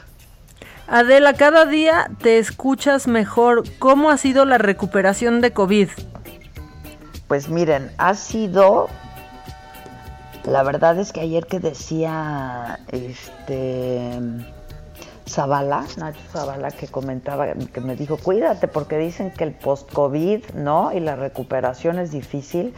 Adela, 0.86 1.32
cada 1.34 1.66
día 1.66 2.08
te 2.22 2.38
escuchas 2.38 3.08
mejor. 3.08 3.64
¿Cómo 3.80 4.10
ha 4.10 4.16
sido 4.16 4.44
la 4.44 4.58
recuperación 4.58 5.40
de 5.40 5.52
COVID? 5.52 5.88
Pues 7.26 7.48
miren, 7.48 7.90
ha 7.98 8.14
sido 8.14 8.88
la 10.44 10.62
verdad 10.62 10.98
es 10.98 11.12
que 11.12 11.20
ayer 11.20 11.46
que 11.46 11.60
decía 11.60 12.80
este 12.88 14.10
Zavala, 15.28 15.84
Nacho 15.96 16.20
Zavala, 16.32 16.70
que 16.70 16.88
comentaba, 16.88 17.52
que 17.52 17.80
me 17.80 17.94
dijo, 17.94 18.16
cuídate 18.16 18.66
porque 18.66 18.98
dicen 18.98 19.30
que 19.30 19.44
el 19.44 19.52
post-COVID, 19.52 20.54
¿no? 20.54 20.92
Y 20.92 21.00
la 21.00 21.14
recuperación 21.14 21.98
es 21.98 22.10
difícil. 22.10 22.74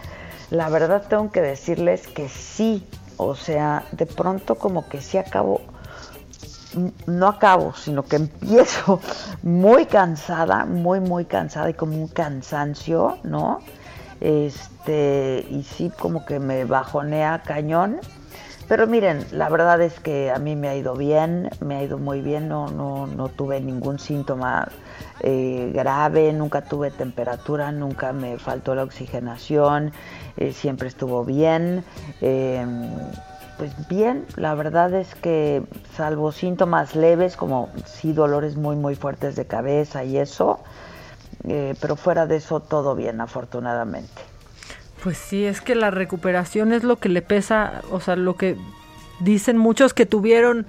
La 0.51 0.69
verdad 0.69 1.05
tengo 1.09 1.31
que 1.31 1.41
decirles 1.41 2.07
que 2.09 2.29
sí, 2.29 2.87
o 3.17 3.35
sea, 3.35 3.85
de 3.93 4.05
pronto 4.05 4.57
como 4.57 4.87
que 4.89 5.01
sí 5.01 5.17
acabo, 5.17 5.63
no 7.07 7.29
acabo, 7.29 7.75
sino 7.75 8.03
que 8.03 8.17
empiezo 8.25 9.01
muy 9.43 9.87
cansada, 9.87 10.67
muy, 10.67 11.01
muy 11.01 11.25
cansada 11.25 11.71
y 11.71 11.75
como 11.75 11.95
un 11.95 12.09
cansancio, 12.09 13.19
¿no? 13.23 13.61
Este, 14.23 15.45
y 15.51 15.65
sí, 15.65 15.91
como 15.99 16.25
que 16.25 16.39
me 16.39 16.65
bajonea 16.65 17.43
cañón. 17.45 17.99
Pero 18.69 18.87
miren, 18.87 19.27
la 19.33 19.49
verdad 19.49 19.83
es 19.83 19.99
que 19.99 20.31
a 20.31 20.39
mí 20.39 20.55
me 20.55 20.69
ha 20.69 20.77
ido 20.77 20.95
bien, 20.95 21.51
me 21.61 21.77
ha 21.77 21.83
ido 21.83 21.99
muy 21.99 22.21
bien, 22.21 22.49
no, 22.49 22.69
no, 22.69 23.09
no 23.09 23.29
tuve 23.29 23.61
ningún 23.61 23.99
síntoma 23.99 24.69
eh, 25.21 25.73
grave, 25.75 26.33
nunca 26.33 26.63
tuve 26.63 26.93
temperatura, 26.93 27.73
nunca 27.73 28.13
me 28.13 28.39
faltó 28.39 28.77
la 28.77 28.85
oxigenación, 28.85 29.93
eh, 30.37 30.53
siempre 30.53 30.87
estuvo 30.89 31.25
bien. 31.25 31.85
Em, 32.21 32.89
pues 33.59 33.73
bien, 33.89 34.25
la 34.37 34.55
verdad 34.55 34.95
es 34.95 35.15
que 35.17 35.63
salvo 35.97 36.31
síntomas 36.33 36.95
leves 36.95 37.37
como 37.37 37.69
sí 37.85 38.13
dolores 38.13 38.57
muy 38.57 38.77
muy 38.77 38.95
fuertes 38.95 39.35
de 39.37 39.47
cabeza 39.47 40.05
y 40.05 40.17
eso, 40.17 40.61
eh, 41.49 41.75
pero 41.81 41.97
fuera 41.97 42.27
de 42.27 42.37
eso 42.37 42.61
todo 42.61 42.95
bien, 42.95 43.21
afortunadamente. 43.21 44.23
Pues 45.03 45.19
sí, 45.19 45.45
es 45.45 45.61
que 45.61 45.75
la 45.75 45.91
recuperación 45.91 46.73
es 46.73 46.85
lo 46.85 46.97
que 46.97 47.09
le 47.09 47.23
pesa, 47.23 47.83
o 47.91 48.01
sea, 48.01 48.15
lo 48.17 48.37
que 48.37 48.57
dicen 49.21 49.57
muchos 49.57 49.95
que 49.95 50.07
tuvieron 50.07 50.67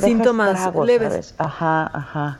síntomas 0.00 0.74
leves. 0.84 1.34
Ajá, 1.38 1.90
ajá. 1.92 2.38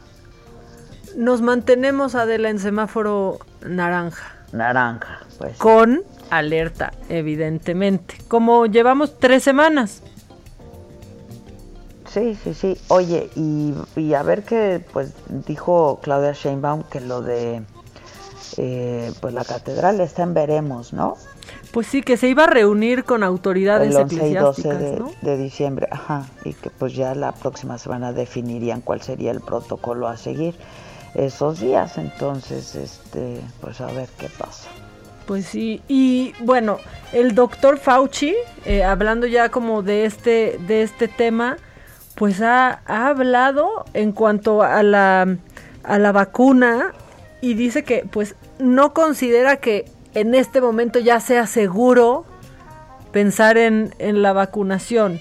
Nos 1.17 1.41
mantenemos, 1.41 2.15
Adela, 2.15 2.51
en 2.51 2.59
semáforo 2.59 3.39
naranja. 3.67 4.35
Naranja, 4.53 5.21
pues. 5.39 5.57
Con 5.59 6.03
alerta, 6.31 6.93
evidentemente. 7.09 8.17
Como 8.29 8.67
llevamos 8.67 9.19
tres 9.19 9.43
semanas. 9.43 10.03
Sí, 12.19 12.39
sí, 12.43 12.55
sí. 12.55 12.77
Oye, 12.89 13.31
y, 13.37 13.75
y 13.97 14.15
a 14.15 14.23
ver 14.23 14.43
qué, 14.45 14.85
pues 14.93 15.13
dijo 15.47 16.01
Claudia 16.03 16.33
Sheinbaum 16.33 16.83
que 16.85 17.01
lo 17.01 17.23
de 17.23 17.63
eh, 18.57 19.13
pues 19.21 19.35
la 19.35 19.45
catedral 19.45 20.01
está 20.01 20.23
en 20.25 20.35
veremos, 20.35 20.93
¿no? 20.93 21.17
Pues 21.73 21.87
sí, 21.87 22.03
que 22.03 22.17
se 22.17 22.29
iba 22.29 22.45
a 22.45 22.47
reunir 22.47 23.05
con 23.05 23.23
autoridades 23.23 23.95
El 23.95 24.03
11 24.03 24.29
y 24.29 24.35
12 24.35 24.75
de, 24.75 25.03
de, 25.23 25.37
diciembre, 25.37 25.87
ajá, 25.91 26.27
y 26.45 26.55
que 26.55 26.71
pues 26.71 26.95
ya 26.95 27.15
la 27.15 27.33
próxima 27.33 27.79
semana 27.79 28.13
definirían 28.13 28.81
cuál 28.81 29.03
sería 29.03 29.31
el 29.31 29.41
protocolo 29.41 30.09
a 30.09 30.17
seguir 30.17 30.57
esos 31.15 31.61
días, 31.61 31.99
entonces, 31.99 32.75
este, 32.75 33.41
pues 33.61 33.81
a 33.81 33.87
ver 33.87 34.09
qué 34.19 34.29
pasa. 34.29 34.69
Pues 35.27 35.47
sí, 35.47 35.83
y 35.89 36.33
bueno, 36.41 36.79
el 37.13 37.35
doctor 37.35 37.79
Fauci, 37.79 38.35
eh, 38.65 38.83
hablando 38.83 39.27
ya 39.27 39.51
como 39.51 39.83
de 39.83 40.07
este, 40.07 40.59
de 40.67 40.83
este 40.83 41.07
tema, 41.07 41.59
pues 42.19 42.41
ha, 42.43 42.83
ha 42.85 43.09
hablado 43.09 43.85
en 43.95 44.11
cuanto 44.11 44.65
a 44.65 44.83
la, 44.83 45.37
a 45.85 45.99
la 45.99 46.11
vacuna 46.13 46.93
y 47.41 47.55
dice 47.55 47.85
que 47.85 48.05
pues 48.11 48.35
no 48.59 48.93
considera 48.93 49.59
que 49.59 49.85
en 50.15 50.35
este 50.35 50.61
momento 50.61 50.99
ya 50.99 51.21
sea 51.21 51.47
seguro 51.47 52.25
pensar 53.13 53.57
en, 53.57 53.95
en 54.01 54.21
la 54.23 54.33
vacunación. 54.33 55.21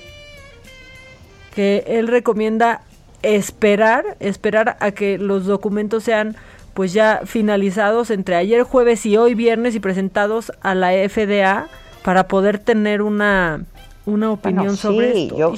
Que 1.53 1.83
él 1.85 2.07
recomienda 2.07 2.81
esperar, 3.21 4.17
esperar 4.19 4.75
a 4.79 4.89
que 4.89 5.19
los 5.19 5.45
documentos 5.45 6.03
sean 6.03 6.35
pues 6.73 6.93
ya 6.93 7.21
finalizados 7.25 8.09
entre 8.09 8.35
ayer 8.35 8.63
jueves 8.63 9.05
y 9.05 9.17
hoy 9.17 9.35
viernes 9.35 9.75
y 9.75 9.79
presentados 9.79 10.51
a 10.61 10.73
la 10.73 10.89
FDA 11.07 11.67
para 12.03 12.27
poder 12.27 12.57
tener 12.57 13.03
una, 13.03 13.65
una 14.07 14.31
opinión 14.31 14.77
sobre 14.77 15.25
esto. 15.25 15.53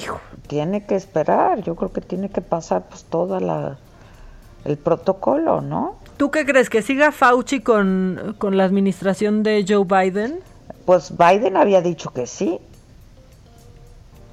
Tiene 0.50 0.84
que 0.84 0.96
esperar, 0.96 1.62
yo 1.62 1.76
creo 1.76 1.92
que 1.92 2.00
tiene 2.00 2.28
que 2.28 2.40
pasar 2.40 2.82
pues 2.88 3.04
toda 3.04 3.38
la 3.38 3.78
el 4.64 4.76
protocolo, 4.78 5.60
¿no? 5.60 5.94
¿Tú 6.16 6.32
qué 6.32 6.44
crees? 6.44 6.68
¿Que 6.68 6.82
siga 6.82 7.12
Fauci 7.12 7.60
con, 7.60 8.36
la 8.40 8.64
administración 8.64 9.44
de 9.44 9.64
Joe 9.66 9.84
Biden? 9.84 10.40
Pues 10.86 11.16
Biden 11.16 11.56
había 11.56 11.80
dicho 11.82 12.10
que 12.10 12.26
sí. 12.26 12.58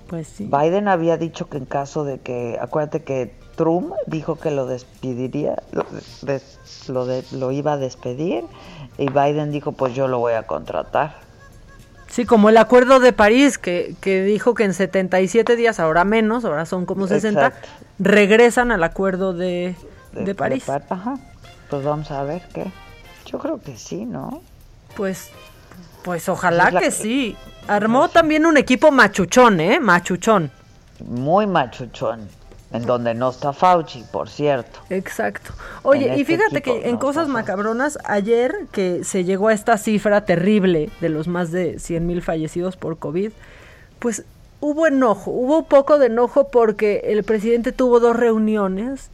Pues 0.10 0.28
sí. 0.28 0.50
Biden 0.52 0.88
había 0.88 1.18
dicho 1.18 1.48
que 1.50 1.60
en 1.60 1.66
caso 1.66 2.04
de 2.04 2.18
que, 2.18 2.58
acuérdate 2.60 3.04
que 3.04 3.36
Trump 3.56 3.94
dijo 4.08 4.38
que 4.38 4.50
lo 4.50 4.66
despediría, 4.66 5.62
lo, 5.72 7.06
lo 7.32 7.52
iba 7.52 7.74
a 7.74 7.78
despedir, 7.78 8.44
y 8.98 9.08
Biden 9.08 9.52
dijo, 9.52 9.72
pues 9.74 9.94
yo 9.94 10.08
lo 10.08 10.18
voy 10.18 10.34
a 10.34 10.48
contratar. 10.48 11.27
Sí, 12.10 12.26
como 12.26 12.50
el 12.50 12.58
acuerdo 12.58 13.00
de 13.00 13.14
París, 13.14 13.58
que, 13.58 13.96
que 14.02 14.24
dijo 14.24 14.54
que 14.54 14.64
en 14.64 14.74
77 14.74 15.56
días, 15.56 15.80
ahora 15.80 16.04
menos, 16.04 16.46
ahora 16.46 16.66
son 16.66 16.86
como 16.86 17.08
60, 17.08 17.54
regresan 18.00 18.72
al 18.72 18.84
acuerdo 18.84 19.34
de, 19.34 19.76
de, 20.14 20.36
París. 20.36 20.68
ajá. 20.70 21.18
Pues 21.70 21.84
vamos 21.84 22.10
a 22.12 22.24
ver 22.24 22.42
qué. 22.54 22.66
Yo 23.26 23.40
creo 23.40 23.60
que 23.60 23.76
sí, 23.76 24.06
¿no? 24.06 24.42
Pues, 24.96 25.30
pues 26.04 26.30
ojalá 26.30 26.72
que 26.80 26.92
sí. 26.92 27.36
Armó 27.68 28.08
también 28.08 28.46
un 28.46 28.56
equipo 28.56 28.92
machuchón, 28.92 29.60
¿eh? 29.60 29.80
Machuchón. 29.82 30.50
Muy 31.06 31.46
machuchón. 31.46 32.30
En 32.78 32.86
donde 32.86 33.14
no 33.14 33.30
está 33.30 33.54
Fauci, 33.54 34.04
por 34.12 34.30
cierto. 34.30 34.80
Exacto. 34.90 35.52
Oye, 35.84 36.08
y 36.08 36.22
este 36.22 36.26
fíjate 36.26 36.62
que 36.62 36.90
en 36.90 36.98
cosas 36.98 37.28
macabronas, 37.28 37.98
ayer 38.06 38.68
que 38.72 39.04
se 39.04 39.24
llegó 39.24 39.50
a 39.50 39.54
esta 39.54 39.78
cifra 39.78 40.26
terrible 40.26 40.90
de 41.02 41.10
los 41.10 41.28
más 41.28 41.52
de 41.52 41.80
100 41.80 42.06
mil 42.06 42.22
fallecidos 42.22 42.78
por 42.78 42.98
COVID, 42.98 43.32
pues 44.00 44.24
hubo 44.60 44.88
enojo, 44.88 45.32
hubo 45.32 45.64
poco 45.64 46.00
de 46.00 46.08
enojo 46.08 46.50
porque 46.50 47.02
el 47.06 47.24
presidente 47.24 47.72
tuvo 47.72 48.00
dos 48.00 48.16
reuniones 48.16 49.10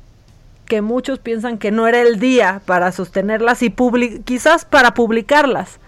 que 0.65 0.81
muchos 0.81 1.19
piensan 1.19 1.57
que 1.57 1.71
no 1.71 1.87
era 1.87 2.01
el 2.01 2.19
día 2.19 2.61
para 2.65 2.91
sostenerlas 2.91 3.61
y 3.61 3.73
quizás 4.23 4.65
para 4.65 4.93
publicarlas. 4.93 5.79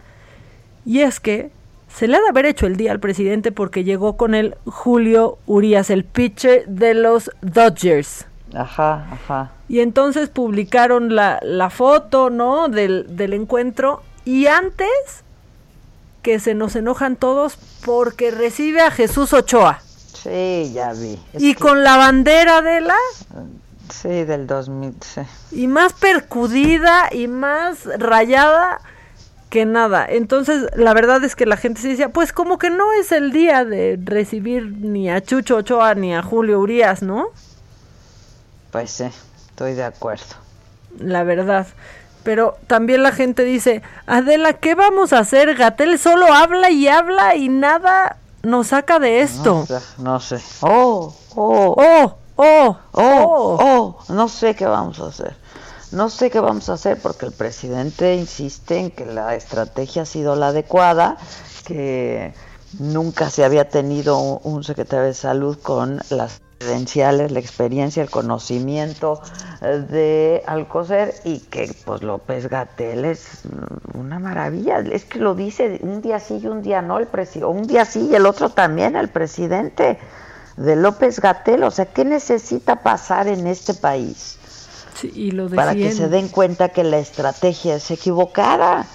Y 0.85 0.99
es 0.99 1.19
que 1.19 1.49
se 1.98 2.08
le 2.08 2.18
ha 2.18 2.22
de 2.22 2.30
haber 2.30 2.46
hecho 2.46 2.68
el 2.68 2.76
día 2.76 2.92
al 2.92 3.00
presidente 3.00 3.52
porque 3.52 3.84
llegó 3.84 4.18
con 4.18 4.36
el 4.36 4.56
Julio 4.66 5.38
Urias, 5.46 5.90
el 5.90 6.04
pitcher 6.04 6.66
de 6.68 6.94
los 6.94 7.32
Dodgers. 7.42 8.26
Ajá, 8.54 9.08
ajá. 9.12 9.52
Y 9.70 9.80
entonces 9.80 10.30
publicaron 10.30 11.16
la, 11.16 11.40
la 11.42 11.70
foto, 11.70 12.30
¿no? 12.30 12.68
Del, 12.68 13.16
del 13.16 13.34
encuentro. 13.34 14.04
Y 14.26 14.48
antes 14.48 14.88
que 16.22 16.40
se 16.40 16.54
nos 16.54 16.76
enojan 16.76 17.16
todos 17.16 17.58
porque 17.86 18.32
recibe 18.32 18.82
a 18.82 18.92
Jesús 18.92 19.32
Ochoa. 19.32 19.82
Sí, 20.14 20.72
ya 20.74 20.92
vi. 20.94 21.20
y 21.38 21.54
con 21.54 21.84
la 21.84 21.98
bandera 21.98 22.62
de 22.62 22.82
la... 22.82 22.96
Sí, 23.90 24.24
del 24.24 24.48
2000, 24.48 24.96
Y 25.52 25.68
más 25.68 25.94
percudida 25.94 27.10
y 27.12 27.28
más 27.28 27.86
rayada 28.00 28.82
que 29.56 29.65
nada. 29.65 30.06
Entonces, 30.06 30.65
la 30.76 30.94
verdad 30.94 31.23
es 31.23 31.34
que 31.34 31.45
la 31.45 31.56
gente 31.56 31.80
se 31.80 31.88
decía, 31.88 32.10
pues 32.10 32.34
como 32.34 32.57
que 32.57 32.69
no 32.69 32.91
es 32.91 33.14
el 33.14 33.32
día 33.32 33.64
de 33.64 33.98
recibir 34.03 34.69
ni 34.69 35.10
a 35.10 35.22
Chucho 35.22 35.56
Ochoa 35.56 35.95
ni 35.95 36.14
a 36.14 36.22
Julio 36.22 36.60
Urias, 36.60 37.02
¿no? 37.02 37.27
Pues 38.72 38.91
sí, 38.91 39.06
estoy 39.48 39.72
de 39.72 39.86
acuerdo. 39.86 40.26
La 40.99 41.23
verdad. 41.23 41.68
Pero 42.23 42.57
también 42.68 43.02
la 43.02 43.14
gente 43.14 43.45
dice, 43.45 43.82
Adela, 44.07 44.52
¿qué 44.52 44.76
vamos 44.76 45.14
a 45.14 45.19
hacer? 45.19 45.56
Gatel 45.56 45.98
solo 45.99 46.34
habla 46.34 46.69
y 46.69 46.90
habla 46.90 47.38
y 47.38 47.48
nada 47.48 48.18
nos 48.44 48.68
saca 48.68 48.99
de 48.99 49.22
esto. 49.22 49.65
No 49.99 50.19
sé. 50.19 50.41
Oh, 50.60 51.15
oh, 51.34 51.76
oh. 51.77 52.18
Oh, 52.38 52.77
oh, 52.91 53.57
oh, 53.61 54.14
no 54.14 54.27
sé 54.27 54.53
qué 54.53 54.65
vamos 54.65 54.99
a 54.99 55.06
hacer. 55.06 55.38
No 55.96 56.10
sé 56.10 56.30
qué 56.30 56.42
vamos 56.42 56.68
a 56.68 56.74
hacer 56.74 57.00
porque 57.02 57.26
el 57.26 57.32
presidente 57.32 58.16
insiste 58.16 58.80
en 58.80 58.92
que 58.92 59.06
la 59.06 59.34
estrategia 59.34 60.02
ha 60.02 60.06
sido 60.06 60.36
la 60.36 60.50
adecuada, 60.50 61.16
que 61.66 62.34
nunca 62.80 63.30
se 63.30 63.46
había 63.46 63.70
tenido 63.70 64.20
un 64.20 64.66
secretario 64.66 65.06
de 65.06 65.14
salud 65.14 65.58
con 65.58 66.02
las 66.10 66.42
credenciales, 66.58 67.32
la 67.32 67.40
experiencia, 67.40 68.04
el 68.04 68.10
conocimiento 68.10 69.22
de 69.62 70.44
Alcocer 70.48 71.14
y 71.24 71.40
que 71.40 71.74
pues 71.86 72.02
López 72.04 72.50
Gatel 72.50 73.06
es 73.06 73.44
una 73.94 74.20
maravilla. 74.20 74.80
Es 74.80 75.06
que 75.06 75.20
lo 75.20 75.34
dice 75.34 75.80
un 75.82 76.02
día 76.02 76.20
sí 76.20 76.42
y 76.44 76.48
un 76.48 76.62
día 76.62 76.82
no 76.82 76.98
el 76.98 77.08
presidente, 77.08 77.46
un 77.46 77.68
día 77.68 77.86
sí 77.86 78.10
y 78.12 78.16
el 78.16 78.26
otro 78.26 78.50
también 78.50 78.98
el 78.98 79.08
presidente. 79.08 79.98
de 80.58 80.76
López 80.76 81.20
Gatel. 81.20 81.64
O 81.64 81.72
sea, 81.72 81.86
¿qué 81.86 82.06
necesita 82.06 82.82
pasar 82.82 83.28
en 83.28 83.48
este 83.48 83.74
país? 83.74 84.35
Sí, 84.96 85.12
y 85.14 85.32
lo 85.32 85.50
para 85.50 85.76
que 85.76 85.92
se 85.92 86.08
den 86.08 86.30
cuenta 86.30 86.70
que 86.70 86.84
la 86.84 86.98
estrategia 86.98 87.76
es 87.76 87.92
equivocada. 87.92 88.86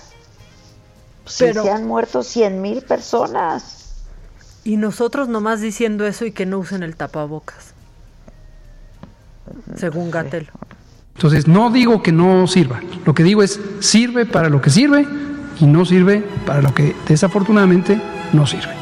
Si 1.27 1.53
se 1.53 1.71
han 1.71 1.87
muerto 1.87 2.23
100 2.23 2.61
mil 2.61 2.83
personas. 2.83 3.95
Y 4.65 4.77
nosotros 4.77 5.29
nomás 5.29 5.61
diciendo 5.61 6.07
eso 6.07 6.25
y 6.25 6.33
que 6.33 6.47
no 6.47 6.59
usen 6.59 6.83
el 6.83 6.97
tapabocas. 6.97 7.75
Según 9.77 10.11
Gatel. 10.11 10.51
Entonces, 11.15 11.47
no 11.47 11.71
digo 11.71 12.03
que 12.03 12.13
no 12.13 12.47
sirva. 12.47 12.81
Lo 13.05 13.15
que 13.15 13.23
digo 13.23 13.43
es, 13.43 13.61
sirve 13.81 14.25
para 14.27 14.49
lo 14.49 14.61
que 14.61 14.71
sirve 14.71 15.07
y 15.61 15.67
no 15.67 15.85
sirve 15.85 16.23
para 16.47 16.63
lo 16.63 16.75
que 16.75 16.97
desafortunadamente 17.07 18.01
no 18.33 18.47
sirve. 18.47 18.75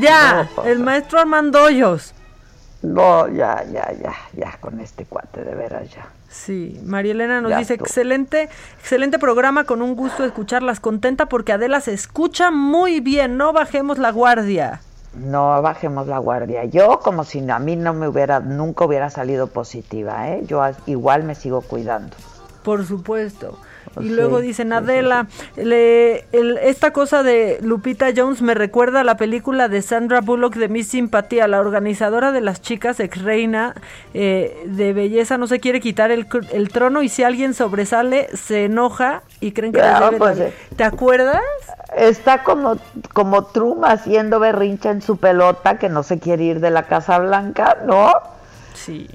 Ya, 0.00 0.48
el 0.64 0.80
maestro 0.80 1.20
Armando 1.20 1.62
Hoyos. 1.62 2.12
No, 2.86 3.26
ya, 3.28 3.64
ya, 3.64 3.92
ya, 4.00 4.14
ya, 4.32 4.56
con 4.60 4.80
este 4.80 5.04
cuate, 5.06 5.42
de 5.42 5.54
veras 5.56 5.90
ya. 5.90 6.06
Sí, 6.28 6.80
María 6.84 7.12
Elena 7.12 7.40
nos 7.40 7.56
dice, 7.56 7.74
excelente, 7.74 8.48
excelente 8.78 9.18
programa, 9.18 9.64
con 9.64 9.82
un 9.82 9.96
gusto 9.96 10.24
escucharlas, 10.24 10.78
contenta 10.78 11.26
porque 11.26 11.52
Adela 11.52 11.80
se 11.80 11.92
escucha 11.92 12.52
muy 12.52 13.00
bien, 13.00 13.36
no 13.36 13.52
bajemos 13.52 13.98
la 13.98 14.12
guardia. 14.12 14.80
No 15.14 15.60
bajemos 15.62 16.06
la 16.06 16.18
guardia. 16.18 16.64
Yo 16.66 17.00
como 17.00 17.24
si 17.24 17.48
a 17.50 17.58
mí 17.58 17.74
no 17.74 17.92
me 17.92 18.06
hubiera, 18.06 18.38
nunca 18.38 18.84
hubiera 18.84 19.10
salido 19.10 19.48
positiva, 19.48 20.28
¿eh? 20.28 20.44
Yo 20.46 20.62
igual 20.86 21.24
me 21.24 21.34
sigo 21.34 21.62
cuidando. 21.62 22.16
Por 22.62 22.86
supuesto. 22.86 23.58
Y 24.00 24.10
luego 24.10 24.40
dicen, 24.40 24.72
Adela, 24.72 25.26
esta 25.56 26.92
cosa 26.92 27.22
de 27.22 27.58
Lupita 27.62 28.08
Jones 28.14 28.42
me 28.42 28.54
recuerda 28.54 29.00
a 29.00 29.04
la 29.04 29.16
película 29.16 29.68
de 29.68 29.82
Sandra 29.82 30.20
Bullock 30.20 30.56
de 30.56 30.68
Miss 30.68 30.88
Simpatía, 30.88 31.48
la 31.48 31.60
organizadora 31.60 32.32
de 32.32 32.40
las 32.40 32.60
chicas 32.60 33.00
ex 33.00 33.22
reina 33.22 33.74
eh, 34.14 34.64
de 34.66 34.92
belleza 34.92 35.38
no 35.38 35.46
se 35.46 35.60
quiere 35.60 35.80
quitar 35.80 36.10
el, 36.10 36.26
trono 36.68 37.02
y 37.02 37.08
si 37.08 37.22
alguien 37.22 37.54
sobresale 37.54 38.28
se 38.36 38.64
enoja 38.64 39.22
y 39.40 39.52
creen 39.52 39.72
que 39.72 39.82
pues, 40.18 40.38
eh, 40.40 40.52
¿Te 40.76 40.84
acuerdas? 40.84 41.40
Está 41.96 42.42
como, 42.42 42.76
como 43.12 43.46
Trump 43.46 43.84
haciendo 43.84 44.40
berrincha 44.40 44.90
en 44.90 45.02
su 45.02 45.16
pelota 45.16 45.78
que 45.78 45.88
no 45.88 46.02
se 46.02 46.18
quiere 46.18 46.44
ir 46.44 46.60
de 46.60 46.70
la 46.70 46.84
Casa 46.84 47.18
Blanca, 47.18 47.78
¿no? 47.86 48.12
Sí. 48.74 49.08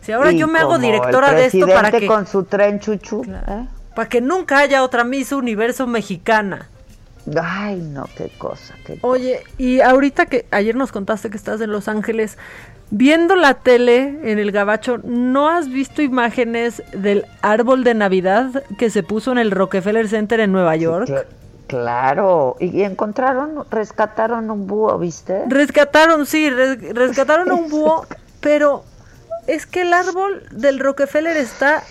Si 0.00 0.10
ahora 0.10 0.32
yo 0.32 0.48
me 0.48 0.58
hago 0.58 0.78
directora 0.78 1.32
de 1.32 1.46
esto 1.46 1.66
para 1.66 1.90
que 1.90 2.06
con 2.06 2.26
su 2.26 2.44
tren 2.44 2.80
chuchu, 2.80 3.24
¿eh? 3.24 3.66
Para 3.94 4.08
que 4.08 4.20
nunca 4.20 4.58
haya 4.58 4.82
otra 4.82 5.04
Miss 5.04 5.32
Universo 5.32 5.86
mexicana. 5.86 6.68
Ay, 7.40 7.76
no, 7.76 8.08
qué 8.16 8.30
cosa, 8.36 8.74
qué 8.84 8.98
Oye, 9.02 9.42
y 9.56 9.80
ahorita 9.80 10.26
que 10.26 10.46
ayer 10.50 10.74
nos 10.74 10.90
contaste 10.90 11.30
que 11.30 11.36
estás 11.36 11.60
en 11.60 11.70
Los 11.70 11.86
Ángeles, 11.86 12.36
viendo 12.90 13.36
la 13.36 13.54
tele 13.54 14.18
en 14.24 14.38
el 14.38 14.50
Gabacho, 14.50 14.98
¿no 15.04 15.48
has 15.48 15.68
visto 15.68 16.02
imágenes 16.02 16.82
del 16.92 17.26
árbol 17.40 17.84
de 17.84 17.94
Navidad 17.94 18.64
que 18.76 18.90
se 18.90 19.02
puso 19.02 19.30
en 19.30 19.38
el 19.38 19.50
Rockefeller 19.50 20.08
Center 20.08 20.40
en 20.40 20.52
Nueva 20.52 20.76
York? 20.76 21.10
claro, 21.68 22.58
y 22.60 22.82
encontraron, 22.82 23.64
rescataron 23.70 24.50
un 24.50 24.66
búho, 24.66 24.98
¿viste? 24.98 25.44
Rescataron, 25.48 26.26
sí, 26.26 26.50
rescataron 26.50 27.50
un 27.50 27.68
búho, 27.70 28.04
pero 28.40 28.84
es 29.46 29.64
que 29.64 29.80
el 29.80 29.94
árbol 29.94 30.42
del 30.50 30.78
Rockefeller 30.78 31.34
está 31.34 31.82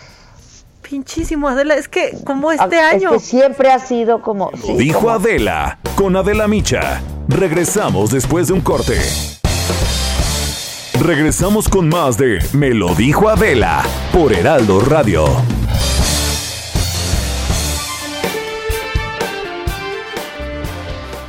pinchísimo, 0.82 1.48
Adela. 1.48 1.76
Es 1.76 1.88
que 1.88 2.18
como 2.26 2.52
este 2.52 2.80
año. 2.80 3.14
Es 3.14 3.24
que 3.24 3.28
siempre 3.28 3.72
ha 3.72 3.80
sido 3.80 4.22
como. 4.22 4.52
dijo 4.78 5.10
Adela, 5.10 5.80
con 5.96 6.16
Adela 6.16 6.48
Micha. 6.48 7.02
Regresamos 7.28 8.12
después 8.12 8.48
de 8.48 8.54
un 8.54 8.62
corte. 8.62 8.98
Regresamos 11.00 11.68
con 11.68 11.90
más 11.90 12.18
de 12.18 12.38
Me 12.54 12.72
lo 12.72 12.94
dijo 12.94 13.30
Adela 13.30 13.84
por 14.14 14.34
Heraldo 14.34 14.82
Radio. 14.82 15.26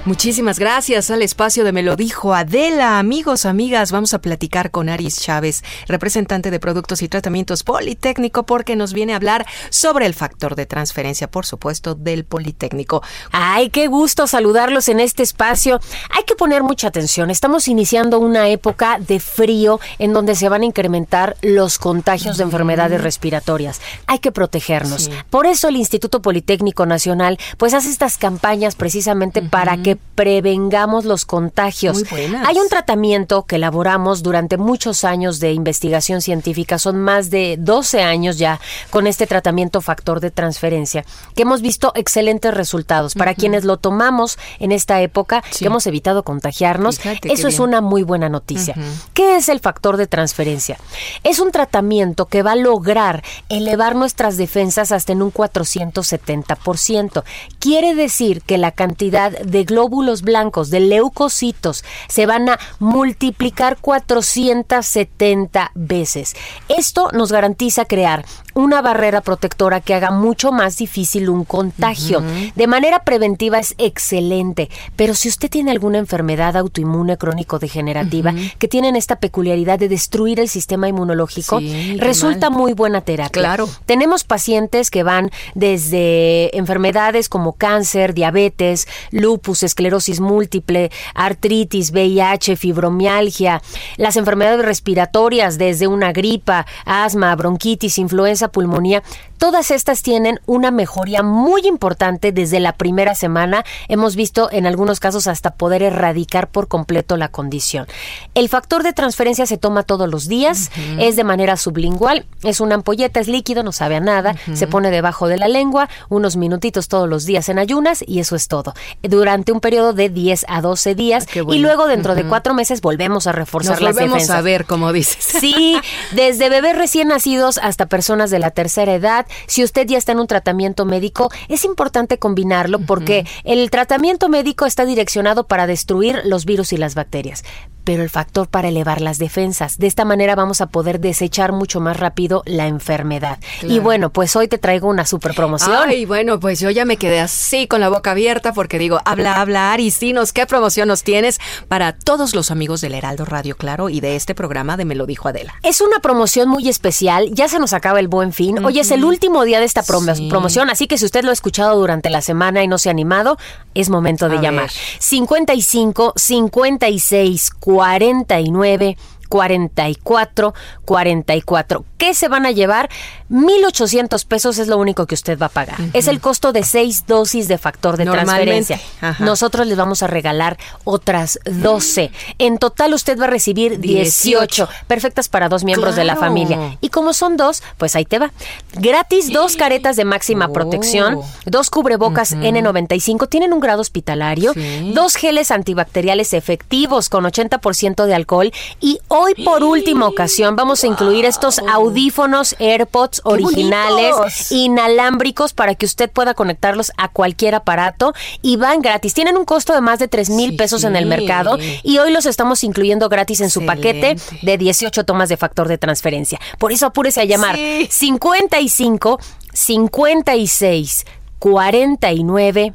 Muchísimas 0.04 0.58
gracias 0.58 1.12
al 1.12 1.22
espacio 1.22 1.62
de 1.62 1.70
Me 1.70 1.84
lo 1.84 1.94
dijo 1.94 2.34
Adela. 2.34 2.98
Amigos, 2.98 3.46
amigas, 3.46 3.92
vamos 3.92 4.14
a 4.14 4.20
platicar 4.20 4.72
con 4.72 4.88
Aris 4.88 5.20
Chávez, 5.20 5.62
representante 5.86 6.50
de 6.50 6.58
Productos 6.58 7.02
y 7.02 7.08
Tratamientos 7.08 7.62
Politécnico, 7.62 8.42
porque 8.42 8.74
nos 8.74 8.94
viene 8.94 9.12
a 9.12 9.16
hablar 9.16 9.46
sobre 9.70 10.06
el 10.06 10.14
factor 10.14 10.56
de 10.56 10.66
transferencia, 10.66 11.30
por 11.30 11.46
supuesto, 11.46 11.94
del 11.94 12.24
Politécnico. 12.24 13.00
Ay, 13.30 13.70
qué 13.70 13.86
gusto 13.86 14.26
saludarlos 14.26 14.88
en 14.88 14.98
este 14.98 15.22
espacio. 15.22 15.78
Hay 16.10 16.24
que 16.24 16.34
poner 16.34 16.64
mucha 16.64 16.88
atención. 16.88 17.30
Estamos 17.30 17.68
iniciando 17.68 18.18
una 18.18 18.48
época 18.48 18.98
de 18.98 19.20
frío 19.20 19.78
en 20.00 20.12
donde 20.12 20.34
se 20.34 20.48
van 20.48 20.62
a 20.62 20.66
incrementar 20.66 21.36
los 21.42 21.78
contagios 21.78 22.38
de 22.38 22.42
enfermedades 22.42 23.00
respiratorias. 23.00 23.80
Hay 24.08 24.18
que 24.18 24.32
protegernos. 24.32 25.12
Por 25.30 25.46
eso 25.46 25.68
el 25.68 25.76
Instituto 25.76 26.22
Politécnico 26.22 26.86
Nacional 26.86 27.38
pues 27.56 27.72
hace 27.72 27.88
estas 27.88 28.18
campañas 28.18 28.74
precisamente 28.74 29.42
para 29.42 29.76
que 29.76 29.91
prevengamos 29.96 31.04
los 31.04 31.24
contagios. 31.24 32.04
Hay 32.46 32.58
un 32.58 32.68
tratamiento 32.68 33.44
que 33.44 33.56
elaboramos 33.56 34.22
durante 34.22 34.56
muchos 34.56 35.04
años 35.04 35.40
de 35.40 35.52
investigación 35.52 36.20
científica, 36.20 36.78
son 36.78 37.00
más 37.00 37.30
de 37.30 37.56
12 37.58 38.02
años 38.02 38.38
ya 38.38 38.60
con 38.90 39.06
este 39.06 39.26
tratamiento 39.26 39.80
factor 39.80 40.20
de 40.20 40.30
transferencia, 40.30 41.04
que 41.34 41.42
hemos 41.42 41.62
visto 41.62 41.92
excelentes 41.94 42.54
resultados. 42.54 43.14
Para 43.14 43.34
quienes 43.34 43.64
lo 43.64 43.76
tomamos 43.76 44.38
en 44.58 44.72
esta 44.72 45.00
época, 45.00 45.42
que 45.58 45.66
hemos 45.66 45.86
evitado 45.86 46.22
contagiarnos, 46.22 47.00
eso 47.24 47.48
es 47.48 47.58
una 47.58 47.80
muy 47.80 48.02
buena 48.02 48.28
noticia. 48.28 48.74
¿Qué 49.14 49.36
es 49.36 49.48
el 49.48 49.60
factor 49.60 49.96
de 49.96 50.06
transferencia? 50.06 50.78
Es 51.24 51.38
un 51.38 51.50
tratamiento 51.50 52.26
que 52.26 52.42
va 52.42 52.52
a 52.52 52.56
lograr 52.56 53.22
elevar 53.48 53.96
nuestras 53.96 54.36
defensas 54.36 54.92
hasta 54.92 55.12
en 55.12 55.22
un 55.22 55.32
470%. 55.32 57.24
Quiere 57.58 57.94
decir 57.94 58.42
que 58.42 58.58
la 58.58 58.72
cantidad 58.72 59.30
de 59.30 59.64
glóbulos 59.64 59.81
glóbulos 59.82 60.22
blancos 60.22 60.70
de 60.70 60.78
leucocitos 60.78 61.84
se 62.08 62.24
van 62.24 62.48
a 62.48 62.58
multiplicar 62.78 63.78
470 63.80 65.72
veces. 65.74 66.36
Esto 66.68 67.10
nos 67.12 67.32
garantiza 67.32 67.84
crear 67.84 68.24
una 68.54 68.82
barrera 68.82 69.20
protectora 69.20 69.80
que 69.80 69.94
haga 69.94 70.10
mucho 70.10 70.52
más 70.52 70.76
difícil 70.76 71.28
un 71.28 71.44
contagio. 71.44 72.22
De 72.54 72.66
manera 72.66 73.04
preventiva 73.04 73.58
es 73.58 73.74
excelente, 73.78 74.68
pero 74.96 75.14
si 75.14 75.28
usted 75.28 75.50
tiene 75.50 75.70
alguna 75.70 75.98
enfermedad 75.98 76.56
autoinmune 76.56 77.16
crónico-degenerativa 77.16 78.34
que 78.58 78.68
tienen 78.68 78.96
esta 78.96 79.16
peculiaridad 79.16 79.78
de 79.78 79.88
destruir 79.88 80.40
el 80.40 80.48
sistema 80.48 80.88
inmunológico, 80.88 81.60
resulta 81.98 82.50
muy 82.50 82.72
buena 82.72 83.00
terapia. 83.00 83.30
Claro. 83.30 83.68
Tenemos 83.86 84.24
pacientes 84.24 84.90
que 84.90 85.02
van 85.02 85.30
desde 85.54 86.56
enfermedades 86.56 87.28
como 87.28 87.52
cáncer, 87.54 88.14
diabetes, 88.14 88.86
lupus, 89.10 89.62
esclerosis 89.62 90.20
múltiple, 90.20 90.90
artritis, 91.14 91.92
VIH, 91.92 92.56
fibromialgia, 92.56 93.62
las 93.96 94.16
enfermedades 94.16 94.64
respiratorias 94.64 95.58
desde 95.58 95.86
una 95.86 96.12
gripa, 96.12 96.66
asma, 96.84 97.34
bronquitis, 97.36 97.98
influenza, 97.98 98.41
pulmonía, 98.48 99.02
todas 99.38 99.70
estas 99.70 100.02
tienen 100.02 100.40
una 100.46 100.70
mejoría 100.70 101.22
muy 101.22 101.66
importante 101.66 102.32
desde 102.32 102.60
la 102.60 102.72
primera 102.72 103.14
semana. 103.14 103.64
Hemos 103.88 104.16
visto 104.16 104.48
en 104.52 104.66
algunos 104.66 105.00
casos 105.00 105.26
hasta 105.26 105.54
poder 105.54 105.82
erradicar 105.82 106.48
por 106.48 106.68
completo 106.68 107.16
la 107.16 107.28
condición. 107.28 107.86
El 108.34 108.48
factor 108.48 108.82
de 108.82 108.92
transferencia 108.92 109.46
se 109.46 109.58
toma 109.58 109.82
todos 109.82 110.08
los 110.08 110.28
días, 110.28 110.70
es 110.98 111.16
de 111.16 111.24
manera 111.24 111.56
sublingual, 111.56 112.24
es 112.42 112.60
una 112.60 112.76
ampolleta, 112.76 113.20
es 113.20 113.28
líquido, 113.28 113.62
no 113.62 113.72
sabe 113.72 113.96
a 113.96 114.00
nada, 114.00 114.36
se 114.54 114.66
pone 114.66 114.90
debajo 114.90 115.28
de 115.28 115.38
la 115.38 115.48
lengua, 115.48 115.88
unos 116.08 116.36
minutitos 116.36 116.88
todos 116.88 117.08
los 117.08 117.24
días 117.24 117.48
en 117.48 117.58
ayunas 117.58 118.04
y 118.06 118.20
eso 118.20 118.36
es 118.36 118.48
todo. 118.48 118.74
Durante 119.02 119.52
un 119.52 119.60
periodo 119.60 119.92
de 119.92 120.08
10 120.08 120.46
a 120.48 120.60
12 120.60 120.94
días 120.94 121.26
y 121.34 121.58
luego 121.58 121.86
dentro 121.86 122.14
de 122.14 122.24
cuatro 122.24 122.54
meses 122.54 122.80
volvemos 122.80 123.26
a 123.26 123.32
reforzar 123.32 123.74
Nos 123.74 123.82
las 123.82 123.94
volvemos 123.94 124.30
a 124.30 124.40
ver, 124.40 124.66
como 124.66 124.92
dices. 124.92 125.16
Sí, 125.22 125.76
desde 126.12 126.48
bebés 126.48 126.76
recién 126.76 127.08
nacidos 127.08 127.58
hasta 127.58 127.86
personas 127.86 128.30
de 128.32 128.40
la 128.40 128.50
tercera 128.50 128.92
edad. 128.92 129.26
Si 129.46 129.62
usted 129.62 129.86
ya 129.86 129.98
está 129.98 130.10
en 130.10 130.18
un 130.18 130.26
tratamiento 130.26 130.84
médico, 130.84 131.30
es 131.48 131.64
importante 131.64 132.18
combinarlo 132.18 132.80
porque 132.80 133.24
el 133.44 133.70
tratamiento 133.70 134.28
médico 134.28 134.66
está 134.66 134.84
direccionado 134.84 135.46
para 135.46 135.68
destruir 135.68 136.22
los 136.24 136.44
virus 136.44 136.72
y 136.72 136.76
las 136.76 136.96
bacterias 136.96 137.44
pero 137.84 138.02
el 138.02 138.10
factor 138.10 138.48
para 138.48 138.68
elevar 138.68 139.00
las 139.00 139.18
defensas. 139.18 139.78
De 139.78 139.86
esta 139.86 140.04
manera 140.04 140.34
vamos 140.34 140.60
a 140.60 140.66
poder 140.66 141.00
desechar 141.00 141.52
mucho 141.52 141.80
más 141.80 141.96
rápido 141.96 142.42
la 142.46 142.66
enfermedad. 142.66 143.38
Y 143.62 143.78
bueno, 143.78 144.10
pues 144.10 144.34
hoy 144.36 144.48
te 144.48 144.58
traigo 144.58 144.88
una 144.88 145.06
super 145.06 145.34
promoción. 145.34 145.88
Ay, 145.88 146.04
bueno, 146.04 146.40
pues 146.40 146.60
yo 146.60 146.70
ya 146.70 146.84
me 146.84 146.96
quedé 146.96 147.20
así 147.20 147.66
con 147.66 147.80
la 147.80 147.88
boca 147.88 148.12
abierta 148.12 148.52
porque 148.52 148.78
digo, 148.78 149.00
habla, 149.04 149.40
habla, 149.40 149.72
Aristinos, 149.72 150.32
¿qué 150.32 150.46
promoción 150.46 150.88
nos 150.88 151.02
tienes 151.02 151.40
para 151.68 151.92
todos 151.92 152.34
los 152.34 152.50
amigos 152.50 152.80
del 152.80 152.94
Heraldo 152.94 153.24
Radio, 153.24 153.56
claro, 153.56 153.88
y 153.88 154.00
de 154.00 154.16
este 154.16 154.34
programa 154.34 154.76
de 154.76 154.84
Me 154.84 154.94
lo 154.94 155.06
dijo 155.06 155.28
Adela? 155.28 155.54
Es 155.62 155.80
una 155.80 156.00
promoción 156.00 156.48
muy 156.48 156.68
especial, 156.68 157.30
ya 157.32 157.48
se 157.48 157.58
nos 157.58 157.72
acaba 157.72 158.00
el 158.00 158.08
buen 158.08 158.32
fin. 158.32 158.64
Hoy 158.64 158.78
es 158.78 158.90
el 158.90 159.04
último 159.04 159.44
día 159.44 159.60
de 159.60 159.66
esta 159.66 159.82
promoción, 159.82 160.70
así 160.70 160.86
que 160.86 160.98
si 160.98 161.04
usted 161.04 161.24
lo 161.24 161.30
ha 161.30 161.34
escuchado 161.34 161.78
durante 161.78 162.10
la 162.10 162.20
semana 162.20 162.62
y 162.62 162.68
no 162.68 162.78
se 162.78 162.88
ha 162.88 162.92
animado, 162.92 163.38
es 163.74 163.90
momento 163.90 164.28
de 164.28 164.40
llamar. 164.40 164.70
55 164.98 166.14
56 166.16 167.50
49 167.72 168.96
44 169.28 170.52
44. 170.84 171.84
¿Qué 171.96 172.12
se 172.12 172.28
van 172.28 172.44
a 172.44 172.50
llevar? 172.50 172.90
1.800 173.32 174.26
pesos 174.26 174.58
es 174.58 174.68
lo 174.68 174.76
único 174.76 175.06
que 175.06 175.14
usted 175.14 175.38
va 175.38 175.46
a 175.46 175.48
pagar. 175.48 175.76
Es 175.94 176.06
el 176.06 176.20
costo 176.20 176.52
de 176.52 176.62
seis 176.64 177.06
dosis 177.06 177.48
de 177.48 177.56
factor 177.58 177.96
de 177.96 178.04
transferencia. 178.04 178.78
Nosotros 179.20 179.66
les 179.66 179.76
vamos 179.76 180.02
a 180.02 180.06
regalar 180.06 180.58
otras 180.84 181.38
12. 181.46 182.12
En 182.38 182.58
total 182.58 182.92
usted 182.94 183.18
va 183.18 183.24
a 183.24 183.28
recibir 183.28 183.80
18, 183.80 184.68
perfectas 184.86 185.28
para 185.28 185.48
dos 185.48 185.64
miembros 185.64 185.96
de 185.96 186.04
la 186.04 186.16
familia. 186.16 186.76
Y 186.82 186.90
como 186.90 187.14
son 187.14 187.36
dos, 187.36 187.62
pues 187.78 187.96
ahí 187.96 188.04
te 188.04 188.18
va. 188.18 188.32
Gratis 188.74 189.32
dos 189.32 189.56
caretas 189.56 189.96
de 189.96 190.04
máxima 190.04 190.46
Oh. 190.46 190.52
protección, 190.52 191.20
dos 191.46 191.70
cubrebocas 191.70 192.34
N95, 192.34 193.28
tienen 193.28 193.52
un 193.54 193.60
grado 193.60 193.80
hospitalario, 193.80 194.52
dos 194.92 195.14
geles 195.14 195.50
antibacteriales 195.50 196.34
efectivos 196.34 197.08
con 197.08 197.24
80% 197.24 198.04
de 198.04 198.14
alcohol 198.14 198.52
y 198.80 198.98
hoy 199.08 199.34
por 199.44 199.62
última 199.62 200.06
ocasión 200.06 200.54
vamos 200.56 200.84
a 200.84 200.86
incluir 200.86 201.24
estos 201.24 201.60
audífonos 201.60 202.54
AirPods 202.58 203.21
originales 203.24 204.16
bonitos! 204.16 204.52
inalámbricos 204.52 205.52
para 205.52 205.74
que 205.74 205.86
usted 205.86 206.10
pueda 206.10 206.34
conectarlos 206.34 206.92
a 206.96 207.08
cualquier 207.08 207.54
aparato 207.54 208.14
y 208.42 208.56
van 208.56 208.82
gratis. 208.82 209.14
Tienen 209.14 209.36
un 209.36 209.44
costo 209.44 209.74
de 209.74 209.80
más 209.80 209.98
de 209.98 210.08
3 210.08 210.30
mil 210.30 210.56
pesos 210.56 210.84
en 210.84 210.96
el 210.96 211.04
sí. 211.04 211.08
mercado 211.08 211.58
y 211.82 211.98
hoy 211.98 212.12
los 212.12 212.26
estamos 212.26 212.64
incluyendo 212.64 213.08
gratis 213.08 213.40
en 213.40 213.50
su 213.50 213.64
paquete 213.64 214.16
de 214.42 214.58
18 214.58 215.04
tomas 215.04 215.28
de 215.28 215.36
factor 215.36 215.68
de 215.68 215.78
transferencia. 215.78 216.40
Por 216.58 216.72
eso 216.72 216.86
apúrese 216.86 217.20
a 217.20 217.24
llamar 217.24 217.58
55 217.88 219.18
56 219.52 221.04
49 221.38 222.72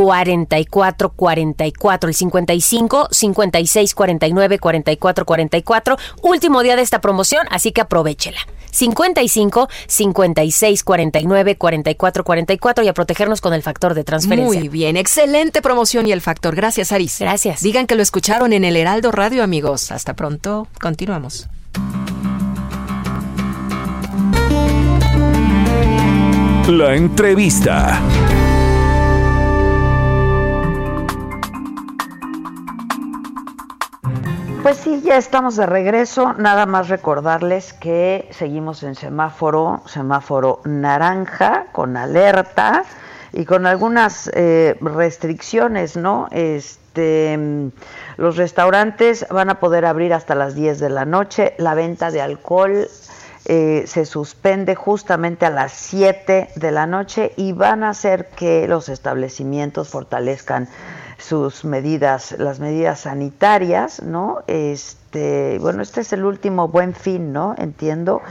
44 0.00 1.10
44 1.10 2.08
el 2.08 2.14
55 2.14 3.08
56 3.10 3.94
49 3.94 4.58
44 4.58 5.26
44 5.26 5.96
último 6.22 6.62
día 6.62 6.76
de 6.76 6.80
esta 6.80 7.02
promoción 7.02 7.46
así 7.50 7.72
que 7.72 7.82
aprovechela 7.82 8.40
55 8.70 9.68
56 9.86 10.84
49 10.84 11.56
44 11.56 12.24
44 12.24 12.84
y 12.84 12.88
a 12.88 12.94
protegernos 12.94 13.42
con 13.42 13.52
el 13.52 13.62
factor 13.62 13.92
de 13.92 14.04
transferencia 14.04 14.60
Muy 14.60 14.68
bien, 14.70 14.96
excelente 14.96 15.60
promoción 15.60 16.06
y 16.06 16.12
el 16.12 16.20
factor. 16.20 16.54
Gracias, 16.54 16.92
Aris. 16.92 17.18
Gracias. 17.18 17.60
Digan 17.60 17.88
que 17.88 17.96
lo 17.96 18.02
escucharon 18.02 18.52
en 18.52 18.64
el 18.64 18.76
Heraldo 18.76 19.10
Radio, 19.10 19.42
amigos. 19.42 19.90
Hasta 19.90 20.14
pronto. 20.14 20.68
Continuamos. 20.80 21.48
La 26.68 26.94
entrevista. 26.94 28.00
Pues 34.62 34.76
sí, 34.76 35.00
ya 35.02 35.16
estamos 35.16 35.56
de 35.56 35.64
regreso. 35.64 36.34
Nada 36.34 36.66
más 36.66 36.90
recordarles 36.90 37.72
que 37.72 38.28
seguimos 38.30 38.82
en 38.82 38.94
semáforo, 38.94 39.80
semáforo 39.86 40.60
naranja, 40.64 41.66
con 41.72 41.96
alerta 41.96 42.84
y 43.32 43.46
con 43.46 43.64
algunas 43.64 44.30
eh, 44.34 44.76
restricciones, 44.82 45.96
¿no? 45.96 46.28
Este, 46.30 47.38
los 48.18 48.36
restaurantes 48.36 49.26
van 49.30 49.48
a 49.48 49.60
poder 49.60 49.86
abrir 49.86 50.12
hasta 50.12 50.34
las 50.34 50.54
10 50.54 50.78
de 50.78 50.90
la 50.90 51.06
noche. 51.06 51.54
La 51.56 51.72
venta 51.72 52.10
de 52.10 52.20
alcohol 52.20 52.86
eh, 53.46 53.84
se 53.86 54.04
suspende 54.04 54.74
justamente 54.74 55.46
a 55.46 55.50
las 55.50 55.72
7 55.72 56.50
de 56.54 56.70
la 56.70 56.86
noche 56.86 57.32
y 57.36 57.52
van 57.52 57.82
a 57.82 57.90
hacer 57.90 58.28
que 58.28 58.68
los 58.68 58.90
establecimientos 58.90 59.88
fortalezcan 59.88 60.68
sus 61.20 61.64
medidas, 61.64 62.34
las 62.38 62.60
medidas 62.60 63.00
sanitarias, 63.00 64.02
¿no? 64.02 64.42
Este, 64.46 65.58
bueno, 65.60 65.82
este 65.82 66.00
es 66.00 66.12
el 66.12 66.24
último 66.24 66.68
buen 66.68 66.94
fin, 66.94 67.32
¿no? 67.32 67.54
Entiendo. 67.58 68.22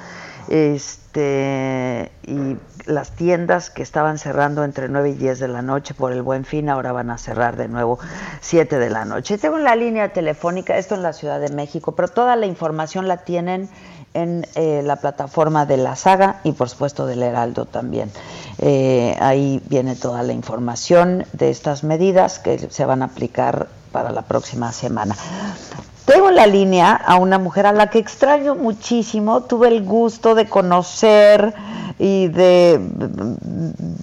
Este, 0.49 2.11
y 2.23 2.57
las 2.85 3.11
tiendas 3.11 3.69
que 3.69 3.83
estaban 3.83 4.17
cerrando 4.17 4.63
entre 4.63 4.89
9 4.89 5.11
y 5.11 5.13
10 5.13 5.39
de 5.39 5.47
la 5.47 5.61
noche 5.61 5.93
por 5.93 6.11
el 6.11 6.23
buen 6.23 6.43
fin 6.43 6.69
ahora 6.69 6.91
van 6.91 7.11
a 7.11 7.19
cerrar 7.19 7.55
de 7.55 7.67
nuevo 7.67 7.99
7 8.41 8.79
de 8.79 8.89
la 8.89 9.05
noche. 9.05 9.37
Tengo 9.37 9.59
la 9.59 9.75
línea 9.75 10.11
telefónica, 10.11 10.77
esto 10.77 10.95
en 10.95 11.03
la 11.03 11.13
Ciudad 11.13 11.39
de 11.39 11.49
México, 11.49 11.91
pero 11.91 12.07
toda 12.07 12.35
la 12.35 12.47
información 12.47 13.07
la 13.07 13.17
tienen 13.17 13.69
en 14.21 14.45
eh, 14.55 14.81
la 14.83 14.97
plataforma 14.97 15.65
de 15.65 15.77
la 15.77 15.95
saga 15.95 16.41
y 16.43 16.51
por 16.51 16.69
supuesto 16.69 17.05
del 17.05 17.23
Heraldo 17.23 17.65
también. 17.65 18.11
Eh, 18.59 19.15
ahí 19.19 19.61
viene 19.67 19.95
toda 19.95 20.23
la 20.23 20.33
información 20.33 21.25
de 21.33 21.49
estas 21.49 21.83
medidas 21.83 22.39
que 22.39 22.57
se 22.57 22.85
van 22.85 23.01
a 23.01 23.05
aplicar 23.05 23.67
para 23.91 24.11
la 24.11 24.23
próxima 24.23 24.71
semana. 24.71 25.15
Tengo 26.05 26.29
en 26.29 26.35
la 26.35 26.47
línea 26.47 26.93
a 26.93 27.15
una 27.17 27.37
mujer 27.37 27.67
a 27.67 27.71
la 27.71 27.89
que 27.89 27.99
extraño 27.99 28.55
muchísimo, 28.55 29.43
tuve 29.43 29.67
el 29.67 29.83
gusto 29.83 30.35
de 30.35 30.49
conocer 30.49 31.53
y 31.99 32.27
de, 32.29 32.79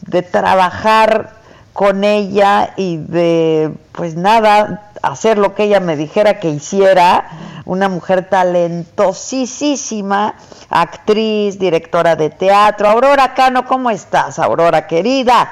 de 0.06 0.22
trabajar 0.22 1.32
con 1.72 2.04
ella 2.04 2.72
y 2.76 2.96
de, 2.96 3.70
pues 3.92 4.16
nada, 4.16 4.92
hacer 5.06 5.38
lo 5.38 5.54
que 5.54 5.64
ella 5.64 5.80
me 5.80 5.96
dijera 5.96 6.40
que 6.40 6.48
hiciera. 6.48 7.28
Una 7.64 7.88
mujer 7.88 8.28
talentosísima, 8.30 10.34
actriz, 10.70 11.58
directora 11.58 12.16
de 12.16 12.30
teatro. 12.30 12.88
Aurora 12.88 13.34
Cano, 13.34 13.66
¿cómo 13.66 13.90
estás, 13.90 14.38
Aurora 14.38 14.86
querida? 14.86 15.48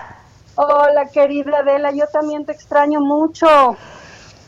Hola, 0.56 1.06
querida 1.12 1.58
Adela, 1.58 1.90
yo 1.90 2.06
también 2.12 2.46
te 2.46 2.52
extraño 2.52 3.00
mucho. 3.00 3.76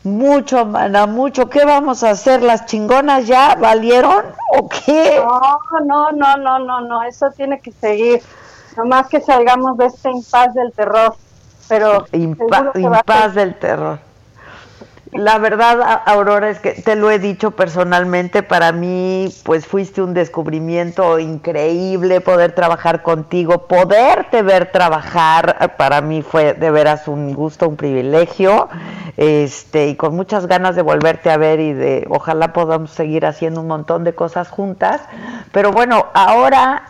Mucho, 0.05 0.65
mana, 0.65 1.07
mucho. 1.07 1.51
¿Qué 1.51 1.65
vamos 1.65 2.05
a 2.05 2.11
hacer? 2.11 2.41
¿Las 2.43 2.67
chingonas 2.67 3.27
ya 3.27 3.57
valieron 3.57 4.25
o 4.57 4.69
qué? 4.69 5.21
No, 5.21 5.59
no, 5.85 6.13
no, 6.13 6.37
no, 6.37 6.59
no, 6.61 6.81
no, 6.83 7.03
eso 7.03 7.27
tiene 7.37 7.61
que 7.61 7.73
seguir. 7.73 8.23
Nomás 8.77 9.09
que 9.09 9.21
salgamos 9.21 9.77
de 9.79 9.87
este 9.87 10.11
impas 10.11 10.55
del 10.55 10.73
terror. 10.73 11.17
Pero 11.69 12.07
Impa- 12.13 12.71
impas 12.79 13.35
del 13.35 13.59
terror. 13.59 13.99
La 15.19 15.39
verdad, 15.39 16.03
Aurora, 16.05 16.51
es 16.51 16.59
que 16.59 16.73
te 16.73 16.95
lo 16.95 17.11
he 17.11 17.19
dicho 17.19 17.53
personalmente, 17.53 18.43
para 18.43 18.73
mí, 18.73 19.33
pues 19.45 19.67
fuiste 19.67 20.03
un 20.03 20.13
descubrimiento 20.13 21.19
increíble 21.19 22.21
poder 22.21 22.53
trabajar 22.53 23.03
contigo, 23.03 23.67
poderte 23.67 24.43
ver 24.43 24.73
trabajar, 24.73 25.75
para 25.79 26.03
mí 26.03 26.21
fue 26.21 26.53
de 26.53 26.71
veras 26.71 27.09
un 27.09 27.33
gusto, 27.33 27.69
un 27.69 27.77
privilegio, 27.77 28.69
este, 29.17 29.89
y 29.89 29.97
con 29.97 30.15
muchas 30.15 30.47
ganas 30.47 30.77
de 30.77 30.83
volverte 30.83 31.31
a 31.31 31.39
ver 31.39 31.61
y 31.61 31.73
de, 31.73 32.07
ojalá 32.11 32.53
podamos 32.53 32.91
seguir 32.91 33.25
haciendo 33.25 33.63
un 33.63 33.69
montón 33.69 34.05
de 34.05 34.15
cosas 34.15 34.51
juntas. 34.51 35.01
Pero 35.51 35.73
bueno, 35.73 36.07
ahora, 36.13 36.83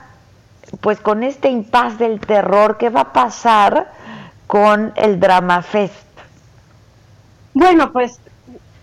pues 0.80 1.00
con 1.00 1.22
este 1.22 1.48
impas 1.48 1.96
del 1.98 2.18
terror, 2.18 2.76
¿qué 2.76 2.90
va 2.90 3.02
a 3.02 3.12
pasar 3.12 3.92
con 4.48 4.92
el 4.96 5.20
Drama 5.20 5.62
Fest? 5.62 6.05
Bueno, 7.58 7.90
pues 7.90 8.20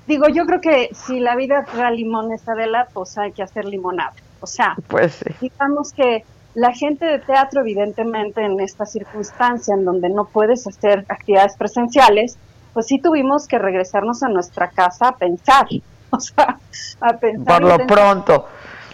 digo, 0.07 0.27
yo 0.29 0.47
creo 0.47 0.59
que 0.59 0.89
si 0.95 1.19
la 1.19 1.35
vida 1.35 1.63
trae 1.63 1.95
limones, 1.95 2.47
Adela, 2.49 2.87
pues 2.91 3.15
hay 3.19 3.31
que 3.31 3.43
hacer 3.43 3.65
limonada. 3.65 4.13
O 4.39 4.47
sea, 4.47 4.75
Pues 4.87 5.13
sí. 5.13 5.29
digamos 5.39 5.93
que 5.93 6.25
la 6.55 6.73
gente 6.73 7.05
de 7.05 7.19
teatro, 7.19 7.61
evidentemente, 7.61 8.43
en 8.43 8.59
esta 8.59 8.87
circunstancia 8.87 9.75
en 9.75 9.85
donde 9.85 10.09
no 10.09 10.25
puedes 10.25 10.65
hacer 10.65 11.05
actividades 11.07 11.55
presenciales, 11.55 12.35
pues 12.73 12.87
sí 12.87 12.97
tuvimos 12.99 13.47
que 13.47 13.59
regresarnos 13.59 14.23
a 14.23 14.29
nuestra 14.29 14.71
casa 14.71 15.09
a 15.09 15.17
pensar, 15.17 15.67
o 16.09 16.19
sea, 16.19 16.57
a 16.99 17.13
pensar. 17.17 17.61
Por 17.61 17.69
lo 17.69 17.77
pensar. 17.77 17.95
pronto. 17.95 18.47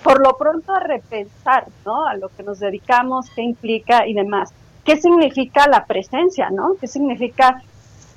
Por 0.04 0.20
lo 0.22 0.38
pronto 0.38 0.74
a 0.74 0.82
repensar, 0.82 1.68
¿no? 1.86 2.06
A 2.06 2.16
lo 2.16 2.28
que 2.28 2.44
nos 2.44 2.60
dedicamos, 2.60 3.30
qué 3.34 3.44
implica 3.44 4.06
y 4.06 4.14
demás. 4.14 4.52
¿Qué 4.84 4.98
significa 4.98 5.68
la 5.70 5.86
presencia, 5.86 6.50
no? 6.50 6.76
¿Qué 6.82 6.88
significa 6.88 7.62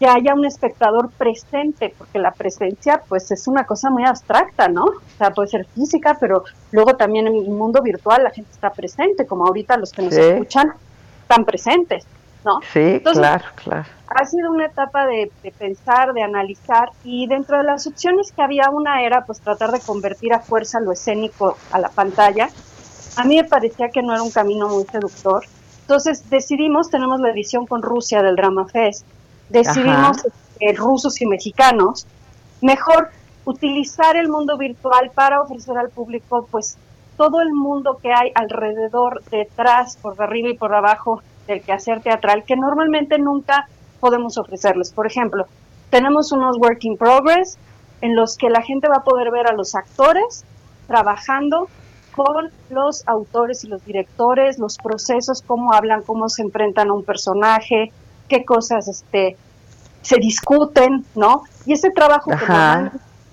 que 0.03 0.09
haya 0.09 0.35
un 0.35 0.45
espectador 0.45 1.11
presente? 1.13 1.95
Porque 1.97 2.19
la 2.19 2.33
presencia, 2.33 3.03
pues, 3.09 3.31
es 3.31 3.47
una 3.47 3.65
cosa 3.65 3.89
muy 3.89 4.05
abstracta, 4.05 4.67
¿no? 4.67 4.87
O 4.87 5.01
sea, 5.17 5.31
puede 5.31 5.49
ser 5.49 5.65
física, 5.67 6.17
pero 6.19 6.43
luego 6.73 6.97
también 6.97 7.29
en 7.29 7.37
el 7.37 7.49
mundo 7.51 7.81
virtual 7.83 8.25
la 8.25 8.31
gente 8.31 8.51
está 8.51 8.71
presente, 8.71 9.27
como 9.27 9.47
ahorita 9.47 9.77
los 9.77 9.93
que 9.93 10.03
nos 10.03 10.13
Sí. 10.15 10.21
escuchan 10.21 10.73
están 11.23 11.45
presentes, 11.45 12.05
¿no? 12.45 12.59
Sí, 12.73 12.81
Entonces, 12.81 13.21
claro, 13.21 13.45
claro. 13.55 13.85
ha 14.09 14.27
sido 14.27 14.51
una 14.51 14.67
etapa 14.67 15.07
de, 15.07 15.31
de 15.45 15.53
pensar, 15.53 16.13
de 16.15 16.23
analizar 16.25 16.91
y 17.05 17.29
dentro 17.29 17.59
de 17.59 17.63
las 17.63 17.87
opciones 17.87 18.33
que 18.33 18.43
había 18.43 18.69
una 18.71 19.05
era 19.05 19.25
pues 19.25 19.41
tratar 19.41 19.71
de 19.71 19.79
convertir 19.79 20.35
a 20.35 20.41
fuerza 20.41 20.81
lo 20.81 20.91
escénico 20.91 21.57
a 21.71 21.79
la 21.79 21.91
pantalla. 21.91 22.49
A 23.19 23.25
mí 23.25 23.37
me 23.37 23.45
parecía 23.45 23.89
que 23.91 24.03
no 24.03 24.13
era 24.15 24.23
un 24.25 24.33
camino 24.33 24.69
muy 24.69 24.83
seductor. 24.85 25.45
Entonces 25.83 26.29
decidimos, 26.29 26.91
tenemos 26.91 27.21
la 27.21 27.31
edición 27.31 27.67
con 27.69 27.83
Rusia 27.83 28.21
del 28.23 28.35
Drama 28.35 28.67
Fest, 28.67 29.07
decidimos 29.53 30.19
eh, 30.61 30.73
rusos 30.75 31.21
y 31.21 31.27
mexicanos, 31.27 32.07
mejor 32.61 33.11
utilizar 33.45 34.17
el 34.17 34.29
mundo 34.29 34.57
virtual 34.57 35.11
para 35.15 35.41
ofrecer 35.41 35.77
al 35.77 35.91
público 35.91 36.47
pues 36.51 36.79
todo 37.17 37.41
el 37.41 37.53
mundo 37.53 37.99
que 38.03 38.13
hay 38.13 38.33
alrededor, 38.35 39.23
detrás, 39.31 39.97
por 39.97 40.21
arriba 40.21 40.49
y 40.49 40.57
por 40.57 40.75
abajo 40.75 41.23
del 41.47 41.63
quehacer 41.63 42.01
teatral 42.01 42.45
que 42.45 42.57
normalmente 42.57 43.19
nunca 43.19 43.69
podemos 44.01 44.39
ofrecerles. 44.39 44.93
Por 44.93 45.07
ejemplo, 45.07 45.47
tenemos 45.91 46.33
unos 46.33 46.57
work 46.59 46.85
in 46.85 46.97
progress 46.97 47.59
en 48.01 48.17
los 48.17 48.37
que 48.37 48.51
la 48.51 48.63
gente 48.63 48.89
va 48.89 48.97
a 48.97 49.05
poder 49.05 49.31
ver 49.31 49.47
a 49.47 49.53
los 49.53 49.75
actores 49.75 50.45
trabajando 50.87 51.69
con 52.15 52.51
los 52.71 53.07
autores 53.07 53.65
y 53.65 53.69
los 53.69 53.85
directores, 53.85 54.59
los 54.59 54.77
procesos, 54.77 55.43
cómo 55.47 55.73
hablan, 55.73 56.03
cómo 56.03 56.29
se 56.29 56.43
enfrentan 56.43 56.91
a 56.91 56.93
un 56.93 57.05
personaje, 57.05 57.93
qué 58.33 58.47
cosas 58.47 58.89
este, 58.89 59.37
se 60.01 60.17
discuten, 60.17 61.05
¿no? 61.15 61.43
Y 61.67 61.75
ese 61.75 61.91
trabajo 61.91 62.31
que 62.31 62.47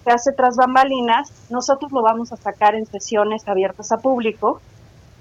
se 0.03 0.11
hace 0.11 0.33
tras 0.33 0.57
bambalinas, 0.57 1.31
nosotros 1.49 1.89
lo 1.93 2.01
vamos 2.01 2.33
a 2.33 2.35
sacar 2.35 2.75
en 2.75 2.85
sesiones 2.85 3.47
abiertas 3.47 3.93
a 3.93 3.97
público 3.97 4.59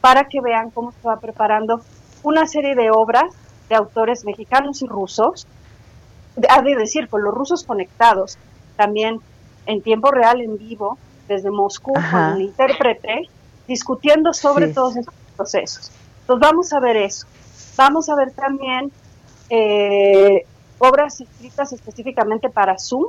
para 0.00 0.24
que 0.24 0.40
vean 0.40 0.70
cómo 0.70 0.90
se 0.90 1.06
va 1.06 1.20
preparando 1.20 1.80
una 2.24 2.46
serie 2.48 2.74
de 2.74 2.90
obras 2.90 3.32
de 3.68 3.76
autores 3.76 4.24
mexicanos 4.24 4.82
y 4.82 4.86
rusos, 4.88 5.46
ha 6.48 6.62
de 6.62 6.74
decir, 6.74 7.08
con 7.08 7.22
los 7.22 7.32
rusos 7.32 7.62
conectados, 7.62 8.36
también 8.76 9.18
en 9.66 9.80
tiempo 9.82 10.10
real, 10.10 10.40
en 10.40 10.58
vivo, 10.58 10.98
desde 11.28 11.52
Moscú, 11.52 11.92
con 11.92 12.32
el 12.34 12.40
intérprete, 12.40 13.28
discutiendo 13.68 14.32
sobre 14.32 14.72
todos 14.72 14.96
estos 14.96 15.14
procesos. 15.36 15.92
Entonces 16.22 16.48
vamos 16.48 16.72
a 16.72 16.80
ver 16.80 16.96
eso. 16.96 17.26
Vamos 17.76 18.08
a 18.08 18.16
ver 18.16 18.32
también 18.32 18.90
eh, 19.50 20.44
obras 20.78 21.20
escritas 21.20 21.72
específicamente 21.72 22.48
para 22.50 22.78
Zoom, 22.78 23.06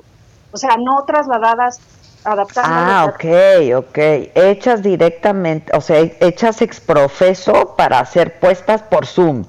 o 0.51 0.57
sea, 0.57 0.77
no 0.77 1.03
trasladadas, 1.05 1.79
adaptadas. 2.23 2.69
Ah, 2.71 3.05
ok, 3.13 3.25
ok. 3.77 3.97
Hechas 4.35 4.81
directamente, 4.81 5.75
o 5.75 5.81
sea, 5.81 5.99
hechas 5.99 6.61
exprofeso 6.61 7.75
para 7.75 8.03
ser 8.05 8.39
puestas 8.39 8.81
por 8.83 9.05
Zoom. 9.05 9.45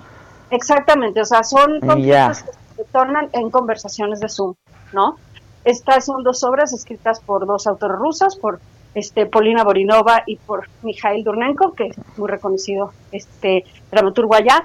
Exactamente, 0.50 1.20
o 1.20 1.24
sea, 1.24 1.42
son 1.44 1.80
conflictos 1.80 2.42
que 2.42 2.52
se 2.76 2.84
tornan 2.92 3.28
en 3.32 3.50
conversaciones 3.50 4.20
de 4.20 4.28
Zoom, 4.28 4.54
¿no? 4.92 5.16
Estas 5.64 6.06
son 6.06 6.22
dos 6.24 6.42
obras 6.42 6.72
escritas 6.72 7.20
por 7.20 7.46
dos 7.46 7.66
autores 7.66 7.98
rusas, 7.98 8.36
por 8.36 8.60
este 8.94 9.26
Polina 9.26 9.62
Borinova 9.62 10.22
y 10.26 10.36
por 10.36 10.68
Mikhail 10.82 11.22
Durnenko, 11.22 11.74
que 11.74 11.88
es 11.88 11.96
muy 12.16 12.28
reconocido 12.28 12.92
este 13.12 13.64
dramaturgo 13.90 14.34
allá, 14.34 14.64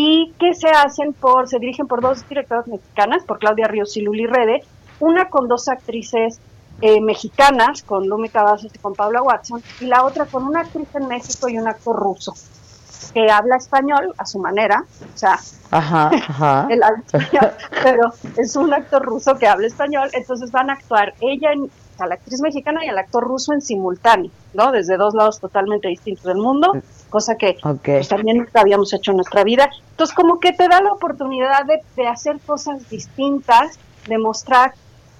y 0.00 0.32
que 0.38 0.54
se 0.54 0.68
hacen 0.68 1.12
por, 1.12 1.48
se 1.48 1.58
dirigen 1.58 1.88
por 1.88 2.00
dos 2.00 2.26
directoras 2.28 2.68
mexicanas, 2.68 3.24
por 3.24 3.40
Claudia 3.40 3.66
Ríos 3.66 3.96
y 3.96 4.02
Luli 4.02 4.26
Rede, 4.26 4.62
una 5.00 5.28
con 5.28 5.48
dos 5.48 5.66
actrices 5.68 6.38
eh, 6.80 7.00
mexicanas, 7.00 7.82
con 7.82 8.06
Lumi 8.06 8.28
Cavazos 8.28 8.72
y 8.72 8.78
con 8.78 8.94
Paula 8.94 9.22
Watson, 9.22 9.60
y 9.80 9.86
la 9.86 10.04
otra 10.04 10.26
con 10.26 10.44
una 10.44 10.60
actriz 10.60 10.86
en 10.94 11.08
México 11.08 11.48
y 11.48 11.58
un 11.58 11.66
actor 11.66 11.96
ruso 11.96 12.32
que 13.12 13.28
habla 13.28 13.56
español 13.56 14.14
a 14.16 14.24
su 14.24 14.38
manera, 14.38 14.84
o 15.12 15.18
sea, 15.18 15.36
pero 17.82 18.12
es 18.36 18.54
un 18.54 18.72
actor 18.72 19.02
ruso 19.02 19.34
que 19.34 19.48
habla 19.48 19.66
español, 19.66 20.10
entonces 20.12 20.52
van 20.52 20.70
a 20.70 20.74
actuar 20.74 21.14
ella, 21.20 21.50
en, 21.50 21.68
la 22.06 22.14
actriz 22.14 22.40
mexicana 22.40 22.84
y 22.84 22.88
el 22.88 22.98
actor 22.98 23.24
ruso 23.24 23.52
en 23.52 23.60
simultáneo, 23.60 24.30
¿no? 24.54 24.72
Desde 24.72 24.96
dos 24.96 25.14
lados 25.14 25.40
totalmente 25.40 25.88
distintos 25.88 26.24
del 26.24 26.38
mundo, 26.38 26.72
cosa 27.10 27.36
que 27.36 27.56
pues, 27.84 28.08
también 28.08 28.38
nunca 28.38 28.60
habíamos 28.60 28.92
hecho 28.92 29.12
en 29.12 29.18
nuestra 29.18 29.44
vida. 29.44 29.68
Entonces, 29.90 30.14
como 30.14 30.40
que 30.40 30.52
te 30.52 30.68
da 30.68 30.80
la 30.80 30.92
oportunidad 30.92 31.64
de, 31.66 31.80
de 31.96 32.06
hacer 32.06 32.38
cosas 32.40 32.88
distintas, 32.88 33.78
de 34.06 34.18
mostrar 34.18 34.74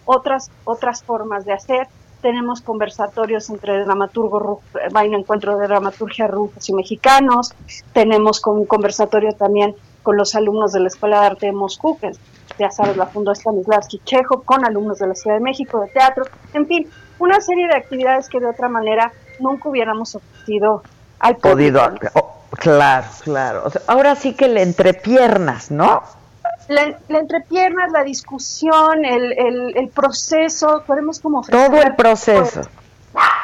otras, 0.05 0.51
otras 0.65 1.03
formas 1.03 1.45
de 1.45 1.53
hacer, 1.53 1.89
tenemos 2.21 2.61
conversatorios 2.61 3.49
entre 3.51 3.85
dramaturgos, 3.85 4.59
va 4.95 5.03
un 5.05 5.15
encuentro 5.15 5.57
de 5.57 5.67
dramaturgia 5.67 6.27
rusos 6.27 6.69
y 6.69 6.73
mexicanos, 6.73 7.55
tenemos 7.93 8.45
un 8.47 8.67
conversatorio 8.67 9.33
también 9.33 9.77
con 10.09 10.17
los 10.17 10.35
alumnos 10.35 10.73
de 10.73 10.81
la 10.81 10.89
Escuela 10.89 11.21
de 11.21 11.27
Arte 11.27 11.47
de 11.49 11.53
Moscú, 11.53 11.99
que 11.99 12.13
ya 12.59 12.71
sabes, 12.71 12.97
la 12.97 13.05
fundó 13.05 13.35
Stanislavski 13.35 14.01
Chejo, 14.07 14.41
con 14.43 14.65
alumnos 14.65 15.01
de 15.01 15.07
la 15.07 15.15
Ciudad 15.15 15.37
de 15.37 15.43
México, 15.43 15.83
de 15.83 15.89
teatro, 15.89 16.25
en 16.55 16.67
fin, 16.67 16.89
una 17.19 17.43
serie 17.43 17.69
de 17.69 17.77
actividades 17.77 18.27
que 18.31 18.41
de 18.41 18.47
otra 18.47 18.71
manera 18.71 19.13
nunca 19.39 19.69
hubiéramos 19.69 20.15
ofrecido 20.15 20.83
al 21.19 21.37
podido. 21.37 21.83
Oh, 22.15 22.37
claro, 22.53 23.07
claro. 23.23 23.65
ahora 23.87 24.15
sí 24.15 24.33
que 24.33 24.49
le 24.49 24.63
entrepiernas, 24.63 25.71
¿no? 25.71 26.03
la, 26.69 26.99
la 27.09 27.19
entrepierna, 27.19 27.89
la 27.89 28.03
discusión, 28.03 29.05
el, 29.05 29.35
el, 29.77 29.89
proceso, 29.91 30.85
podemos 30.87 31.21
como... 31.21 31.43
Todo 31.43 31.83
el 31.83 31.95
proceso. 31.97 32.63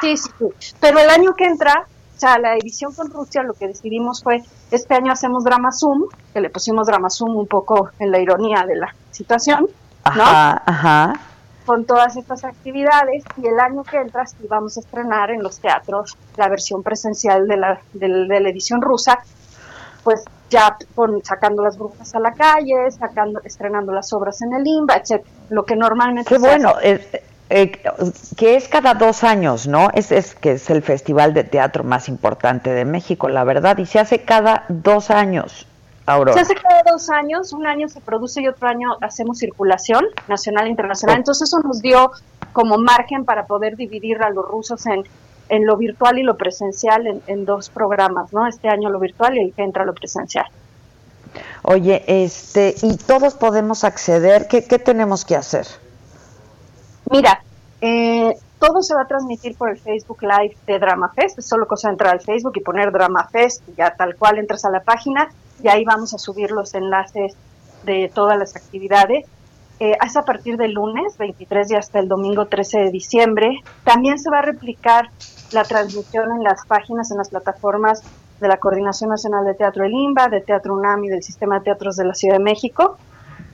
Sí, 0.01 0.17
sí, 0.17 0.31
sí. 0.57 0.73
Pero 0.79 0.97
el 0.97 1.11
año 1.11 1.35
que 1.35 1.45
entra, 1.45 1.85
o 2.15 2.19
sea, 2.19 2.39
la 2.39 2.55
edición 2.55 2.93
con 2.93 3.09
Rusia, 3.11 3.43
lo 3.43 3.53
que 3.53 3.67
decidimos 3.67 4.23
fue, 4.23 4.41
este 4.71 4.95
año 4.95 5.11
hacemos 5.11 5.43
drama 5.43 5.71
Zoom, 5.71 6.07
que 6.33 6.39
le 6.39 6.49
pusimos 6.49 6.87
drama 6.87 7.09
Zoom 7.09 7.35
un 7.35 7.47
poco 7.47 7.89
en 7.99 8.11
la 8.11 8.19
ironía 8.19 8.63
de 8.65 8.75
la 8.75 8.95
situación, 9.11 9.67
¿no? 10.15 10.23
Ajá, 10.23 10.63
ajá. 10.65 11.13
Con 11.65 11.83
todas 11.85 12.15
estas 12.15 12.45
actividades, 12.45 13.23
y 13.37 13.47
el 13.47 13.59
año 13.59 13.83
que 13.83 13.97
entra 13.97 14.25
sí 14.25 14.47
vamos 14.47 14.77
a 14.77 14.79
estrenar 14.79 15.31
en 15.31 15.43
los 15.43 15.59
teatros 15.59 16.15
la 16.37 16.47
versión 16.47 16.83
presencial 16.83 17.47
de 17.47 17.57
la, 17.57 17.79
de 17.93 18.39
la 18.39 18.49
edición 18.49 18.81
rusa, 18.81 19.19
pues 20.03 20.23
ya 20.49 20.77
sacando 21.23 21.63
las 21.63 21.77
brujas 21.77 22.13
a 22.13 22.19
la 22.19 22.31
calle, 22.31 22.91
sacando, 22.91 23.41
estrenando 23.43 23.91
las 23.91 24.13
obras 24.13 24.41
en 24.41 24.53
el 24.53 24.65
IMBA, 24.65 24.97
etc. 24.97 25.25
Lo 25.49 25.65
que 25.65 25.75
normalmente... 25.75 26.29
Qué 26.29 26.37
bueno, 26.37 26.75
eh, 27.49 27.71
que 28.37 28.55
es 28.55 28.67
cada 28.67 28.93
dos 28.93 29.23
años, 29.23 29.67
¿no? 29.67 29.89
Es, 29.93 30.11
es 30.11 30.35
que 30.35 30.53
es 30.53 30.69
el 30.69 30.81
festival 30.81 31.33
de 31.33 31.43
teatro 31.43 31.83
más 31.83 32.09
importante 32.09 32.71
de 32.71 32.85
México, 32.85 33.29
la 33.29 33.43
verdad, 33.43 33.77
y 33.77 33.85
se 33.85 33.99
hace 33.99 34.23
cada 34.23 34.65
dos 34.69 35.11
años. 35.11 35.67
Aurora. 36.07 36.33
Se 36.33 36.41
hace 36.41 36.55
cada 36.55 36.83
dos 36.89 37.09
años, 37.09 37.51
un 37.51 37.65
año 37.65 37.87
se 37.89 37.99
produce 37.99 38.39
y 38.41 38.47
otro 38.47 38.67
año 38.67 38.95
hacemos 39.01 39.39
circulación 39.39 40.05
nacional 40.27 40.67
e 40.67 40.69
internacional. 40.69 41.17
Entonces 41.17 41.47
eso 41.49 41.61
nos 41.61 41.81
dio 41.81 42.11
como 42.53 42.77
margen 42.77 43.25
para 43.25 43.47
poder 43.47 43.75
dividir 43.75 44.21
a 44.21 44.29
los 44.29 44.47
rusos 44.47 44.85
en 44.85 45.03
en 45.49 45.65
lo 45.65 45.77
virtual 45.77 46.17
y 46.17 46.23
lo 46.23 46.37
presencial 46.37 47.21
en, 47.27 47.45
dos 47.45 47.69
programas, 47.69 48.33
¿no? 48.33 48.47
Este 48.47 48.67
año 48.67 48.89
lo 48.89 48.99
virtual 48.99 49.37
y 49.37 49.41
el 49.41 49.53
que 49.53 49.63
entra 49.63 49.85
lo 49.85 49.93
presencial. 49.93 50.45
Oye, 51.63 52.03
este, 52.07 52.75
y 52.81 52.97
todos 52.97 53.35
podemos 53.35 53.83
acceder, 53.83 54.47
¿qué, 54.47 54.65
qué 54.65 54.79
tenemos 54.79 55.25
que 55.25 55.35
hacer? 55.35 55.67
Mira, 57.11 57.41
eh, 57.81 58.35
todo 58.59 58.81
se 58.81 58.95
va 58.95 59.01
a 59.01 59.07
transmitir 59.07 59.55
por 59.57 59.69
el 59.69 59.77
Facebook 59.77 60.21
Live 60.21 60.57
de 60.65 60.79
Drama 60.79 61.11
Fest, 61.13 61.39
es 61.39 61.47
solo 61.47 61.67
cosa 61.67 61.89
de 61.89 61.93
entrar 61.93 62.13
al 62.13 62.21
Facebook 62.21 62.53
y 62.55 62.61
poner 62.61 62.91
Drama 62.91 63.27
Fest, 63.31 63.63
ya 63.77 63.95
tal 63.95 64.15
cual 64.15 64.39
entras 64.39 64.65
a 64.65 64.71
la 64.71 64.81
página 64.81 65.29
y 65.61 65.67
ahí 65.67 65.83
vamos 65.85 66.13
a 66.13 66.17
subir 66.17 66.51
los 66.51 66.73
enlaces 66.73 67.35
de 67.83 68.11
todas 68.13 68.37
las 68.37 68.55
actividades. 68.55 69.25
Eh, 69.79 69.97
es 70.03 70.15
a 70.15 70.23
partir 70.23 70.57
del 70.57 70.71
lunes 70.71 71.17
23 71.17 71.71
y 71.71 71.75
hasta 71.75 71.99
el 71.99 72.07
domingo 72.07 72.45
13 72.45 72.79
de 72.79 72.91
diciembre. 72.91 73.59
También 73.83 74.17
se 74.19 74.29
va 74.29 74.39
a 74.39 74.41
replicar 74.41 75.09
la 75.51 75.63
transmisión 75.63 76.31
en 76.31 76.43
las 76.43 76.65
páginas, 76.65 77.11
en 77.11 77.17
las 77.17 77.29
plataformas 77.29 78.01
de 78.39 78.47
la 78.47 78.57
Coordinación 78.57 79.09
Nacional 79.09 79.45
de 79.45 79.53
Teatro 79.53 79.85
El 79.85 79.93
IMBA, 79.93 80.29
de 80.29 80.41
Teatro 80.41 80.73
UNAM 80.73 81.03
y 81.03 81.09
del 81.09 81.23
Sistema 81.23 81.59
de 81.59 81.65
Teatros 81.65 81.97
de 81.97 82.05
la 82.05 82.13
Ciudad 82.13 82.37
de 82.37 82.43
México. 82.43 82.97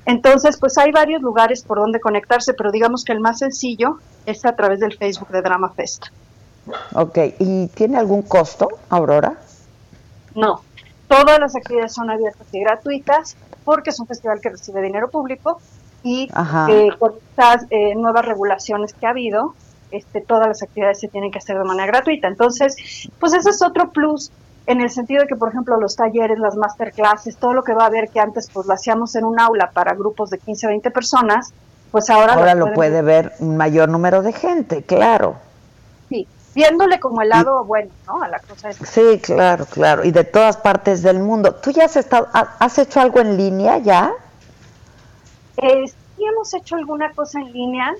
Entonces, 0.05 0.57
pues 0.57 0.77
hay 0.77 0.91
varios 0.91 1.21
lugares 1.21 1.63
por 1.63 1.77
donde 1.77 1.99
conectarse, 1.99 2.53
pero 2.53 2.71
digamos 2.71 3.03
que 3.03 3.13
el 3.13 3.19
más 3.19 3.39
sencillo 3.39 3.99
es 4.25 4.45
a 4.45 4.55
través 4.55 4.79
del 4.79 4.97
Facebook 4.97 5.29
de 5.29 5.41
Drama 5.41 5.69
Fest. 5.69 6.07
Ok, 6.93 7.17
¿y 7.39 7.67
tiene 7.67 7.97
algún 7.97 8.21
costo, 8.23 8.67
Aurora? 8.89 9.37
No, 10.35 10.61
todas 11.07 11.39
las 11.39 11.55
actividades 11.55 11.93
son 11.93 12.09
abiertas 12.09 12.47
y 12.51 12.59
gratuitas 12.59 13.35
porque 13.63 13.89
es 13.89 13.99
un 13.99 14.07
festival 14.07 14.39
que 14.41 14.49
recibe 14.49 14.81
dinero 14.81 15.09
público 15.09 15.59
y 16.03 16.29
eh, 16.69 16.89
por 16.97 17.19
estas 17.29 17.65
eh, 17.69 17.93
nuevas 17.95 18.25
regulaciones 18.25 18.93
que 18.93 19.05
ha 19.05 19.11
habido, 19.11 19.53
este, 19.91 20.21
todas 20.21 20.47
las 20.47 20.63
actividades 20.63 20.99
se 20.99 21.07
tienen 21.09 21.31
que 21.31 21.37
hacer 21.37 21.57
de 21.57 21.63
manera 21.63 21.87
gratuita. 21.87 22.27
Entonces, 22.27 23.09
pues 23.19 23.33
ese 23.33 23.49
es 23.49 23.61
otro 23.61 23.91
plus 23.91 24.31
en 24.65 24.81
el 24.81 24.89
sentido 24.89 25.21
de 25.21 25.27
que, 25.27 25.35
por 25.35 25.49
ejemplo, 25.49 25.79
los 25.79 25.95
talleres, 25.95 26.39
las 26.39 26.55
masterclasses, 26.55 27.37
todo 27.37 27.53
lo 27.53 27.63
que 27.63 27.73
va 27.73 27.83
a 27.83 27.87
haber 27.87 28.09
que 28.09 28.19
antes 28.19 28.49
pues 28.51 28.67
lo 28.67 28.73
hacíamos 28.73 29.15
en 29.15 29.25
un 29.25 29.39
aula 29.39 29.71
para 29.71 29.93
grupos 29.93 30.29
de 30.29 30.37
15 30.37 30.67
20 30.67 30.91
personas, 30.91 31.53
pues 31.91 32.09
ahora, 32.09 32.33
ahora 32.33 32.55
lo, 32.55 32.73
puede 32.73 33.01
ver 33.01 33.33
un 33.39 33.57
mayor 33.57 33.89
número 33.89 34.21
de 34.21 34.31
gente, 34.31 34.83
claro. 34.83 35.35
Sí, 36.09 36.27
viéndole 36.55 36.99
como 36.99 37.21
el 37.21 37.29
lado 37.29 37.65
bueno, 37.65 37.91
¿no? 38.07 38.21
A 38.21 38.29
la 38.29 38.39
cosa 38.39 38.71
Sí, 38.71 39.19
claro, 39.21 39.65
claro, 39.65 40.05
y 40.05 40.11
de 40.11 40.23
todas 40.23 40.57
partes 40.57 41.01
del 41.01 41.19
mundo. 41.19 41.55
¿Tú 41.55 41.71
ya 41.71 41.85
has 41.85 41.97
estado, 41.97 42.27
has 42.31 42.77
hecho 42.77 43.01
algo 43.01 43.19
en 43.19 43.35
línea 43.35 43.77
ya? 43.79 44.13
Eh, 45.57 45.85
sí 45.87 46.23
hemos 46.23 46.53
hecho 46.53 46.75
alguna 46.75 47.11
cosa 47.11 47.39
en 47.39 47.51
línea, 47.51 47.93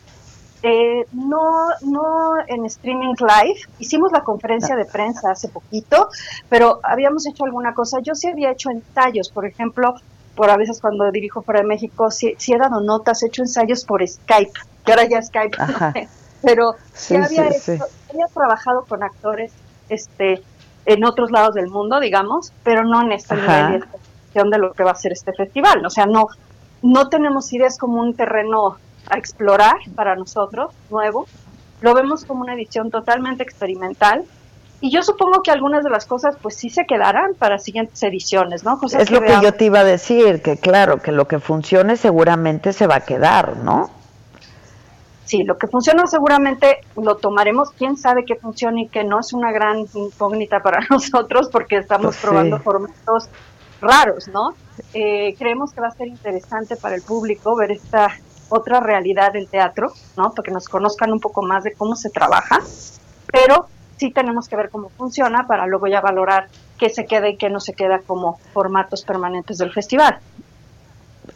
eh, 0.64 1.06
no, 1.12 1.68
no 1.82 2.34
en 2.48 2.66
streaming 2.66 3.16
live. 3.20 3.60
Hicimos 3.80 4.12
la 4.12 4.24
conferencia 4.24 4.76
de 4.76 4.86
prensa 4.86 5.32
hace 5.32 5.48
poquito, 5.48 6.10
pero 6.50 6.80
habíamos 6.84 7.26
hecho 7.28 7.46
alguna 7.46 7.74
cosa. 7.74 8.00
Yo 8.02 8.14
sí 8.16 8.28
había 8.28 8.52
hecho 8.52 8.70
ensayos, 8.70 9.30
por 9.30 9.46
ejemplo, 9.46 9.96
por 10.36 10.50
a 10.50 10.58
veces 10.58 10.80
cuando 10.80 11.10
dirijo 11.12 11.42
fuera 11.42 11.62
de 11.62 11.68
México, 11.68 12.12
sí, 12.12 12.36
he 12.48 12.58
dado 12.58 12.80
notas, 12.82 13.24
he 13.24 13.28
hecho 13.28 13.42
ensayos 13.42 13.86
por 13.86 14.08
Skype, 14.08 14.54
que 14.86 14.92
ahora 14.92 15.06
ya 15.06 15.22
Skype, 15.22 15.58
pero 16.42 16.76
sí, 16.94 17.16
había, 17.16 17.44
había 17.44 18.28
trabajado 18.34 18.86
con 18.86 19.04
actores 19.04 19.52
este 19.90 20.42
en 20.86 21.04
otros 21.06 21.32
lados 21.32 21.54
del 21.54 21.68
mundo, 21.68 22.00
digamos, 22.00 22.54
pero 22.64 22.84
no 22.84 23.02
en 23.02 23.12
esta 23.12 23.36
nivel 23.36 23.84
de 24.34 24.58
lo 24.58 24.74
que 24.74 24.84
va 24.84 24.92
a 24.92 24.96
ser 24.96 25.12
este 25.12 25.34
festival. 25.34 25.86
O 25.86 25.90
sea, 25.90 26.06
no, 26.06 26.28
no 26.82 27.10
tenemos 27.10 27.52
ideas 27.54 27.78
como 27.78 28.02
un 28.02 28.16
terreno 28.16 28.78
a 29.12 29.18
explorar 29.18 29.76
para 29.96 30.16
nosotros, 30.16 30.74
nuevo, 30.90 31.28
lo 31.82 31.94
vemos 31.94 32.26
como 32.26 32.42
una 32.42 32.54
edición 32.54 32.90
totalmente 32.90 33.44
experimental. 33.44 34.24
Y 34.80 34.90
yo 34.90 35.04
supongo 35.04 35.44
que 35.44 35.52
algunas 35.52 35.84
de 35.84 35.92
las 35.92 36.08
cosas 36.08 36.36
pues 36.42 36.56
sí 36.56 36.72
se 36.72 36.86
quedarán 36.86 37.36
para 37.36 37.60
siguientes 37.60 38.02
ediciones, 38.02 38.64
¿no? 38.64 38.80
es 38.98 39.12
lo 39.12 39.22
que 39.22 39.40
yo 39.42 39.54
te 39.54 39.66
iba 39.66 39.82
a 39.82 39.84
decir, 39.84 40.42
que 40.42 40.58
claro, 40.58 41.02
que 41.02 41.12
lo 41.12 41.28
que 41.28 41.40
funcione 41.40 41.98
seguramente 41.98 42.74
se 42.74 42.88
va 42.88 42.96
a 42.96 43.02
quedar, 43.02 43.58
¿no? 43.58 43.92
Sí, 45.26 45.44
lo 45.44 45.58
que 45.58 45.68
funciona 45.68 46.08
seguramente 46.08 46.80
lo 46.96 47.18
tomaremos, 47.18 47.70
quién 47.72 47.96
sabe 47.96 48.26
qué 48.26 48.36
funciona 48.36 48.82
y 48.82 48.88
qué 48.88 49.04
no, 49.04 49.20
es 49.20 49.34
una 49.34 49.52
gran 49.52 49.86
incógnita 49.94 50.62
para 50.62 50.80
nosotros 50.90 51.50
porque 51.52 51.78
estamos 51.78 52.16
pues 52.16 52.18
probando 52.18 52.60
formatos 52.60 53.30
raros, 53.82 54.28
¿no? 54.30 54.56
Eh, 54.94 55.36
creemos 55.38 55.74
que 55.74 55.82
va 55.82 55.88
a 55.88 55.92
ser 55.92 56.08
interesante 56.08 56.76
para 56.76 56.96
el 56.96 57.04
público 57.04 57.56
ver 57.56 57.72
esta 57.72 58.10
otra 58.52 58.80
realidad 58.80 59.34
del 59.34 59.48
teatro, 59.48 59.92
¿no? 60.18 60.32
Para 60.32 60.44
que 60.44 60.52
nos 60.52 60.68
conozcan 60.68 61.12
un 61.12 61.20
poco 61.20 61.42
más 61.42 61.64
de 61.64 61.74
cómo 61.74 61.96
se 61.96 62.10
trabaja, 62.10 62.60
pero 63.32 63.68
sí 63.98 64.12
tenemos 64.12 64.48
que 64.48 64.56
ver 64.56 64.70
cómo 64.70 64.90
funciona 64.90 65.48
para 65.48 65.66
luego 65.66 65.88
ya 65.88 66.02
valorar 66.02 66.48
qué 66.78 66.90
se 66.90 67.06
queda 67.06 67.30
y 67.30 67.38
qué 67.38 67.50
no 67.50 67.60
se 67.60 67.74
queda 67.74 68.00
como 68.00 68.40
formatos 68.54 69.04
permanentes 69.04 69.58
del 69.58 69.72
festival. 69.72 70.20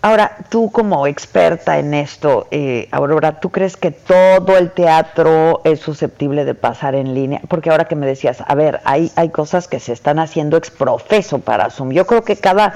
Ahora, 0.01 0.37
tú 0.49 0.71
como 0.71 1.07
experta 1.07 1.79
en 1.79 1.93
esto, 1.93 2.47
eh, 2.51 2.87
Aurora, 2.91 3.39
¿tú 3.39 3.49
crees 3.49 3.75
que 3.75 3.91
todo 3.91 4.57
el 4.57 4.71
teatro 4.71 5.61
es 5.63 5.79
susceptible 5.79 6.45
de 6.45 6.53
pasar 6.53 6.95
en 6.95 7.13
línea? 7.13 7.41
Porque 7.47 7.69
ahora 7.69 7.85
que 7.85 7.95
me 7.95 8.05
decías, 8.05 8.43
a 8.45 8.55
ver, 8.55 8.81
hay, 8.83 9.11
hay 9.15 9.29
cosas 9.29 9.67
que 9.67 9.79
se 9.79 9.93
están 9.93 10.19
haciendo 10.19 10.57
exprofeso 10.57 11.39
para 11.39 11.69
Zoom. 11.69 11.91
Yo 11.91 12.05
creo 12.05 12.23
que 12.23 12.35
cada, 12.35 12.73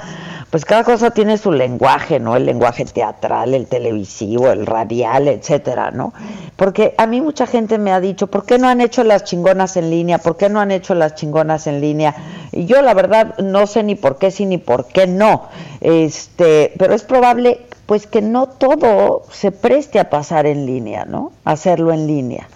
pues 0.50 0.66
cada 0.66 0.84
cosa 0.84 1.12
tiene 1.12 1.38
su 1.38 1.52
lenguaje, 1.52 2.20
¿no? 2.20 2.36
El 2.36 2.46
lenguaje 2.46 2.86
teatral, 2.86 3.54
el 3.54 3.68
televisivo, 3.68 4.50
el 4.50 4.66
radial, 4.66 5.28
etcétera, 5.28 5.92
¿no? 5.92 6.14
Porque 6.56 6.96
a 6.98 7.06
mí 7.06 7.22
mucha 7.22 7.46
gente 7.46 7.78
me 7.78 7.92
ha 7.92 8.00
dicho, 8.00 8.28
¿por 8.28 8.46
qué 8.46 8.58
no 8.58 8.68
han 8.68 8.82
hecho 8.82 9.04
las 9.04 9.24
chingonas 9.24 9.78
en 9.78 9.90
línea? 9.90 10.18
¿Por 10.18 10.38
qué 10.38 10.50
no 10.50 10.60
han 10.60 10.72
hecho 10.72 10.96
las 10.96 11.16
chingonas 11.16 11.68
en 11.68 11.80
línea? 11.80 12.16
Y 12.52 12.66
yo 12.66 12.82
la 12.82 12.94
verdad 12.94 13.38
no 13.38 13.68
sé 13.68 13.84
ni 13.84 13.96
por 13.96 14.18
qué 14.18 14.32
sí 14.32 14.46
ni 14.46 14.58
por 14.58 14.88
qué 14.88 15.06
no. 15.06 15.48
Este, 15.82 16.74
pero 16.78 16.94
es 17.00 17.06
probable 17.06 17.66
pues 17.86 18.06
que 18.06 18.22
no 18.22 18.48
todo 18.48 19.24
se 19.32 19.52
preste 19.52 20.00
a 20.00 20.10
pasar 20.10 20.46
en 20.46 20.66
línea, 20.66 21.06
¿no? 21.06 21.32
Hacerlo 21.46 21.92
en 21.92 22.06
línea. 22.06 22.48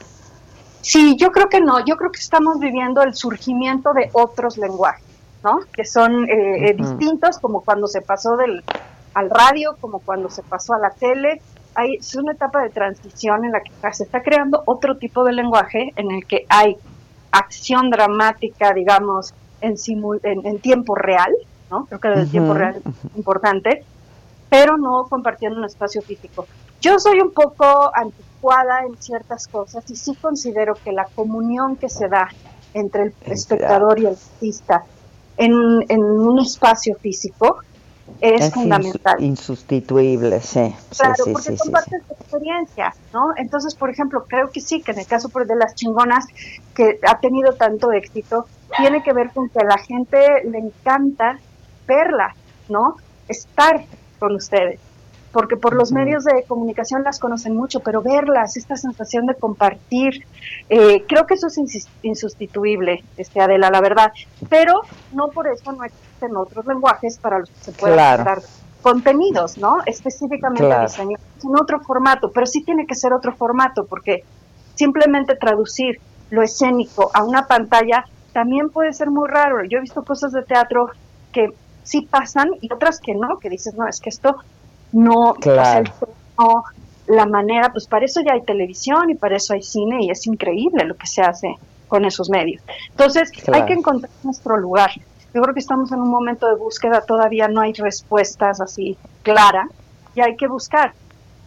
Sí, 0.82 1.16
yo 1.18 1.32
creo 1.32 1.48
que 1.48 1.62
no, 1.62 1.84
yo 1.86 1.96
creo 1.96 2.12
que 2.12 2.20
estamos 2.20 2.60
viviendo 2.60 3.02
el 3.02 3.16
surgimiento 3.16 3.94
de 3.94 4.10
otros 4.12 4.58
lenguajes, 4.58 5.06
¿no? 5.44 5.62
Que 5.72 5.86
son 5.86 6.26
eh, 6.26 6.70
eh, 6.70 6.74
distintos, 6.74 7.40
como 7.40 7.62
cuando 7.62 7.88
se 7.88 8.02
pasó 8.02 8.36
del 8.36 8.64
al 9.14 9.30
radio, 9.30 9.78
como 9.80 10.00
cuando 10.00 10.30
se 10.30 10.44
pasó 10.44 10.74
a 10.74 10.80
la 10.80 10.90
tele. 10.90 11.42
Hay, 11.76 11.96
es 11.96 12.16
una 12.16 12.34
etapa 12.34 12.62
de 12.62 12.70
transición 12.70 13.46
en 13.46 13.54
la 13.54 13.62
que 13.62 13.72
se 13.94 14.04
está 14.04 14.22
creando 14.22 14.62
otro 14.66 14.98
tipo 14.98 15.24
de 15.24 15.34
lenguaje 15.34 15.94
en 15.96 16.12
el 16.12 16.28
que 16.28 16.46
hay 16.50 16.76
acción 17.32 17.90
dramática, 17.90 18.74
digamos, 18.74 19.34
en, 19.62 19.76
en 20.24 20.60
tiempo 20.60 20.96
real, 20.96 21.34
Creo 21.88 22.00
que 22.00 22.08
el 22.08 22.30
tiempo 22.30 22.54
real 22.54 22.76
es 22.76 23.16
importante, 23.18 23.84
pero 24.54 24.78
no 24.78 25.08
compartiendo 25.10 25.58
un 25.58 25.66
espacio 25.66 26.04
físico. 26.04 26.46
Yo 26.80 27.00
soy 27.00 27.20
un 27.22 27.32
poco 27.32 27.92
anticuada 27.92 28.82
en 28.88 28.96
ciertas 29.02 29.48
cosas 29.48 29.84
y 29.90 29.96
sí 29.96 30.14
considero 30.14 30.76
que 30.76 30.92
la 30.92 31.06
comunión 31.06 31.76
que 31.76 31.90
se 31.90 32.08
da 32.08 32.30
entre 32.76 33.06
el 33.06 33.14
espectador 33.26 33.98
y 33.98 34.06
el 34.06 34.10
artista 34.10 34.84
en, 35.38 35.54
un 35.56 36.40
espacio 36.40 36.96
físico 36.98 37.62
es, 38.22 38.54
fundamental. 38.54 39.24
Insustituible, 39.24 40.40
sí. 40.40 40.76
Claro, 40.96 41.24
porque 41.34 41.58
compartes 41.58 42.04
tu 42.08 42.14
experiencia, 42.14 42.94
¿no? 43.12 43.30
Entonces, 43.36 43.74
por 43.74 43.90
ejemplo, 43.90 44.24
creo 44.28 44.52
que 44.52 44.62
sí, 44.62 44.84
que 44.84 44.92
en 44.92 45.00
el 45.00 45.08
caso 45.08 45.30
de 45.30 45.56
las 45.56 45.74
chingonas, 45.74 46.28
que 46.76 47.00
ha 47.10 47.18
tenido 47.20 47.54
tanto 47.54 47.92
éxito, 47.92 48.46
tiene 48.78 49.02
que 49.02 49.14
ver 49.14 49.32
con 49.32 49.50
que 49.50 49.58
a 49.62 49.66
la 49.66 49.80
gente 49.80 50.44
le 50.48 50.60
encanta 50.60 51.40
verla, 51.88 52.36
¿no? 52.70 52.98
Estar 53.28 53.84
con 54.24 54.36
ustedes. 54.36 54.80
Porque 55.34 55.58
por 55.58 55.76
los 55.76 55.92
medios 55.92 56.24
de 56.24 56.44
comunicación 56.48 57.04
las 57.04 57.20
conocen 57.20 57.58
mucho, 57.58 57.82
pero 57.82 58.02
verlas, 58.02 58.56
esta 58.56 58.78
sensación 58.78 59.26
de 59.26 59.36
compartir, 59.36 60.26
eh, 60.70 61.04
creo 61.06 61.26
que 61.26 61.34
eso 61.34 61.48
es 61.48 61.88
insustituible, 62.04 63.04
este 63.18 63.42
Adela, 63.42 63.70
la 63.70 63.82
verdad. 63.82 64.14
Pero 64.48 64.84
no 65.12 65.28
por 65.28 65.48
eso 65.48 65.74
no 65.74 65.84
existen 65.84 66.38
otros 66.38 66.66
lenguajes 66.66 67.18
para 67.18 67.40
los 67.40 67.50
que 67.50 67.60
se 67.60 67.72
puedan 67.74 68.24
dar 68.24 68.42
contenidos, 68.82 69.58
¿no? 69.58 69.80
Específicamente 69.86 70.80
diseñados 70.80 71.26
en 71.44 71.56
otro 71.62 71.82
formato, 71.82 72.32
pero 72.32 72.46
sí 72.46 72.64
tiene 72.64 72.86
que 72.86 72.96
ser 72.96 73.12
otro 73.12 73.36
formato, 73.36 73.86
porque 73.86 74.24
simplemente 74.76 75.36
traducir 75.36 76.00
lo 76.30 76.44
escénico 76.44 77.12
a 77.14 77.24
una 77.24 77.48
pantalla 77.48 78.06
también 78.32 78.70
puede 78.70 78.94
ser 78.94 79.10
muy 79.10 79.28
raro. 79.28 79.66
Yo 79.66 79.80
he 79.80 79.82
visto 79.82 80.02
cosas 80.04 80.32
de 80.32 80.44
teatro 80.44 80.92
que 81.34 81.50
sí 81.84 82.08
pasan 82.10 82.50
y 82.62 82.72
otras 82.72 83.00
que 83.00 83.14
no, 83.14 83.38
que 83.40 83.50
dices, 83.50 83.74
no, 83.76 83.88
es 83.88 84.00
que 84.00 84.10
esto 84.10 84.36
no, 84.92 85.36
no, 86.38 86.64
la 87.08 87.26
manera, 87.26 87.72
pues 87.72 87.88
para 87.88 88.06
eso 88.06 88.22
ya 88.22 88.34
hay 88.34 88.42
televisión 88.42 89.10
y 89.10 89.16
para 89.16 89.36
eso 89.36 89.54
hay 89.54 89.62
cine 89.62 90.00
y 90.02 90.10
es 90.10 90.26
increíble 90.28 90.86
lo 90.86 90.96
que 90.96 91.08
se 91.08 91.22
hace 91.22 91.56
con 91.88 92.06
esos 92.06 92.30
medios. 92.30 92.62
Entonces, 92.90 93.32
hay 93.52 93.66
que 93.66 93.74
encontrar 93.74 94.12
nuestro 94.24 94.58
lugar. 94.58 94.92
Yo 95.34 95.42
creo 95.42 95.54
que 95.54 95.60
estamos 95.60 95.92
en 95.92 96.00
un 96.00 96.10
momento 96.10 96.48
de 96.48 96.56
búsqueda, 96.56 97.02
todavía 97.02 97.48
no 97.48 97.62
hay 97.62 97.74
respuestas 97.74 98.62
así 98.62 98.98
claras 99.24 99.70
y 100.16 100.22
hay 100.22 100.36
que 100.36 100.48
buscar 100.48 100.94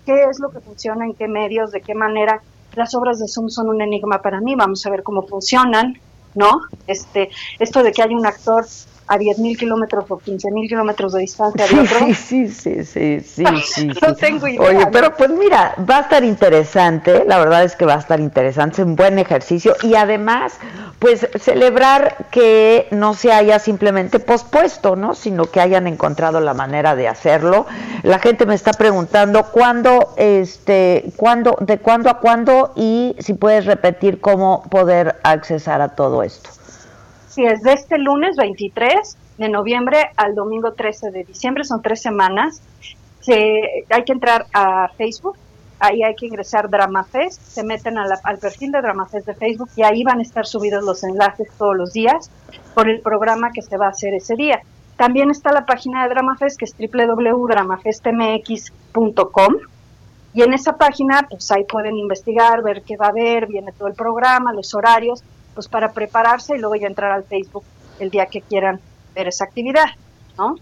qué 0.04 0.24
es 0.30 0.38
lo 0.40 0.50
que 0.50 0.60
funciona, 0.60 1.04
en 1.04 1.14
qué 1.14 1.28
medios, 1.28 1.70
de 1.70 1.80
qué 1.80 1.94
manera. 1.94 2.42
Las 2.74 2.94
obras 2.94 3.18
de 3.18 3.26
Zoom 3.26 3.48
son 3.48 3.68
un 3.68 3.80
enigma 3.80 4.20
para 4.20 4.40
mí, 4.40 4.54
vamos 4.54 4.84
a 4.86 4.90
ver 4.90 5.02
cómo 5.02 5.22
funcionan, 5.22 5.94
¿no? 6.34 6.60
Este, 6.86 7.30
esto 7.58 7.82
de 7.82 7.92
que 7.92 8.02
hay 8.02 8.14
un 8.14 8.26
actor 8.26 8.66
a 9.08 9.18
10.000 9.18 9.56
kilómetros 9.56 10.04
o 10.10 10.18
15.000 10.18 10.68
kilómetros 10.68 11.12
de 11.12 11.20
distancia 11.20 11.66
de 11.66 11.80
otro. 11.80 12.06
Sí, 12.16 12.48
sí, 12.48 12.84
sí, 12.84 13.20
sí, 13.20 13.44
sí. 13.64 13.90
no 14.02 14.14
tengo 14.14 14.46
idea. 14.48 14.60
Oye, 14.60 14.86
pero 14.90 15.14
pues 15.16 15.30
mira, 15.30 15.74
va 15.88 15.98
a 15.98 16.00
estar 16.00 16.24
interesante, 16.24 17.24
la 17.26 17.38
verdad 17.38 17.64
es 17.64 17.76
que 17.76 17.84
va 17.84 17.94
a 17.94 17.98
estar 17.98 18.20
interesante, 18.20 18.82
es 18.82 18.86
un 18.86 18.96
buen 18.96 19.18
ejercicio 19.18 19.74
y 19.82 19.94
además, 19.94 20.58
pues 20.98 21.28
celebrar 21.38 22.26
que 22.30 22.88
no 22.90 23.14
se 23.14 23.32
haya 23.32 23.58
simplemente 23.58 24.18
pospuesto, 24.18 24.96
¿no? 24.96 25.14
Sino 25.14 25.46
que 25.46 25.60
hayan 25.60 25.86
encontrado 25.86 26.40
la 26.40 26.54
manera 26.54 26.96
de 26.96 27.08
hacerlo. 27.08 27.66
La 28.02 28.18
gente 28.18 28.46
me 28.46 28.54
está 28.54 28.72
preguntando 28.72 29.44
cuándo, 29.44 30.14
este, 30.16 31.12
cuándo, 31.16 31.56
de 31.60 31.78
cuándo 31.78 32.10
a 32.10 32.18
cuándo 32.18 32.72
y 32.76 33.16
si 33.18 33.34
puedes 33.34 33.66
repetir 33.66 34.20
cómo 34.20 34.62
poder 34.70 35.16
accesar 35.22 35.80
a 35.80 35.90
todo 35.90 36.22
esto. 36.22 36.50
Sí, 37.36 37.44
es 37.44 37.62
de 37.62 37.74
este 37.74 37.98
lunes 37.98 38.34
23 38.36 39.16
de 39.36 39.48
noviembre 39.50 40.10
al 40.16 40.34
domingo 40.34 40.72
13 40.72 41.10
de 41.10 41.24
diciembre, 41.24 41.64
son 41.64 41.82
tres 41.82 42.00
semanas. 42.00 42.62
Se, 43.20 43.84
hay 43.90 44.04
que 44.06 44.12
entrar 44.12 44.46
a 44.54 44.88
Facebook, 44.96 45.36
ahí 45.78 46.02
hay 46.02 46.14
que 46.14 46.24
ingresar 46.24 46.70
DramaFest, 46.70 47.42
se 47.42 47.62
meten 47.62 47.98
al 47.98 48.38
perfil 48.38 48.72
de 48.72 48.80
DramaFest 48.80 49.26
de 49.26 49.34
Facebook 49.34 49.68
y 49.76 49.82
ahí 49.82 50.02
van 50.02 50.20
a 50.20 50.22
estar 50.22 50.46
subidos 50.46 50.82
los 50.82 51.04
enlaces 51.04 51.48
todos 51.58 51.76
los 51.76 51.92
días 51.92 52.30
por 52.72 52.88
el 52.88 53.00
programa 53.00 53.52
que 53.52 53.60
se 53.60 53.76
va 53.76 53.88
a 53.88 53.90
hacer 53.90 54.14
ese 54.14 54.34
día. 54.34 54.62
También 54.96 55.30
está 55.30 55.52
la 55.52 55.66
página 55.66 56.04
de 56.04 56.08
DramaFest 56.14 56.58
que 56.58 56.64
es 56.64 56.74
www.dramafestmx.com 56.78 59.54
y 60.32 60.40
en 60.40 60.54
esa 60.54 60.78
página 60.78 61.26
pues 61.28 61.52
ahí 61.52 61.64
pueden 61.64 61.98
investigar, 61.98 62.62
ver 62.62 62.80
qué 62.80 62.96
va 62.96 63.08
a 63.08 63.10
haber, 63.10 63.46
viene 63.46 63.72
todo 63.72 63.88
el 63.88 63.94
programa, 63.94 64.54
los 64.54 64.74
horarios 64.74 65.22
pues 65.56 65.68
para 65.68 65.92
prepararse 65.92 66.54
y 66.54 66.58
luego 66.58 66.76
ya 66.76 66.86
entrar 66.86 67.10
al 67.10 67.24
Facebook 67.24 67.64
el 67.98 68.10
día 68.10 68.26
que 68.26 68.42
quieran 68.42 68.78
ver 69.14 69.26
esa 69.26 69.44
actividad, 69.44 69.86
¿no? 70.36 70.56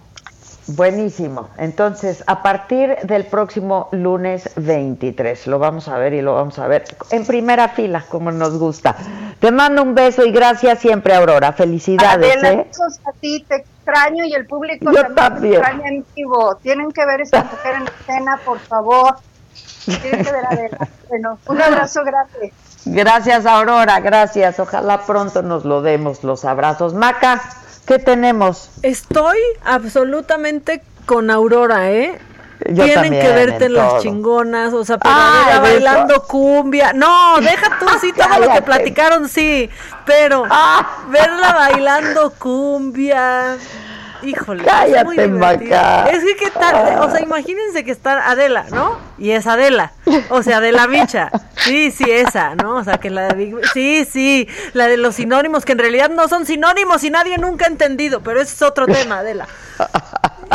Buenísimo. 0.68 1.50
Entonces, 1.58 2.24
a 2.26 2.42
partir 2.42 2.96
del 3.02 3.26
próximo 3.26 3.88
lunes 3.92 4.48
23, 4.56 5.46
lo 5.48 5.58
vamos 5.58 5.88
a 5.88 5.98
ver 5.98 6.14
y 6.14 6.22
lo 6.22 6.34
vamos 6.34 6.58
a 6.58 6.66
ver 6.66 6.84
en 7.10 7.26
primera 7.26 7.68
fila, 7.68 8.04
como 8.08 8.30
nos 8.30 8.56
gusta. 8.56 8.96
Te 9.40 9.50
mando 9.50 9.82
un 9.82 9.94
beso 9.94 10.24
y 10.24 10.32
gracias 10.32 10.78
siempre, 10.78 11.14
Aurora. 11.14 11.52
Felicidades. 11.52 12.36
Adela, 12.36 12.62
¿eh? 12.62 12.70
a 13.04 13.12
ti, 13.12 13.44
te 13.46 13.56
extraño 13.56 14.24
y 14.24 14.32
el 14.32 14.46
público 14.46 14.90
también, 15.14 15.54
extraña 15.54 15.88
en 15.88 16.06
vivo. 16.14 16.56
Tienen 16.62 16.90
que 16.92 17.04
ver 17.04 17.20
esta 17.20 17.44
mujer 17.44 17.74
en 17.74 17.88
escena, 18.00 18.40
por 18.42 18.58
favor. 18.60 19.16
Tienen 19.84 20.24
que 20.24 20.32
ver 20.32 20.46
a 20.46 20.48
Adela. 20.48 20.88
Bueno, 21.10 21.38
un 21.46 21.60
abrazo 21.60 22.04
grande. 22.04 22.52
Gracias, 22.86 23.46
Aurora, 23.46 24.00
gracias. 24.00 24.60
Ojalá 24.60 25.06
pronto 25.06 25.42
nos 25.42 25.64
lo 25.64 25.82
demos 25.82 26.22
los 26.22 26.44
abrazos. 26.44 26.94
Maca, 26.94 27.40
¿qué 27.86 27.98
tenemos? 27.98 28.70
Estoy 28.82 29.38
absolutamente 29.64 30.82
con 31.06 31.30
Aurora, 31.30 31.90
¿eh? 31.90 32.18
Tienen 32.72 33.12
que 33.12 33.28
verte 33.32 33.66
en 33.66 33.74
las 33.74 34.02
chingonas, 34.02 34.72
o 34.72 34.84
sea, 34.84 34.98
pero 34.98 35.60
bailando 35.60 36.22
cumbia. 36.22 36.92
No, 36.92 37.40
deja 37.40 37.78
tú, 37.78 37.86
sí, 38.00 38.12
todo 38.16 38.38
lo 38.38 38.52
que 38.52 38.62
platicaron, 38.62 39.28
sí, 39.28 39.68
pero 40.06 40.44
ah. 40.48 41.04
verla 41.08 41.52
bailando 41.52 42.32
cumbia. 42.38 43.56
Híjole, 44.24 44.64
Cállate, 44.64 45.22
es 45.22 45.28
muy 45.30 45.38
Maca. 45.38 46.06
Es 46.10 46.24
que 46.24 46.36
qué 46.36 46.50
tal, 46.50 46.98
o 47.00 47.10
sea, 47.10 47.20
imagínense 47.20 47.84
que 47.84 47.90
está 47.90 48.30
Adela, 48.30 48.66
¿no? 48.70 48.98
y 49.18 49.30
es 49.30 49.46
Adela, 49.46 49.92
o 50.30 50.42
sea, 50.42 50.60
de 50.60 50.72
la 50.72 50.86
micha. 50.86 51.30
Sí, 51.56 51.90
sí, 51.90 52.04
esa, 52.10 52.54
¿no? 52.54 52.76
O 52.76 52.84
sea, 52.84 52.98
que 52.98 53.10
la 53.10 53.28
de 53.28 53.54
Sí, 53.72 54.06
sí, 54.10 54.48
la 54.72 54.86
de 54.86 54.96
los 54.96 55.14
sinónimos, 55.14 55.64
que 55.64 55.72
en 55.72 55.78
realidad 55.78 56.10
no 56.10 56.28
son 56.28 56.46
sinónimos 56.46 57.02
y 57.04 57.10
nadie 57.10 57.38
nunca 57.38 57.66
ha 57.66 57.68
entendido, 57.68 58.20
pero 58.22 58.40
ese 58.40 58.54
es 58.54 58.62
otro 58.62 58.86
tema, 58.86 59.20
Adela. 59.20 59.46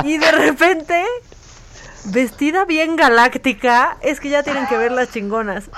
Y 0.03 0.17
de 0.17 0.31
repente, 0.31 1.03
vestida 2.05 2.65
bien 2.65 2.95
galáctica, 2.95 3.97
es 4.01 4.19
que 4.19 4.29
ya 4.29 4.43
tienen 4.43 4.67
que 4.67 4.77
ver 4.77 4.91
las 4.91 5.11
chingonas. 5.11 5.69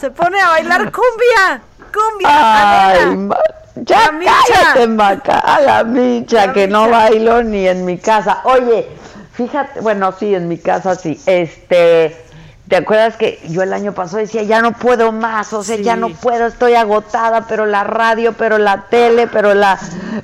Se 0.00 0.10
pone 0.10 0.40
a 0.40 0.48
bailar 0.48 0.92
cumbia, 0.92 1.62
cumbia. 1.92 2.90
Ay, 2.90 3.28
ya 3.76 4.10
cállate, 4.10 4.86
Maca, 4.86 5.38
a 5.38 5.60
la 5.60 5.84
micha, 5.84 6.52
que 6.52 6.66
no 6.66 6.88
bailo 6.90 7.42
ni 7.42 7.66
en 7.66 7.84
mi 7.84 7.98
casa. 7.98 8.40
Oye, 8.44 8.88
fíjate, 9.32 9.80
bueno, 9.80 10.12
sí, 10.12 10.34
en 10.34 10.48
mi 10.48 10.58
casa 10.58 10.94
sí. 10.94 11.20
Este, 11.26 12.29
¿te 12.70 12.76
acuerdas 12.76 13.16
que 13.16 13.40
yo 13.48 13.62
el 13.62 13.72
año 13.72 13.92
pasado 13.92 14.18
decía, 14.18 14.44
ya 14.44 14.62
no 14.62 14.72
puedo 14.72 15.10
más, 15.10 15.52
o 15.52 15.64
sea, 15.64 15.76
ya 15.76 15.96
no 15.96 16.10
puedo, 16.10 16.46
estoy 16.46 16.74
agotada, 16.74 17.48
pero 17.48 17.66
la 17.66 17.82
radio, 17.82 18.32
pero 18.32 18.58
la 18.58 18.86
tele, 18.88 19.26
pero 19.26 19.54
la, 19.54 19.76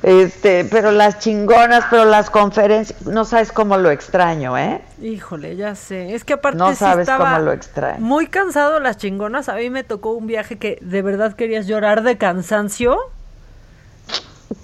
este, 0.05 0.64
pero 0.64 0.93
las 0.93 1.18
chingonas, 1.18 1.86
pero 1.90 2.05
las 2.05 2.31
conferencias, 2.31 3.05
no 3.05 3.24
sabes 3.24 3.51
cómo 3.51 3.77
lo 3.78 3.90
extraño, 3.90 4.56
¿eh? 4.56 4.81
Híjole, 5.02 5.56
ya 5.56 5.74
sé. 5.74 6.14
Es 6.14 6.23
que 6.23 6.35
aparte 6.35 6.56
No 6.56 6.70
sí 6.70 6.77
sabes 6.77 7.09
estaba 7.09 7.32
cómo 7.32 7.47
lo 7.47 7.52
extraño. 7.52 7.98
Muy 7.98 8.28
cansado 8.28 8.78
las 8.78 8.97
chingonas. 8.97 9.48
A 9.48 9.56
mí 9.56 9.68
me 9.68 9.82
tocó 9.82 10.12
un 10.12 10.28
viaje 10.28 10.56
que 10.56 10.78
de 10.81 11.02
verdad 11.02 11.35
querías 11.35 11.66
llorar 11.66 12.05
de 12.05 12.16
cansancio. 12.16 12.97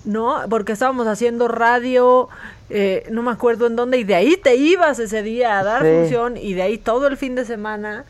¿No? 0.04 0.40
Porque 0.48 0.72
estábamos 0.72 1.08
haciendo 1.08 1.48
radio, 1.48 2.28
eh, 2.74 3.06
no 3.10 3.22
me 3.22 3.30
acuerdo 3.30 3.66
en 3.66 3.76
dónde, 3.76 3.98
y 3.98 4.04
de 4.04 4.14
ahí 4.14 4.36
te 4.36 4.54
ibas 4.56 4.98
ese 4.98 5.22
día 5.22 5.58
a 5.58 5.64
dar 5.64 5.82
Sí. 5.82 5.88
función, 5.88 6.36
y 6.36 6.54
de 6.54 6.62
ahí 6.62 6.78
todo 6.78 7.06
el 7.06 7.16
fin 7.16 7.34
de 7.34 7.44
semana. 7.44 8.04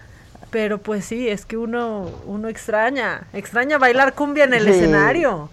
Pero 0.51 0.79
pues 0.79 1.05
sí, 1.07 1.29
es 1.29 1.47
que 1.47 1.57
uno, 1.57 2.11
uno 2.27 2.49
extraña, 2.49 3.23
extraña 3.33 3.79
bailar 3.79 4.15
cumbia 4.15 4.45
en 4.45 4.53
el 4.55 4.65
Sí. 4.65 4.71
escenario. 4.71 5.49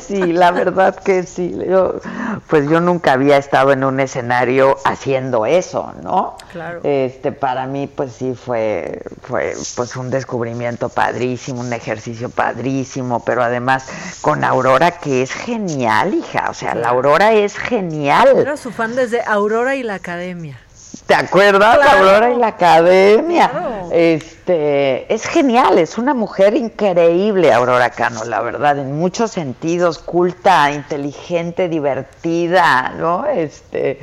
Sí, 0.00 0.32
la 0.32 0.50
verdad 0.50 0.96
que 0.96 1.22
sí. 1.22 1.56
Yo, 1.66 2.00
pues 2.48 2.68
yo 2.68 2.80
nunca 2.80 3.12
había 3.12 3.36
estado 3.36 3.72
en 3.72 3.84
un 3.84 4.00
escenario 4.00 4.76
haciendo 4.84 5.46
eso, 5.46 5.92
¿no? 6.02 6.36
Claro. 6.52 6.80
Este, 6.82 7.32
para 7.32 7.66
mí, 7.66 7.86
pues 7.86 8.12
sí 8.12 8.34
fue, 8.34 9.02
fue, 9.22 9.54
pues 9.76 9.96
un 9.96 10.10
descubrimiento 10.10 10.88
padrísimo, 10.88 11.60
un 11.60 11.72
ejercicio 11.72 12.30
padrísimo, 12.30 13.24
pero 13.24 13.42
además 13.42 13.86
con 14.20 14.44
Aurora 14.44 14.92
que 14.92 15.22
es 15.22 15.32
genial, 15.32 16.14
hija. 16.14 16.48
O 16.50 16.54
sea, 16.54 16.74
la 16.74 16.88
Aurora 16.88 17.32
es 17.32 17.56
genial. 17.56 18.36
Era 18.36 18.56
su 18.56 18.70
fan 18.70 18.94
desde 18.94 19.22
Aurora 19.22 19.76
y 19.76 19.82
la 19.82 19.94
Academia. 19.94 20.58
¿Te 21.06 21.14
acuerdas? 21.14 21.76
Claro. 21.76 21.98
Aurora 21.98 22.30
y 22.30 22.36
la 22.36 22.48
Academia. 22.48 23.48
Claro. 23.48 23.67
Este, 23.92 25.12
es 25.12 25.26
genial, 25.26 25.78
es 25.78 25.98
una 25.98 26.14
mujer 26.14 26.54
increíble, 26.54 27.52
Aurora 27.52 27.90
Cano, 27.90 28.24
la 28.24 28.40
verdad, 28.40 28.78
en 28.78 28.98
muchos 28.98 29.30
sentidos, 29.30 29.98
culta, 29.98 30.70
inteligente, 30.72 31.68
divertida, 31.68 32.94
¿no? 32.98 33.26
Este, 33.26 33.98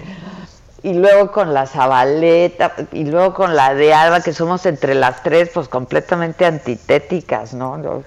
y 0.86 0.94
luego 0.94 1.32
con 1.32 1.54
la 1.54 1.66
Zabaleta, 1.66 2.74
y 2.92 3.06
luego 3.06 3.34
con 3.34 3.56
la 3.56 3.74
de 3.74 3.94
Alba, 3.94 4.22
que 4.22 4.34
somos 4.34 4.66
entre 4.68 4.94
las 4.94 5.24
tres, 5.24 5.50
pues 5.54 5.68
completamente 5.68 6.46
antitéticas, 6.46 7.54
¿no? 7.54 7.82
Yo- 7.82 8.04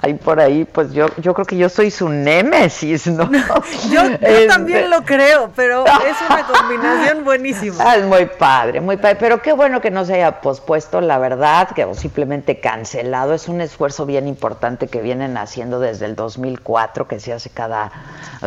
Ahí 0.00 0.14
por 0.14 0.38
ahí, 0.38 0.64
pues 0.64 0.92
yo, 0.92 1.06
yo 1.16 1.34
creo 1.34 1.44
que 1.44 1.56
yo 1.56 1.68
soy 1.68 1.90
su 1.90 2.08
némesis, 2.08 3.08
¿no? 3.08 3.28
Yo, 3.90 3.90
yo 3.90 4.02
Este, 4.20 4.46
también 4.46 4.90
lo 4.90 5.02
creo, 5.04 5.50
pero 5.56 5.84
es 5.84 6.16
una 6.30 6.46
combinación 6.60 7.24
buenísima. 7.24 7.82
Ah, 7.84 7.96
es 7.96 8.04
muy 8.04 8.26
padre, 8.26 8.80
muy 8.80 8.96
padre. 8.96 9.16
Pero 9.16 9.42
qué 9.42 9.52
bueno 9.52 9.80
que 9.80 9.90
no 9.90 10.04
se 10.04 10.14
haya 10.14 10.40
pospuesto, 10.40 11.00
la 11.00 11.18
verdad, 11.18 11.68
que 11.70 11.84
o 11.84 11.94
simplemente 11.94 12.60
cancelado. 12.60 13.34
Es 13.34 13.48
un 13.48 13.60
esfuerzo 13.60 14.06
bien 14.06 14.28
importante 14.28 14.86
que 14.86 15.00
vienen 15.02 15.36
haciendo 15.36 15.80
desde 15.80 16.06
el 16.06 16.14
2004, 16.14 17.08
que 17.08 17.18
se 17.18 17.32
hace 17.32 17.50
cada 17.50 17.90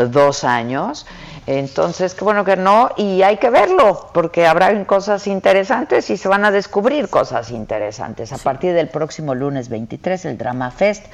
dos 0.08 0.46
años. 0.46 1.06
Entonces, 1.48 2.14
qué 2.14 2.24
bueno 2.24 2.46
que 2.46 2.56
no, 2.56 2.92
y 2.98 3.24
hay 3.24 3.38
que 3.38 3.50
verlo, 3.50 4.10
porque 4.14 4.46
habrá 4.46 4.84
cosas 4.86 5.26
interesantes 5.28 6.10
y 6.10 6.18
se 6.18 6.28
van 6.28 6.46
a 6.46 6.52
descubrir 6.52 7.10
cosas 7.10 7.50
interesantes. 7.52 8.32
A 8.32 8.38
partir 8.38 8.74
del 8.74 8.90
próximo 8.90 9.34
lunes 9.34 9.68
23, 9.70 10.26
el 10.26 10.38
Drama 10.38 10.70
Fest, 10.72 11.06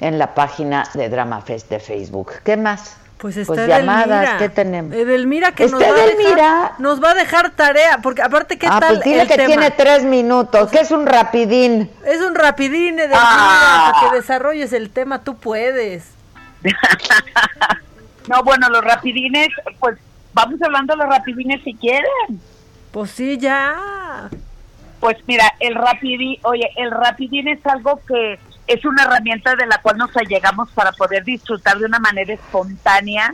en 0.00 0.18
la 0.18 0.34
página 0.34 0.84
de 0.94 1.08
Drama 1.08 1.40
Fest 1.42 1.70
de 1.70 1.78
Facebook. 1.80 2.32
¿Qué 2.44 2.56
más? 2.56 2.96
Pues 3.18 3.36
está 3.36 3.54
Pues 3.54 3.66
llamadas, 3.66 4.06
Edelmira. 4.06 4.38
¿qué 4.38 4.48
tenemos? 4.48 4.94
Edelmira 4.94 5.50
que 5.52 5.66
nos 5.66 5.80
Está 5.80 5.92
va, 5.92 5.98
a 5.98 6.04
Edelmira. 6.04 6.30
dejar, 6.36 6.72
nos 6.80 7.02
va 7.02 7.10
a 7.10 7.14
dejar 7.14 7.50
tarea, 7.50 7.98
porque 8.00 8.22
aparte, 8.22 8.58
¿qué 8.58 8.68
ah, 8.70 8.78
tal 8.80 8.94
pues 8.94 9.04
dile 9.04 9.22
el 9.22 9.28
que 9.28 9.34
tema? 9.34 9.46
tiene 9.48 9.70
tres 9.72 10.04
minutos, 10.04 10.70
que 10.70 10.78
es 10.80 10.90
un 10.92 11.04
rapidín. 11.06 11.90
Es 12.06 12.20
un 12.20 12.34
rapidín, 12.36 12.96
Edelmira, 12.98 13.18
Ah. 13.20 13.92
para 13.92 14.10
que 14.12 14.16
desarrolles 14.16 14.72
el 14.72 14.90
tema, 14.90 15.24
tú 15.24 15.36
puedes. 15.36 16.04
No, 18.28 18.42
bueno, 18.42 18.68
los 18.68 18.84
rapidines, 18.84 19.48
pues 19.80 19.98
vamos 20.32 20.60
hablando 20.62 20.94
de 20.94 20.98
los 20.98 21.08
rapidines 21.08 21.62
si 21.64 21.74
quieren. 21.74 22.40
Pues 22.92 23.10
sí, 23.10 23.38
ya. 23.38 24.28
Pues 25.00 25.16
mira, 25.26 25.54
el 25.60 25.74
rapidín, 25.74 26.38
oye, 26.42 26.68
el 26.76 26.90
rapidín 26.90 27.48
es 27.48 27.64
algo 27.66 28.00
que 28.06 28.38
es 28.66 28.84
una 28.84 29.04
herramienta 29.04 29.56
de 29.56 29.66
la 29.66 29.80
cual 29.80 29.96
nos 29.96 30.14
allegamos 30.16 30.70
para 30.72 30.92
poder 30.92 31.24
disfrutar 31.24 31.78
de 31.78 31.86
una 31.86 31.98
manera 31.98 32.34
espontánea, 32.34 33.32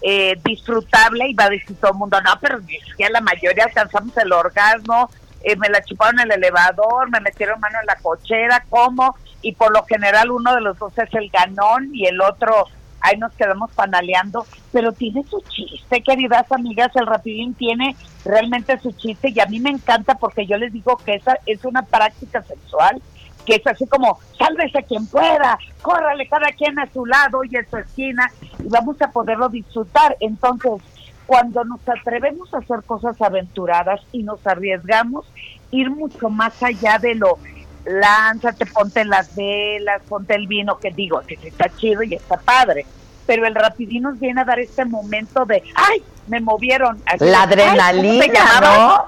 eh, 0.00 0.36
disfrutable, 0.44 1.28
y 1.28 1.34
va 1.34 1.44
a 1.44 1.50
decir 1.50 1.76
todo 1.80 1.92
el 1.92 1.98
mundo, 1.98 2.20
no, 2.20 2.30
pero 2.40 2.58
es 2.58 2.94
que 2.96 3.04
a 3.04 3.10
la 3.10 3.20
mayoría 3.20 3.64
alcanzamos 3.64 4.16
el 4.16 4.32
orgasmo, 4.32 5.08
eh, 5.44 5.56
me 5.56 5.68
la 5.68 5.82
chuparon 5.84 6.20
en 6.20 6.32
el 6.32 6.38
elevador, 6.38 7.10
me 7.10 7.20
metieron 7.20 7.60
mano 7.60 7.78
en 7.80 7.86
la 7.86 7.96
cochera, 7.96 8.64
¿cómo? 8.68 9.16
Y 9.40 9.54
por 9.54 9.72
lo 9.72 9.84
general 9.84 10.30
uno 10.30 10.54
de 10.54 10.60
los 10.60 10.78
dos 10.78 10.96
es 10.98 11.12
el 11.14 11.30
ganón 11.30 11.90
y 11.92 12.06
el 12.06 12.20
otro, 12.20 12.66
ahí 13.02 13.16
nos 13.18 13.32
quedamos 13.32 13.70
panaleando, 13.72 14.46
pero 14.72 14.92
tiene 14.92 15.24
su 15.24 15.42
chiste, 15.48 16.02
queridas 16.02 16.50
amigas, 16.52 16.90
el 16.94 17.06
rapidín 17.06 17.54
tiene 17.54 17.96
realmente 18.24 18.78
su 18.78 18.92
chiste 18.92 19.30
y 19.34 19.40
a 19.40 19.46
mí 19.46 19.60
me 19.60 19.70
encanta 19.70 20.14
porque 20.14 20.46
yo 20.46 20.56
les 20.56 20.72
digo 20.72 20.96
que 20.96 21.14
esa 21.14 21.38
es 21.46 21.64
una 21.64 21.82
práctica 21.82 22.42
sexual 22.42 23.02
que 23.44 23.56
es 23.56 23.66
así 23.66 23.86
como, 23.86 24.18
sálvese 24.38 24.84
quien 24.84 25.06
pueda, 25.06 25.58
córrale 25.82 26.28
cada 26.28 26.52
quien 26.52 26.78
a 26.78 26.86
su 26.92 27.04
lado 27.06 27.42
y 27.44 27.56
en 27.56 27.68
su 27.68 27.76
esquina 27.76 28.30
y 28.60 28.68
vamos 28.68 29.00
a 29.02 29.10
poderlo 29.10 29.48
disfrutar. 29.48 30.16
Entonces, 30.20 30.80
cuando 31.26 31.64
nos 31.64 31.80
atrevemos 31.88 32.52
a 32.54 32.58
hacer 32.58 32.82
cosas 32.84 33.20
aventuradas 33.20 34.00
y 34.12 34.22
nos 34.22 34.46
arriesgamos, 34.46 35.26
ir 35.70 35.90
mucho 35.90 36.28
más 36.28 36.62
allá 36.62 36.98
de 36.98 37.14
lo, 37.14 37.38
lánzate, 37.84 38.66
ponte 38.66 39.04
las 39.04 39.34
velas, 39.34 40.02
ponte 40.08 40.34
el 40.34 40.46
vino, 40.46 40.78
que 40.78 40.90
digo, 40.90 41.20
que 41.26 41.38
está 41.42 41.68
chido 41.76 42.02
y 42.02 42.14
está 42.14 42.36
padre. 42.36 42.86
Pero 43.26 43.46
el 43.46 43.54
rapidín 43.54 44.02
nos 44.02 44.18
viene 44.18 44.40
a 44.40 44.44
dar 44.44 44.58
este 44.58 44.84
momento 44.84 45.44
de, 45.44 45.62
¡ay! 45.74 46.02
Me 46.26 46.40
movieron. 46.40 47.00
Así 47.06 47.24
La 47.24 47.46
de, 47.46 47.62
"Ay, 47.62 47.68
¿cómo 47.68 47.80
se 47.80 47.80
adrenalina, 47.80 48.26
llamaba?". 48.26 49.06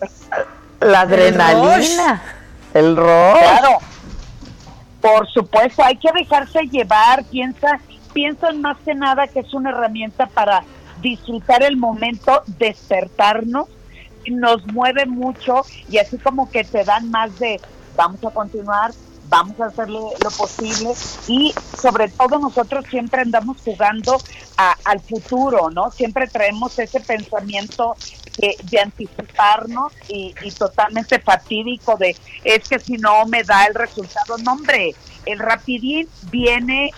¿no? 0.00 0.86
La 0.86 0.86
El 0.86 0.94
adrenalina. 0.94 2.22
El 2.74 2.96
rush. 2.96 3.38
Claro. 3.38 3.78
Por 5.00 5.28
supuesto, 5.28 5.82
hay 5.84 5.96
que 5.96 6.10
dejarse 6.12 6.62
llevar, 6.68 7.24
piensa, 7.24 7.80
piensan 8.12 8.60
más 8.60 8.76
que 8.84 8.94
nada 8.94 9.26
que 9.26 9.40
es 9.40 9.52
una 9.52 9.70
herramienta 9.70 10.26
para 10.26 10.62
disfrutar 11.00 11.62
el 11.62 11.76
momento, 11.76 12.42
despertarnos, 12.46 13.68
nos 14.30 14.64
mueve 14.68 15.06
mucho 15.06 15.62
y 15.90 15.98
así 15.98 16.16
como 16.18 16.48
que 16.50 16.62
te 16.62 16.84
dan 16.84 17.10
más 17.10 17.36
de 17.40 17.60
vamos 17.96 18.24
a 18.24 18.30
continuar, 18.30 18.92
vamos 19.28 19.58
a 19.60 19.66
hacer 19.66 19.88
lo, 19.88 20.10
posible 20.36 20.92
y 21.26 21.54
sobre 21.80 22.08
todo 22.08 22.38
nosotros 22.38 22.84
siempre 22.90 23.22
andamos 23.22 23.58
jugando 23.64 24.18
a- 24.56 24.76
al 24.84 25.00
futuro, 25.00 25.70
¿no? 25.70 25.90
Siempre 25.90 26.26
traemos 26.26 26.78
ese 26.78 27.00
pensamiento 27.00 27.96
de 28.38 28.80
anticiparnos 28.80 29.92
y, 30.08 30.34
totalmente 30.58 31.18
fatídico 31.18 31.96
de 31.96 32.16
es 32.44 32.68
que 32.68 32.78
si 32.78 32.94
no 32.94 33.26
me 33.26 33.42
da 33.42 33.66
el 33.66 33.74
resultado, 33.74 34.38
no 34.38 34.52
hombre, 34.52 34.94
el 35.26 35.38
rapidín 35.38 36.08
viene 36.30 36.86
eh, 36.86 36.92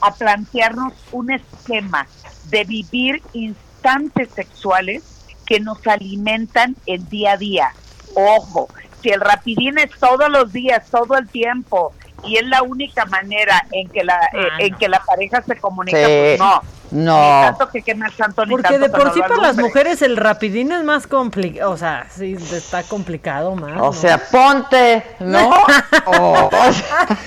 a 0.00 0.14
plantearnos 0.14 0.94
un 1.12 1.30
esquema 1.30 2.06
de 2.44 2.64
vivir 2.64 3.22
instantes 3.34 4.30
sexuales 4.34 5.02
que 5.46 5.60
nos 5.60 5.86
alimentan 5.86 6.76
el 6.86 7.08
día 7.08 7.32
a 7.32 7.36
día. 7.36 7.74
Ojo, 8.14 8.68
si 9.02 9.10
el 9.10 9.20
rapidín 9.20 9.78
es 9.78 9.90
todos 9.98 10.28
los 10.30 10.52
días, 10.52 10.88
todo 10.90 11.16
el 11.18 11.28
tiempo, 11.28 11.92
y 12.24 12.36
es 12.36 12.46
la 12.46 12.62
única 12.62 13.04
manera 13.06 13.64
en 13.72 13.88
que 13.88 14.04
la, 14.04 14.18
eh, 14.32 14.48
en 14.66 14.74
que 14.76 14.88
la 14.88 15.02
pareja 15.04 15.42
se 15.42 15.56
comunica, 15.56 15.98
Sí. 15.98 16.04
pues 16.06 16.38
no. 16.38 16.62
No. 16.92 17.16
Ni 17.16 17.46
tanto 17.46 17.68
que 17.70 17.82
queme 17.82 18.04
al 18.04 18.12
santo, 18.12 18.44
ni 18.44 18.50
Porque 18.52 18.78
de 18.78 18.88
tanto 18.90 18.98
por 18.98 19.12
sí 19.14 19.20
lo 19.20 19.26
para 19.28 19.40
las 19.40 19.56
mujeres 19.56 20.02
el 20.02 20.16
rapidín 20.18 20.72
es 20.72 20.84
más 20.84 21.06
complicado, 21.06 21.70
o 21.70 21.76
sea, 21.78 22.06
sí, 22.14 22.34
está 22.52 22.82
complicado 22.82 23.56
más. 23.56 23.72
O 23.80 23.86
¿no? 23.86 23.92
sea, 23.94 24.18
ponte, 24.30 25.02
¿no? 25.20 25.50
Oh, 26.04 26.50
o 26.52 26.72
sea, 26.72 27.18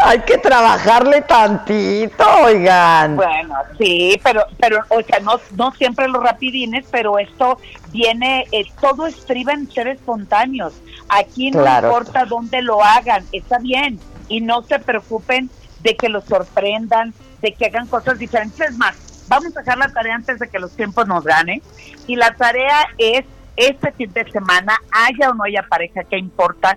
hay 0.00 0.20
que 0.20 0.38
trabajarle 0.38 1.20
tantito, 1.22 2.24
oigan. 2.42 3.16
Bueno, 3.16 3.54
sí, 3.78 4.18
pero, 4.24 4.44
pero, 4.58 4.78
o 4.88 5.02
sea, 5.02 5.20
no, 5.20 5.38
no 5.56 5.72
siempre 5.72 6.08
los 6.08 6.22
rapidines, 6.22 6.86
pero 6.90 7.18
esto 7.18 7.58
viene, 7.92 8.46
eh, 8.50 8.64
todo 8.80 9.06
estriba 9.06 9.52
en 9.52 9.70
ser 9.70 9.88
espontáneos. 9.88 10.72
Aquí 11.08 11.50
no 11.50 11.60
Claro. 11.62 11.88
importa 11.88 12.24
dónde 12.24 12.62
lo 12.62 12.82
hagan, 12.82 13.24
está 13.32 13.58
bien. 13.58 14.00
Y 14.28 14.40
no 14.40 14.62
se 14.62 14.78
preocupen 14.78 15.50
de 15.80 15.96
que 15.96 16.08
los 16.08 16.24
sorprendan, 16.24 17.12
de 17.40 17.52
que 17.52 17.66
hagan 17.66 17.86
cosas 17.86 18.18
diferentes. 18.18 18.60
Es 18.60 18.76
más, 18.76 18.96
vamos 19.28 19.56
a 19.56 19.60
dejar 19.60 19.78
la 19.78 19.88
tarea 19.88 20.14
antes 20.14 20.38
de 20.38 20.48
que 20.48 20.58
los 20.58 20.74
tiempos 20.74 21.06
nos 21.06 21.24
ganen. 21.24 21.62
Y 22.06 22.16
la 22.16 22.34
tarea 22.34 22.86
es, 22.98 23.24
este 23.56 23.92
fin 23.92 24.12
de 24.12 24.30
semana, 24.30 24.76
haya 24.92 25.30
o 25.30 25.34
no 25.34 25.44
haya 25.44 25.62
pareja, 25.62 26.04
¿qué 26.04 26.18
importa? 26.18 26.76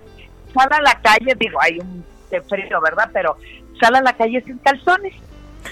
Sal 0.54 0.68
a 0.72 0.80
la 0.80 1.00
calle, 1.00 1.34
digo, 1.38 1.60
hay 1.60 1.78
un 1.78 2.04
de 2.30 2.40
frío, 2.42 2.80
¿verdad? 2.80 3.10
Pero 3.12 3.36
sal 3.80 3.96
a 3.96 4.00
la 4.00 4.12
calle 4.14 4.42
sin 4.42 4.58
calzones. 4.58 5.14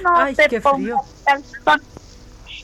No 0.03 0.17
Ay, 0.17 0.35
te 0.35 0.61
pongas 0.61 1.01
calzones. 1.25 1.87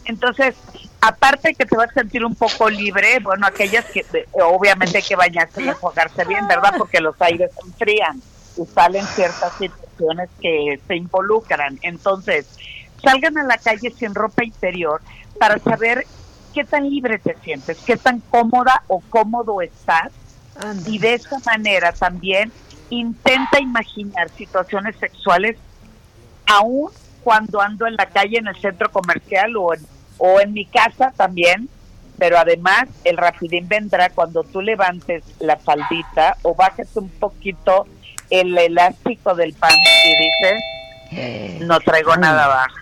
Entonces, 0.04 0.54
aparte 1.00 1.54
que 1.54 1.64
te 1.64 1.76
vas 1.76 1.90
a 1.90 1.94
sentir 1.94 2.24
un 2.24 2.34
poco 2.34 2.68
libre, 2.68 3.18
bueno, 3.20 3.46
aquellas 3.46 3.86
que 3.86 4.04
obviamente 4.32 4.98
hay 4.98 5.02
que 5.02 5.16
bañarse 5.16 5.62
y 5.62 5.68
enjuagarse 5.68 6.24
bien, 6.24 6.46
¿verdad? 6.46 6.74
Porque 6.76 7.00
los 7.00 7.20
aires 7.22 7.50
se 7.54 7.66
enfrían 7.66 8.20
y 8.56 8.64
salen 8.66 9.04
ciertas 9.06 9.52
situaciones 9.58 10.30
que 10.40 10.80
se 10.86 10.96
involucran. 10.96 11.78
Entonces, 11.82 12.46
salgan 13.02 13.38
a 13.38 13.44
la 13.44 13.58
calle 13.58 13.90
sin 13.90 14.14
ropa 14.14 14.44
interior 14.44 15.00
para 15.38 15.58
saber 15.58 16.06
qué 16.52 16.64
tan 16.64 16.88
libre 16.88 17.18
te 17.18 17.36
sientes, 17.42 17.78
qué 17.84 17.96
tan 17.96 18.20
cómoda 18.20 18.82
o 18.88 19.00
cómodo 19.10 19.60
estás. 19.60 20.12
Y 20.86 20.98
de 20.98 21.14
esa 21.14 21.38
manera 21.44 21.92
también 21.92 22.52
intenta 22.88 23.60
imaginar 23.60 24.28
situaciones 24.30 24.96
sexuales 24.96 25.56
aún 26.46 26.90
cuando 27.24 27.60
ando 27.60 27.86
en 27.86 27.96
la 27.96 28.06
calle, 28.06 28.38
en 28.38 28.46
el 28.46 28.56
centro 28.56 28.90
comercial 28.92 29.56
o 29.56 29.74
en, 29.74 29.80
o 30.18 30.40
en 30.40 30.52
mi 30.52 30.66
casa 30.66 31.12
también. 31.16 31.68
Pero 32.16 32.38
además 32.38 32.84
el 33.02 33.16
rapidín 33.16 33.66
vendrá 33.66 34.10
cuando 34.10 34.44
tú 34.44 34.60
levantes 34.60 35.24
la 35.40 35.56
faldita 35.56 36.36
o 36.42 36.54
bajes 36.54 36.88
un 36.94 37.08
poquito 37.08 37.86
el 38.30 38.56
elástico 38.56 39.34
del 39.34 39.52
pan 39.54 39.74
y 40.04 40.16
dices, 40.16 40.62
no 41.66 41.80
traigo 41.80 42.16
nada 42.16 42.44
abajo. 42.44 42.76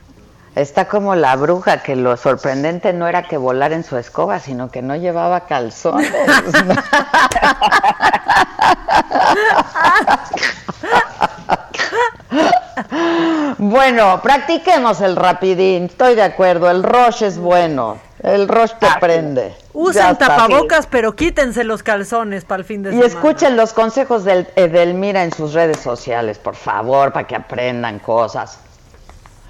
Está 0.54 0.86
como 0.86 1.14
la 1.14 1.34
bruja, 1.36 1.78
que 1.78 1.96
lo 1.96 2.18
sorprendente 2.18 2.92
no 2.92 3.08
era 3.08 3.22
que 3.22 3.38
volara 3.38 3.74
en 3.74 3.84
su 3.84 3.96
escoba, 3.96 4.38
sino 4.38 4.70
que 4.70 4.82
no 4.82 4.96
llevaba 4.96 5.46
calzones. 5.46 6.12
bueno, 13.56 14.20
practiquemos 14.22 15.00
el 15.00 15.16
rapidín, 15.16 15.84
estoy 15.84 16.16
de 16.16 16.22
acuerdo, 16.22 16.70
el 16.70 16.82
rush 16.82 17.22
es 17.22 17.38
bueno, 17.38 17.96
el 18.22 18.46
rush 18.48 18.72
te 18.78 18.86
prende. 19.00 19.54
Ya 19.58 19.64
Usen 19.72 20.16
tapabocas, 20.18 20.86
pero 20.86 21.16
quítense 21.16 21.64
los 21.64 21.82
calzones 21.82 22.44
para 22.44 22.60
el 22.60 22.64
fin 22.64 22.82
de 22.82 22.90
Y 22.90 22.92
semana. 22.92 23.08
escuchen 23.08 23.56
los 23.56 23.72
consejos 23.72 24.24
del 24.24 24.46
Edelmira 24.56 25.24
en 25.24 25.32
sus 25.32 25.54
redes 25.54 25.78
sociales, 25.80 26.38
por 26.38 26.54
favor, 26.54 27.12
para 27.12 27.26
que 27.26 27.34
aprendan 27.36 27.98
cosas. 27.98 28.58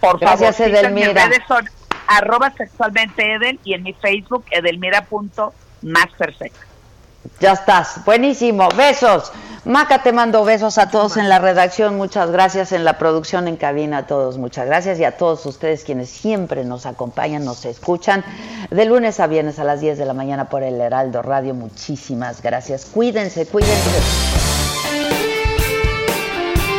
Por 0.00 0.18
Gracias, 0.18 0.56
favor, 0.56 0.70
síganme, 0.72 0.94
mis 0.94 1.04
Edelmira. 1.04 1.26
redes 1.26 1.42
son 1.46 1.68
arroba 2.06 2.52
sexualmente 2.56 3.34
Edel 3.34 3.60
y 3.64 3.74
en 3.74 3.82
mi 3.82 3.92
Facebook 3.94 4.44
edelmira.másperfecto. 4.50 6.58
Ya 7.40 7.52
estás, 7.52 8.04
buenísimo, 8.04 8.68
besos. 8.76 9.32
Maca, 9.64 10.02
te 10.02 10.12
mando 10.12 10.44
besos 10.44 10.76
a 10.78 10.90
todos 10.90 11.16
en 11.16 11.28
la 11.28 11.38
redacción, 11.38 11.96
muchas 11.96 12.32
gracias 12.32 12.72
en 12.72 12.82
la 12.82 12.98
producción 12.98 13.46
en 13.46 13.56
cabina, 13.56 13.98
a 13.98 14.06
todos, 14.08 14.36
muchas 14.36 14.66
gracias 14.66 14.98
y 14.98 15.04
a 15.04 15.16
todos 15.16 15.46
ustedes 15.46 15.84
quienes 15.84 16.10
siempre 16.10 16.64
nos 16.64 16.84
acompañan, 16.84 17.44
nos 17.44 17.64
escuchan 17.64 18.24
de 18.70 18.84
lunes 18.86 19.20
a 19.20 19.28
viernes 19.28 19.60
a 19.60 19.64
las 19.64 19.80
10 19.80 19.98
de 19.98 20.04
la 20.04 20.14
mañana 20.14 20.48
por 20.48 20.64
el 20.64 20.80
Heraldo 20.80 21.22
Radio, 21.22 21.54
muchísimas 21.54 22.42
gracias. 22.42 22.86
Cuídense, 22.86 23.46
cuídense. 23.46 23.90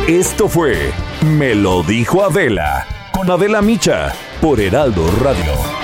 Esto 0.06 0.48
fue 0.50 0.92
Me 1.22 1.54
lo 1.54 1.82
dijo 1.82 2.22
Adela 2.22 2.86
con 3.12 3.30
Adela 3.30 3.62
Micha 3.62 4.12
por 4.42 4.60
Heraldo 4.60 5.06
Radio. 5.22 5.83